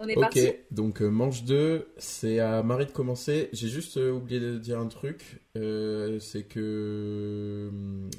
On 0.00 0.06
est 0.06 0.14
Ok, 0.16 0.20
parti. 0.22 0.48
donc 0.70 1.02
euh, 1.02 1.08
manche 1.10 1.42
2, 1.42 1.88
c'est 1.96 2.38
à 2.38 2.62
Marie 2.62 2.86
de 2.86 2.92
commencer. 2.92 3.48
J'ai 3.52 3.66
juste 3.68 3.96
oublié 3.96 4.38
de 4.38 4.56
dire 4.56 4.78
un 4.78 4.86
truc, 4.86 5.40
euh, 5.56 6.20
c'est 6.20 6.44
que 6.44 7.68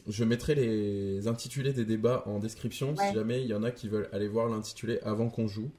je 0.07 0.23
mettrai 0.25 0.55
les 0.55 1.27
intitulés 1.29 1.71
des 1.71 1.85
débats 1.85 2.23
en 2.25 2.39
description 2.39 2.93
Ouais. 2.95 3.07
si 3.07 3.13
jamais 3.13 3.41
il 3.41 3.47
y 3.47 3.53
en 3.53 3.63
a 3.63 3.71
qui 3.71 3.87
veulent 3.87 4.09
aller 4.11 4.27
voir 4.27 4.49
l'intitulé 4.49 4.99
avant 5.03 5.29
qu'on 5.29 5.47
joue. 5.47 5.71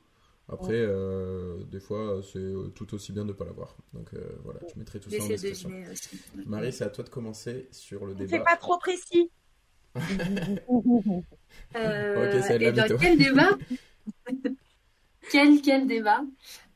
Après, 0.53 0.75
euh, 0.75 1.63
des 1.71 1.79
fois, 1.81 2.21
c'est 2.33 2.53
tout 2.75 2.93
aussi 2.95 3.13
bien 3.13 3.23
de 3.23 3.29
ne 3.29 3.33
pas 3.33 3.45
l'avoir. 3.45 3.77
Donc 3.95 4.13
euh, 4.15 4.19
voilà, 4.45 4.59
je 4.73 4.79
mettrai 4.79 4.99
tout 4.99 5.09
ça 5.11 5.23
en 5.23 5.27
description. 5.29 5.71
Marie, 6.47 6.73
c'est 6.73 6.85
à 6.85 6.89
toi 6.91 7.05
de 7.05 7.09
commencer 7.09 7.69
sur 7.71 8.05
le 8.05 8.15
débat. 8.15 8.31
C'est 8.39 8.45
pas 8.45 8.57
trop 8.57 8.79
précis. 8.79 9.31
Euh, 11.77 12.37
Ok, 12.37 12.45
c'est 12.47 12.59
de 12.59 12.65
la 12.65 12.73
dans 12.73 12.83
mytho. 12.85 12.97
quel 13.01 13.19
débat 13.19 13.51
Quel, 15.31 15.61
quel 15.63 15.87
débat 15.87 16.21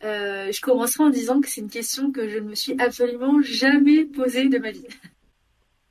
Euh, 0.04 0.50
Je 0.52 0.60
commencerai 0.60 1.04
en 1.04 1.10
disant 1.10 1.40
que 1.40 1.48
c'est 1.48 1.60
une 1.60 1.70
question 1.70 2.12
que 2.12 2.28
je 2.28 2.38
ne 2.38 2.48
me 2.50 2.54
suis 2.54 2.74
absolument 2.80 3.40
jamais 3.42 4.04
posée 4.04 4.48
de 4.48 4.58
ma 4.58 4.70
vie. 4.70 4.86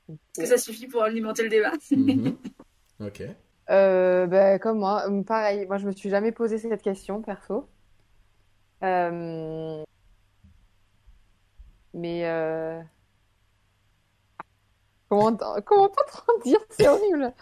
Est-ce 0.09 0.41
que 0.41 0.45
ça 0.45 0.57
suffit 0.57 0.87
pour 0.87 1.03
alimenter 1.03 1.43
le 1.43 1.49
débat 1.49 1.71
Mhm. 1.91 2.35
Ok. 2.99 3.23
Euh, 3.69 4.27
bah, 4.27 4.59
comme 4.59 4.79
moi, 4.79 5.09
euh, 5.09 5.23
pareil, 5.23 5.65
moi 5.65 5.77
je 5.77 5.87
me 5.87 5.91
suis 5.93 6.09
jamais 6.09 6.31
posé 6.31 6.57
cette 6.57 6.81
question 6.81 7.21
perso. 7.21 7.67
Euh, 8.83 9.83
Mais 11.93 12.25
euh, 12.25 12.81
comment 15.09 15.37
comment 15.65 15.89
pas 15.89 16.03
trop 16.07 16.39
dire, 16.43 16.59
c'est 16.69 16.87
horrible? 16.87 17.33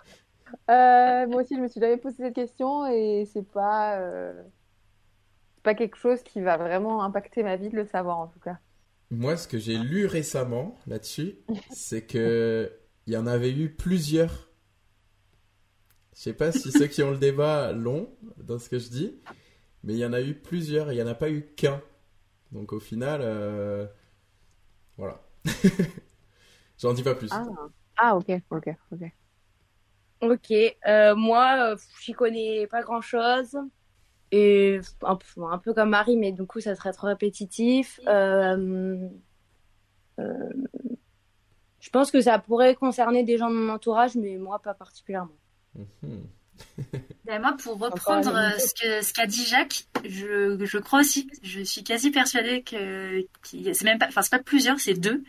Euh, 0.70 1.28
moi 1.28 1.42
aussi 1.42 1.56
je 1.56 1.62
me 1.62 1.68
suis 1.70 1.80
jamais 1.80 1.98
posé 1.98 2.18
cette 2.18 2.36
question 2.36 2.86
et 2.88 3.26
c'est 3.32 3.48
pas 3.48 3.98
euh, 4.00 4.34
c'est 5.56 5.64
pas 5.64 5.76
quelque 5.76 5.98
chose 5.98 6.22
qui 6.24 6.42
va 6.42 6.58
vraiment 6.58 7.04
impacter 7.04 7.42
ma 7.44 7.56
vie 7.56 7.70
de 7.70 7.78
le 7.78 7.86
savoir 7.86 8.20
en 8.20 8.28
tout 8.28 8.40
cas. 8.40 8.58
Moi, 9.12 9.36
ce 9.36 9.46
que 9.48 9.58
j'ai 9.58 9.78
lu 9.78 10.06
récemment 10.06 10.78
là-dessus, 10.88 11.36
c'est 11.72 12.06
que 12.06 12.72
il 13.08 13.14
y 13.14 13.18
en 13.18 13.28
avait 13.28 13.52
eu 13.52 13.70
plusieurs. 13.74 14.50
Je 16.16 16.22
sais 16.22 16.34
pas 16.34 16.52
si 16.52 16.72
ceux 16.72 16.88
qui 16.88 17.04
ont 17.04 17.12
le 17.12 17.18
débat 17.18 17.72
l'ont 17.72 18.10
dans 18.38 18.60
ce 18.60 18.70
que 18.70 18.80
je 18.80 18.90
dis, 18.90 19.22
mais 19.84 19.94
il 19.94 20.00
y 20.00 20.06
en 20.06 20.14
a 20.14 20.22
eu 20.22 20.34
plusieurs. 20.34 20.92
Il 20.92 20.98
y 20.98 21.04
en 21.04 21.08
a 21.08 21.16
pas 21.16 21.30
eu 21.30 21.44
qu'un. 21.56 21.82
Donc 22.52 22.74
au 22.74 22.80
final, 22.80 23.22
euh, 23.24 23.88
voilà. 24.98 25.22
J'en 26.78 26.94
dis 26.94 27.04
pas 27.04 27.16
plus. 27.16 27.30
Ah, 27.32 27.46
ah 27.98 28.16
ok, 28.16 28.32
ok, 28.50 28.70
ok. 28.92 29.12
Ok, 30.22 30.52
euh, 30.88 31.16
moi, 31.16 31.76
j'y 32.02 32.14
connais 32.14 32.68
pas 32.68 32.82
grand-chose. 32.84 33.58
Et 34.32 34.80
un 35.02 35.16
peu, 35.16 35.44
un 35.44 35.58
peu 35.58 35.74
comme 35.74 35.90
Marie, 35.90 36.16
mais 36.16 36.32
du 36.32 36.46
coup, 36.46 36.62
ça 36.62 36.76
serait 36.76 36.94
trop 36.94 37.08
répétitif. 37.08 38.00
Euh, 38.08 39.10
euh, 40.20 40.50
je 41.80 41.90
pense 41.90 42.12
que 42.12 42.22
ça 42.22 42.40
pourrait 42.40 42.76
concerner 42.76 43.24
des 43.24 43.38
gens 43.38 43.50
de 43.50 43.56
mon 43.56 43.74
entourage, 43.74 44.16
mais 44.16 44.38
moi, 44.38 44.60
pas 44.60 44.74
particulièrement. 44.74 45.36
Mhm. 45.76 46.28
Ben, 47.26 47.40
moi, 47.42 47.56
pour 47.62 47.78
reprendre 47.78 48.36
euh, 48.36 48.58
ce 48.58 49.14
qu'a 49.14 49.26
dit 49.28 49.46
Jacques, 49.46 49.86
je, 50.04 50.58
je 50.66 50.78
crois 50.80 51.00
aussi, 51.02 51.30
je 51.44 51.62
suis 51.62 51.84
quasi 51.84 52.10
persuadée 52.12 52.64
que 52.64 53.22
a- 53.22 53.74
c'est 53.74 53.84
même 53.84 54.00
pas, 54.00 54.08
enfin 54.08 54.22
c'est 54.24 54.32
pas 54.32 54.40
plusieurs, 54.44 54.80
c'est 54.80 54.96
deux. 54.96 55.24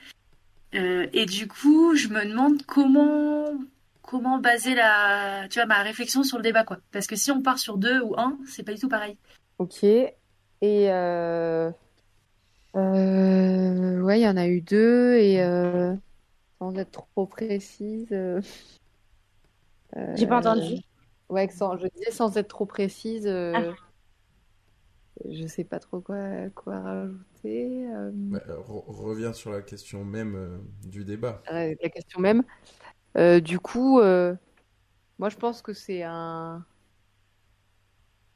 Euh, 0.74 1.06
et 1.12 1.26
du 1.26 1.46
coup, 1.48 1.94
je 1.94 2.08
me 2.08 2.24
demande 2.24 2.62
comment 2.66 3.44
comment 4.00 4.38
baser 4.38 4.74
la, 4.74 5.46
tu 5.50 5.58
vois, 5.58 5.66
ma 5.66 5.82
réflexion 5.82 6.22
sur 6.22 6.38
le 6.38 6.42
débat 6.42 6.64
quoi. 6.64 6.78
Parce 6.92 7.06
que 7.06 7.14
si 7.16 7.30
on 7.30 7.42
part 7.42 7.58
sur 7.58 7.76
deux 7.76 8.00
ou 8.00 8.18
un, 8.18 8.38
c'est 8.48 8.62
pas 8.62 8.72
du 8.72 8.80
tout 8.80 8.88
pareil. 8.88 9.16
Ok. 9.58 9.84
Et 9.84 10.12
euh... 10.62 11.70
euh, 12.76 14.00
ouais, 14.00 14.20
il 14.20 14.22
y 14.22 14.28
en 14.28 14.36
a 14.36 14.46
eu 14.46 14.60
deux 14.60 15.14
et 15.16 15.42
euh, 15.42 15.94
sans 16.58 16.74
être 16.76 17.06
trop 17.12 17.26
précise. 17.26 18.08
euh, 18.12 18.40
J'ai 20.16 20.26
pas 20.26 20.36
euh, 20.36 20.38
entendu. 20.38 20.76
Ouais, 21.32 21.48
que 21.48 21.54
sans, 21.54 21.76
je 21.78 21.86
disais 21.88 22.10
sans 22.12 22.36
être 22.36 22.48
trop 22.48 22.66
précise. 22.66 23.26
euh, 23.26 23.74
Ah. 23.74 23.92
Je 25.28 25.46
sais 25.46 25.64
pas 25.64 25.78
trop 25.80 26.00
quoi, 26.00 26.48
quoi 26.54 26.80
rajouter. 26.80 27.86
euh, 27.92 28.12
Bah, 28.30 28.40
euh, 28.48 28.56
re- 28.58 28.84
reviens 28.88 29.32
sur 29.32 29.52
la 29.52 29.62
question 29.62 30.04
même 30.04 30.34
euh, 30.34 30.58
du 30.82 31.04
débat. 31.04 31.42
euh, 31.50 31.74
la 31.82 31.88
question 31.88 32.20
même. 32.20 32.42
Euh, 33.18 33.40
du 33.40 33.58
coup, 33.60 34.00
euh, 34.00 34.34
moi 35.18 35.28
je 35.30 35.36
pense 35.36 35.62
que 35.62 35.72
c'est 35.74 36.04
un 36.04 36.64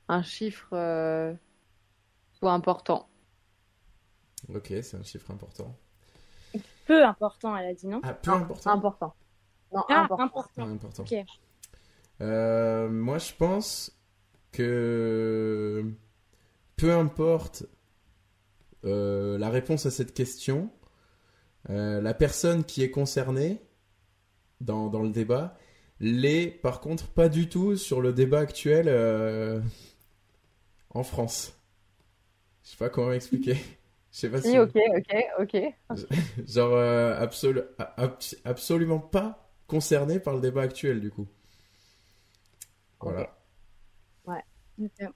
un 0.08 0.22
chiffre 0.24 0.72
euh, 0.72 1.32
soit 2.32 2.52
important. 2.52 3.08
Ok, 4.48 4.72
c'est 4.82 4.96
un 4.96 5.02
chiffre 5.04 5.30
important. 5.30 5.78
Peu 6.86 7.04
important, 7.04 7.56
elle 7.56 7.66
a 7.66 7.74
dit 7.74 7.86
non? 7.86 8.02
Ah, 8.02 8.14
peu 8.14 8.30
Non, 8.30 8.36
important. 8.38 8.70
Important. 8.72 9.14
Non, 9.72 9.84
Ah, 9.88 10.02
important. 10.02 10.22
important. 10.24 10.62
Ah, 10.62 10.70
important. 10.70 11.02
Ok. 11.02 11.14
Euh, 12.20 12.88
moi, 12.88 13.18
je 13.18 13.32
pense 13.36 13.92
que 14.52 15.84
peu 16.76 16.92
importe 16.94 17.64
euh, 18.84 19.38
la 19.38 19.48
réponse 19.50 19.86
à 19.86 19.90
cette 19.90 20.14
question, 20.14 20.70
euh, 21.70 22.00
la 22.00 22.14
personne 22.14 22.64
qui 22.64 22.82
est 22.82 22.90
concernée 22.90 23.60
dans, 24.60 24.88
dans 24.88 25.02
le 25.02 25.10
débat 25.10 25.56
l'est 26.00 26.48
par 26.48 26.80
contre 26.80 27.08
pas 27.08 27.28
du 27.28 27.48
tout 27.48 27.76
sur 27.76 28.00
le 28.00 28.12
débat 28.12 28.40
actuel 28.40 28.88
en 30.90 31.04
France. 31.04 31.54
Je 32.64 32.70
sais 32.70 32.76
pas 32.76 32.90
comment 32.90 33.12
expliquer. 33.12 33.54
Je 34.12 34.18
sais 34.20 34.30
pas 34.30 34.40
Si, 34.40 34.50
si... 34.50 34.58
ok, 34.58 34.74
ok, 34.96 35.12
ok. 35.40 35.54
Genre 36.46 36.76
absolu- 37.20 37.64
ab- 37.78 38.18
absolument 38.44 38.98
pas 38.98 39.48
concerné 39.66 40.20
par 40.20 40.34
le 40.34 40.40
débat 40.40 40.62
actuel 40.62 41.00
du 41.00 41.10
coup. 41.10 41.26
Voilà. 44.24 44.42
Ok. 44.80 45.08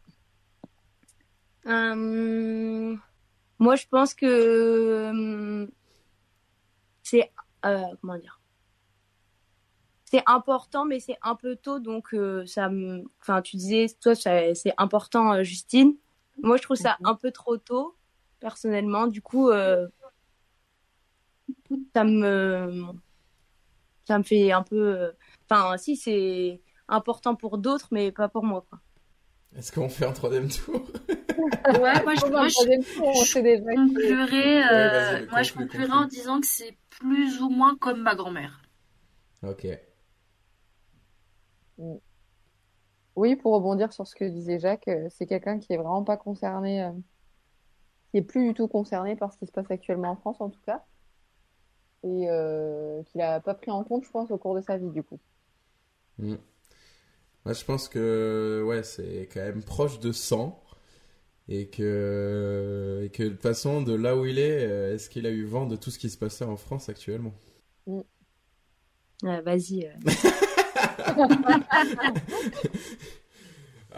Euh, 1.67 2.97
moi, 3.59 3.77
je 3.77 3.87
pense 3.87 4.15
que 4.15 4.27
euh, 4.27 5.67
c'est 7.03 7.31
euh, 7.67 7.83
comment 8.01 8.17
dire, 8.19 8.41
c'est 10.05 10.23
important, 10.27 10.85
mais 10.85 10.99
c'est 11.01 11.19
un 11.23 11.35
peu 11.37 11.57
tôt, 11.57 11.79
donc 11.79 12.15
euh, 12.15 12.45
ça 12.47 12.69
me, 12.69 13.05
enfin, 13.21 13.43
tu 13.43 13.57
disais, 13.57 13.87
toi, 14.01 14.15
ça- 14.15 14.55
c'est 14.55 14.75
important, 14.79 15.33
euh, 15.35 15.43
Justine. 15.45 15.95
Moi, 16.43 16.57
je 16.57 16.63
trouve 16.63 16.77
ça 16.77 16.97
un 17.05 17.15
peu 17.15 17.31
trop 17.31 17.59
tôt, 17.59 17.97
personnellement. 18.41 19.07
Du 19.07 19.21
coup, 19.23 19.51
ça 21.95 22.05
me, 22.05 22.93
ça 24.07 24.19
me 24.19 24.23
fait 24.25 24.53
un 24.53 24.63
peu, 24.63 25.13
enfin, 25.49 25.77
si 25.77 25.97
c'est 25.97 26.61
important 26.91 27.35
pour 27.35 27.59
d'autres, 27.59 27.89
mais 27.91 28.13
pas 28.13 28.29
pour 28.29 28.45
moi. 28.45 28.65
Est-ce 29.57 29.73
qu'on 29.73 29.89
fait 29.89 30.07
un 30.07 30.13
troisième 30.13 30.49
tour? 30.49 30.83
Ouais, 31.37 32.05
moi 32.05 32.15
je, 32.15 32.27
moi, 32.31 32.49
je 32.49 32.55
troisième 32.55 32.85
tour, 32.85 33.07
on 33.07 33.25
sait 33.25 33.43
déjà 33.43 33.65
que- 33.65 33.75
conclurai, 33.75 34.63
euh, 34.65 35.13
Ouais, 35.21 35.27
moi 35.31 35.43
je 35.43 35.53
conclurai 35.53 35.93
en 35.93 36.07
disant 36.07 36.41
que 36.41 36.47
c'est 36.47 36.77
plus 36.91 37.41
ou 37.43 37.49
moins 37.49 37.77
comme 37.77 38.03
ma 38.03 38.15
grand-mère. 38.15 38.61
Ok. 39.43 39.67
Oui, 43.17 43.37
pour 43.37 43.55
rebondir 43.55 43.93
sur 43.93 44.07
ce 44.07 44.15
que 44.15 44.25
disait 44.25 44.59
Jacques, 44.59 44.89
euh, 44.89 45.09
c'est 45.11 45.27
quelqu'un 45.27 45.59
qui 45.59 45.73
est 45.73 45.77
vraiment 45.77 46.05
pas 46.05 46.17
concerné, 46.17 46.83
euh, 46.85 46.91
qui 48.11 48.19
est 48.19 48.23
plus 48.23 48.47
du 48.49 48.55
tout 48.55 48.69
concerné 48.69 49.17
par 49.17 49.33
ce 49.33 49.39
qui 49.39 49.47
se 49.47 49.53
passe 49.53 49.71
actuellement 49.71 50.11
en 50.11 50.17
France, 50.17 50.41
en 50.41 50.51
tout 50.51 50.61
cas, 50.65 50.85
et 52.03 52.31
euh, 52.31 53.03
qu'il 53.05 53.21
a 53.21 53.41
pas 53.41 53.55
pris 53.55 53.71
en 53.71 53.85
compte, 53.85 54.05
je 54.05 54.11
pense, 54.11 54.31
au 54.31 54.39
cours 54.39 54.55
de 54.55 54.61
sa 54.61 54.77
vie, 54.79 54.91
du 54.91 55.03
coup. 55.03 55.19
Hmm. 56.19 56.37
Moi, 57.51 57.55
je 57.59 57.65
pense 57.65 57.89
que 57.89 58.63
ouais, 58.65 58.85
c'est 58.85 59.29
quand 59.35 59.41
même 59.41 59.65
proche 59.65 59.99
de 59.99 60.13
100 60.13 60.63
et 61.49 61.67
que, 61.69 63.03
et 63.05 63.09
que 63.11 63.25
de 63.25 63.29
toute 63.31 63.43
façon, 63.43 63.83
de 63.83 63.93
là 63.95 64.17
où 64.17 64.25
il 64.27 64.39
est, 64.39 64.65
euh, 64.67 64.95
est-ce 64.95 65.11
qu'il 65.11 65.27
a 65.27 65.31
eu 65.31 65.45
vent 65.45 65.67
de 65.67 65.75
tout 65.77 65.91
ce 65.91 65.99
qui 65.99 66.11
se 66.11 66.17
passait 66.19 66.45
en 66.45 66.57
France 66.57 66.89
actuellement? 66.89 67.35
Ouais, 69.23 69.41
vas-y. 69.43 69.87
euh. 69.87 69.93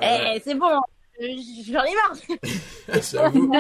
Eh, 0.01 0.41
c'est 0.45 0.55
bon, 0.55 0.81
j'en 1.21 1.85
ai 1.85 1.95
marre. 1.95 2.17
J'avoue, 3.13 3.53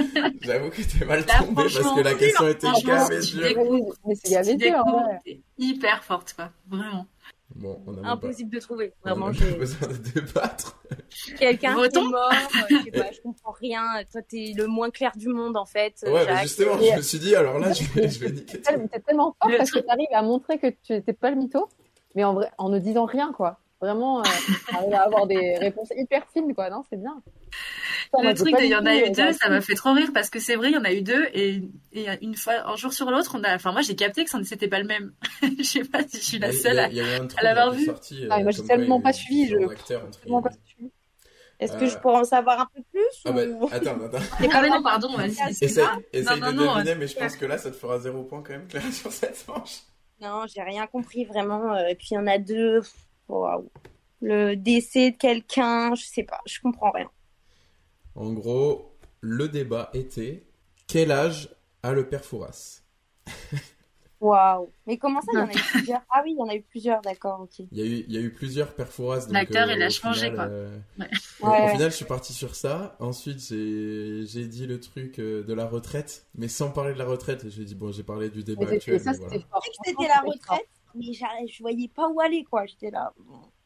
j'avoue 0.42 0.70
que 0.70 0.82
t'es 0.82 1.04
mal 1.04 1.24
tombé 1.26 1.68
parce 1.70 1.92
que 1.92 2.00
la 2.00 2.14
question 2.14 2.48
était 2.48 2.68
franchement, 2.68 2.94
gavé 3.06 3.20
si 3.20 3.30
tu 3.30 3.36
dur. 3.36 3.48
découvres- 3.48 3.94
Mais 4.06 4.14
c'est 4.14 4.28
si 4.28 4.30
gavé 4.30 4.56
tu 4.56 4.68
dur, 4.68 4.82
hein, 4.86 5.18
hyper 5.58 6.04
forte, 6.04 6.32
quoi. 6.34 6.50
Vraiment. 6.68 7.06
Bon, 7.54 7.82
on 7.86 7.92
a 7.92 7.94
même 7.94 8.02
pas, 8.02 8.10
Impossible 8.10 8.50
de 8.50 8.60
trouver. 8.60 8.92
Vraiment, 9.04 9.32
j'ai 9.32 9.52
besoin 9.52 9.88
de 9.88 9.94
débattre. 9.94 10.82
quelqu'un 11.38 11.74
qui 11.76 11.98
est 11.98 12.02
mort. 12.02 12.30
euh, 12.32 12.64
je 12.70 12.84
sais 12.84 12.90
pas, 12.90 13.12
je 13.12 13.20
comprends 13.20 13.52
rien. 13.52 13.84
Toi, 14.10 14.22
t'es 14.22 14.52
le 14.56 14.66
moins 14.66 14.90
clair 14.90 15.12
du 15.16 15.28
monde, 15.28 15.56
en 15.56 15.66
fait. 15.66 15.94
Ouais, 16.04 16.12
mais 16.12 16.24
Jacques. 16.24 16.42
justement, 16.42 16.78
je 16.80 16.96
me 16.96 17.02
suis 17.02 17.18
dit, 17.18 17.34
alors 17.34 17.58
là, 17.58 17.72
je 17.72 17.84
vais, 17.84 18.08
je 18.08 18.20
vais 18.20 18.32
niquer. 18.32 18.60
T'es 18.60 19.00
tellement 19.00 19.36
fort 19.40 19.50
Le 19.50 19.58
parce 19.58 19.70
que 19.70 19.80
t'arrives 19.80 20.06
à 20.12 20.22
montrer 20.22 20.58
que 20.58 20.68
tu 20.68 20.92
n'étais 20.92 21.12
pas 21.12 21.30
le 21.30 21.36
mytho, 21.36 21.68
mais 22.14 22.24
en 22.24 22.34
vrai, 22.34 22.50
en 22.58 22.68
ne 22.68 22.78
disant 22.78 23.04
rien, 23.04 23.32
quoi. 23.32 23.58
Vraiment, 23.82 24.20
euh, 24.20 24.22
à 24.94 25.02
avoir 25.02 25.26
des 25.26 25.56
réponses 25.58 25.88
hyper 25.96 26.22
fines, 26.32 26.54
quoi. 26.54 26.70
Non, 26.70 26.82
c'est 26.88 26.96
bien. 27.00 27.20
Le 28.22 28.32
truc 28.34 28.54
de 28.56 28.62
il 28.62 28.68
y 28.68 28.76
en 28.76 28.86
a 28.86 28.92
euh, 28.94 29.06
eu 29.06 29.08
deux, 29.08 29.14
j'arrive 29.14 29.36
ça 29.42 29.48
m'a 29.48 29.60
fait 29.60 29.74
trop 29.74 29.92
rire 29.92 30.10
parce 30.14 30.30
que 30.30 30.38
c'est 30.38 30.54
vrai, 30.54 30.68
il 30.70 30.74
y 30.74 30.78
en 30.78 30.84
a 30.84 30.92
eu 30.92 31.02
deux 31.02 31.26
et, 31.32 31.62
et 31.92 32.06
une 32.20 32.36
fois, 32.36 32.52
un 32.66 32.76
jour 32.76 32.92
sur 32.92 33.10
l'autre, 33.10 33.36
on 33.38 33.42
a, 33.42 33.54
enfin 33.56 33.72
moi 33.72 33.80
j'ai 33.82 33.96
capté 33.96 34.22
que 34.24 34.30
ça 34.30 34.38
ne 34.38 34.44
c'était 34.44 34.68
pas 34.68 34.78
le 34.78 34.86
même. 34.86 35.12
Je 35.58 35.62
sais 35.64 35.84
pas 35.84 36.02
si 36.06 36.18
je 36.18 36.22
suis 36.22 36.38
la 36.38 36.48
Il 36.50 36.54
y 36.54 36.58
a- 36.58 36.62
seule 36.62 36.78
à. 36.78 36.84
à 37.38 37.42
l'avoir 37.42 37.72
vu. 37.72 37.84
sorti, 37.86 38.24
euh, 38.24 38.28
Ah, 38.30 38.40
moi, 38.40 38.52
j'ai 38.52 38.62
tellement 38.64 39.00
pas 39.00 39.12
suivi, 39.12 39.48
je- 39.48 39.56
pas 39.66 39.74
suivi. 40.64 40.90
Est-ce 41.58 41.72
que 41.76 41.84
Euh. 41.84 41.88
je 41.88 41.98
pourrais 41.98 42.18
en 42.20 42.24
savoir 42.24 42.60
un 42.60 42.68
peu 42.74 42.82
plus 42.92 43.02
Ah 43.24 43.32
bah, 43.32 43.42
ou... 43.46 43.68
attends, 43.72 44.00
attends. 44.04 44.18
C'est 44.38 44.48
Ah 44.52 44.68
non, 44.68 44.82
pardon, 44.82 45.16
vas-y. 45.16 45.30
Essaye, 45.50 45.84
pas 45.84 45.96
essaye 46.12 46.40
Non, 46.40 46.50
de 46.50 46.52
non, 46.56 46.74
deviner, 46.76 46.94
mais 46.96 47.06
je 47.08 47.16
pense 47.16 47.36
que 47.36 47.46
là, 47.46 47.56
ça 47.58 47.70
te 47.70 47.76
fera 47.76 47.98
zéro 47.98 48.22
point 48.24 48.42
quand 48.42 48.52
même, 48.52 48.66
Claire, 48.68 48.92
sur 48.92 49.10
cette 49.12 49.44
manche. 49.48 49.78
Non, 50.20 50.44
j'ai 50.46 50.62
rien 50.62 50.86
compris 50.86 51.24
vraiment. 51.24 51.74
euh, 51.74 51.86
Et 51.88 51.94
puis 51.96 52.08
il 52.12 52.14
y 52.14 52.18
en 52.18 52.26
a 52.28 52.38
deux. 52.38 52.80
Waouh. 53.32 53.70
Le 54.20 54.54
décès 54.56 55.10
de 55.12 55.16
quelqu'un, 55.16 55.94
je 55.96 56.04
sais 56.04 56.22
pas, 56.24 56.40
je 56.46 56.60
comprends 56.60 56.90
rien. 56.92 57.10
En 58.14 58.32
gros, 58.32 58.96
le 59.20 59.48
débat 59.50 59.90
était 59.92 60.46
quel 60.86 61.12
âge 61.12 61.50
a 61.82 61.92
le 61.92 62.08
père 62.08 62.24
Fouras? 62.24 62.80
Waouh. 64.20 64.72
Mais 64.86 64.96
comment 64.96 65.20
ça, 65.20 65.32
il 65.34 65.38
y 65.38 65.42
en 65.42 65.48
a 65.48 65.54
eu 65.54 65.62
plusieurs? 65.64 66.00
Ah 66.08 66.22
oui, 66.24 66.32
il 66.32 66.38
y 66.38 66.42
en 66.42 66.48
a 66.48 66.54
eu 66.56 66.62
plusieurs, 66.62 67.02
d'accord, 67.02 67.40
ok. 67.40 67.66
il 67.72 67.78
y, 67.78 67.82
a 67.82 67.86
eu, 67.86 68.04
il 68.08 68.12
y 68.14 68.18
a 68.18 68.20
eu 68.20 68.30
plusieurs 68.32 68.74
pères 68.74 68.92
Fouras. 68.92 69.26
donc, 69.26 69.50
L'acteur, 69.50 69.68
euh, 69.68 69.74
il 69.74 69.82
a 69.82 69.88
au 69.88 69.90
changé, 69.90 70.30
final, 70.30 70.34
quoi. 70.34 70.50
euh, 70.50 70.78
Ouais. 70.98 71.10
au- 71.40 71.48
Ouais, 71.48 71.64
Au 71.64 71.66
ouais. 71.66 71.68
final, 71.68 71.90
je 71.90 71.96
suis 71.96 72.04
parti 72.06 72.32
sur 72.34 72.54
ça. 72.56 72.96
Ensuite, 73.00 73.40
j'ai 73.50 74.46
dit 74.48 74.66
le 74.66 74.80
truc 74.80 75.18
euh, 75.20 75.44
de 75.44 75.54
la 75.54 75.66
retraite, 75.66 76.26
mais 76.36 76.48
sans 76.48 76.70
parler 76.72 76.94
de 76.94 76.98
la 77.00 77.06
retraite. 77.06 77.48
J'ai 77.50 77.64
dit, 77.64 77.74
bon, 77.74 77.92
j'ai 77.92 78.04
parlé 78.04 78.30
du 78.30 78.44
débat 78.44 78.68
Mais 78.68 78.68
actuel. 78.68 79.04
ça, 79.04 79.12
mais 79.12 79.14
c'était 79.14 79.18
voilà. 79.18 79.42
fort. 79.50 79.62
Je 79.64 79.70
sais 79.72 79.82
que 79.82 79.88
c'était 79.90 80.08
la 80.08 80.20
retraite, 80.20 80.68
mais 80.94 81.12
je 81.12 81.58
voyais 81.62 81.88
pas 81.88 82.08
où 82.08 82.20
aller, 82.20 82.44
quoi. 82.44 82.66
J'étais 82.66 82.90
là. 82.90 83.12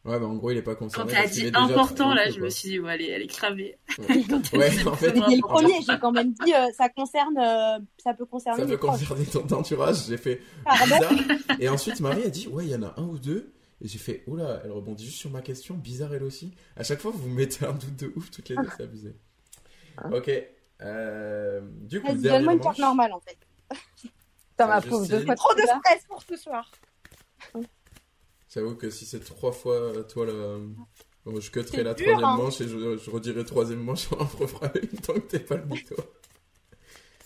Ouais, 0.04 0.20
mais 0.20 0.26
en 0.26 0.36
gros, 0.36 0.52
il 0.52 0.56
est 0.58 0.62
pas 0.62 0.76
Quand 0.76 0.84
concerné. 0.86 1.12
t'as 1.12 1.22
parce 1.22 1.32
qu'il 1.32 1.50
dit 1.50 1.56
important, 1.56 2.14
là, 2.14 2.30
je 2.30 2.38
me 2.38 2.48
suis 2.48 2.68
dit, 2.68 2.78
bon, 2.78 2.86
allez, 2.86 3.06
elle 3.08 3.22
est 3.22 3.26
cramée. 3.26 3.76
quoi. 3.96 4.04
Ouais, 4.06 4.22
en 4.86 4.94
fait, 4.94 5.06
C'était 5.06 5.18
le 5.36 5.40
premier, 5.40 5.82
j'ai 5.82 5.98
quand 5.98 6.12
même 6.12 6.32
dit, 6.32 6.54
euh, 6.54 6.66
ça 6.76 6.88
concerne, 6.88 7.36
euh, 7.38 7.78
ça 7.98 8.14
peut 8.14 8.24
concerner 8.24 8.60
ça 8.62 8.68
peut 8.68 8.76
proches. 8.78 9.00
concerner 9.08 9.24
ton 9.26 9.56
entourage. 9.56 10.06
J'ai 10.06 10.16
fait 10.16 10.40
Pardon 10.64 10.84
bizarre. 10.84 11.12
Et 11.58 11.68
ensuite, 11.68 11.98
Marie 12.00 12.22
a 12.22 12.30
dit, 12.30 12.46
ouais, 12.46 12.66
il 12.66 12.70
y 12.70 12.74
en 12.76 12.84
a 12.84 12.94
un 12.98 13.02
ou 13.04 13.18
deux. 13.18 13.52
Et 13.82 13.88
j'ai 13.88 13.98
fait, 13.98 14.22
oula, 14.28 14.60
elle 14.64 14.70
rebondit 14.70 15.04
juste 15.04 15.18
sur 15.18 15.30
ma 15.30 15.42
question, 15.42 15.74
bizarre 15.74 16.14
elle 16.14 16.22
aussi. 16.22 16.54
À 16.76 16.84
chaque 16.84 17.00
fois, 17.00 17.10
vous 17.12 17.28
mettez 17.28 17.66
un 17.66 17.72
doute 17.72 17.96
de 17.96 18.12
ouf, 18.16 18.30
toutes 18.30 18.48
les 18.48 18.54
deux, 18.56 18.68
c'est 18.76 18.84
abusé. 18.84 19.16
Ok. 20.12 20.30
Euh, 20.82 21.60
du 21.82 22.00
coup, 22.00 22.06
Vas-y, 22.12 22.22
donne-moi 22.22 22.52
une 22.54 22.60
carte 22.60 22.78
normale, 22.78 23.12
en 23.12 23.20
fait. 23.20 23.36
Ça 24.58 24.66
m'a 24.66 24.76
Justine. 24.80 24.90
prouvé 24.90 25.08
deux 25.08 25.24
fois 25.26 25.34
Trop 25.34 25.54
de 25.54 25.60
stress 25.62 26.04
pour 26.08 26.22
ce 26.22 26.36
soir. 26.36 26.70
J'avoue 28.56 28.74
que 28.74 28.88
si 28.88 29.04
c'est 29.04 29.20
trois 29.20 29.52
fois, 29.52 29.74
euh, 29.74 30.02
toi, 30.02 30.24
la... 30.24 30.32
bon, 31.26 31.38
je 31.38 31.50
cutterai 31.50 31.82
la 31.82 31.92
dur, 31.92 32.06
troisième 32.06 32.24
hein. 32.24 32.36
manche 32.38 32.60
et 32.62 32.66
je, 32.66 32.96
je 32.96 33.10
redirai 33.10 33.44
troisième 33.44 33.82
manche, 33.82 34.10
on 34.12 34.18
en 34.18 34.24
refera 34.40 34.70
une 34.82 34.98
tant 34.98 35.12
que 35.12 35.18
t'es 35.20 35.40
pas 35.40 35.56
le 35.56 35.66
mytho. 35.66 35.94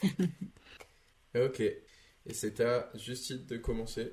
ok. 1.36 1.60
Et 1.60 2.34
c'est 2.34 2.60
à 2.60 2.90
Justine 2.94 3.46
de 3.46 3.58
commencer. 3.58 4.12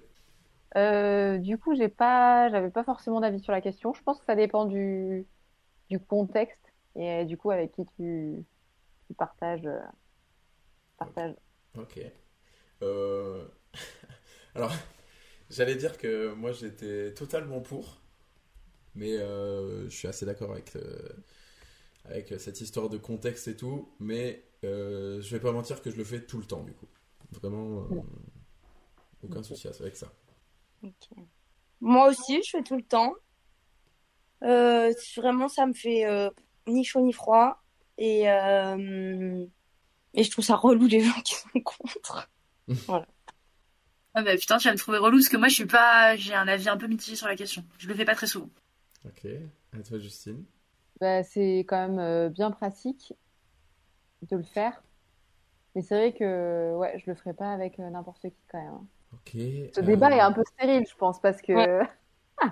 Euh, 0.75 1.39
du 1.39 1.57
coup, 1.57 1.73
j'ai 1.73 1.89
pas, 1.89 2.49
j'avais 2.49 2.69
pas 2.69 2.83
forcément 2.83 3.19
d'avis 3.19 3.39
sur 3.39 3.51
la 3.51 3.61
question. 3.61 3.95
Je 3.95 4.03
pense 4.03 4.19
que 4.19 4.25
ça 4.25 4.35
dépend 4.35 4.65
du, 4.65 5.25
du 5.89 5.99
contexte 5.99 6.71
et 6.95 7.09
euh, 7.09 7.25
du 7.25 7.35
coup 7.35 7.49
avec 7.49 7.71
qui 7.71 7.83
tu, 7.97 8.45
tu 9.07 9.13
partages, 9.15 9.65
euh, 9.65 9.79
partages. 10.99 11.33
Ok. 11.75 11.99
Euh, 12.83 13.47
Alors, 14.55 14.71
j'allais 15.49 15.75
dire 15.75 15.97
que 15.97 16.33
moi 16.33 16.51
j'étais 16.51 17.13
totalement 17.13 17.61
pour, 17.61 18.01
mais 18.95 19.17
euh, 19.17 19.89
je 19.89 19.95
suis 19.95 20.07
assez 20.07 20.25
d'accord 20.25 20.51
avec, 20.51 20.75
euh, 20.75 20.97
avec 22.05 22.33
cette 22.39 22.61
histoire 22.61 22.89
de 22.89 22.97
contexte 22.97 23.47
et 23.47 23.55
tout, 23.55 23.89
mais 23.99 24.43
euh, 24.63 25.21
je 25.21 25.29
vais 25.29 25.39
pas 25.39 25.51
mentir 25.51 25.81
que 25.81 25.91
je 25.91 25.97
le 25.97 26.03
fais 26.03 26.21
tout 26.21 26.39
le 26.39 26.45
temps 26.45 26.63
du 26.63 26.73
coup. 26.73 26.87
Vraiment, 27.31 27.81
euh, 27.81 28.01
aucun 29.23 29.43
souci 29.43 29.67
avec 29.67 29.95
ça. 29.95 30.11
Moi 31.81 32.09
aussi, 32.09 32.41
je 32.43 32.49
fais 32.49 32.63
tout 32.63 32.75
le 32.75 32.83
temps. 32.83 33.13
Vraiment, 34.41 35.47
ça 35.47 35.65
me 35.65 35.73
fait 35.73 36.05
ni 36.67 36.83
chaud 36.83 37.01
ni 37.01 37.13
froid. 37.13 37.61
Et, 37.97 38.23
et 38.23 40.23
je 40.23 40.31
trouve 40.31 40.45
ça 40.45 40.55
relou 40.55 40.87
les 40.87 41.01
gens 41.01 41.21
qui 41.23 41.35
sont 41.35 41.61
contre. 41.61 42.29
Ah 44.17 44.23
bah 44.23 44.35
putain, 44.35 44.57
tu 44.57 44.67
vas 44.67 44.73
me 44.73 44.79
trouver 44.79 44.97
relou 44.97 45.17
parce 45.17 45.29
que 45.29 45.37
moi, 45.37 45.47
je 45.47 45.53
suis 45.53 45.67
pas. 45.67 46.15
J'ai 46.15 46.33
un 46.33 46.47
avis 46.47 46.67
un 46.69 46.77
peu 46.77 46.87
mitigé 46.87 47.15
sur 47.15 47.27
la 47.27 47.35
question. 47.35 47.63
Je 47.77 47.87
le 47.87 47.93
fais 47.93 48.03
pas 48.03 48.15
très 48.15 48.25
souvent. 48.25 48.49
Ok. 49.05 49.27
À 49.77 49.83
toi, 49.83 49.99
Justine. 49.99 50.43
Bah, 50.99 51.21
c'est 51.21 51.59
quand 51.59 51.87
même 51.87 51.99
euh, 51.99 52.27
bien 52.29 52.49
pratique 52.49 53.13
de 54.27 54.37
le 54.37 54.41
faire. 54.43 54.81
Mais 55.75 55.83
c'est 55.83 55.95
vrai 55.95 56.13
que 56.13 56.75
ouais, 56.77 56.97
je 56.97 57.11
le 57.11 57.15
ferai 57.15 57.35
pas 57.35 57.51
avec 57.53 57.79
euh, 57.79 57.87
n'importe 57.91 58.23
qui 58.23 58.33
quand 58.51 58.59
même. 58.59 58.73
hein. 58.73 58.87
Ok. 59.13 59.33
Ce 59.33 59.79
euh, 59.81 59.83
débat 59.83 60.09
est 60.09 60.19
un 60.19 60.31
peu 60.31 60.41
stérile, 60.43 60.85
je 60.89 60.95
pense, 60.95 61.21
parce 61.21 61.39
que 61.43 61.53
Ouais. 61.53 61.79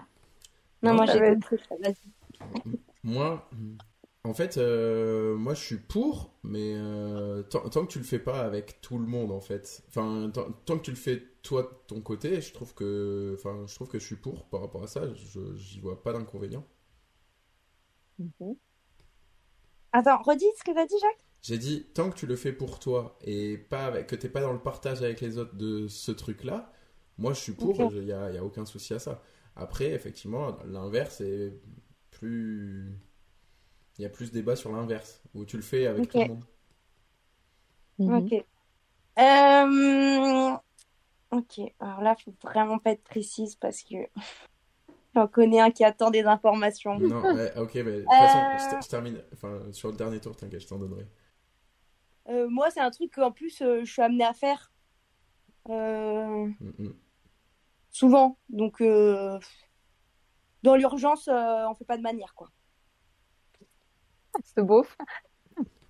Non, 0.83 0.93
moi 0.93 1.07
j'ai 1.07 1.19
compris. 1.19 1.57
Vas-y. 1.81 1.95
Moi, 3.03 3.49
en 4.23 4.33
fait, 4.33 4.57
euh, 4.57 5.35
moi 5.35 5.55
je 5.55 5.63
suis 5.63 5.77
pour, 5.77 6.31
mais 6.43 6.73
euh, 6.75 7.41
tant, 7.43 7.67
tant 7.69 7.85
que 7.85 7.91
tu 7.91 7.97
le 7.99 8.03
fais 8.05 8.19
pas 8.19 8.41
avec 8.41 8.81
tout 8.81 8.99
le 8.99 9.07
monde, 9.07 9.31
en 9.31 9.39
fait. 9.41 9.83
Enfin, 9.87 10.29
tant, 10.31 10.51
tant 10.65 10.77
que 10.77 10.83
tu 10.83 10.91
le 10.91 10.97
fais 10.97 11.23
toi 11.45 11.63
de 11.63 11.69
ton 11.87 12.01
côté, 12.01 12.41
je 12.41 12.53
trouve 12.53 12.73
que, 12.73 13.35
enfin, 13.37 13.65
je 13.67 13.75
trouve 13.75 13.87
que 13.87 13.99
je 13.99 14.05
suis 14.05 14.15
pour 14.15 14.45
par 14.49 14.61
rapport 14.61 14.83
à 14.83 14.87
ça. 14.87 15.13
Je 15.13 15.55
j'y 15.55 15.79
vois 15.79 16.01
pas 16.01 16.11
d'inconvénient. 16.11 16.65
Mhm. 18.19 18.55
Attends, 19.91 20.21
redis 20.23 20.45
ce 20.57 20.63
que 20.63 20.73
t'as 20.73 20.85
dit, 20.85 20.95
Jacques. 20.99 21.25
J'ai 21.41 21.57
dit 21.57 21.85
tant 21.93 22.09
que 22.09 22.15
tu 22.15 22.25
le 22.25 22.35
fais 22.35 22.51
pour 22.51 22.79
toi 22.79 23.17
et 23.21 23.57
pas 23.57 23.85
avec, 23.85 24.07
que 24.07 24.15
t'es 24.15 24.29
pas 24.29 24.41
dans 24.41 24.51
le 24.51 24.59
partage 24.59 25.03
avec 25.03 25.21
les 25.21 25.37
autres 25.37 25.55
de 25.55 25.87
ce 25.87 26.11
truc-là, 26.11 26.73
moi 27.17 27.33
je 27.33 27.39
suis 27.39 27.53
pour. 27.53 27.79
Il 27.93 28.05
y 28.05 28.11
a, 28.11 28.31
y 28.31 28.37
a 28.37 28.43
aucun 28.43 28.65
souci 28.65 28.93
à 28.93 28.99
ça. 28.99 29.21
Après, 29.55 29.91
effectivement, 29.91 30.57
l'inverse 30.65 31.21
est 31.21 31.53
plus. 32.09 32.99
Il 33.97 34.01
y 34.01 34.05
a 34.05 34.09
plus 34.09 34.31
débat 34.31 34.55
sur 34.55 34.71
l'inverse 34.71 35.21
où 35.33 35.45
tu 35.45 35.55
le 35.55 35.63
fais 35.63 35.85
avec 35.85 36.09
tout 36.09 36.17
le 36.17 36.27
monde. 36.27 36.45
Mhm. 37.99 38.15
Ok. 38.15 38.45
Euh... 39.17 40.57
Ok, 41.31 41.59
alors 41.79 42.01
là, 42.01 42.15
faut 42.15 42.33
vraiment 42.43 42.79
pas 42.79 42.91
être 42.91 43.03
précise 43.03 43.55
parce 43.55 43.81
que 43.83 43.95
j'en 45.15 45.27
connais 45.27 45.59
un 45.59 45.71
qui 45.71 45.83
attend 45.83 46.11
des 46.11 46.23
informations. 46.23 46.99
Non, 46.99 47.21
ouais, 47.35 47.51
ok, 47.57 47.75
mais 47.75 47.83
de 47.83 48.01
toute 48.01 48.17
façon, 48.17 48.39
Euh. 48.43 48.57
je, 48.57 48.85
je 48.85 48.89
termine. 48.89 49.21
Enfin, 49.33 49.59
sur 49.71 49.89
le 49.89 49.97
dernier 49.97 50.19
tour, 50.19 50.35
t'inquiète, 50.35 50.61
je 50.61 50.67
t'en 50.67 50.77
donnerai. 50.77 51.05
Euh, 52.29 52.47
moi, 52.49 52.69
c'est 52.71 52.79
un 52.79 52.91
truc 52.91 53.13
qu'en 53.13 53.31
plus, 53.31 53.61
euh, 53.61 53.83
je 53.83 53.91
suis 53.91 54.01
amenée 54.01 54.23
à 54.25 54.33
faire 54.33 54.71
euh, 55.69 56.47
Mm, 56.59 56.69
mm. 56.83 56.93
souvent. 57.91 58.37
Donc, 58.49 58.81
euh, 58.81 59.39
dans 60.63 60.75
l'urgence, 60.75 61.29
euh, 61.29 61.65
on 61.69 61.75
fait 61.75 61.85
pas 61.85 61.95
de 61.97 62.01
manière, 62.01 62.33
quoi. 62.35 62.49
C'est 64.43 64.63
beau. 64.63 64.85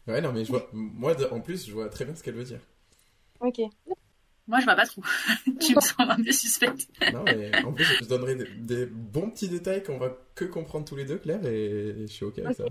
Ouais, 0.08 0.22
non, 0.22 0.32
mais 0.34 0.46
je 0.46 0.50
vois. 0.52 0.68
Moi, 0.74 1.16
en 1.32 1.42
plus, 1.42 1.68
je 1.68 1.74
vois 1.74 1.90
très 1.90 2.06
bien 2.06 2.16
ce 2.16 2.24
qu'elle 2.24 2.36
veut 2.36 2.44
dire. 2.44 2.62
Ok. 3.40 3.60
Moi, 4.48 4.60
je 4.60 4.66
vois 4.66 4.76
pas 4.76 4.86
trop. 4.86 5.02
tu 5.60 5.76
me 5.76 5.82
sens 5.82 5.96
un 6.00 6.22
peu 6.22 6.32
suspecte. 6.32 6.88
Non, 7.14 7.24
mais 7.26 7.52
en 7.64 7.74
plus, 7.74 7.86
je 7.86 8.06
donnerai 8.06 8.36
des, 8.36 8.48
des 8.58 8.86
bons 8.86 9.30
petits 9.32 9.50
détails 9.50 9.84
qu'on 9.84 9.98
va 9.98 10.18
que 10.36 10.46
comprendre 10.46 10.86
tous 10.86 10.96
les 10.96 11.06
deux, 11.06 11.18
Claire, 11.18 11.46
et 11.46 11.96
je 12.02 12.12
suis 12.12 12.26
ok 12.26 12.40
avec 12.40 12.58
ça. 12.58 12.66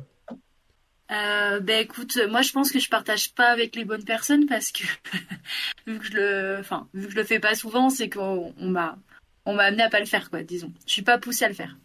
Euh, 1.11 1.61
ben 1.61 1.85
écoute, 1.85 2.19
moi 2.31 2.41
je 2.41 2.51
pense 2.51 2.73
que 2.73 2.79
je 2.79 2.89
partage 2.89 3.35
pas 3.35 3.49
avec 3.51 3.77
les 3.77 3.85
bonnes 3.85 4.05
personnes 4.05 4.47
parce 4.47 4.73
que 4.73 4.85
vu 5.87 5.99
que 5.99 6.05
je 6.07 6.13
le, 6.13 6.57
enfin 6.59 6.89
vu 6.95 7.07
que 7.07 7.13
je 7.13 7.17
le 7.17 7.25
fais 7.25 7.39
pas 7.39 7.55
souvent, 7.55 7.91
c'est 7.91 8.09
qu'on 8.09 8.55
on 8.57 8.69
m'a, 8.71 8.99
on 9.45 9.55
m'a 9.55 9.65
amené 9.65 9.83
à 9.83 9.91
pas 9.91 10.01
le 10.01 10.07
faire 10.07 10.31
quoi, 10.31 10.43
disons. 10.43 10.73
Je 10.87 10.93
suis 10.93 11.03
pas 11.03 11.19
poussée 11.19 11.45
à 11.45 11.49
le 11.49 11.55
faire. 11.55 11.77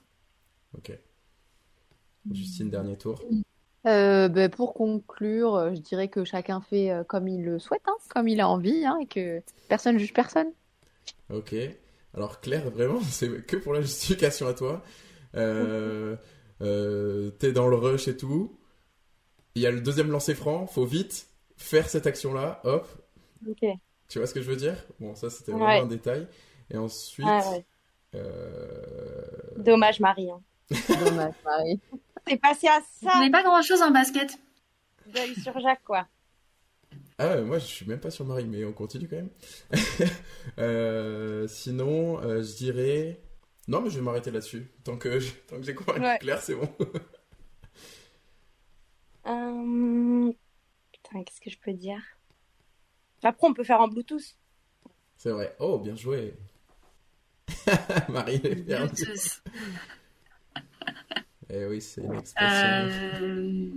Ok. 0.78 0.94
Justine, 2.32 2.70
dernier 2.70 2.98
tour. 2.98 3.22
Euh, 3.88 4.28
ben, 4.28 4.50
pour 4.50 4.74
conclure, 4.74 5.56
euh, 5.56 5.74
je 5.74 5.80
dirais 5.80 6.10
que 6.10 6.26
chacun 6.26 6.60
fait 6.62 6.92
euh, 6.92 7.04
comme 7.04 7.28
il 7.28 7.44
le 7.44 7.60
souhaite, 7.60 7.82
hein, 7.88 7.96
comme 8.10 8.28
il 8.28 8.42
a 8.42 8.50
envie, 8.50 8.86
hein, 8.86 8.98
et 9.02 9.08
que 9.08 9.42
personne 9.70 9.98
juge 9.98 10.14
personne. 10.14 10.52
Ok. 11.30 11.56
Alors, 12.14 12.42
Claire, 12.42 12.70
vraiment, 12.72 13.02
c'est 13.10 13.46
que 13.46 13.58
pour 13.58 13.74
la 13.74 13.82
justification 13.82 14.48
à 14.48 14.54
toi. 14.54 14.84
Euh, 15.36 16.16
euh, 16.62 17.32
T'es 17.32 17.52
dans 17.52 17.68
le 17.68 17.76
rush 17.76 18.08
et 18.08 18.18
tout. 18.18 18.58
Il 19.54 19.62
y 19.62 19.68
a 19.68 19.72
le 19.72 19.80
deuxième 19.82 20.10
lancer 20.10 20.34
franc, 20.34 20.66
faut 20.66 20.86
vite 20.86 21.28
faire 21.56 21.88
cette 21.88 22.08
action-là, 22.08 22.62
hop. 22.64 22.88
Ok. 23.48 23.80
Tu 24.08 24.18
vois 24.18 24.28
ce 24.28 24.34
que 24.34 24.42
je 24.42 24.50
veux 24.50 24.56
dire? 24.56 24.76
Bon, 25.00 25.16
ça 25.16 25.30
c'était 25.30 25.52
vraiment 25.52 25.66
Ouais. 25.66 25.82
un 25.82 25.86
détail. 25.88 26.28
Et 26.72 26.78
ensuite, 26.78 27.28
Ah 27.28 27.50
ouais. 27.52 27.66
euh, 28.16 29.22
Dommage, 29.56 30.00
Marie. 30.00 30.32
hein. 30.32 30.42
Dommage, 30.96 31.34
Marie. 31.44 31.80
C'est 32.30 32.38
passé 32.38 32.68
à 32.68 32.80
On 33.04 33.10
ça 33.10 33.20
n'est 33.20 33.32
pas 33.32 33.44
grand 33.44 33.62
chose 33.62 33.82
en 33.82 33.92
basket. 33.92 34.38
d'œil 35.08 35.36
sur 35.36 35.60
Jacques, 35.60 35.84
quoi. 35.84 36.08
Ah 37.18 37.36
ouais, 37.36 37.42
moi 37.42 37.60
je 37.60 37.66
suis 37.66 37.86
même 37.86 38.00
pas 38.00 38.12
sur 38.12 38.24
Marie, 38.26 38.46
mais 38.46 38.64
on 38.64 38.72
continue 38.74 39.08
quand 39.08 39.18
même. 39.18 39.30
Euh, 40.58 41.48
sinon, 41.48 42.20
euh, 42.22 42.42
je 42.42 42.56
dirais. 42.56 43.22
Non, 43.68 43.82
mais 43.82 43.90
je 43.90 43.96
vais 44.00 44.02
m'arrêter 44.02 44.32
là-dessus. 44.32 44.72
Tant 44.84 44.98
que 44.98 45.20
j'ai 45.20 45.32
tant 45.48 45.60
que 45.62 45.72
convaincu 45.72 46.02
Ouais. 46.02 46.18
Claire, 46.20 46.42
c'est 46.42 46.56
bon. 46.56 46.70
Euh, 49.28 50.32
Putain, 50.92 51.24
qu'est-ce 51.24 51.42
que 51.42 51.50
je 51.50 51.58
peux 51.60 51.74
dire? 51.74 52.02
Après, 53.22 53.48
on 53.48 53.54
peut 53.54 53.64
faire 53.64 53.82
en 53.82 53.88
Bluetooth. 53.88 54.36
c'est 55.18 55.30
vrai. 55.30 55.56
Oh, 55.60 55.78
bien 55.78 55.96
joué. 55.96 56.34
Marie, 58.10 58.40
elle 58.44 58.60
est 58.60 58.64
perdue. 58.64 59.04
Bluetooth. 59.06 59.42
Eh 61.52 61.66
oui, 61.66 61.82
c'est 61.82 62.02
une 62.02 62.16
expression. 62.16 62.68
Euh, 63.22 63.70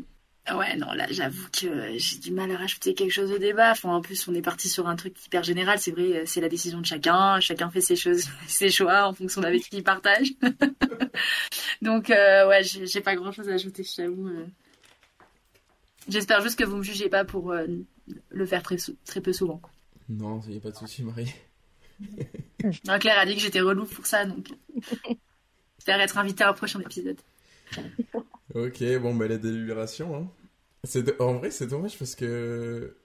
Ouais, 0.50 0.74
non, 0.76 0.92
là, 0.92 1.06
j'avoue 1.08 1.46
que 1.52 1.96
j'ai 1.98 2.18
du 2.18 2.32
mal 2.32 2.50
à 2.50 2.56
rajouter 2.56 2.94
quelque 2.94 3.12
chose 3.12 3.30
au 3.30 3.38
débat. 3.38 3.70
Enfin, 3.70 3.90
en 3.90 4.00
plus, 4.00 4.26
on 4.26 4.34
est 4.34 4.42
parti 4.42 4.68
sur 4.68 4.88
un 4.88 4.96
truc 4.96 5.14
hyper 5.24 5.44
général. 5.44 5.78
C'est 5.78 5.92
vrai, 5.92 6.26
c'est 6.26 6.40
la 6.40 6.48
décision 6.48 6.80
de 6.80 6.86
chacun. 6.86 7.38
Chacun 7.38 7.70
fait 7.70 7.80
ses 7.80 7.94
choses, 7.94 8.24
ses 8.48 8.68
choix 8.68 9.06
en 9.06 9.14
fonction 9.14 9.40
d'avec 9.40 9.62
qui 9.62 9.76
il 9.76 9.84
partage. 9.84 10.32
Donc, 11.82 12.10
euh, 12.10 12.48
ouais, 12.48 12.62
j'ai 12.64 13.00
pas 13.00 13.14
grand 13.14 13.30
chose 13.30 13.48
à 13.48 13.52
ajouter, 13.52 13.84
j'avoue. 13.84 14.28
euh. 14.28 14.46
J'espère 16.08 16.40
juste 16.40 16.58
que 16.58 16.64
vous 16.64 16.76
me 16.78 16.82
jugez 16.82 17.08
pas 17.08 17.24
pour 17.24 17.52
euh, 17.52 17.66
le 18.30 18.46
faire 18.46 18.64
très, 18.64 18.76
très 19.04 19.20
peu 19.20 19.32
souvent. 19.32 19.62
Non, 20.08 20.40
il 20.46 20.50
n'y 20.50 20.56
a 20.56 20.60
pas 20.60 20.72
de 20.72 20.76
souci, 20.76 21.04
Marie. 21.04 21.32
Non, 22.86 22.98
Claire 22.98 23.18
a 23.18 23.26
dit 23.26 23.34
que 23.34 23.40
j'étais 23.40 23.60
relou 23.60 23.86
pour 23.86 24.06
ça, 24.06 24.24
donc 24.24 24.46
j'espère 25.78 26.00
être 26.00 26.16
invitée 26.18 26.44
à 26.44 26.50
un 26.50 26.52
prochain 26.52 26.78
épisode. 26.78 27.16
Ok, 28.54 28.82
bon, 29.00 29.14
bah, 29.14 29.28
la 29.28 29.38
délibération. 29.38 30.14
Hein. 30.16 30.30
C'est 30.84 31.02
do- 31.02 31.14
En 31.20 31.34
vrai, 31.34 31.50
c'est 31.50 31.66
dommage 31.66 31.98
parce 31.98 32.14
que. 32.14 32.96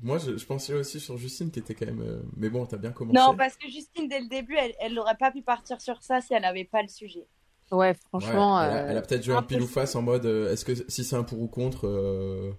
Moi, 0.00 0.18
je, 0.18 0.36
je 0.38 0.46
pensais 0.46 0.74
aussi 0.74 1.00
sur 1.00 1.18
Justine 1.18 1.50
qui 1.50 1.60
était 1.60 1.74
quand 1.74 1.86
même. 1.86 2.02
euh, 2.02 2.22
Mais 2.36 2.50
bon, 2.50 2.66
t'as 2.66 2.78
bien 2.78 2.92
commencé. 2.92 3.32
Non, 3.32 3.34
parce 3.36 3.56
que 3.56 3.68
Justine, 3.68 4.08
dès 4.08 4.20
le 4.20 4.28
début, 4.28 4.56
elle, 4.56 4.74
elle 4.80 4.94
n'aurait 4.94 5.16
pas 5.16 5.30
pu 5.32 5.42
partir 5.42 5.80
sur 5.80 6.02
ça 6.02 6.20
si 6.20 6.32
elle 6.34 6.42
n'avait 6.42 6.64
pas 6.64 6.82
le 6.82 6.88
sujet. 6.88 7.26
Ouais, 7.70 7.94
Ouais, 8.18 8.46
franchement. 8.48 8.60
elle, 8.60 8.72
a, 8.72 8.82
euh, 8.82 8.86
elle 8.86 8.96
a 8.98 9.02
peut-être 9.02 9.24
joué 9.24 9.34
un 9.34 9.42
pile 9.42 9.62
ou 9.62 9.66
face 9.66 9.94
en 9.94 10.02
mode 10.02 10.26
euh, 10.26 10.52
est-ce 10.52 10.64
que 10.64 10.74
si 10.90 11.04
c'est 11.04 11.16
un 11.16 11.22
pour 11.24 11.40
ou 11.40 11.48
contre 11.48 11.86
euh, 11.86 12.52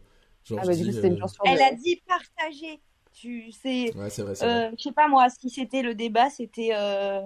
Genre, 0.44 0.60
Ah 0.60 0.66
bah 0.66 0.76
dis, 0.76 0.98
euh, 0.98 1.16
Elle 1.44 1.62
a 1.62 1.72
dit 1.74 2.02
partager. 2.08 2.82
Tu 3.14 3.52
sais, 3.52 3.96
Ouais, 3.96 4.10
c'est 4.10 4.24
vrai, 4.24 4.34
euh, 4.42 4.72
je 4.78 4.84
sais 4.84 4.92
pas 4.94 5.08
moi, 5.08 5.30
si 5.30 5.50
c'était 5.50 5.82
le 5.82 5.96
débat, 5.96 6.30
c'était 6.30 6.70
euh, 6.74 7.22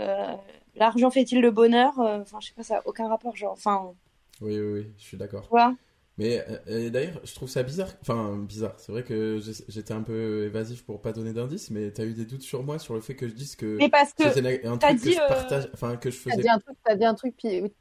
euh, 0.00 0.36
l'argent 0.76 1.10
fait-il 1.10 1.40
le 1.40 1.50
bonheur 1.50 1.98
Euh, 2.00 2.20
Enfin, 2.20 2.38
je 2.40 2.48
sais 2.48 2.54
pas, 2.54 2.62
ça 2.62 2.78
a 2.78 2.82
aucun 2.86 3.08
rapport. 3.08 3.36
Genre, 3.36 3.52
enfin, 3.52 3.92
Oui, 4.40 4.58
oui, 4.58 4.72
oui, 4.80 4.92
je 4.98 5.02
suis 5.04 5.16
d'accord. 5.16 5.46
vois? 5.50 5.74
Mais 6.18 6.42
euh, 6.68 6.88
d'ailleurs, 6.88 7.20
je 7.24 7.34
trouve 7.34 7.48
ça 7.50 7.62
bizarre. 7.62 7.90
Enfin, 8.00 8.36
bizarre. 8.38 8.72
C'est 8.78 8.90
vrai 8.90 9.02
que 9.02 9.38
j'étais 9.68 9.92
un 9.92 10.00
peu 10.00 10.44
évasif 10.46 10.82
pour 10.82 11.02
pas 11.02 11.12
donner 11.12 11.34
d'indices, 11.34 11.70
mais 11.70 11.90
t'as 11.90 12.04
eu 12.06 12.14
des 12.14 12.24
doutes 12.24 12.40
sur 12.40 12.62
moi 12.62 12.78
sur 12.78 12.94
le 12.94 13.02
fait 13.02 13.14
que 13.14 13.28
je 13.28 13.34
dise 13.34 13.54
que 13.54 13.76
Mais 13.76 13.90
parce 13.90 14.14
que 14.14 14.30
c'était 14.32 14.66
un 14.66 14.78
t'as 14.78 14.88
truc 14.88 15.00
que 15.02 15.08
dit, 15.08 15.12
je 15.12 15.20
euh, 15.20 15.28
partage, 15.28 15.68
enfin 15.74 15.96
que 15.96 16.10
je 16.10 16.16
T'as 16.24 16.30
faisais. 16.30 16.42
dit 16.42 16.48
un 16.48 16.58
truc, 16.58 16.76
t'as 16.82 16.94
dit 16.96 17.04
un 17.04 17.14
truc, 17.14 17.34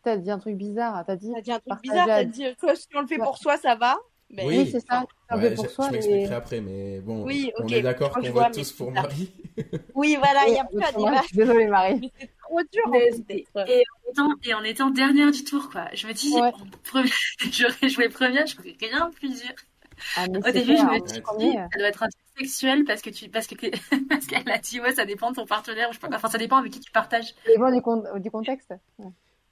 t'as 0.03 0.17
dit 0.17 0.31
un 0.31 0.39
truc 0.39 0.55
bizarre. 0.57 1.03
T'as 1.07 1.15
dit. 1.15 1.31
t'as 1.33 1.41
dit 1.41 1.51
un 1.53 1.59
truc 1.59 1.81
bizarre, 1.81 2.07
t'as 2.07 2.23
dit, 2.25 2.43
toi, 2.59 2.75
si 2.75 2.87
on 2.93 3.01
le 3.01 3.07
fait 3.07 3.17
pour 3.19 3.37
soi, 3.37 3.55
ça 3.55 3.75
va. 3.75 3.97
Mais 4.29 4.43
Oui. 4.45 4.57
Oui, 4.57 4.69
c'est 4.69 4.79
ça. 4.85 5.05
Un 5.29 5.39
Ouais, 5.39 5.53
pour 5.55 5.65
je, 5.65 5.69
soi. 5.69 5.85
je 5.85 5.91
mais- 5.91 5.97
m'expliquerai 5.99 6.35
après, 6.35 6.59
mais 6.59 6.99
bon, 6.99 7.23
Oui, 7.23 7.51
on 7.59 7.63
ok, 7.63 7.71
est 7.71 7.81
d'accord 7.83 8.09
je 8.09 8.15
que 8.15 8.19
qu'on 8.21 8.25
je 8.25 8.31
vote 8.33 8.43
mais 8.47 8.51
tous 8.51 8.71
pour. 8.73 8.91
Marie. 8.91 9.31
oui, 9.93 10.17
voilà, 10.19 10.41
il 10.47 10.53
n'y 10.53 10.59
a 10.59 10.65
plus 10.65 10.81
à 10.83 10.91
débattre. 10.91 11.27
Désolée 11.33 11.67
Marie. 11.67 11.99
Mais 12.01 12.11
c'est 12.19 12.29
trop 12.45 12.59
dur 12.71 12.83
Mais-. 12.91 13.09
Et 13.67 13.83
en, 13.83 14.11
étant, 14.11 14.29
et 14.43 14.53
en 14.53 14.63
étant 14.63 14.89
dernière 14.89 15.31
du 15.31 15.43
tour, 15.43 15.69
quoi. 15.69 15.87
Je 15.93 16.07
me 16.07 16.13
dis, 16.13 16.31
Ouais. 16.33 16.51
premier- 16.83 17.09
j'aurais 17.51 17.89
joué 17.89 18.09
première, 18.09 18.45
je 18.47 18.55
ferais 18.55 18.75
rien 18.79 19.09
plus 19.11 19.29
dur. 19.29 19.51
Ah, 20.17 20.25
Au 20.27 20.51
début, 20.51 20.75
je 20.77 20.83
me 20.83 20.89
hein, 20.95 20.99
dis, 21.05 21.13
le 21.13 21.17
Ouais. 21.17 21.21
premier, 21.21 21.53
ça 21.53 21.79
doit 21.79 21.87
être 21.87 22.03
un 22.03 22.07
truc 22.09 22.21
sexuel 22.37 22.83
parce 22.83 23.01
que 23.01 23.09
tu, 23.09 23.29
parce 23.29 23.47
que, 23.47 23.55
parce 24.09 24.25
qu'elle 24.27 24.49
a 24.49 24.57
dit, 24.57 24.79
ouais, 24.81 24.93
ça 24.93 25.05
dépend 25.05 25.31
de 25.31 25.35
ton 25.35 25.45
partenaire, 25.45 25.89
ou 25.89 25.93
je 25.93 25.99
sais 25.99 26.07
pas, 26.07 26.15
enfin, 26.15 26.29
ça 26.29 26.37
dépend 26.37 26.57
avec 26.57 26.73
qui 26.73 26.79
tu 26.81 26.91
partages. 26.91 27.27
Ça 27.45 27.51
dépend 27.51 27.71
du, 27.71 27.81
con- 27.81 28.03
du 28.19 28.29
contexte. 28.31 28.73
Ouais. 28.99 29.07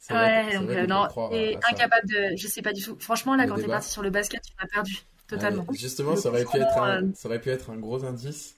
Vrai, 0.09 0.57
donc, 0.57 0.69
euh, 0.69 0.85
non, 0.85 1.07
ça. 1.09 1.69
incapable 1.71 2.09
de, 2.09 2.35
je 2.35 2.47
sais 2.49 2.61
pas 2.61 2.73
du 2.73 2.83
tout. 2.83 2.97
Franchement, 2.99 3.35
là, 3.35 3.45
Le 3.45 3.49
quand 3.53 3.55
t'es 3.55 3.67
parti 3.67 3.89
sur 3.89 4.01
le 4.01 4.09
basket, 4.09 4.41
tu 4.41 4.51
m'as 4.61 4.67
perdu. 4.67 4.97
Totalement. 5.29 5.63
Ouais, 5.69 5.77
justement, 5.77 6.17
ça 6.17 6.27
aurait, 6.27 6.43
pu 6.43 6.57
être 6.57 6.77
un, 6.77 7.03
euh, 7.03 7.11
ça 7.15 7.29
aurait 7.29 7.39
pu 7.39 7.49
être 7.49 7.69
un 7.69 7.77
gros 7.77 8.03
indice. 8.03 8.57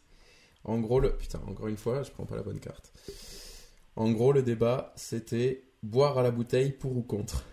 En 0.64 0.80
gros, 0.80 1.00
le... 1.00 1.16
Putain, 1.16 1.40
encore 1.48 1.68
une 1.68 1.78
fois, 1.78 2.02
je 2.02 2.10
prends 2.10 2.26
pas 2.26 2.36
la 2.36 2.42
bonne 2.42 2.60
carte. 2.60 2.92
En 3.96 4.12
gros, 4.12 4.32
le 4.34 4.44
débat, 4.44 4.94
c'était 4.96 5.64
boire 5.84 6.18
à 6.18 6.24
la 6.24 6.32
bouteille 6.32 6.72
pour 6.72 6.96
ou 6.98 7.02
contre. 7.02 7.46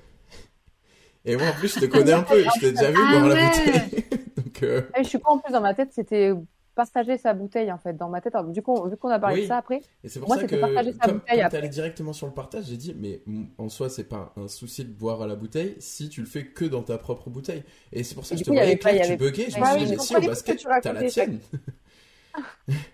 Et 1.24 1.36
moi, 1.36 1.48
en 1.48 1.52
plus, 1.52 1.74
je 1.74 1.80
te 1.80 1.86
connais 1.86 2.12
un 2.12 2.22
peu. 2.22 2.42
Je 2.42 2.60
t'ai 2.60 2.72
déjà 2.72 2.90
vu 2.90 2.98
Ah 3.00 3.10
boire 3.10 3.24
à 3.24 3.28
la 3.28 3.34
ouais. 3.34 3.48
bouteille. 3.48 4.04
Donc, 4.36 4.62
euh, 4.62 4.82
Ah, 4.94 5.02
je 5.02 5.08
suis 5.08 5.18
pas 5.18 5.30
en 5.30 5.38
plus 5.38 5.52
dans 5.52 5.60
ma 5.60 5.74
tête, 5.74 5.92
c'était 5.92 6.32
partager 6.74 7.18
sa 7.18 7.34
bouteille 7.34 7.70
en 7.70 7.78
fait. 7.78 7.92
Dans 7.94 8.08
ma 8.08 8.20
tête, 8.20 8.34
alors, 8.34 8.50
du 8.50 8.62
coup, 8.62 8.88
vu 8.88 8.96
qu'on 8.96 9.08
a 9.10 9.18
parlé 9.18 9.36
Oui. 9.36 9.42
de 9.42 9.46
ça 9.46 9.58
après, 9.58 9.82
Et 10.02 10.08
c'est 10.08 10.18
pour 10.20 10.28
Moi, 10.28 10.36
ça 10.36 10.42
c'était 10.42 10.56
que, 10.56 10.60
partager 10.60 10.92
sa 10.92 10.98
comme, 11.06 11.18
bouteille 11.18 11.40
après. 11.42 11.58
t'allais 11.58 11.68
directement 11.68 12.12
sur 12.12 12.26
le 12.26 12.32
partage, 12.32 12.64
j'ai 12.66 12.76
dit, 12.78 12.94
mais 12.98 13.22
en 13.58 13.68
soi, 13.68 13.88
c'est 13.90 14.04
pas 14.04 14.32
un 14.36 14.48
souci 14.48 14.84
de 14.84 14.90
boire 14.92 15.22
à 15.22 15.26
la 15.26 15.36
bouteille 15.36 15.76
si 15.80 16.08
tu 16.08 16.20
le 16.22 16.26
fais 16.26 16.46
que 16.46 16.64
dans 16.64 16.82
ta 16.82 16.98
propre 16.98 17.28
bouteille. 17.30 17.62
Et 17.92 18.02
c'est 18.04 18.14
pour 18.14 18.24
ça 18.26 18.34
Et 18.34 18.38
que 18.38 18.40
je 18.40 18.44
te 18.44 18.50
voyais 18.50 18.74
y 18.74 18.78
tu 18.78 19.16
buguais. 19.16 19.50
Je 19.50 19.56
Ah 19.60 19.74
me 19.74 19.80
oui, 19.80 19.86
suis 19.86 19.86
dit, 19.86 19.96
mais 19.96 19.98
si 19.98 20.16
au 20.16 20.20
que 20.20 20.26
basket, 20.26 20.58
tu 20.58 20.66
t'as 20.80 20.92
la 20.92 21.04
tienne. 21.04 21.40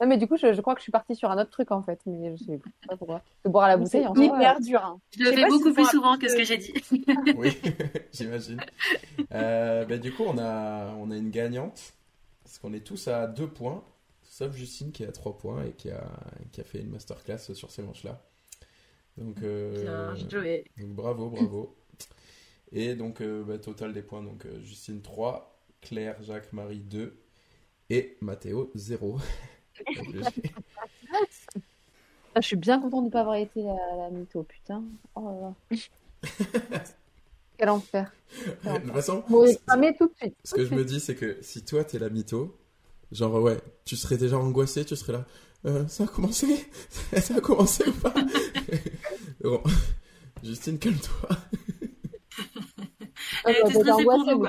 non, 0.00 0.06
mais 0.06 0.16
du 0.16 0.26
coup, 0.26 0.36
je, 0.36 0.52
je 0.52 0.60
crois 0.60 0.74
que 0.74 0.80
je 0.80 0.84
suis 0.84 0.92
partie 0.92 1.14
sur 1.14 1.30
un 1.30 1.38
autre 1.40 1.50
truc 1.50 1.70
en 1.72 1.82
fait, 1.82 2.00
mais 2.06 2.36
je 2.36 2.44
sais 2.44 2.60
pas 2.88 2.96
pourquoi. 2.96 3.22
Que 3.44 3.48
boire 3.48 3.64
à 3.64 3.68
la 3.68 3.76
bouteille 3.76 4.06
en 4.06 4.14
hyper 4.14 4.60
dur. 4.60 4.82
hein. 4.84 5.00
Je 5.18 5.24
le 5.24 5.32
fais 5.32 5.46
beaucoup 5.46 5.72
plus 5.72 5.86
souvent 5.86 6.16
que 6.18 6.28
ce 6.28 6.36
que 6.36 6.44
j'ai 6.44 6.56
dit. 6.58 6.72
Oui, 7.36 7.56
j'imagine. 8.12 8.60
Euh, 9.32 9.84
ben, 9.84 10.00
du 10.00 10.12
coup, 10.12 10.24
on 10.26 10.38
a, 10.38 10.92
on 10.98 11.10
a 11.10 11.16
une 11.16 11.30
gagnante. 11.30 11.92
Parce 12.42 12.58
qu'on 12.58 12.72
est 12.72 12.80
tous 12.84 13.06
à 13.08 13.26
deux 13.28 13.46
points. 13.48 13.84
Sauf 14.22 14.56
Justine 14.56 14.90
qui 14.92 15.02
est 15.02 15.06
à 15.08 15.12
trois 15.12 15.36
points 15.36 15.64
et 15.64 15.72
qui 15.72 15.90
a, 15.90 16.02
qui 16.52 16.60
a 16.60 16.64
fait 16.64 16.80
une 16.80 16.90
masterclass 16.90 17.38
sur 17.54 17.70
ces 17.70 17.82
manches-là. 17.82 18.20
Donc, 19.18 19.36
euh, 19.42 19.82
Bien 20.14 20.28
joué. 20.28 20.64
donc 20.78 20.88
bravo, 20.90 21.28
bravo. 21.30 21.76
Et 22.72 22.94
donc, 22.94 23.20
euh, 23.20 23.44
ben, 23.44 23.58
total 23.58 23.92
des 23.92 24.02
points. 24.02 24.22
Donc, 24.22 24.46
euh, 24.46 24.60
Justine 24.62 25.02
3, 25.02 25.60
Claire, 25.80 26.16
Jacques, 26.22 26.52
Marie 26.52 26.78
2 26.80 27.20
et 27.90 28.16
Mathéo 28.20 28.70
0. 28.74 29.18
Ah, 32.34 32.40
je 32.40 32.46
suis 32.46 32.56
bien 32.56 32.80
contente 32.80 33.02
de 33.02 33.06
ne 33.06 33.10
pas 33.12 33.20
avoir 33.20 33.36
été 33.36 33.62
la, 33.62 33.74
la 33.96 34.10
mytho, 34.10 34.44
putain. 34.44 34.84
Oh 35.16 35.24
là 35.24 35.54
là. 35.72 36.80
Quel 37.58 37.68
enfer. 37.68 38.12
de 38.64 38.78
toute 38.78 38.92
façon, 38.92 39.24
Bon, 39.28 39.44
tout 39.98 40.06
de 40.08 40.14
suite. 40.16 40.34
Ce 40.44 40.54
que 40.54 40.64
je 40.64 40.74
me 40.74 40.84
dis, 40.84 41.00
c'est 41.00 41.16
que 41.16 41.38
si 41.42 41.64
toi, 41.64 41.84
t'es 41.84 41.98
la 41.98 42.08
mytho, 42.08 42.56
genre, 43.10 43.34
ouais, 43.42 43.58
tu 43.84 43.96
serais 43.96 44.16
déjà 44.16 44.38
angoissé, 44.38 44.84
tu 44.84 44.96
serais 44.96 45.12
là, 45.12 45.24
Euh, 45.66 45.86
ça 45.88 46.04
a 46.04 46.06
commencé? 46.06 46.46
Ça 47.20 47.36
a 47.36 47.40
commencé 47.40 47.84
ou 47.86 47.92
pas? 47.92 48.14
Bon. 49.42 49.62
Justine, 50.42 50.78
calme-toi. 50.78 51.28
Ah, 51.30 51.36
Elle 53.46 53.54
bah, 53.62 53.68
était 53.68 53.74
stressée 53.74 54.04
pour 54.04 54.12
angoissée, 54.12 54.34
nous, 54.34 54.46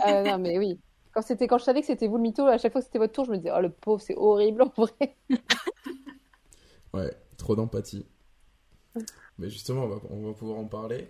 Ah, 0.00 0.22
non, 0.22 0.38
mais 0.38 0.58
oui. 0.58 0.78
Quand, 1.12 1.22
c'était, 1.22 1.46
quand 1.46 1.58
je 1.58 1.64
savais 1.64 1.80
que 1.80 1.86
c'était 1.86 2.08
vous 2.08 2.16
le 2.16 2.22
mytho, 2.22 2.46
à 2.46 2.58
chaque 2.58 2.72
fois 2.72 2.80
que 2.80 2.86
c'était 2.86 2.98
votre 2.98 3.12
tour, 3.12 3.24
je 3.26 3.30
me 3.32 3.36
disais, 3.36 3.50
oh 3.54 3.60
le 3.60 3.70
pauvre, 3.70 4.00
c'est 4.02 4.16
horrible 4.16 4.62
en 4.62 4.68
vrai. 4.76 5.16
Ouais, 6.94 7.14
trop 7.36 7.54
d'empathie. 7.56 8.06
Mais 9.38 9.50
justement, 9.50 9.84
on 9.84 9.88
va, 9.88 10.00
on 10.10 10.22
va 10.26 10.32
pouvoir 10.34 10.58
en 10.58 10.66
parler. 10.66 11.08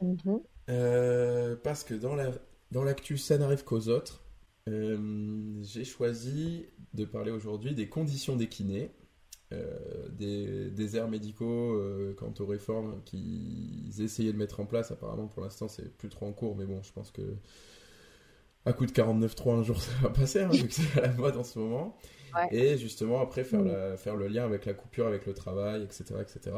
Mhm. 0.00 0.40
Euh, 0.70 1.56
parce 1.62 1.84
que 1.84 1.94
dans 1.94 2.14
la 2.14 2.32
dans 2.72 2.84
l'actu, 2.84 3.16
ça 3.18 3.38
n'arrive 3.38 3.64
qu'aux 3.64 3.88
autres. 3.88 4.24
euh, 4.68 5.62
j'ai 5.62 5.84
choisi 5.84 6.66
de 6.94 7.04
parler 7.04 7.30
aujourd'hui 7.30 7.74
des 7.74 7.88
conditions 7.88 8.36
des 8.36 8.48
kinés, 8.48 8.92
euh, 9.52 10.08
des 10.10 10.70
déserts 10.70 11.08
médicaux 11.08 11.80
quant 12.18 12.34
aux 12.40 12.46
réformes 12.46 13.02
qu'ils 13.04 14.02
essayaient 14.02 14.32
de 14.32 14.38
mettre 14.38 14.60
en 14.60 14.66
place. 14.66 14.90
Apparemment, 14.90 15.28
pour 15.28 15.42
l'instant, 15.42 15.68
c'est 15.68 15.96
plus 15.96 16.08
trop 16.08 16.26
en 16.26 16.32
cours, 16.32 16.56
mais 16.56 16.66
bon, 16.66 16.82
je 16.82 16.92
pense 16.92 17.10
que 17.12 17.22
à 18.66 18.72
coup 18.74 18.84
de 18.86 18.92
49.3 18.92 19.54
un 19.54 19.62
jour, 19.62 19.80
ça 19.80 19.92
va 20.02 20.10
passer, 20.10 20.40
hein, 20.40 20.48
vu 20.48 20.66
que 20.68 20.74
c'est 20.74 20.98
à 20.98 21.06
la 21.06 21.12
mode 21.14 21.36
en 21.36 21.44
ce 21.44 21.58
moment. 21.58 21.96
Ouais. 22.34 22.48
Et 22.54 22.76
justement, 22.78 23.20
après, 23.20 23.44
faire, 23.44 23.62
la- 23.62 23.96
faire 23.96 24.16
le 24.16 24.28
lien 24.28 24.44
avec 24.44 24.66
la 24.66 24.74
coupure, 24.74 25.06
avec 25.06 25.24
le 25.26 25.32
travail, 25.32 25.82
etc. 25.82 26.04
etc. 26.20 26.54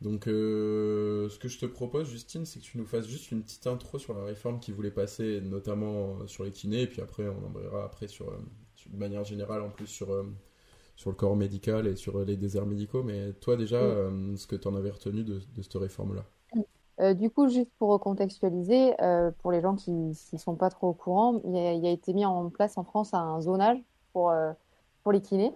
Donc, 0.00 0.26
euh, 0.28 1.28
ce 1.28 1.38
que 1.38 1.48
je 1.48 1.58
te 1.58 1.66
propose, 1.66 2.08
Justine, 2.10 2.44
c'est 2.46 2.60
que 2.60 2.64
tu 2.64 2.78
nous 2.78 2.84
fasses 2.86 3.06
juste 3.08 3.30
une 3.32 3.42
petite 3.42 3.66
intro 3.66 3.98
sur 3.98 4.14
la 4.14 4.24
réforme 4.24 4.58
qui 4.60 4.72
voulait 4.72 4.90
passer, 4.92 5.40
notamment 5.40 6.18
euh, 6.22 6.26
sur 6.26 6.44
les 6.44 6.50
kinés, 6.52 6.82
et 6.82 6.86
puis 6.86 7.00
après, 7.02 7.24
on 7.28 7.46
embrayera 7.46 7.84
après 7.84 8.08
sur, 8.08 8.28
euh, 8.30 8.38
sur- 8.76 8.90
de 8.90 8.96
manière 8.96 9.24
générale, 9.24 9.62
en 9.62 9.70
plus 9.70 9.86
sur, 9.88 10.08
sur 10.96 11.10
le 11.10 11.16
corps 11.16 11.36
médical 11.36 11.86
et 11.86 11.96
sur 11.96 12.24
les 12.24 12.36
déserts 12.36 12.66
médicaux. 12.66 13.02
Mais 13.02 13.32
toi, 13.34 13.56
déjà, 13.56 13.80
Mm. 13.80 13.84
euh, 13.84 14.36
ce 14.36 14.46
que 14.46 14.56
tu 14.56 14.66
en 14.68 14.74
avais 14.76 14.90
retenu 14.90 15.22
de, 15.24 15.34
de 15.54 15.62
cette 15.62 15.74
réforme-là? 15.74 16.24
Euh, 17.00 17.14
du 17.14 17.30
coup, 17.30 17.48
juste 17.48 17.70
pour 17.78 17.90
recontextualiser, 17.90 19.00
euh, 19.02 19.30
pour 19.40 19.52
les 19.52 19.60
gens 19.60 19.76
qui 19.76 19.92
ne 19.92 20.12
sont 20.38 20.56
pas 20.56 20.68
trop 20.68 20.88
au 20.88 20.92
courant, 20.92 21.40
il 21.44 21.56
a, 21.56 21.88
a 21.88 21.92
été 21.92 22.12
mis 22.12 22.24
en 22.26 22.48
place 22.50 22.76
en 22.76 22.82
France 22.84 23.14
un 23.14 23.40
zonage 23.40 23.78
pour, 24.12 24.30
euh, 24.30 24.52
pour 25.02 25.12
les 25.12 25.20
kinés. 25.20 25.54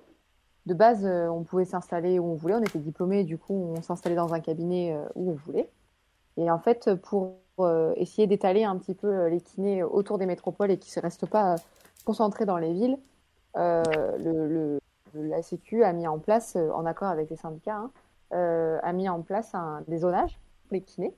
De 0.67 0.75
base, 0.75 1.05
on 1.05 1.43
pouvait 1.43 1.65
s'installer 1.65 2.21
où 2.21 2.25
on 2.25 2.35
voulait, 2.37 2.55
on 2.55 2.63
était 2.63 2.79
diplômé, 2.79 3.25
du 3.25 3.37
coup, 3.37 3.53
on 3.77 3.83
s'installait 3.83 4.15
dans 4.15 4.33
un 4.33 4.39
cabinet 4.39 4.97
où 5.17 5.33
on 5.33 5.35
voulait. 5.35 5.69
Et 6.37 6.49
en 6.53 6.61
fait, 6.61 6.95
pour 6.95 7.35
essayer 7.97 8.29
d'étaler 8.29 8.63
un 8.63 8.77
petit 8.77 8.95
peu 8.95 9.27
les 9.27 9.41
kinés 9.41 9.83
autour 9.83 10.19
des 10.19 10.27
métropoles 10.27 10.71
et 10.71 10.79
qui 10.79 10.97
ne 10.97 11.03
restent 11.03 11.27
pas 11.27 11.57
concentrés 12.05 12.47
dans 12.47 12.59
les 12.59 12.73
villes, 12.73 12.97
le, 13.57 13.83
le- 14.19 14.47
le- 14.49 14.81
la 15.15 15.43
Sécu 15.43 15.83
a 15.83 15.93
mis 15.93 16.07
en 16.07 16.21
place, 16.21 16.55
en 16.57 16.87
accord 16.87 17.09
avec 17.09 17.29
les 17.29 17.37
syndicats, 17.37 17.83
hein, 18.31 18.81
a 18.85 18.93
mis 18.93 19.09
en 19.09 19.21
place 19.23 19.57
un, 19.57 19.83
des 19.89 19.99
zonages 19.99 20.39
pour 20.69 20.75
les 20.75 20.81
kinés 20.83 21.13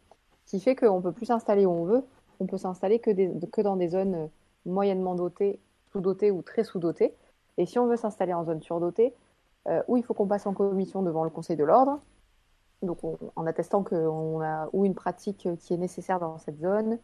qui 0.46 0.60
fait 0.60 0.76
qu'on 0.76 1.02
peut 1.02 1.12
plus 1.12 1.26
s'installer 1.26 1.66
où 1.66 1.70
on 1.70 1.84
veut. 1.84 2.04
On 2.40 2.46
peut 2.46 2.58
s'installer 2.58 2.98
que, 3.00 3.10
des- 3.10 3.30
que 3.52 3.60
dans 3.60 3.76
des 3.76 3.88
zones 3.88 4.14
euh, 4.14 4.26
moyennement 4.66 5.14
dotées, 5.14 5.60
sous-dotées 5.92 6.30
ou 6.30 6.42
très 6.42 6.64
sous-dotées. 6.64 7.14
Et 7.58 7.66
si 7.66 7.78
on 7.78 7.86
veut 7.86 7.96
s'installer 7.96 8.34
en 8.34 8.44
zone 8.44 8.62
surdotée, 8.62 9.14
euh, 9.68 9.82
où 9.88 9.96
il 9.96 10.04
faut 10.04 10.14
qu'on 10.14 10.26
passe 10.26 10.46
en 10.46 10.54
commission 10.54 11.02
devant 11.02 11.24
le 11.24 11.30
Conseil 11.30 11.56
de 11.56 11.64
l'ordre, 11.64 12.00
donc 12.82 13.02
on- 13.04 13.18
en 13.36 13.46
attestant 13.46 13.82
qu'on 13.84 14.40
a 14.42 14.68
ou 14.72 14.84
une 14.84 14.94
pratique 14.94 15.48
qui 15.60 15.74
est 15.74 15.78
nécessaire 15.78 16.20
dans 16.20 16.38
cette 16.38 16.60
zone, 16.60 16.98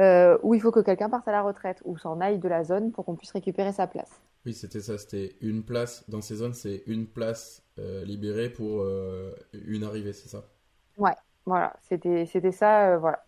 euh, 0.00 0.38
ou 0.42 0.54
il 0.54 0.60
faut 0.62 0.72
que 0.72 0.80
quelqu'un 0.80 1.10
parte 1.10 1.28
à 1.28 1.32
la 1.32 1.42
retraite, 1.42 1.82
ou 1.84 1.98
s'en 1.98 2.20
aille 2.20 2.38
de 2.38 2.48
la 2.48 2.64
zone 2.64 2.92
pour 2.92 3.04
qu'on 3.04 3.16
puisse 3.16 3.32
récupérer 3.32 3.72
sa 3.72 3.86
place. 3.86 4.20
Oui, 4.44 4.52
c'était 4.54 4.80
ça, 4.80 4.98
c'était 4.98 5.36
une 5.40 5.64
place, 5.64 6.04
dans 6.10 6.20
ces 6.22 6.36
zones, 6.36 6.54
c'est 6.54 6.82
une 6.86 7.06
place 7.06 7.62
euh, 7.78 8.04
libérée 8.04 8.50
pour 8.50 8.80
euh, 8.82 9.32
une 9.52 9.84
arrivée, 9.84 10.12
c'est 10.12 10.28
ça? 10.28 10.48
Ouais, 10.96 11.14
voilà, 11.46 11.74
c'était 11.82 12.26
ça, 12.52 12.94
euh, 12.94 12.98
voilà. 12.98 13.24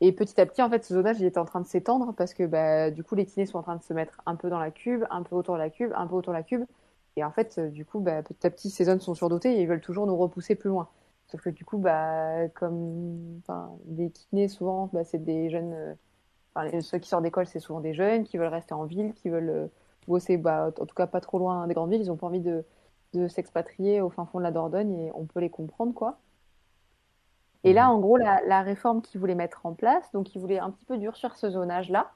Et 0.00 0.12
petit 0.12 0.40
à 0.40 0.46
petit, 0.46 0.62
en 0.62 0.70
fait, 0.70 0.84
ce 0.84 0.94
zonage, 0.94 1.20
il 1.20 1.26
était 1.26 1.38
en 1.38 1.44
train 1.46 1.60
de 1.60 1.66
s'étendre 1.66 2.14
parce 2.16 2.34
que 2.34 2.44
bah, 2.46 2.90
du 2.90 3.04
coup, 3.04 3.14
les 3.16 3.26
kinés 3.26 3.46
sont 3.46 3.58
en 3.58 3.62
train 3.62 3.76
de 3.76 3.82
se 3.82 3.92
mettre 3.94 4.20
un 4.26 4.36
peu 4.36 4.50
dans 4.50 4.58
la 4.60 4.70
cube, 4.70 5.04
un 5.10 5.22
peu 5.22 5.36
autour 5.36 5.54
de 5.54 5.60
la 5.60 5.70
cube, 5.70 5.92
un 5.96 6.06
peu 6.06 6.14
autour 6.16 6.32
de 6.34 6.38
la 6.38 6.44
cube. 6.44 6.64
Et 7.16 7.24
en 7.24 7.30
fait, 7.32 7.58
euh, 7.58 7.70
du 7.70 7.84
coup, 7.86 8.00
bah, 8.00 8.22
petit 8.22 8.46
à 8.46 8.50
petit, 8.50 8.70
ces 8.70 8.84
zones 8.86 9.00
sont 9.00 9.14
surdotées 9.14 9.56
et 9.58 9.62
ils 9.62 9.68
veulent 9.68 9.80
toujours 9.80 10.06
nous 10.06 10.16
repousser 10.16 10.54
plus 10.56 10.68
loin. 10.70 10.88
Sauf 11.28 11.42
que 11.42 11.50
du 11.50 11.64
coup, 11.64 11.78
bah, 11.78 12.48
comme 12.50 13.40
les 13.88 14.10
kinés, 14.10 14.48
souvent, 14.48 14.90
bah, 14.92 15.04
c'est 15.04 15.24
des 15.24 15.50
jeunes. 15.50 15.96
euh, 16.56 16.80
ceux 16.82 16.98
qui 16.98 17.08
sortent 17.08 17.22
d'école, 17.24 17.46
c'est 17.46 17.60
souvent 17.60 17.80
des 17.80 17.94
jeunes 17.94 18.24
qui 18.24 18.38
veulent 18.38 18.48
rester 18.48 18.74
en 18.74 18.84
ville, 18.84 19.14
qui 19.14 19.28
veulent 19.30 19.70
bosser, 20.08 20.36
bah, 20.38 20.68
en 20.80 20.86
tout 20.86 20.94
cas 20.94 21.06
pas 21.06 21.20
trop 21.20 21.38
loin 21.38 21.66
des 21.66 21.74
grandes 21.74 21.90
villes. 21.90 22.00
Ils 22.02 22.10
ont 22.10 22.16
pas 22.16 22.26
envie 22.26 22.40
de, 22.40 22.64
de 23.14 23.28
s'expatrier 23.28 24.00
au 24.00 24.10
fin 24.10 24.26
fond 24.26 24.38
de 24.38 24.44
la 24.44 24.52
Dordogne 24.52 24.92
et 24.94 25.12
on 25.14 25.26
peut 25.26 25.40
les 25.40 25.50
comprendre, 25.50 25.94
quoi. 25.94 26.18
Et 27.66 27.72
là, 27.72 27.90
en 27.90 27.98
gros, 27.98 28.16
la, 28.16 28.40
la 28.46 28.62
réforme 28.62 29.02
qu'ils 29.02 29.20
voulaient 29.20 29.34
mettre 29.34 29.66
en 29.66 29.74
place, 29.74 30.10
donc 30.12 30.34
ils 30.34 30.40
voulaient 30.40 30.60
un 30.60 30.70
petit 30.70 30.84
peu 30.84 30.98
durcir 30.98 31.36
ce 31.36 31.50
zonage-là. 31.50 32.12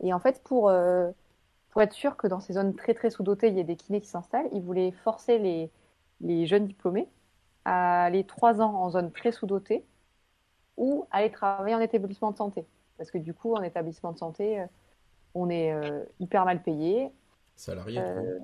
Et 0.00 0.12
en 0.14 0.18
fait, 0.18 0.42
pour, 0.42 0.70
euh, 0.70 1.10
pour 1.70 1.82
être 1.82 1.92
sûr 1.92 2.16
que 2.16 2.26
dans 2.26 2.40
ces 2.40 2.54
zones 2.54 2.74
très 2.74 2.94
très 2.94 3.10
sous-dotées, 3.10 3.48
il 3.48 3.56
y 3.56 3.60
ait 3.60 3.64
des 3.64 3.76
kinés 3.76 4.00
qui 4.00 4.08
s'installent, 4.08 4.48
ils 4.52 4.62
voulaient 4.62 4.90
forcer 4.90 5.38
les, 5.38 5.70
les 6.20 6.46
jeunes 6.46 6.66
diplômés 6.66 7.08
à 7.64 8.04
aller 8.04 8.24
trois 8.24 8.60
ans 8.60 8.74
en 8.74 8.90
zone 8.90 9.10
très 9.12 9.32
sous-dotée 9.32 9.84
ou 10.76 11.06
aller 11.10 11.30
travailler 11.30 11.74
en 11.74 11.80
établissement 11.80 12.30
de 12.30 12.36
santé. 12.36 12.66
Parce 12.96 13.10
que 13.10 13.18
du 13.18 13.34
coup, 13.34 13.54
en 13.54 13.62
établissement 13.62 14.12
de 14.12 14.18
santé, 14.18 14.60
euh, 14.60 14.66
on 15.34 15.50
est 15.50 15.72
euh, 15.72 16.04
hyper 16.20 16.44
mal 16.44 16.62
payé. 16.62 17.12
Salarié. 17.56 18.00
Euh, 18.00 18.38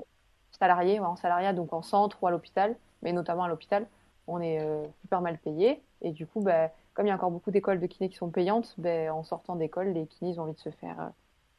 salarié, 0.53 1.01
ouais, 1.01 1.07
en 1.07 1.17
salariat, 1.17 1.53
donc 1.53 1.73
en 1.73 1.83
centre 1.83 2.23
ou 2.23 2.27
à 2.27 2.31
l'hôpital, 2.31 2.77
mais 3.03 3.13
notamment 3.13 3.45
à 3.45 3.49
l'hôpital, 3.49 3.87
on 4.31 4.40
est 4.40 4.61
euh, 4.61 4.86
super 5.02 5.20
mal 5.23 5.39
payé. 5.39 5.82
Et 6.02 6.12
du 6.12 6.27
coup, 6.27 6.40
bah, 6.43 6.70
comme 6.94 7.07
il 7.07 7.11
y 7.11 7.12
a 7.12 7.16
encore 7.16 7.31
beaucoup 7.32 7.51
d'écoles 7.51 7.81
de 7.81 7.86
kiné 7.86 8.09
qui 8.11 8.16
sont 8.16 8.31
payantes, 8.31 8.74
bah, 8.78 9.15
en 9.15 9.24
sortant 9.24 9.57
d'école, 9.57 9.89
les 9.90 10.07
kinés 10.07 10.32
ils 10.32 10.40
ont 10.40 10.44
envie 10.44 10.55
de 10.55 10.59
se 10.61 10.70
faire 10.70 11.01
euh, 11.01 11.09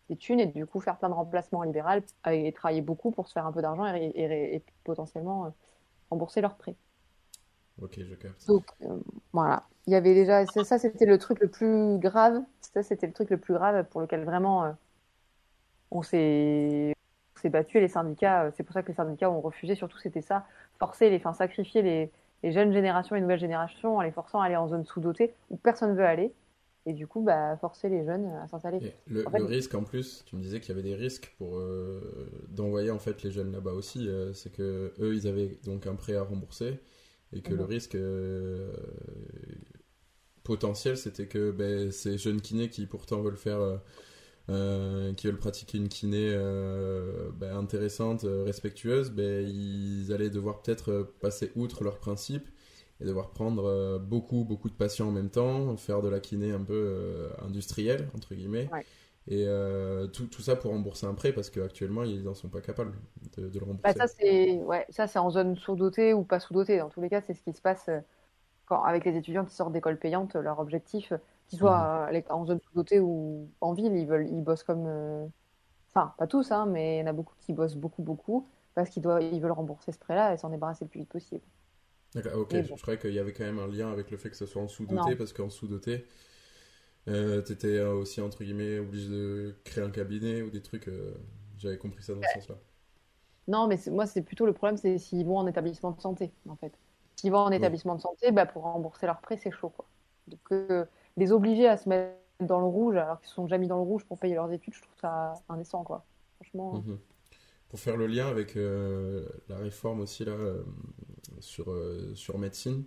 des 0.09 0.17
thunes 0.17 0.39
et 0.41 0.47
du 0.47 0.65
coup 0.67 0.81
faire 0.81 0.97
plein 0.99 1.09
de 1.09 1.15
remplacements 1.15 1.59
en 1.61 1.63
libéral 1.63 2.03
euh, 2.27 2.31
et 2.31 2.51
travailler 2.53 2.81
beaucoup 2.81 3.11
pour 3.11 3.27
se 3.27 3.33
faire 3.33 3.45
un 3.47 3.53
peu 3.53 3.61
d'argent 3.63 3.87
et, 3.95 4.05
et- 4.15 4.55
et 4.57 4.63
potentiellement 4.85 5.47
euh, 5.47 5.49
rembourser 6.11 6.41
leurs 6.41 6.55
prêts. 6.57 6.75
Ok, 7.77 7.99
je 8.05 8.15
capte. 8.15 8.47
Donc 8.47 8.65
euh, 8.83 8.99
voilà, 9.33 9.67
il 9.87 9.93
y 9.93 9.95
avait 9.95 10.13
déjà 10.15 10.45
ça, 10.45 10.63
ça, 10.63 10.79
c'était 10.79 11.05
le 11.05 11.17
truc 11.17 11.39
le 11.39 11.49
plus 11.49 11.97
grave. 11.99 12.41
Ça 12.61 12.83
c'était 12.83 13.07
le 13.07 13.13
truc 13.13 13.29
le 13.29 13.37
plus 13.39 13.53
grave 13.53 13.85
pour 13.89 14.01
lequel 14.01 14.23
vraiment 14.25 14.65
euh, 14.65 14.71
on 15.91 16.01
s'est 16.01 16.93
battu 17.45 17.77
et 17.77 17.81
les 17.81 17.87
syndicats. 17.87 18.51
c'est 18.55 18.63
pour 18.63 18.73
ça 18.73 18.83
que 18.83 18.89
les 18.89 18.93
syndicats 18.93 19.29
ont 19.31 19.41
refusé. 19.41 19.75
Surtout 19.75 19.97
c'était 19.99 20.21
ça, 20.21 20.45
forcer 20.79 21.09
les, 21.09 21.17
enfin 21.17 21.33
sacrifier 21.33 21.81
les, 21.81 22.11
les 22.43 22.51
jeunes 22.51 22.73
générations, 22.73 23.15
les 23.15 23.21
nouvelles 23.21 23.39
générations 23.39 23.97
en 23.97 24.01
les 24.01 24.11
forçant 24.11 24.41
à 24.41 24.45
aller 24.45 24.55
en 24.57 24.67
zone 24.67 24.85
sous-dotée 24.85 25.33
où 25.49 25.57
personne 25.57 25.95
veut 25.95 26.05
aller. 26.05 26.33
Et 26.85 26.93
du 26.93 27.07
coup, 27.07 27.21
bah, 27.21 27.57
forcer 27.57 27.89
les 27.89 28.05
jeunes 28.05 28.25
à 28.43 28.47
s'installer. 28.47 28.81
Et 28.81 28.93
le, 29.07 29.25
En 29.25 29.31
fait, 29.31 29.39
le 29.39 29.45
risque 29.45 29.75
en 29.75 29.83
plus, 29.83 30.23
tu 30.25 30.35
me 30.35 30.41
disais 30.41 30.59
qu'il 30.59 30.69
y 30.69 30.71
avait 30.71 30.81
des 30.81 30.95
risques 30.95 31.33
pour 31.37 31.57
euh, 31.57 32.01
d'envoyer 32.49 32.89
en 32.91 32.97
fait 32.99 33.21
les 33.23 33.31
jeunes 33.31 33.51
là-bas 33.51 33.73
aussi, 33.73 34.07
euh, 34.07 34.33
c'est 34.33 34.51
que 34.51 34.93
eux 34.99 35.15
ils 35.15 35.27
avaient 35.27 35.59
donc 35.63 35.85
un 35.87 35.95
prêt 35.95 36.15
à 36.15 36.23
rembourser 36.23 36.79
et 37.33 37.41
que 37.41 37.53
le 37.53 37.63
Mhm. 37.63 37.65
risque 37.65 37.95
euh, 37.95 38.71
potentiel 40.43 40.97
c'était 40.97 41.27
que 41.27 41.51
ben, 41.51 41.91
ces 41.91 42.17
jeunes 42.17 42.41
kinés 42.41 42.69
qui 42.69 42.85
pourtant 42.87 43.21
veulent 43.21 43.37
faire 43.37 43.79
euh, 44.49 45.13
qui 45.13 45.27
veulent 45.27 45.37
pratiquer 45.37 45.77
une 45.77 45.87
kiné 45.87 46.31
euh, 46.33 47.29
ben, 47.35 47.55
intéressante, 47.55 48.23
euh, 48.23 48.43
respectueuse, 48.43 49.11
ben, 49.11 49.47
ils 49.47 50.11
allaient 50.11 50.29
devoir 50.29 50.61
peut-être 50.61 51.13
passer 51.19 51.51
outre 51.55 51.83
leurs 51.83 51.99
principes 51.99 52.49
et 52.99 53.05
devoir 53.05 53.31
prendre 53.31 53.97
beaucoup, 53.99 54.43
beaucoup 54.43 54.69
de 54.69 54.75
patients 54.75 55.07
en 55.07 55.11
même 55.11 55.29
temps, 55.29 55.75
faire 55.77 56.01
de 56.01 56.09
la 56.09 56.19
kiné 56.19 56.51
un 56.51 56.61
peu 56.61 57.29
industrielle, 57.41 58.09
entre 58.15 58.35
guillemets. 58.35 58.69
Ouais. 58.71 58.85
Et 59.27 59.45
euh, 59.45 60.07
tout, 60.07 60.25
tout 60.25 60.41
ça 60.41 60.55
pour 60.55 60.71
rembourser 60.71 61.05
un 61.05 61.13
prêt 61.13 61.31
parce 61.31 61.51
qu'actuellement 61.51 62.03
ils 62.03 62.23
n'en 62.23 62.33
sont 62.33 62.49
pas 62.49 62.61
capables 62.61 62.93
de, 63.37 63.49
de 63.49 63.59
le 63.59 63.65
rembourser. 63.65 63.81
Bah, 63.83 63.93
ça, 63.93 64.07
c'est 64.07 64.57
ouais, 64.57 64.87
en 65.15 65.29
zone 65.29 65.55
sous-dotée 65.55 66.13
ou 66.13 66.23
pas 66.23 66.39
sous-dotée. 66.39 66.79
Dans 66.79 66.89
tous 66.89 67.01
les 67.01 67.09
cas, 67.09 67.21
c'est 67.21 67.33
ce 67.33 67.41
qui 67.43 67.53
se 67.53 67.61
passe 67.61 67.89
quand, 68.65 68.83
avec 68.83 69.05
les 69.05 69.15
étudiants 69.15 69.45
qui 69.45 69.53
sortent 69.53 69.73
d'école 69.73 69.99
payante. 69.99 70.35
Leur 70.35 70.59
objectif, 70.59 71.13
qu'ils 71.51 71.59
soient 71.59 72.07
euh, 72.09 72.11
les- 72.11 72.25
en 72.29 72.45
zone 72.45 72.59
sous-dotée 72.61 72.99
ou 72.99 73.49
en 73.61 73.73
ville, 73.73 73.93
ils 73.95 74.07
veulent, 74.07 74.27
ils 74.29 74.43
bossent 74.43 74.63
comme. 74.63 74.87
euh, 74.87 75.27
Enfin, 75.95 76.13
pas 76.17 76.27
tous, 76.27 76.51
hein, 76.51 76.65
mais 76.67 76.97
il 76.97 76.99
y 77.01 77.03
en 77.03 77.07
a 77.07 77.13
beaucoup 77.13 77.35
qui 77.39 77.53
bossent 77.53 77.75
beaucoup, 77.77 78.03
beaucoup 78.03 78.47
parce 78.75 78.89
qu'ils 78.91 79.03
doivent, 79.03 79.23
ils 79.23 79.41
veulent 79.41 79.51
rembourser 79.53 79.91
ce 79.93 79.99
prêt-là 79.99 80.33
et 80.33 80.37
s'en 80.37 80.49
débarrasser 80.49 80.85
le 80.85 80.89
plus 80.89 81.01
vite 81.01 81.09
possible. 81.09 81.43
D'accord, 82.15 82.39
ok, 82.39 82.51
je, 82.61 82.61
je 82.75 82.81
croyais 82.81 82.97
qu'il 82.99 83.11
y 83.13 83.19
avait 83.19 83.33
quand 83.33 83.43
même 83.43 83.59
un 83.59 83.67
lien 83.67 83.91
avec 83.91 84.11
le 84.11 84.17
fait 84.17 84.29
que 84.29 84.35
ce 84.37 84.45
soit 84.45 84.61
en 84.61 84.67
sous-doté, 84.69 85.15
parce 85.17 85.31
qu'en 85.33 85.49
sous-doté, 85.49 86.05
euh, 87.07 87.41
t'étais 87.41 87.77
euh, 87.77 87.93
aussi, 87.93 88.21
entre 88.21 88.43
guillemets, 88.43 88.79
obligé 88.79 89.09
de 89.09 89.55
créer 89.63 89.83
un 89.83 89.91
cabinet 89.91 90.41
ou 90.41 90.49
des 90.49 90.61
trucs. 90.61 90.87
euh, 90.87 91.13
j'avais 91.57 91.77
compris 91.77 92.03
ça 92.03 92.13
dans 92.15 92.25
ce 92.25 92.33
sens-là. 92.33 92.55
Non, 93.47 93.67
mais 93.67 93.77
moi, 93.87 94.05
c'est 94.07 94.21
plutôt 94.21 94.45
le 94.45 94.53
problème, 94.53 94.77
c'est 94.77 94.97
s'ils 94.97 95.25
vont 95.25 95.37
en 95.37 95.47
établissement 95.47 95.91
de 95.91 96.01
santé, 96.01 96.31
en 96.47 96.55
fait. 96.55 96.73
S'ils 97.15 97.31
vont 97.31 97.39
en 97.39 97.51
établissement 97.51 97.95
de 97.95 98.01
santé, 98.01 98.31
bah, 98.31 98.45
pour 98.45 98.63
rembourser 98.63 99.05
leurs 99.05 99.21
prêts, 99.21 99.37
c'est 99.37 99.51
chaud, 99.51 99.69
quoi. 99.69 99.85
Donc, 100.27 100.39
euh, 100.51 100.85
les 101.17 101.31
obliger 101.31 101.67
à 101.67 101.77
se 101.77 101.89
mettre 101.89 102.15
dans 102.39 102.59
le 102.59 102.65
rouge, 102.65 102.95
alors 102.95 103.19
qu'ils 103.19 103.29
sont 103.29 103.47
mis 103.57 103.67
dans 103.67 103.77
le 103.77 103.83
rouge 103.83 104.03
pour 104.05 104.17
payer 104.17 104.35
leurs 104.35 104.51
études, 104.51 104.73
je 104.73 104.81
trouve 104.81 104.95
ça 104.99 105.33
indécent, 105.49 105.83
quoi. 105.83 106.05
Franchement. 106.35 106.83
Mhm. 106.85 106.97
Pour 107.69 107.79
faire 107.79 107.95
le 107.95 108.05
lien 108.05 108.27
avec 108.27 108.57
euh, 108.57 109.25
la 109.47 109.57
réforme 109.57 110.01
aussi 110.01 110.25
là 110.25 110.33
euh, 110.33 110.61
sur, 111.39 111.71
euh, 111.71 112.11
sur 112.15 112.37
médecine, 112.37 112.83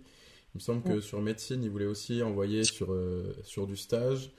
il 0.53 0.57
me 0.57 0.59
semble 0.59 0.83
que 0.83 1.01
sur 1.01 1.21
médecine, 1.21 1.63
ils 1.63 1.71
voulaient 1.71 1.87
aussi 1.87 2.21
envoyer 2.21 2.63
sur, 2.63 2.95
sur 3.43 3.67
du 3.67 3.75
stage, 3.75 4.31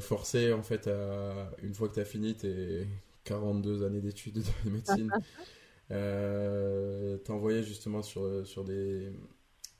forcer 0.00 0.52
en 0.52 0.62
fait 0.62 0.88
à, 0.88 1.50
une 1.62 1.74
fois 1.74 1.88
que 1.88 1.94
tu 1.94 2.00
as 2.00 2.04
fini 2.04 2.34
tes 2.34 2.88
42 3.24 3.84
années 3.84 4.00
d'études 4.00 4.42
de 4.64 4.70
médecine, 4.70 5.12
t'envoyer 7.24 7.62
justement 7.62 8.02
sur, 8.02 8.44
sur 8.44 8.64
des, 8.64 9.12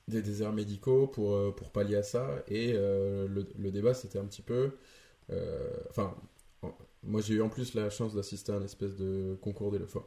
des 0.09 0.21
déserts 0.21 0.53
médicaux 0.53 1.07
pour, 1.07 1.33
euh, 1.35 1.51
pour 1.55 1.71
pallier 1.71 1.97
à 1.97 2.03
ça. 2.03 2.43
Et 2.47 2.73
euh, 2.75 3.27
le, 3.27 3.71
débat, 3.71 3.93
c'était 3.93 4.19
un 4.19 4.25
petit 4.25 4.41
peu... 4.41 4.71
euh, 5.31 5.69
Enfin, 5.89 6.15
en- 6.63 6.73
moi 7.03 7.21
j'ai 7.21 7.35
eu 7.35 7.41
en 7.41 7.49
plus 7.49 7.75
la 7.75 7.89
chance 7.89 8.15
d'assister 8.15 8.51
à 8.53 8.57
une 8.57 8.63
espèce 8.65 8.95
de 8.97 9.37
concours 9.41 9.71
d'éloquence, 9.71 10.03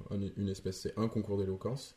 un 0.97 1.09
concours 1.09 1.39
d'éloquence 1.39 1.97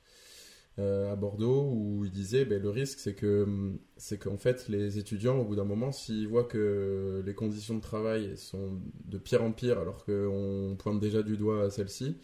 à 0.77 1.15
Bordeaux 1.15 1.71
où 1.73 2.03
il 2.05 2.11
disait 2.11 2.43
ben, 2.45 2.61
le 2.61 2.69
risque 2.69 2.99
c'est 2.99 3.15
que 3.15 3.43
hum, 3.43 3.79
c'est 3.97 4.17
qu'en 4.17 4.37
fait 4.37 4.67
les 4.67 4.97
étudiants 4.99 5.37
au 5.39 5.45
bout 5.45 5.55
d'un 5.55 5.63
moment 5.63 5.91
s'ils 5.91 6.27
voient 6.27 6.43
que 6.43 7.23
les 7.25 7.33
conditions 7.33 7.75
de 7.75 7.81
travail 7.81 8.35
sont 8.37 8.81
de 9.05 9.17
pire 9.17 9.41
en 9.43 9.51
pire 9.53 9.79
alors 9.79 10.03
qu'on 10.05 10.75
pointe 10.77 10.99
déjà 10.99 11.23
du 11.23 11.37
doigt 11.37 11.63
à 11.63 11.69
celle-ci 11.69 12.17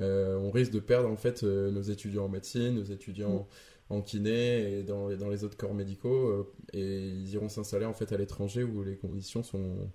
euh, 0.00 0.36
on 0.38 0.50
risque 0.50 0.72
de 0.72 0.80
perdre 0.80 1.08
en 1.10 1.16
fait 1.16 1.42
nos 1.44 1.82
étudiants 1.82 2.24
en 2.26 2.28
médecine 2.28 2.74
nos 2.76 2.84
étudiants 2.84 3.48
en 3.92 4.02
kiné 4.02 4.78
et 4.80 4.82
dans, 4.84 5.10
dans 5.16 5.28
les 5.30 5.44
autres 5.44 5.56
corps 5.56 5.74
médicaux 5.74 6.28
euh, 6.30 6.52
et 6.72 7.08
ils 7.08 7.30
iront 7.34 7.48
s'installer 7.48 7.86
en 7.86 7.94
fait 7.94 8.12
à 8.12 8.16
l'étranger 8.16 8.64
où 8.64 8.82
les 8.84 8.96
conditions 8.96 9.42
sont 9.42 9.90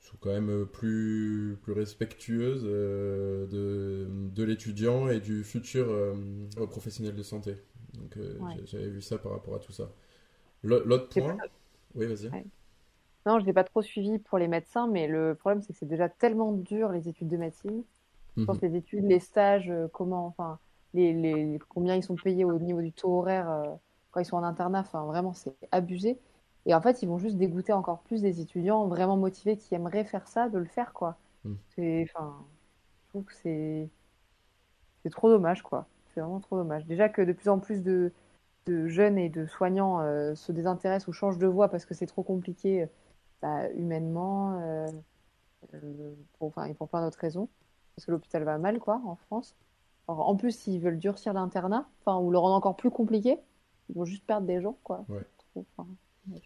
sont 0.00 0.16
quand 0.20 0.30
même 0.30 0.66
plus, 0.66 1.58
plus 1.62 1.72
respectueuses 1.72 2.62
euh, 2.64 3.46
de, 3.46 4.06
de 4.34 4.44
l'étudiant 4.44 5.08
et 5.08 5.20
du 5.20 5.42
futur 5.42 5.86
euh, 5.90 6.14
professionnel 6.70 7.14
de 7.14 7.22
santé. 7.22 7.56
Donc 7.94 8.18
Ouais. 8.38 8.60
j'avais 8.64 8.88
vu 8.88 9.00
ça 9.00 9.18
par 9.18 9.32
rapport 9.32 9.54
à 9.54 9.58
tout 9.58 9.72
ça. 9.72 9.90
L'au- 10.64 10.84
L'autre 10.84 11.10
point, 11.10 11.36
pas- 11.36 11.48
oui 11.94 12.06
vas-y. 12.06 12.32
Ouais. 12.32 12.44
Non, 13.26 13.40
je 13.40 13.46
l'ai 13.46 13.54
pas 13.54 13.64
trop 13.64 13.82
suivi 13.82 14.18
pour 14.20 14.38
les 14.38 14.48
médecins, 14.48 14.88
mais 14.88 15.08
le 15.08 15.34
problème, 15.36 15.62
c'est 15.62 15.72
que 15.74 15.78
c'est 15.80 15.86
déjà 15.88 16.08
tellement 16.08 16.52
dur, 16.52 16.90
les 16.92 17.08
études 17.08 17.28
de 17.28 17.36
médecine. 17.38 17.84
Je 18.38 18.44
pense 18.46 18.60
Mhm. 18.60 18.62
les 18.62 18.76
études, 18.76 19.06
les 19.06 19.20
stages, 19.20 19.72
comment, 19.92 20.26
enfin, 20.28 20.60
les, 20.94 21.12
les, 21.12 21.58
combien 21.68 21.94
ils 21.94 22.02
sont 22.02 22.16
payés 22.16 22.44
au 22.44 22.58
niveau 22.58 22.80
du 22.80 22.92
taux 22.92 23.18
horaire 23.18 23.50
euh, 23.50 23.64
quand 24.10 24.20
ils 24.20 24.24
sont 24.24 24.36
en 24.36 24.42
internat, 24.42 24.80
enfin, 24.80 25.04
vraiment, 25.04 25.34
c'est 25.34 25.56
abusé. 25.72 26.18
Et 26.64 26.74
en 26.74 26.80
fait, 26.80 27.02
ils 27.02 27.08
vont 27.08 27.18
juste 27.18 27.36
dégoûter 27.36 27.72
encore 27.72 28.00
plus 28.00 28.22
des 28.22 28.40
étudiants 28.40 28.86
vraiment 28.88 29.16
motivés 29.16 29.56
qui 29.56 29.74
aimeraient 29.74 30.04
faire 30.04 30.26
ça, 30.26 30.48
de 30.48 30.58
le 30.58 30.64
faire, 30.64 30.92
quoi. 30.92 31.16
Mm. 31.44 31.54
C'est, 31.74 32.06
enfin, 32.08 32.44
je 33.04 33.08
trouve 33.10 33.24
que 33.24 33.34
c'est, 33.34 33.88
c'est 35.02 35.10
trop 35.10 35.28
dommage, 35.28 35.62
quoi. 35.62 35.86
C'est 36.14 36.20
vraiment 36.20 36.40
trop 36.40 36.56
dommage. 36.56 36.86
Déjà 36.86 37.08
que 37.08 37.22
de 37.22 37.32
plus 37.32 37.48
en 37.48 37.58
plus 37.58 37.82
de, 37.82 38.10
de 38.66 38.88
jeunes 38.88 39.18
et 39.18 39.28
de 39.28 39.46
soignants 39.46 40.00
euh, 40.00 40.34
se 40.34 40.50
désintéressent 40.50 41.08
ou 41.08 41.12
changent 41.12 41.38
de 41.38 41.46
voie 41.46 41.68
parce 41.68 41.84
que 41.84 41.94
c'est 41.94 42.06
trop 42.06 42.22
compliqué 42.22 42.82
euh, 42.82 42.86
bah, 43.42 43.70
humainement, 43.72 44.58
euh, 44.60 44.86
pour, 46.38 46.48
enfin, 46.48 46.64
et 46.64 46.74
pour 46.74 46.88
plein 46.88 47.02
d'autres 47.02 47.20
raisons. 47.20 47.48
Parce 47.94 48.06
que 48.06 48.10
l'hôpital 48.10 48.44
va 48.44 48.58
mal, 48.58 48.78
quoi, 48.78 49.00
en 49.06 49.16
France. 49.16 49.54
Alors, 50.08 50.28
en 50.28 50.36
plus, 50.36 50.52
s'ils 50.52 50.80
veulent 50.80 50.98
durcir 50.98 51.32
l'internat, 51.32 51.88
enfin, 52.00 52.18
ou 52.18 52.30
le 52.30 52.38
rendre 52.38 52.54
encore 52.54 52.76
plus 52.76 52.90
compliqué, 52.90 53.38
ils 53.88 53.96
vont 53.96 54.04
juste 54.04 54.24
perdre 54.26 54.46
des 54.46 54.60
gens, 54.60 54.78
quoi. 54.84 55.04
Ouais. 55.08 55.26
Enfin, 55.56 55.88
ouais. 56.30 56.42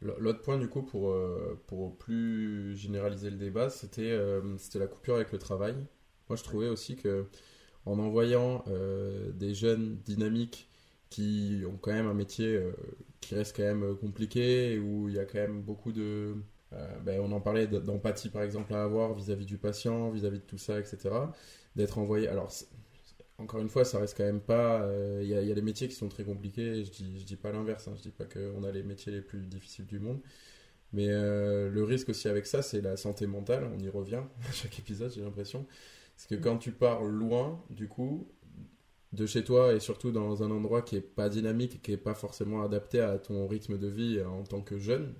L'autre 0.00 0.42
point, 0.42 0.58
du 0.58 0.68
coup, 0.68 0.82
pour, 0.82 1.10
euh, 1.10 1.58
pour 1.66 1.96
plus 1.96 2.76
généraliser 2.76 3.30
le 3.30 3.36
débat, 3.36 3.70
c'était 3.70 4.10
euh, 4.10 4.56
c'était 4.58 4.78
la 4.78 4.86
coupure 4.86 5.14
avec 5.14 5.32
le 5.32 5.38
travail. 5.38 5.74
Moi, 6.28 6.36
je 6.36 6.42
trouvais 6.44 6.68
aussi 6.68 6.96
que 6.96 7.26
en 7.86 7.98
envoyant 7.98 8.64
euh, 8.68 9.32
des 9.32 9.54
jeunes 9.54 9.96
dynamiques 10.04 10.68
qui 11.10 11.62
ont 11.66 11.76
quand 11.78 11.92
même 11.92 12.06
un 12.06 12.14
métier 12.14 12.60
qui 13.20 13.34
reste 13.34 13.56
quand 13.56 13.62
même 13.62 13.96
compliqué, 13.96 14.78
où 14.78 15.08
il 15.08 15.14
y 15.14 15.18
a 15.18 15.24
quand 15.24 15.38
même 15.38 15.62
beaucoup 15.62 15.92
de... 15.92 16.34
ben, 17.04 17.20
on 17.20 17.30
en 17.32 17.40
parlait 17.40 17.68
d'empathie, 17.68 18.30
par 18.30 18.42
exemple, 18.42 18.74
à 18.74 18.82
avoir 18.82 19.14
vis-à-vis 19.14 19.46
du 19.46 19.56
patient, 19.58 20.10
vis-à-vis 20.10 20.40
de 20.40 20.44
tout 20.44 20.58
ça, 20.58 20.78
etc. 20.80 21.10
D'être 21.76 21.98
envoyé... 21.98 22.26
Alors, 22.28 22.50
encore 23.38 23.60
une 23.60 23.68
fois, 23.68 23.84
ça 23.84 23.98
reste 23.98 24.16
quand 24.16 24.24
même 24.24 24.40
pas. 24.40 24.82
euh, 24.82 25.20
Il 25.22 25.28
y, 25.28 25.34
a, 25.34 25.42
il 25.42 25.48
y 25.48 25.52
a 25.52 25.54
des 25.54 25.62
métiers 25.62 25.88
qui 25.88 25.94
sont 25.94 26.08
très 26.08 26.24
compliqués. 26.24 26.84
Je 26.84 26.90
dis, 26.90 27.24
dis 27.24 27.36
pas 27.36 27.52
l'inverse. 27.52 27.88
Hein, 27.88 27.94
je 27.96 28.02
dis 28.02 28.10
pas 28.10 28.24
qu'on 28.26 28.62
a 28.64 28.70
les 28.70 28.82
métiers 28.82 29.12
les 29.12 29.22
plus 29.22 29.46
difficiles 29.46 29.86
du 29.86 29.98
monde. 29.98 30.20
Mais 30.92 31.08
euh, 31.10 31.70
le 31.70 31.84
risque 31.84 32.10
aussi 32.10 32.28
avec 32.28 32.46
ça, 32.46 32.62
c'est 32.62 32.80
la 32.82 32.96
santé 32.96 33.26
mentale. 33.26 33.70
On 33.74 33.80
y 33.80 33.88
revient 33.90 34.22
à 34.48 34.52
chaque 34.52 34.78
épisode, 34.78 35.12
j'ai 35.14 35.22
l'impression. 35.22 35.66
Parce 36.16 36.26
que 36.28 36.36
quand 36.36 36.58
tu 36.58 36.72
pars 36.72 37.02
loin, 37.04 37.62
du 37.70 37.88
coup, 37.88 38.28
de 39.12 39.26
chez 39.26 39.44
toi 39.44 39.74
et 39.74 39.80
surtout 39.80 40.12
dans 40.12 40.42
un 40.44 40.50
endroit 40.50 40.82
qui 40.82 40.96
est 40.96 41.00
pas 41.02 41.28
dynamique, 41.30 41.82
qui 41.82 41.92
est 41.92 41.96
pas 41.98 42.14
forcément 42.14 42.62
adapté 42.64 43.00
à 43.00 43.18
ton 43.18 43.46
rythme 43.48 43.78
de 43.78 43.88
vie 43.88 44.22
en 44.22 44.44
tant 44.44 44.62
que 44.62 44.78
jeune, 44.78 45.14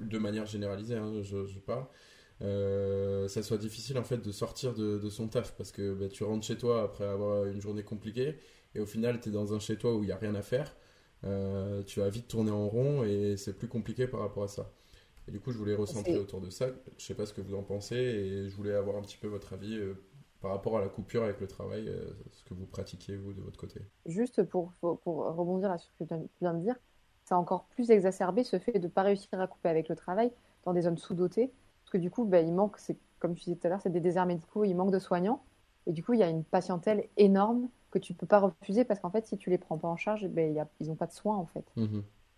de 0.00 0.18
manière 0.18 0.46
généralisée, 0.46 0.96
hein, 0.96 1.22
je 1.22 1.58
parle, 1.60 1.86
euh, 2.42 3.28
ça 3.28 3.42
soit 3.42 3.58
difficile 3.58 3.98
en 3.98 4.04
fait 4.04 4.18
de 4.18 4.32
sortir 4.32 4.74
de, 4.74 4.98
de 4.98 5.08
son 5.08 5.28
taf 5.28 5.54
parce 5.56 5.70
que 5.70 5.94
bah, 5.94 6.08
tu 6.08 6.24
rentres 6.24 6.44
chez 6.44 6.56
toi 6.56 6.82
après 6.82 7.04
avoir 7.04 7.46
une 7.46 7.60
journée 7.60 7.84
compliquée 7.84 8.36
et 8.74 8.80
au 8.80 8.86
final 8.86 9.20
tu 9.20 9.28
es 9.28 9.32
dans 9.32 9.54
un 9.54 9.60
chez 9.60 9.76
toi 9.76 9.94
où 9.94 10.02
il 10.02 10.06
n'y 10.06 10.12
a 10.12 10.16
rien 10.16 10.34
à 10.34 10.42
faire. 10.42 10.74
Euh, 11.24 11.82
tu 11.84 12.00
vas 12.00 12.08
vite 12.08 12.28
tourner 12.28 12.50
en 12.50 12.68
rond 12.68 13.04
et 13.04 13.36
c'est 13.36 13.56
plus 13.56 13.68
compliqué 13.68 14.06
par 14.06 14.20
rapport 14.20 14.44
à 14.44 14.48
ça. 14.48 14.70
Et 15.26 15.30
du 15.30 15.40
coup, 15.40 15.52
je 15.52 15.58
voulais 15.58 15.74
recentrer 15.74 16.18
autour 16.18 16.40
de 16.40 16.50
ça. 16.50 16.66
Je 16.98 17.04
sais 17.04 17.14
pas 17.14 17.24
ce 17.24 17.32
que 17.32 17.40
vous 17.40 17.54
en 17.54 17.62
pensez 17.62 17.96
et 17.96 18.48
je 18.48 18.54
voulais 18.56 18.74
avoir 18.74 18.96
un 18.96 19.02
petit 19.02 19.16
peu 19.16 19.26
votre 19.26 19.54
avis 19.54 19.76
euh, 19.76 19.94
par 20.42 20.50
rapport 20.50 20.76
à 20.76 20.82
la 20.82 20.88
coupure 20.88 21.24
avec 21.24 21.40
le 21.40 21.46
travail, 21.46 21.88
euh, 21.88 22.10
ce 22.32 22.44
que 22.44 22.52
vous 22.52 22.66
pratiquiez 22.66 23.16
vous 23.16 23.32
de 23.32 23.40
votre 23.40 23.58
côté. 23.58 23.80
Juste 24.04 24.42
pour, 24.42 24.72
pour, 24.80 24.98
rebondir 25.04 25.70
là 25.70 25.78
sur 25.78 25.90
ce 25.92 26.04
que 26.04 26.08
tu 26.08 26.28
viens 26.42 26.52
de 26.52 26.60
dire, 26.60 26.76
c'est 27.24 27.34
encore 27.34 27.64
plus 27.68 27.90
exacerbé 27.90 28.44
ce 28.44 28.58
fait 28.58 28.78
de 28.78 28.86
ne 28.86 28.92
pas 28.92 29.02
réussir 29.02 29.40
à 29.40 29.46
couper 29.46 29.70
avec 29.70 29.88
le 29.88 29.96
travail 29.96 30.30
dans 30.64 30.74
des 30.74 30.82
zones 30.82 30.98
sous-dotées. 30.98 31.50
Que 31.94 31.98
du 31.98 32.10
coup, 32.10 32.26
ben, 32.26 32.46
il 32.46 32.52
manque, 32.54 32.78
c'est, 32.78 32.98
comme 33.20 33.36
tu 33.36 33.44
disais 33.44 33.56
tout 33.56 33.66
à 33.68 33.70
l'heure, 33.70 33.80
c'est 33.82 33.90
des 33.90 34.00
déserts 34.00 34.26
médicaux, 34.26 34.64
il 34.64 34.74
manque 34.74 34.90
de 34.92 34.98
soignants. 34.98 35.44
Et 35.86 35.92
du 35.92 36.04
coup, 36.04 36.14
il 36.14 36.20
y 36.20 36.24
a 36.24 36.28
une 36.30 36.44
patientèle 36.44 37.08
énorme 37.16 37.70
que 37.92 38.00
tu 38.00 38.12
ne 38.14 38.18
peux 38.18 38.26
pas 38.26 38.40
refuser 38.40 38.84
parce 38.84 39.00
qu'en 39.00 39.10
fait, 39.10 39.26
si 39.26 39.38
tu 39.38 39.50
les 39.50 39.58
prends 39.58 39.78
pas 39.78 39.88
en 39.88 39.96
charge, 39.96 40.26
ben, 40.28 40.52
y 40.54 40.60
a, 40.60 40.68
ils 40.80 40.88
n'ont 40.88 40.96
pas 40.96 41.06
de 41.06 41.12
soins 41.12 41.36
en 41.38 41.46
fait. 41.46 41.64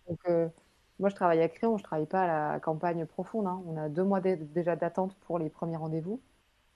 Donc, 0.09 0.19
euh, 0.29 0.49
moi, 0.99 1.09
je 1.09 1.15
travaille 1.15 1.41
à 1.41 1.49
Créon, 1.49 1.77
je 1.79 1.83
travaille 1.83 2.07
pas 2.07 2.23
à 2.23 2.53
la 2.55 2.61
campagne 2.61 3.05
profonde. 3.07 3.47
hein. 3.47 3.63
On 3.67 3.77
a 3.77 3.89
deux 3.89 4.03
mois 4.05 4.21
dé- 4.21 4.37
déjà 4.37 4.75
d'attente 4.77 5.15
pour 5.21 5.39
les 5.39 5.49
premiers 5.51 5.77
rendez-vous. 5.77 6.21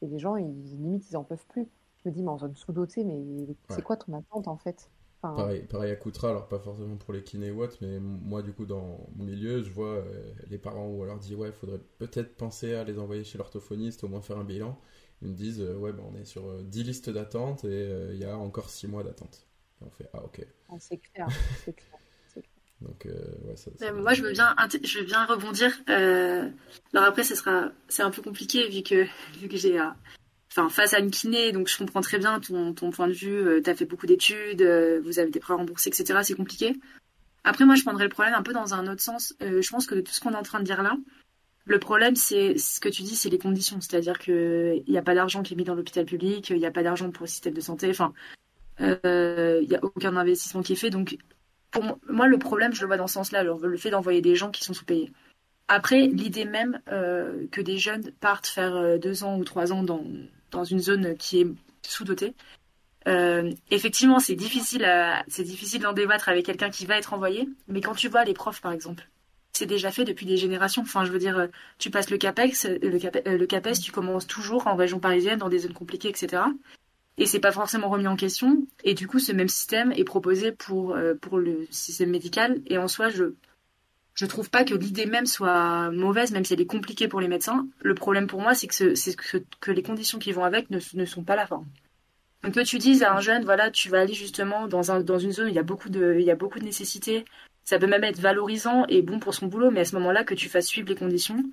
Et 0.03 0.07
les 0.07 0.19
gens, 0.19 0.37
ils, 0.37 0.47
limite, 0.77 1.09
ils 1.11 1.17
en 1.17 1.23
peuvent 1.25 1.47
plus. 1.47 1.69
Je 2.03 2.09
me 2.09 2.13
dis, 2.15 2.23
mais 2.23 2.29
en 2.31 2.39
zone 2.39 2.55
sous-dotée, 2.55 3.03
mais 3.05 3.47
c'est 3.69 3.83
quoi 3.83 3.97
ton 3.97 4.13
attente 4.15 4.47
en 4.49 4.57
fait? 4.57 4.91
Enfin, 5.23 5.35
Pareil, 5.35 5.61
pareil 5.63 5.91
à 5.91 5.95
Coutras, 5.95 6.29
alors 6.29 6.47
pas 6.49 6.59
forcément 6.59 6.97
pour 6.97 7.13
les 7.13 7.23
kinés 7.23 7.51
ou 7.51 7.61
autres, 7.63 7.77
mais 7.81 7.99
moi 8.01 8.41
du 8.41 8.51
coup 8.51 8.65
dans 8.65 9.07
mon 9.15 9.23
milieu, 9.23 9.61
je 9.63 9.69
vois 9.69 9.87
euh, 9.95 10.33
les 10.49 10.57
parents 10.57 10.87
où 10.87 11.01
on 11.01 11.05
leur 11.05 11.19
dit 11.19 11.35
ouais, 11.35 11.47
il 11.49 11.53
faudrait 11.53 11.79
peut-être 11.99 12.35
penser 12.35 12.73
à 12.75 12.83
les 12.83 12.99
envoyer 12.99 13.23
chez 13.23 13.37
l'orthophoniste, 13.37 14.03
au 14.03 14.09
moins 14.09 14.21
faire 14.21 14.37
un 14.37 14.43
bilan. 14.43 14.77
Ils 15.21 15.29
me 15.29 15.33
disent 15.33 15.61
euh, 15.61 15.77
ouais, 15.77 15.93
ben, 15.93 16.03
on 16.11 16.15
est 16.17 16.25
sur 16.25 16.47
euh, 16.49 16.63
10 16.63 16.83
listes 16.83 17.09
d'attente 17.09 17.63
et 17.63 17.67
euh, 17.69 18.13
il 18.13 18.19
y 18.19 18.25
a 18.25 18.37
encore 18.37 18.69
6 18.69 18.87
mois 18.87 19.03
d'attente. 19.03 19.47
Et 19.81 19.85
on 19.85 19.89
fait 19.91 20.09
ah 20.13 20.23
ok. 20.25 20.45
ah, 20.69 20.75
c'est 20.79 20.97
clair, 20.97 21.27
c'est 21.53 21.73
clair. 21.75 21.99
Donc 22.81 23.05
euh, 23.05 23.11
ouais, 23.45 23.55
ça, 23.55 23.71
Mais 23.79 23.87
ça- 23.87 23.93
moi, 23.93 24.13
je 24.13 24.21
veux 24.23 24.31
bien, 24.31 24.55
je 24.83 24.99
veux 24.99 25.05
bien 25.05 25.25
rebondir. 25.25 25.71
Euh, 25.89 26.49
alors 26.93 27.05
après, 27.07 27.23
ce 27.23 27.35
sera, 27.35 27.71
c'est 27.89 28.03
un 28.03 28.11
peu 28.11 28.21
compliqué 28.21 28.67
vu 28.69 28.83
que, 28.83 29.05
vu 29.39 29.47
que 29.47 29.57
j'ai, 29.57 29.79
euh, 29.79 29.89
enfin, 30.51 30.69
face 30.69 30.93
à 30.93 30.99
une 30.99 31.11
kiné, 31.11 31.51
donc 31.51 31.67
je 31.67 31.77
comprends 31.77 32.01
très 32.01 32.19
bien 32.19 32.39
ton, 32.39 32.73
ton 32.73 32.91
point 32.91 33.07
de 33.07 33.13
vue. 33.13 33.61
tu 33.63 33.69
as 33.69 33.75
fait 33.75 33.85
beaucoup 33.85 34.05
d'études, 34.05 34.61
euh, 34.61 35.01
vous 35.03 35.19
avez 35.19 35.31
des 35.31 35.39
prêts 35.39 35.53
remboursés, 35.53 35.89
etc. 35.89 36.19
C'est 36.23 36.35
compliqué. 36.35 36.75
Après, 37.43 37.65
moi, 37.65 37.75
je 37.75 37.81
prendrais 37.83 38.03
le 38.03 38.09
problème 38.09 38.35
un 38.35 38.43
peu 38.43 38.53
dans 38.53 38.73
un 38.73 38.87
autre 38.87 39.01
sens. 39.01 39.33
Euh, 39.41 39.61
je 39.61 39.69
pense 39.69 39.87
que 39.87 39.95
de 39.95 40.01
tout 40.01 40.11
ce 40.11 40.19
qu'on 40.19 40.31
est 40.31 40.35
en 40.35 40.43
train 40.43 40.59
de 40.59 40.65
dire 40.65 40.83
là, 40.83 40.95
le 41.65 41.79
problème, 41.79 42.15
c'est 42.15 42.57
ce 42.57 42.79
que 42.79 42.89
tu 42.89 43.01
dis, 43.03 43.15
c'est 43.15 43.29
les 43.29 43.39
conditions. 43.39 43.79
C'est-à-dire 43.81 44.19
qu'il 44.19 44.83
n'y 44.87 44.97
a 44.97 45.01
pas 45.01 45.15
d'argent 45.15 45.41
qui 45.41 45.53
est 45.53 45.57
mis 45.57 45.63
dans 45.63 45.75
l'hôpital 45.75 46.05
public, 46.05 46.49
il 46.49 46.57
n'y 46.57 46.65
a 46.65 46.71
pas 46.71 46.83
d'argent 46.83 47.09
pour 47.11 47.23
le 47.23 47.29
système 47.29 47.53
de 47.53 47.61
santé. 47.61 47.89
Enfin, 47.89 48.13
euh, 48.81 49.59
il 49.61 49.69
n'y 49.69 49.75
a 49.75 49.83
aucun 49.83 50.15
investissement 50.15 50.61
qui 50.61 50.73
est 50.73 50.77
fait. 50.77 50.89
Donc, 50.89 51.17
pour 51.71 51.83
mo- 51.83 51.99
moi, 52.09 52.27
le 52.27 52.37
problème, 52.37 52.73
je 52.73 52.81
le 52.81 52.87
vois 52.87 52.97
dans 52.97 53.07
ce 53.07 53.15
sens-là, 53.15 53.43
le, 53.43 53.77
fait 53.77 53.89
d'envoyer 53.89 54.21
des 54.21 54.35
gens 54.35 54.51
qui 54.51 54.63
sont 54.63 54.73
sous-payés. 54.73 55.11
Après, 55.67 56.07
l'idée 56.07 56.45
même 56.45 56.81
euh, 56.91 57.47
que 57.51 57.61
des 57.61 57.77
jeunes 57.77 58.11
partent 58.19 58.47
faire 58.47 58.75
euh, 58.75 58.97
deux 58.97 59.23
ans 59.23 59.37
ou 59.37 59.45
trois 59.45 59.71
ans 59.71 59.83
dans, 59.83 60.03
dans 60.51 60.63
une 60.63 60.79
zone 60.79 61.15
qui 61.17 61.41
est 61.41 61.47
sous-dotée, 61.81 62.33
euh, 63.07 63.51
effectivement, 63.71 64.19
c'est 64.19 64.35
difficile, 64.35 64.87
c'est 65.27 65.43
difficile 65.43 65.81
d'en 65.81 65.93
débattre 65.93 66.29
avec 66.29 66.45
quelqu'un 66.45 66.69
qui 66.69 66.85
va 66.85 66.97
être 66.97 67.13
envoyé, 67.13 67.49
mais 67.67 67.81
quand 67.81 67.95
tu 67.95 68.07
vois 68.07 68.23
les 68.23 68.33
profs, 68.33 68.61
par 68.61 68.71
exemple, 68.71 69.07
c'est 69.53 69.65
déjà 69.65 69.91
fait 69.91 70.05
depuis 70.05 70.25
des 70.25 70.37
générations. 70.37 70.83
Enfin, 70.83 71.03
je 71.03 71.11
veux 71.11 71.19
dire, 71.19 71.37
euh, 71.37 71.47
tu 71.77 71.89
passes 71.89 72.09
le 72.09 72.17
CAPEX, 72.17 72.65
euh, 72.65 72.77
le, 72.81 72.97
CAPE- 72.99 73.27
le 73.27 73.45
CAPES, 73.45 73.79
tu 73.83 73.91
commences 73.91 74.27
toujours 74.27 74.67
en 74.67 74.75
région 74.75 74.99
parisienne, 74.99 75.39
dans 75.39 75.49
des 75.49 75.59
zones 75.59 75.73
compliquées, 75.73 76.09
etc. 76.09 76.43
Et 77.17 77.25
c'est 77.25 77.39
pas 77.39 77.51
forcément 77.51 77.89
remis 77.89 78.07
en 78.07 78.15
question. 78.15 78.65
Et 78.83 78.93
du 78.93 79.07
coup, 79.07 79.19
ce 79.19 79.31
même 79.31 79.49
système 79.49 79.91
est 79.91 80.03
proposé 80.03 80.51
pour, 80.51 80.97
pour 81.19 81.37
le 81.37 81.67
système 81.69 82.09
médical. 82.09 82.61
Et 82.67 82.77
en 82.77 82.87
soi, 82.87 83.09
je, 83.09 83.33
je 84.13 84.25
trouve 84.25 84.49
pas 84.49 84.63
que 84.63 84.73
l'idée 84.73 85.05
même 85.05 85.25
soit 85.25 85.89
mauvaise, 85.91 86.31
même 86.31 86.45
si 86.45 86.53
elle 86.53 86.61
est 86.61 86.65
compliquée 86.65 87.07
pour 87.07 87.21
les 87.21 87.27
médecins. 87.27 87.67
Le 87.81 87.95
problème 87.95 88.27
pour 88.27 88.41
moi, 88.41 88.53
c'est 88.53 88.67
que, 88.67 89.71
les 89.71 89.83
conditions 89.83 90.19
qui 90.19 90.31
vont 90.31 90.43
avec 90.43 90.69
ne, 90.69 91.05
sont 91.05 91.23
pas 91.23 91.35
là. 91.35 91.43
Enfin, 91.43 91.63
donc 92.43 92.55
que 92.55 92.61
tu 92.61 92.77
dises 92.77 93.03
à 93.03 93.13
un 93.13 93.19
jeune, 93.19 93.43
voilà, 93.43 93.71
tu 93.71 93.89
vas 93.89 94.01
aller 94.01 94.13
justement 94.13 94.67
dans, 94.67 94.91
un, 94.91 95.01
dans 95.01 95.19
une 95.19 95.31
zone 95.31 95.45
où 95.45 95.49
il 95.49 95.55
y 95.55 95.59
a 95.59 95.63
beaucoup 95.63 95.89
de, 95.89 96.61
nécessités. 96.61 97.25
Ça 97.63 97.77
peut 97.77 97.87
même 97.87 98.03
être 98.03 98.19
valorisant 98.19 98.85
et 98.87 99.01
bon 99.01 99.19
pour 99.19 99.33
son 99.33 99.47
boulot, 99.47 99.71
mais 99.71 99.81
à 99.81 99.85
ce 99.85 99.95
moment-là, 99.95 100.23
que 100.23 100.33
tu 100.33 100.49
fasses 100.49 100.65
suivre 100.65 100.89
les 100.89 100.95
conditions 100.95 101.43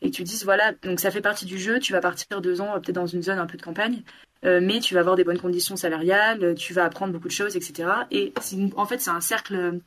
et 0.00 0.10
que 0.10 0.16
tu 0.16 0.22
dises, 0.22 0.44
voilà, 0.44 0.72
donc 0.82 1.00
ça 1.00 1.10
fait 1.10 1.20
partie 1.20 1.44
du 1.44 1.58
jeu, 1.58 1.78
tu 1.80 1.92
vas 1.92 2.00
partir 2.00 2.40
deux 2.40 2.60
ans 2.60 2.74
euh, 2.74 2.78
peut-être 2.78 2.94
dans 2.94 3.06
une 3.06 3.22
zone 3.22 3.38
un 3.38 3.46
peu 3.46 3.56
de 3.56 3.62
campagne, 3.62 4.02
euh, 4.44 4.60
mais 4.62 4.78
tu 4.78 4.94
vas 4.94 5.00
avoir 5.00 5.16
des 5.16 5.24
bonnes 5.24 5.40
conditions 5.40 5.76
salariales, 5.76 6.42
euh, 6.42 6.54
tu 6.54 6.72
vas 6.72 6.84
apprendre 6.84 7.12
beaucoup 7.12 7.26
de 7.26 7.32
choses, 7.32 7.56
etc. 7.56 7.90
Et 8.10 8.32
en 8.76 8.86
fait, 8.86 9.00
c'est 9.00 9.10
un 9.10 9.20
cercle, 9.20 9.80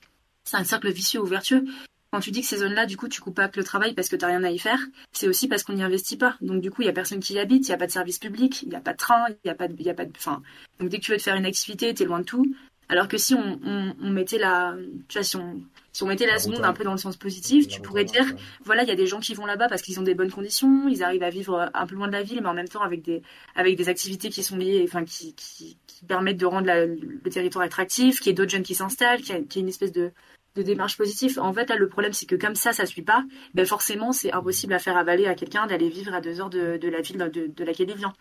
c'est 0.43 0.57
un 0.57 0.63
cercle 0.65 0.91
vicieux 0.91 1.21
ou 1.21 1.25
vertueux. 1.25 1.65
Quand 2.11 2.19
tu 2.19 2.31
dis 2.31 2.41
que 2.41 2.47
ces 2.47 2.57
zones-là, 2.57 2.85
du 2.85 2.97
coup, 2.97 3.07
tu 3.07 3.21
coupes 3.21 3.35
pas 3.35 3.43
avec 3.43 3.55
le 3.55 3.63
travail 3.63 3.93
parce 3.93 4.09
que 4.09 4.15
t'as 4.17 4.27
rien 4.27 4.43
à 4.43 4.51
y 4.51 4.59
faire, 4.59 4.79
c'est 5.13 5.27
aussi 5.29 5.47
parce 5.47 5.63
qu'on 5.63 5.73
n'y 5.73 5.83
investit 5.83 6.17
pas. 6.17 6.35
Donc, 6.41 6.61
du 6.61 6.69
coup, 6.69 6.81
il 6.81 6.85
y 6.85 6.89
a 6.89 6.93
personne 6.93 7.21
qui 7.21 7.33
y 7.35 7.39
habite, 7.39 7.67
il 7.67 7.71
y 7.71 7.73
a 7.73 7.77
pas 7.77 7.87
de 7.87 7.91
service 7.91 8.19
public, 8.19 8.63
il 8.63 8.69
y 8.73 8.75
a 8.75 8.81
pas 8.81 8.91
de 8.93 8.97
train, 8.97 9.25
il 9.29 9.47
y 9.47 9.49
a 9.49 9.55
pas 9.55 9.67
de, 9.69 9.81
y 9.81 9.89
a 9.89 9.93
pas 9.93 10.03
de, 10.05 10.11
enfin, 10.17 10.41
donc 10.79 10.89
dès 10.89 10.97
que 10.99 11.03
tu 11.03 11.11
veux 11.11 11.17
te 11.17 11.23
faire 11.23 11.35
une 11.35 11.45
activité, 11.45 11.93
t'es 11.93 12.03
loin 12.05 12.19
de 12.19 12.25
tout. 12.25 12.45
Alors 12.89 13.07
que 13.07 13.17
si 13.17 13.33
on, 13.33 13.57
on, 13.63 13.95
on 14.01 14.09
mettait 14.09 14.37
la, 14.37 14.75
tu 15.07 15.17
vois, 15.17 15.23
si 15.23 15.37
on, 15.37 15.61
si 15.93 16.03
on 16.03 16.07
mettait 16.07 16.25
la 16.25 16.33
La 16.33 16.39
seconde 16.39 16.57
route 16.57 16.65
un 16.65 16.73
peu 16.73 16.83
dans 16.83 16.91
le 16.91 16.97
sens 16.97 17.15
positif, 17.15 17.69
tu 17.69 17.79
pourrais 17.79 18.03
dire, 18.03 18.25
ouais. 18.25 18.35
voilà, 18.65 18.83
il 18.83 18.89
y 18.89 18.91
a 18.91 18.95
des 18.95 19.07
gens 19.07 19.21
qui 19.21 19.33
vont 19.33 19.45
là-bas 19.45 19.69
parce 19.69 19.81
qu'ils 19.81 19.97
ont 19.97 20.03
des 20.03 20.13
bonnes 20.13 20.31
conditions, 20.31 20.89
ils 20.89 21.01
arrivent 21.01 21.23
à 21.23 21.29
vivre 21.29 21.71
un 21.73 21.87
peu 21.87 21.95
loin 21.95 22.07
de 22.07 22.11
la 22.11 22.21
ville, 22.23 22.41
mais 22.41 22.49
en 22.49 22.53
même 22.53 22.67
temps 22.67 22.81
avec 22.81 23.01
des, 23.01 23.21
avec 23.55 23.77
des 23.77 23.87
activités 23.87 24.27
qui 24.29 24.43
sont 24.43 24.57
liées, 24.57 24.81
enfin, 24.85 25.05
qui, 25.05 25.33
qui, 25.35 25.77
qui 25.87 26.03
permettent 26.03 26.35
de 26.35 26.45
rendre 26.45 26.67
la- 26.67 26.85
le 26.85 27.29
territoire 27.31 27.63
attractif, 27.63 28.19
qu'il 28.19 28.27
y 28.27 28.31
ait 28.31 28.33
d'autres 28.33 28.51
jeunes 28.51 28.63
qui 28.63 28.75
s'installent, 28.75 29.21
qu'il 29.21 29.35
y, 29.35 29.37
a- 29.37 29.41
qu'il 29.41 29.55
y 29.55 29.59
ait 29.59 29.61
une 29.61 29.69
espèce 29.69 29.93
de, 29.93 30.11
de 30.55 30.61
démarche 30.61 30.97
positive. 30.97 31.39
En 31.39 31.53
fait, 31.53 31.69
là, 31.69 31.75
le 31.75 31.87
problème, 31.87 32.13
c'est 32.13 32.25
que 32.25 32.35
comme 32.35 32.55
ça, 32.55 32.73
ça 32.73 32.85
suit 32.85 33.01
pas, 33.01 33.23
ben 33.53 33.65
forcément, 33.65 34.11
c'est 34.11 34.31
impossible 34.31 34.73
à 34.73 34.79
faire 34.79 34.97
avaler 34.97 35.25
à 35.27 35.35
quelqu'un 35.35 35.67
d'aller 35.67 35.89
vivre 35.89 36.13
à 36.13 36.21
deux 36.21 36.41
heures 36.41 36.49
de, 36.49 36.79
la 36.87 37.01
ville 37.01 37.17
de, 37.17 37.47
de 37.47 37.63
laquelle 37.63 37.89
il 37.89 37.97
vient. 37.97 38.13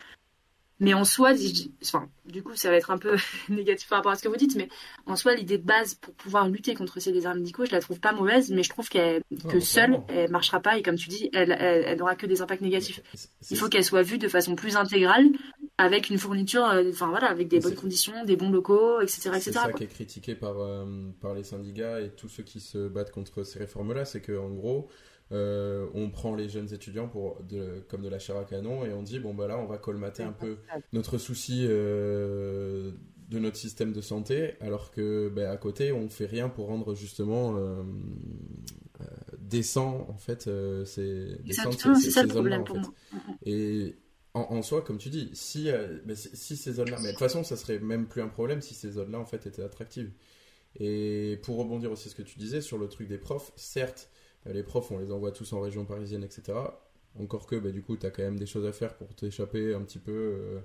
Mais 0.81 0.95
en 0.95 1.05
soi, 1.05 1.33
enfin, 1.83 2.09
du 2.27 2.43
coup, 2.43 2.57
ça 2.57 2.71
va 2.71 2.77
être 2.77 2.91
un 2.91 2.99
peu 2.99 3.17
négatif 3.51 3.89
par 3.89 3.99
rapport 3.99 4.13
à 4.13 4.17
ce 4.17 4.23
que 4.23 4.29
vous 4.29 4.37
dites, 4.37 4.57
mais 4.57 4.69
en 5.07 5.15
soi, 5.15 5.35
l'idée 5.35 5.59
de 5.59 5.65
base 5.65 5.95
pour 5.95 6.15
pouvoir 6.15 6.49
lutter 6.49 6.75
contre 6.75 7.01
ces 7.01 7.13
déserts 7.13 7.35
médicaux, 7.35 7.67
je 7.67 7.73
la 7.73 7.81
trouve 7.81 8.01
pas 8.01 8.13
mauvaise, 8.13 8.51
mais 8.51 8.63
je 8.63 8.71
trouve 8.71 8.89
qu'elle, 8.89 9.23
que 9.51 9.61
seule, 9.61 10.01
elle 10.09 10.31
marchera 10.31 10.61
pas, 10.61 10.79
et 10.79 10.83
comme 10.83 10.97
tu 10.97 11.09
dis, 11.09 11.29
elle, 11.35 11.53
elle, 11.53 11.85
elle 11.87 11.99
n'aura 11.99 12.17
que 12.17 12.27
des 12.27 12.41
impacts 12.41 12.63
négatifs. 12.63 13.01
Il 13.51 13.57
faut 13.57 13.69
qu'elle 13.69 13.85
soit 13.85 14.03
vue 14.03 14.19
de 14.19 14.29
façon 14.29 14.57
plus 14.57 14.77
intégrale, 14.77 15.27
avec 15.77 16.11
une 16.11 16.19
fourniture, 16.19 16.67
euh, 16.67 16.91
enfin 16.91 17.09
voilà, 17.09 17.29
avec 17.29 17.49
des 17.49 17.61
bonnes 17.61 17.75
conditions, 17.75 18.25
des 18.25 18.37
bons 18.37 18.51
locaux, 18.51 19.01
etc., 19.01 19.31
C'est 19.41 19.53
ça 19.53 19.65
quoi. 19.65 19.73
qui 19.73 19.85
est 19.85 19.87
critiqué 19.87 20.35
par, 20.35 20.59
euh, 20.61 20.85
par 21.21 21.35
les 21.35 21.45
syndicats 21.45 22.01
et 22.01 22.11
tous 22.11 22.29
ceux 22.29 22.43
qui 22.43 22.61
se 22.61 22.89
battent 22.89 23.13
contre 23.13 23.45
ces 23.45 23.59
réformes-là, 23.59 24.05
c'est 24.05 24.21
qu'en 24.21 24.51
gros, 24.51 24.89
euh, 25.33 25.87
on 25.95 26.11
prend 26.11 26.35
les 26.35 26.49
jeunes 26.49 26.73
étudiants 26.75 27.09
pour 27.09 27.43
de, 27.45 27.85
comme 27.89 28.03
de 28.03 28.09
la 28.09 28.19
chair 28.19 28.37
à 28.37 28.45
canon 28.45 28.85
et 28.85 28.93
on 28.93 29.03
dit, 29.03 29.19
bon 29.21 29.35
bah 29.35 29.47
là, 29.47 29.59
on 29.59 29.67
va 29.67 29.79
colmater 29.79 30.23
un 30.23 30.33
peu 30.33 30.59
notre 30.93 31.19
souci 31.19 31.67
euh, 31.69 32.93
de 33.29 33.39
notre 33.39 33.57
système 33.57 33.93
de 33.93 34.01
santé, 34.01 34.55
alors 34.61 34.91
que 34.91 35.29
ben, 35.29 35.49
à 35.51 35.57
côté, 35.57 35.93
on 35.93 36.09
fait 36.09 36.27
rien 36.27 36.49
pour 36.49 36.67
rendre 36.67 36.95
justement 36.95 37.55
euh, 37.57 37.83
euh, 39.01 39.05
décent, 39.39 40.07
en 40.09 40.17
fait, 40.19 40.49
ces, 40.85 41.37
Exactement, 41.47 41.95
ces- 41.95 42.01
c'est 42.01 42.11
ces- 42.11 42.13
ça 42.13 42.23
le 42.23 42.29
problème 42.29 42.63
en 42.63 42.65
pour 42.65 42.77
fait. 42.77 42.81
moi. 42.81 42.95
Et 43.47 43.97
en, 44.35 44.43
en 44.43 44.63
soi, 44.63 44.83
comme 44.83 44.99
tu 44.99 45.11
dis, 45.11 45.31
si, 45.35 45.71
ben, 46.05 46.17
si, 46.17 46.37
si 46.37 46.57
ces 46.57 46.75
zones-là, 46.75 46.99
mais 47.01 47.09
de 47.09 47.13
toute 47.13 47.19
façon, 47.21 47.45
ça 47.45 47.57
serait 47.57 47.79
même 47.79 48.07
plus 48.09 48.23
un 48.23 48.29
problème 48.29 48.61
si 48.61 48.75
ces 48.75 48.93
zones-là 48.93 49.19
en 49.19 49.27
fait 49.27 49.47
étaient 49.47 49.63
attractives. 49.63 50.13
Et 50.81 51.39
pour 51.45 51.59
rebondir 51.59 51.93
aussi 51.93 52.11
ce 52.11 52.17
que 52.17 52.23
tu 52.23 52.39
disais 52.39 52.61
sur 52.63 52.79
le 52.79 52.89
truc 52.89 53.09
des 53.09 53.19
profs, 53.19 53.53
certes, 53.57 54.11
les 54.47 54.63
profs, 54.63 54.91
on 54.91 54.99
les 54.99 55.13
envoie 55.13 55.33
tous 55.33 55.53
en 55.53 55.61
région 55.61 55.85
parisienne, 55.85 56.25
etc. 56.25 56.59
Encore 57.19 57.47
que, 57.47 57.57
bah, 57.57 57.71
du 57.71 57.83
coup, 57.83 57.97
tu 57.97 58.07
as 58.07 58.11
quand 58.11 58.23
même 58.23 58.39
des 58.39 58.47
choses 58.47 58.67
à 58.67 58.73
faire 58.73 58.95
pour 58.95 59.15
t'échapper 59.15 59.75
un 59.75 59.83
petit 59.83 59.99
peu, 59.99 60.13
euh, 60.13 60.61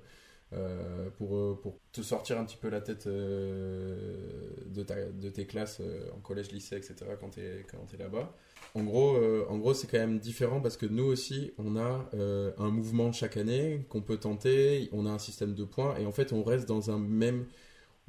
euh, 0.54 1.10
pour, 1.18 1.60
pour 1.60 1.80
te 1.92 2.02
sortir 2.02 2.40
un 2.40 2.46
petit 2.46 2.58
peu 2.58 2.70
la 2.70 2.82
tête 2.82 3.08
de, 3.08 4.84
ta, 4.84 5.06
de 5.06 5.30
tes 5.30 5.46
classes 5.46 5.82
en 6.16 6.20
collège, 6.20 6.52
lycée, 6.52 6.78
etc. 6.78 6.96
quand 7.20 7.32
tu 7.32 7.42
es, 7.42 7.66
es 7.94 7.98
là-bas. 7.98 8.34
En 8.76 8.84
gros, 8.84 9.18
gros 9.58 9.74
c'est 9.74 9.88
quand 9.88 9.98
même 9.98 10.20
différent 10.20 10.62
parce 10.62 10.78
que 10.78 10.86
nous 10.86 11.06
aussi, 11.06 11.52
on 11.58 11.76
a 11.76 12.10
un 12.58 12.70
mouvement 12.70 13.12
chaque 13.12 13.38
année 13.38 13.86
qu'on 13.90 14.02
peut 14.02 14.18
tenter, 14.18 14.90
on 14.92 15.06
a 15.06 15.10
un 15.10 15.20
système 15.20 15.56
de 15.56 15.64
points, 15.64 15.98
et 15.98 16.06
en 16.06 16.12
fait, 16.12 16.32
on 16.32 16.44
reste 16.44 16.68
dans 16.68 16.92
un 16.92 17.00
même, 17.00 17.46